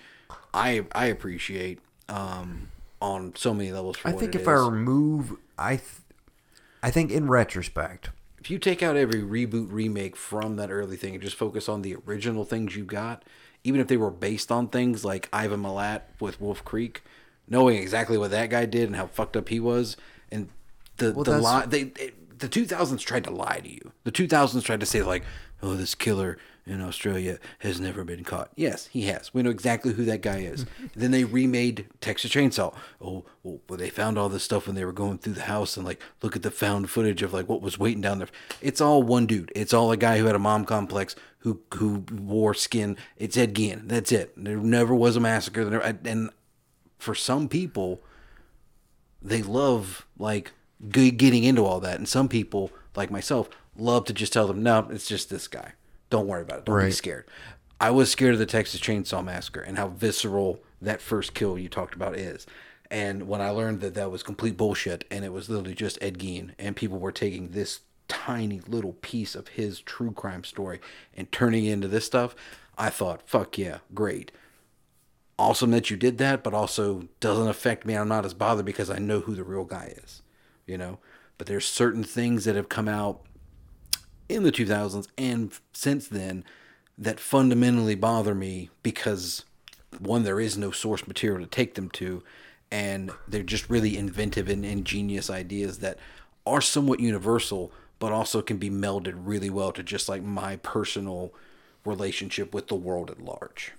[0.53, 2.69] I I appreciate um,
[3.01, 3.97] on so many levels.
[3.97, 5.89] For I think if I remove, I, th-
[6.83, 11.13] I think in retrospect, if you take out every reboot remake from that early thing
[11.13, 13.23] and just focus on the original things you got,
[13.63, 17.03] even if they were based on things like Ivan Milat with Wolf Creek,
[17.47, 19.97] knowing exactly what that guy did and how fucked up he was,
[20.31, 20.49] and
[20.97, 23.91] the the that's- lie they, they the 2000s tried to lie to you.
[24.05, 25.23] The 2000s tried to say like,
[25.61, 28.49] oh, this killer in Australia has never been caught.
[28.55, 29.33] Yes, he has.
[29.33, 30.65] We know exactly who that guy is.
[30.95, 32.75] then they remade Texas Chainsaw.
[33.01, 35.85] Oh, well, they found all this stuff when they were going through the house and
[35.85, 38.27] like look at the found footage of like what was waiting down there.
[38.61, 39.51] It's all one dude.
[39.55, 42.97] It's all a guy who had a mom complex who who wore skin.
[43.17, 43.87] It's Ed Gein.
[43.87, 44.33] That's it.
[44.35, 45.65] There never was a massacre.
[45.65, 46.29] Never, and
[46.97, 48.01] for some people,
[49.21, 50.51] they love like
[50.89, 54.87] getting into all that, and some people like myself love to just tell them, no,
[54.89, 55.73] it's just this guy.
[56.09, 56.65] Don't worry about it.
[56.65, 57.25] Don't be scared.
[57.79, 61.69] I was scared of the Texas Chainsaw Massacre and how visceral that first kill you
[61.69, 62.45] talked about is.
[62.91, 66.17] And when I learned that that was complete bullshit and it was literally just Ed
[66.17, 70.79] Gein and people were taking this tiny little piece of his true crime story
[71.15, 72.35] and turning it into this stuff,
[72.77, 74.31] I thought, fuck yeah, great
[75.39, 77.95] awesome that you did that, but also doesn't affect me.
[77.95, 80.21] I'm not as bothered because I know who the real guy is,
[80.67, 80.99] you know.
[81.37, 83.21] But there's certain things that have come out
[84.29, 86.45] in the 2000s and since then
[86.97, 89.43] that fundamentally bother me because
[89.97, 92.23] one, there is no source material to take them to,
[92.71, 95.97] and they're just really inventive and ingenious ideas that
[96.45, 101.33] are somewhat universal, but also can be melded really well to just like my personal
[101.85, 103.73] relationship with the world at large.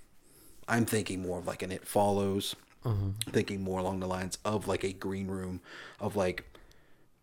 [0.67, 2.55] I'm thinking more of like an It Follows.
[2.85, 3.29] Mm-hmm.
[3.29, 5.61] Thinking more along the lines of like a Green Room,
[5.99, 6.45] of like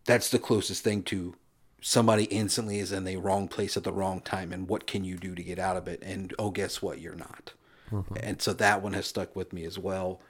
[0.05, 1.35] that's the closest thing to
[1.81, 5.17] somebody instantly is in the wrong place at the wrong time, and what can you
[5.17, 6.03] do to get out of it?
[6.03, 7.01] And oh, guess what?
[7.01, 7.53] You're not.
[7.91, 8.15] Mm-hmm.
[8.21, 10.21] And so that one has stuck with me as well.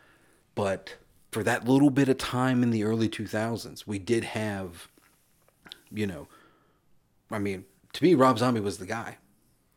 [0.55, 0.97] But
[1.31, 4.89] for that little bit of time in the early 2000s, we did have,
[5.91, 6.29] you know,
[7.31, 9.19] I mean, to me, Rob Zombie was the guy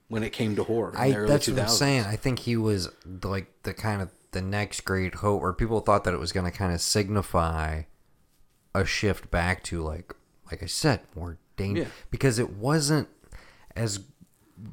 [0.08, 0.91] when it came to horror.
[0.91, 1.53] In I early that's 2000s.
[1.53, 2.03] what I'm saying.
[2.06, 2.90] I think he was
[3.24, 6.50] like the kind of the next great hope, where people thought that it was going
[6.50, 7.83] to kind of signify
[8.74, 10.14] a shift back to like,
[10.50, 11.88] like I said, more danger Yeah.
[12.10, 13.08] because it wasn't
[13.76, 14.02] as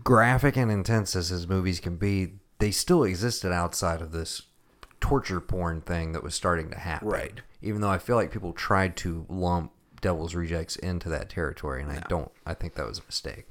[0.05, 2.35] graphic and intense as his movies can be.
[2.59, 4.43] They still existed outside of this
[5.01, 7.09] torture porn thing that was starting to happen.
[7.09, 7.41] Right.
[7.63, 11.91] Even though I feel like people tried to lump Devil's Rejects into that territory, and
[11.91, 12.31] I don't.
[12.47, 13.49] I think that was a mistake.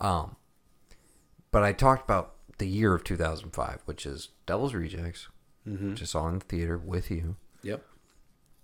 [0.00, 0.36] Um,
[1.50, 5.28] but I talked about the year of 2005, which is Devil's Rejects,
[5.68, 5.90] Mm-hmm.
[5.90, 7.36] which I saw in the theater with you.
[7.62, 7.82] Yep.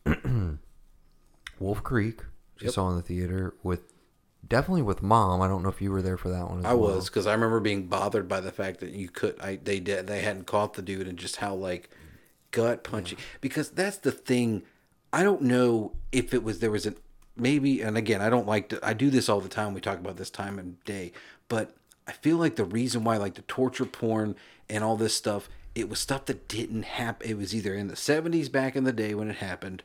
[1.59, 2.21] Wolf Creek,
[2.55, 3.90] which I saw in the theater with
[4.51, 5.41] definitely with mom.
[5.41, 6.59] I don't know if you were there for that one.
[6.59, 6.97] As I well.
[6.97, 9.41] was because I remember being bothered by the fact that you could.
[9.41, 11.89] I they did they hadn't caught the dude and just how like
[12.51, 13.17] gut punchy.
[13.41, 14.65] Because that's the thing.
[15.11, 16.97] I don't know if it was there was an
[17.37, 19.73] maybe and again I don't like to I do this all the time.
[19.73, 21.13] We talk about this time and day,
[21.49, 21.75] but
[22.07, 24.37] I feel like the reason why like the torture porn
[24.69, 27.31] and all this stuff it was stuff that didn't happen.
[27.31, 29.83] It was either in the seventies back in the day when it happened,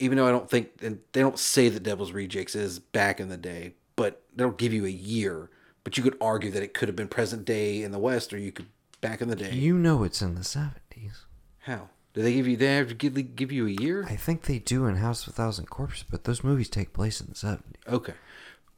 [0.00, 3.28] even though I don't think and they don't say that Devil's Rejects is back in
[3.28, 5.48] the day, but they don't give you a year.
[5.84, 8.38] But you could argue that it could have been present day in the West, or
[8.38, 8.66] you could
[9.00, 9.52] back in the day.
[9.52, 11.24] You know it's in the 70s.
[11.60, 12.56] How do they give you?
[12.56, 14.04] They have to give, give you a year?
[14.08, 17.20] I think they do in House of a Thousand Corpses, but those movies take place
[17.20, 17.60] in the 70s.
[17.88, 18.12] Okay,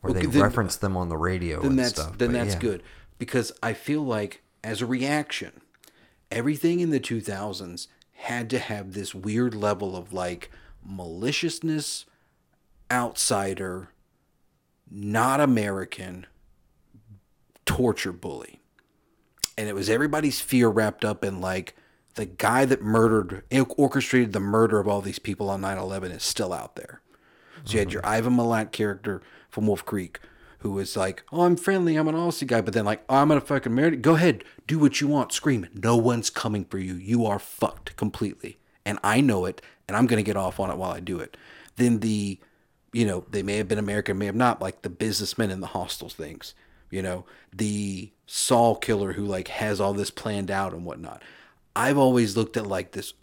[0.02, 2.18] Or Okay, they then- reference them on the radio then and that's stuff.
[2.18, 2.60] then that's yeah.
[2.60, 2.82] good
[3.18, 5.60] because I feel like as a reaction,
[6.30, 10.50] everything in the 2000s had to have this weird level of like
[10.84, 12.06] maliciousness,
[12.90, 13.90] outsider,
[14.90, 16.26] not American,
[17.64, 18.60] torture bully.
[19.56, 21.74] And it was everybody's fear wrapped up in like
[22.14, 23.42] the guy that murdered,
[23.76, 27.00] orchestrated the murder of all these people on 9 11 is still out there.
[27.64, 28.12] So you had your mm-hmm.
[28.12, 30.18] Ivan Milat character from Wolf Creek,
[30.58, 33.28] who was like, "Oh, I'm friendly, I'm an Aussie guy," but then like, oh, "I'm
[33.28, 35.68] gonna fucking marry." Go ahead, do what you want, scream.
[35.74, 36.94] No one's coming for you.
[36.94, 40.76] You are fucked completely, and I know it, and I'm gonna get off on it
[40.76, 41.36] while I do it.
[41.76, 42.38] Then the,
[42.92, 45.68] you know, they may have been American, may have not, like the businessmen in the
[45.68, 46.54] hostels things.
[46.90, 51.22] You know, the Saw killer who like has all this planned out and whatnot.
[51.74, 53.14] I've always looked at like this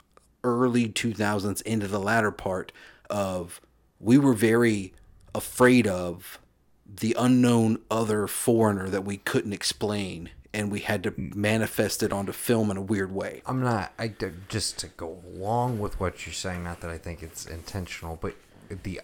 [0.44, 2.72] early 2000s into the latter part
[3.10, 3.62] of
[4.00, 4.94] we were very
[5.36, 6.40] afraid of
[6.86, 12.32] the unknown other foreigner that we couldn't explain and we had to manifest it onto
[12.32, 13.42] film in a weird way.
[13.46, 13.94] I'm not.
[14.00, 14.14] I
[14.48, 16.64] just to go along with what you're saying.
[16.64, 18.36] Not that I think it's intentional, but
[18.84, 19.02] the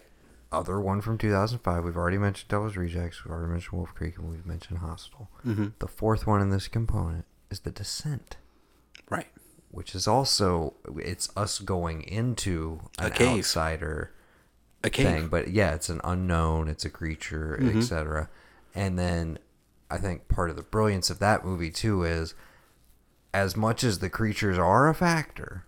[0.52, 1.84] other one from 2005.
[1.84, 3.24] We've already mentioned Devil's Rejects.
[3.24, 5.28] We've already mentioned Wolf Creek, and we've mentioned Hostel.
[5.46, 5.66] Mm-hmm.
[5.78, 8.36] The fourth one in this component is The Descent,
[9.10, 9.28] Right.
[9.70, 13.38] which is also it's us going into A an cave.
[13.38, 14.12] outsider
[14.84, 15.06] A cave.
[15.06, 17.78] thing, but yeah, it's an unknown, it's a creature, Mm-hmm.
[17.78, 18.28] etc.
[18.74, 19.38] And then
[19.90, 22.34] I think part of the brilliance of that movie too is
[23.32, 25.64] as much as the creatures are a factor,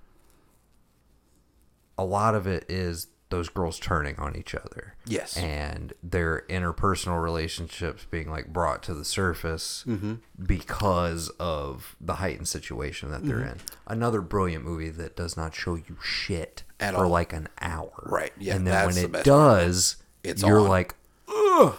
[1.96, 4.94] a lot of it is those girls turning on each other.
[5.04, 5.36] Yes.
[5.36, 10.14] And their interpersonal relationships being like brought to the surface Mm-hmm.
[10.46, 13.48] because of the heightened situation that they're Mm-hmm.
[13.48, 13.58] in.
[13.86, 17.10] Another brilliant movie that does not show you shit At for all.
[17.10, 17.92] like an hour.
[18.06, 20.68] Right, yeah, And then when it does, It's you're on.
[20.68, 20.94] like,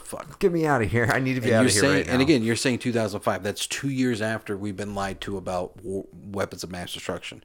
[0.03, 0.39] Fuck.
[0.39, 1.09] get me out of here.
[1.11, 2.13] I need to be And out you're of here saying, right now.
[2.13, 3.43] and again, you're saying 2005.
[3.43, 7.43] That's two years after we've been lied to about war, weapons of mass destruction.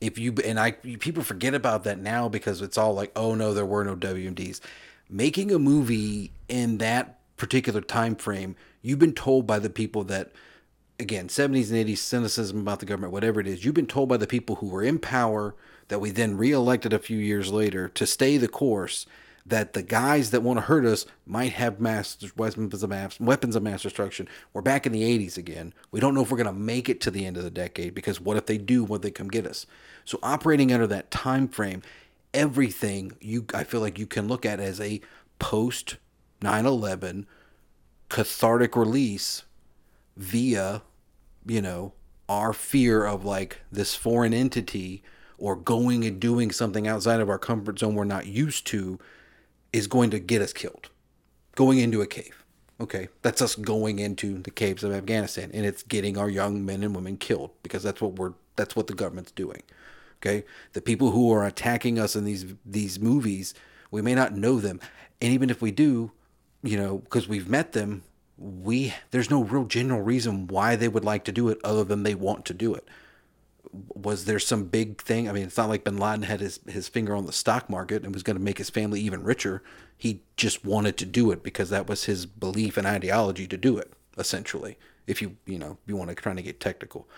[0.00, 3.54] If you and I, people forget about that now because it's all like, oh no,
[3.54, 4.60] there were no WMDs.
[5.08, 10.32] Making a movie in that particular time frame, you've been told by the people that,
[10.98, 14.16] again, 70s and 80s cynicism about the government, whatever it is, you've been told by
[14.16, 15.54] the people who were in power
[15.88, 19.06] that we then reelected a few years later to stay the course
[19.46, 23.54] that the guys that want to hurt us might have mass weapons of mass weapons
[23.54, 24.26] of mass destruction.
[24.52, 25.74] We're back in the 80s again.
[25.90, 27.94] We don't know if we're going to make it to the end of the decade
[27.94, 28.84] because what if they do?
[28.84, 29.66] What if they come get us?
[30.06, 31.82] So operating under that time frame,
[32.32, 35.00] everything you I feel like you can look at as a
[35.38, 35.96] post
[36.40, 37.26] 9/11
[38.08, 39.44] cathartic release
[40.16, 40.82] via
[41.46, 41.92] you know
[42.28, 45.02] our fear of like this foreign entity
[45.36, 48.98] or going and doing something outside of our comfort zone we're not used to
[49.74, 50.88] is going to get us killed.
[51.54, 52.44] Going into a cave
[52.80, 53.08] okay?
[53.22, 56.94] That's us going into the caves of afghanistan and it's getting our young men and
[56.94, 59.62] women killed because that's what we're that's what the government's doing
[60.20, 60.44] okay?
[60.72, 63.54] The people who are attacking us in these these movies
[63.90, 64.80] we may not know them
[65.20, 66.12] and even if we do
[66.62, 68.02] you know because we've met them
[68.36, 72.02] we there's no real general reason why they would like to do it other than
[72.02, 72.88] they want to do it
[73.94, 75.28] was there some big thing?
[75.28, 78.04] I mean, it's not like Bin Laden had his, his finger on the stock market
[78.04, 79.62] and was going to make his family even richer.
[79.96, 83.78] He just wanted to do it because that was his belief and ideology to do
[83.78, 84.76] it, essentially.
[85.06, 87.08] If you, you know, you want to try to get technical.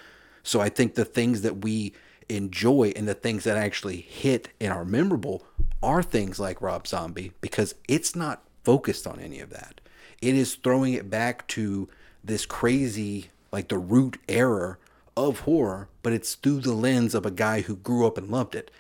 [0.42, 1.92] So I think the things that we
[2.28, 5.44] enjoy and the things that actually hit and are memorable
[5.82, 9.80] are things like Rob Zombie because it's not focused on any of that.
[10.20, 11.88] It is throwing it back to
[12.24, 14.78] this crazy, like the root error
[15.16, 18.54] of horror, but it's through the lens of a guy who grew up and loved
[18.54, 18.70] it.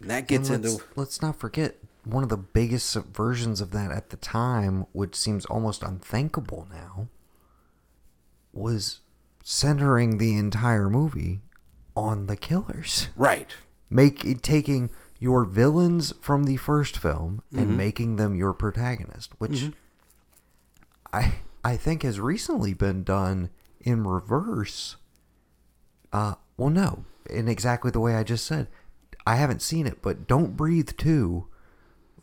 [0.00, 3.70] And that gets And let's, into let's not forget one of the biggest subversions of
[3.72, 7.08] that at the time, which seems almost unthinkable now,
[8.52, 9.00] was
[9.44, 11.40] centering the entire movie
[11.96, 13.08] on the killers.
[13.16, 13.54] right.
[13.90, 14.88] Make taking
[15.18, 17.76] your villains from the first film and mm-hmm.
[17.76, 19.70] making them your protagonist, which mm-hmm.
[21.12, 24.96] I I think has recently been done in reverse.
[26.12, 28.68] Uh, well, no, in exactly the way I just said.
[29.26, 31.46] I haven't seen it, but Don't Breathe Two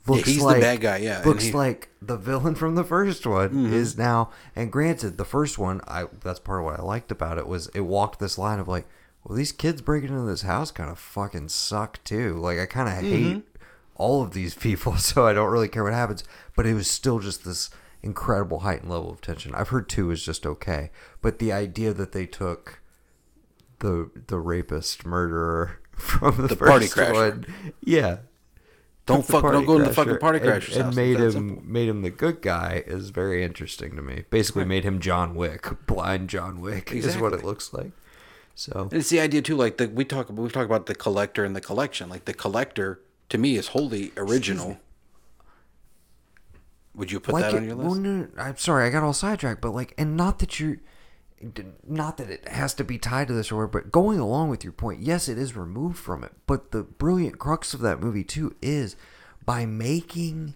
[0.07, 3.25] looks he's the like bad guy, yeah, looks he- like the villain from the first
[3.25, 4.31] one is now.
[4.55, 7.67] And granted, the first one, I that's part of what I liked about it was
[7.69, 8.87] it walked this line of like,
[9.23, 12.33] well, these kids breaking into this house kind of fucking suck too.
[12.35, 13.43] Like I kind of hate
[13.95, 16.23] all of these people, so I don't really care what happens.
[16.55, 17.69] But it was still just this
[18.01, 19.53] incredible heightened level of tension.
[19.55, 20.89] I've heard two is just okay,
[21.21, 22.78] but the idea that they took
[23.79, 27.13] the the rapist murderer from the, The first party crasher.
[27.13, 27.45] one,
[27.83, 28.17] yeah.
[29.05, 30.95] Don't fuck- don't go to the fucking party and- crasher's and house.
[30.95, 34.23] made him made him the good guy is very interesting to me.
[34.29, 37.91] Basically, made him John Wick, blind John Wick is what it looks like.
[38.55, 41.43] So And it's the idea too, like the we talk we've talked about the collector
[41.43, 42.07] and the collection.
[42.09, 42.99] Like the collector
[43.29, 44.77] to me is wholly original.
[46.95, 48.01] Would you put like that it- on your well, list?
[48.01, 50.77] no, I'm sorry, I got all sidetracked, but like, and not that you're,
[51.87, 54.63] not that it has to be tied to this or whatever, but going along with
[54.63, 58.23] your point, yes, it is removed from it, but the brilliant crux of that movie
[58.23, 58.95] too is
[59.45, 60.55] by making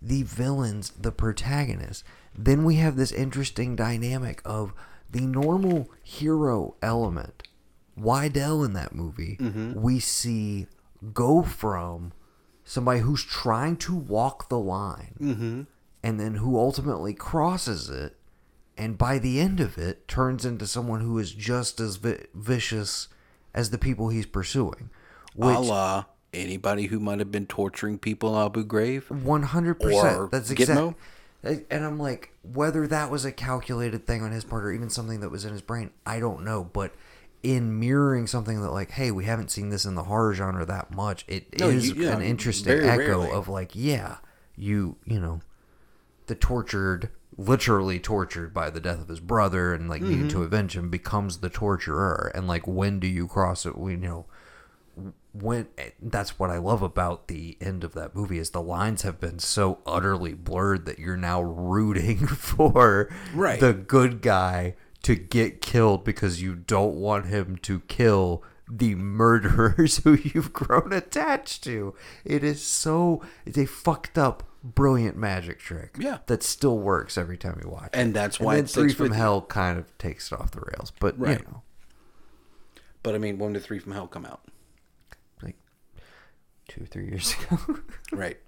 [0.00, 2.02] the villains the protagonists,
[2.36, 4.72] then we have this interesting dynamic of
[5.10, 7.42] the normal hero element.
[7.98, 9.74] Wydell in that movie, mm-hmm.
[9.74, 10.66] we see
[11.12, 12.12] go from
[12.64, 15.62] somebody who's trying to walk the line mm-hmm.
[16.02, 18.16] and then who ultimately crosses it
[18.78, 23.08] and by the end of it turns into someone who is just as vi- vicious
[23.54, 24.88] as the people he's pursuing
[25.34, 29.02] which a la anybody who might have been torturing people in Abu Ghraib.
[29.02, 30.94] 100% Or that's Gitmo?
[31.42, 34.88] exactly and i'm like whether that was a calculated thing on his part or even
[34.88, 36.94] something that was in his brain i don't know but
[37.42, 40.94] in mirroring something that like hey we haven't seen this in the horror genre that
[40.94, 43.30] much It is No, you- yeah, an interesting echo rarely.
[43.30, 44.18] of like yeah
[44.56, 45.40] you you know
[46.28, 50.44] the tortured literally tortured by the death of his brother and like needing to mm-hmm.
[50.44, 54.26] avenge him becomes the torturer and like when do you cross it we you know
[55.32, 55.66] when
[56.00, 59.38] that's what I love about the end of that movie is the lines have been
[59.38, 63.58] so utterly blurred that you're now rooting for Right.
[63.58, 69.98] the good guy to get killed because you don't want him to kill the murderers
[70.04, 71.94] who you've grown attached to.
[72.24, 75.96] It is so it's a fucked up brilliant magic trick.
[75.98, 76.18] Yeah.
[76.26, 77.86] That still works every time you watch.
[77.86, 77.90] it.
[77.94, 79.12] And that's why it Three from.
[79.12, 80.92] Hell kind of takes it off the rails.
[81.00, 81.38] But Right.
[81.40, 81.62] you know,
[83.02, 84.40] But I mean, when did Three from Hell come out?
[85.42, 85.56] like
[86.68, 87.78] two, or three years ago.
[88.12, 88.38] Right.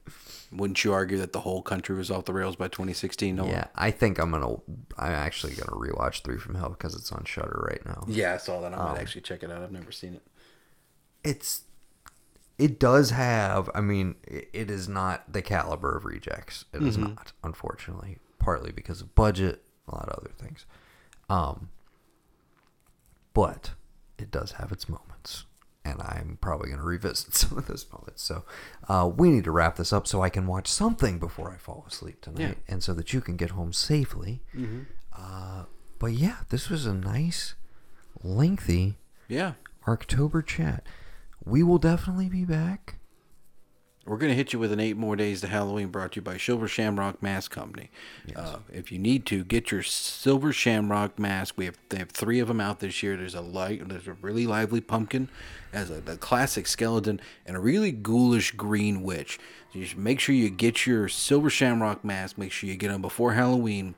[0.52, 3.34] Wouldn't you argue that the whole country was off the rails by 2016?
[3.34, 3.48] Noah?
[3.48, 4.54] Yeah, I think I'm gonna.
[4.96, 8.04] I'm actually gonna rewatch Three from Hell because it's on Shudder right now.
[8.06, 8.72] Yeah, I saw that.
[8.72, 9.62] I might um, actually check it out.
[9.62, 10.22] I've never seen it.
[11.24, 11.62] It's.
[12.58, 13.68] It does have.
[13.74, 16.64] I mean, it, is not the caliber of Rejects.
[16.72, 18.18] It is not, unfortunately.
[18.38, 20.66] Partly because of budget, a lot of other things.
[21.28, 21.70] Um.
[23.32, 23.72] But
[24.18, 25.46] it does have its moments,
[25.84, 28.22] and I'm probably gonna revisit some of those moments.
[28.22, 28.44] So,
[28.88, 31.84] uh, we need to wrap this up so I can watch something before I fall
[31.88, 34.42] asleep tonight, and so that you can get home safely.
[35.12, 35.64] Uh,
[35.98, 37.54] but yeah, this was a nice,
[38.22, 39.54] lengthy Yeah.
[39.88, 40.84] October chat.
[41.46, 42.96] We will definitely be back.
[44.06, 46.22] We're going to hit you with an eight more days to Halloween brought to you
[46.22, 47.90] by Silver Shamrock Mask Company.
[48.36, 51.54] Uh, if you need to, get your Silver Shamrock mask.
[51.56, 53.16] We have they have three of them out this year.
[53.16, 55.30] There's a light, there's a really lively pumpkin,
[55.72, 59.38] as a, a classic skeleton, and a really ghoulish green witch.
[59.72, 62.36] So you should make sure you get your Silver Shamrock mask.
[62.36, 63.94] Make sure you get them before Halloween.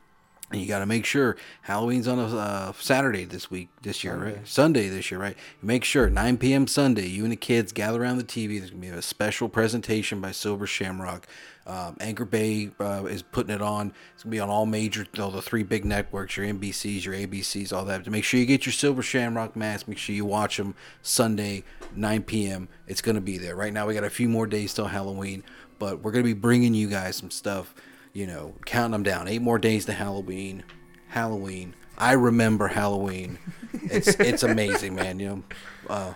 [0.52, 4.16] And you got to make sure Halloween's on a uh, Saturday this week, this year,
[4.16, 4.46] right?
[4.46, 5.36] Sunday this year, right?
[5.60, 6.68] Make sure 9 p.m.
[6.68, 8.58] Sunday, you and the kids gather around the TV.
[8.58, 11.26] There's gonna be a special presentation by Silver Shamrock.
[11.66, 13.92] Um, Anchor Bay uh, is putting it on.
[14.14, 17.72] It's gonna be on all major, all the three big networks, your NBCs, your ABCs,
[17.72, 18.04] all that.
[18.04, 19.88] To make sure you get your Silver Shamrock mask.
[19.88, 21.64] Make sure you watch them Sunday,
[21.96, 22.68] 9 p.m.
[22.86, 23.56] It's gonna be there.
[23.56, 25.42] Right now, we got a few more days till Halloween,
[25.80, 27.74] but we're gonna be bringing you guys some stuff
[28.16, 29.28] you know, counting them down.
[29.28, 30.64] Eight more days to Halloween.
[31.08, 31.74] Halloween.
[31.98, 33.38] I remember Halloween.
[33.74, 35.20] It's it's amazing, man.
[35.20, 35.42] You know,
[35.90, 36.12] uh,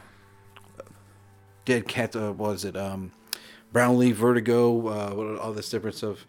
[1.67, 2.17] Dead Cat.
[2.17, 2.75] Uh, what was it?
[2.75, 3.13] Um,
[3.71, 4.89] Brown Leaf Vertigo.
[4.89, 6.25] Uh, what all this difference of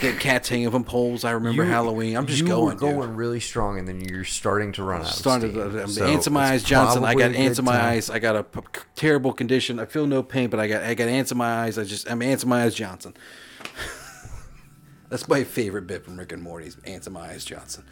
[0.00, 1.24] dead cats hanging from poles.
[1.24, 2.16] I remember Halloween.
[2.16, 2.96] I'm just you going, were dude.
[2.96, 5.06] going really strong, and then you're starting to run out.
[5.06, 5.86] Started of uh.
[5.86, 7.04] So ants in my eyes, Johnson.
[7.04, 7.84] I got ants in my time.
[7.92, 8.10] eyes.
[8.10, 8.60] I got a p-
[8.96, 9.78] terrible condition.
[9.78, 11.78] I feel no pain, but I got I got ants in my eyes.
[11.78, 13.14] I just I'm ants in my eyes, Johnson.
[15.10, 17.84] That's my favorite bit from Rick and Morty's ants in my eyes, Johnson.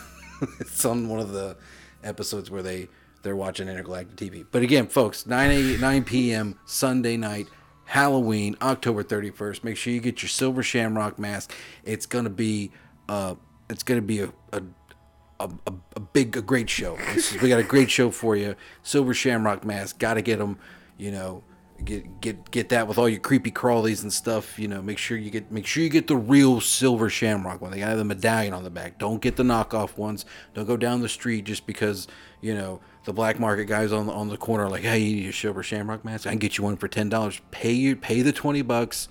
[0.60, 1.56] it's on one of the
[2.02, 2.88] episodes where they
[3.22, 4.44] they're watching intergalactic TV.
[4.50, 6.58] But again, folks, 9 a, 9 p.m.
[6.66, 7.46] Sunday night.
[7.84, 9.62] Halloween, October 31st.
[9.64, 11.52] Make sure you get your silver shamrock mask.
[11.84, 12.72] It's gonna be,
[13.08, 13.34] uh,
[13.68, 14.62] it's gonna be a, a
[15.40, 16.96] a, a, a big, a great show.
[17.14, 18.54] Is- we got a great show for you.
[18.82, 20.58] Silver Shamrock mask, got to get them.
[20.98, 21.44] You know,
[21.84, 24.58] get get get that with all your creepy crawlies and stuff.
[24.58, 27.70] You know, make sure you get make sure you get the real Silver Shamrock one.
[27.70, 28.98] They got the medallion on the back.
[28.98, 30.24] Don't get the knockoff ones.
[30.54, 32.08] Don't go down the street just because
[32.40, 35.16] you know the black market guys on the on the corner are like, hey, you
[35.16, 36.26] need a Silver Shamrock mask.
[36.26, 37.40] I can get you one for ten dollars.
[37.50, 39.08] Pay you pay the twenty bucks.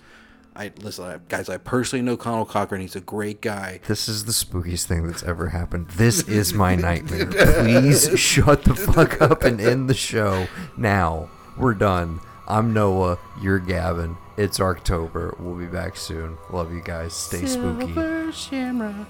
[0.55, 1.47] I listen, I, guys.
[1.47, 2.81] I personally know Conal Cochran.
[2.81, 3.79] He's a great guy.
[3.87, 5.89] This is the spookiest thing that's ever happened.
[5.91, 7.27] This is my nightmare.
[7.27, 11.29] Please shut the fuck up and end the show now.
[11.57, 12.19] We're done.
[12.51, 13.17] I'm Noah.
[13.39, 14.17] You're Gavin.
[14.35, 15.33] It's October.
[15.39, 16.37] We'll be back soon.
[16.49, 17.13] Love you guys.
[17.13, 17.93] Stay spooky.
[18.33, 19.07] Shamrock.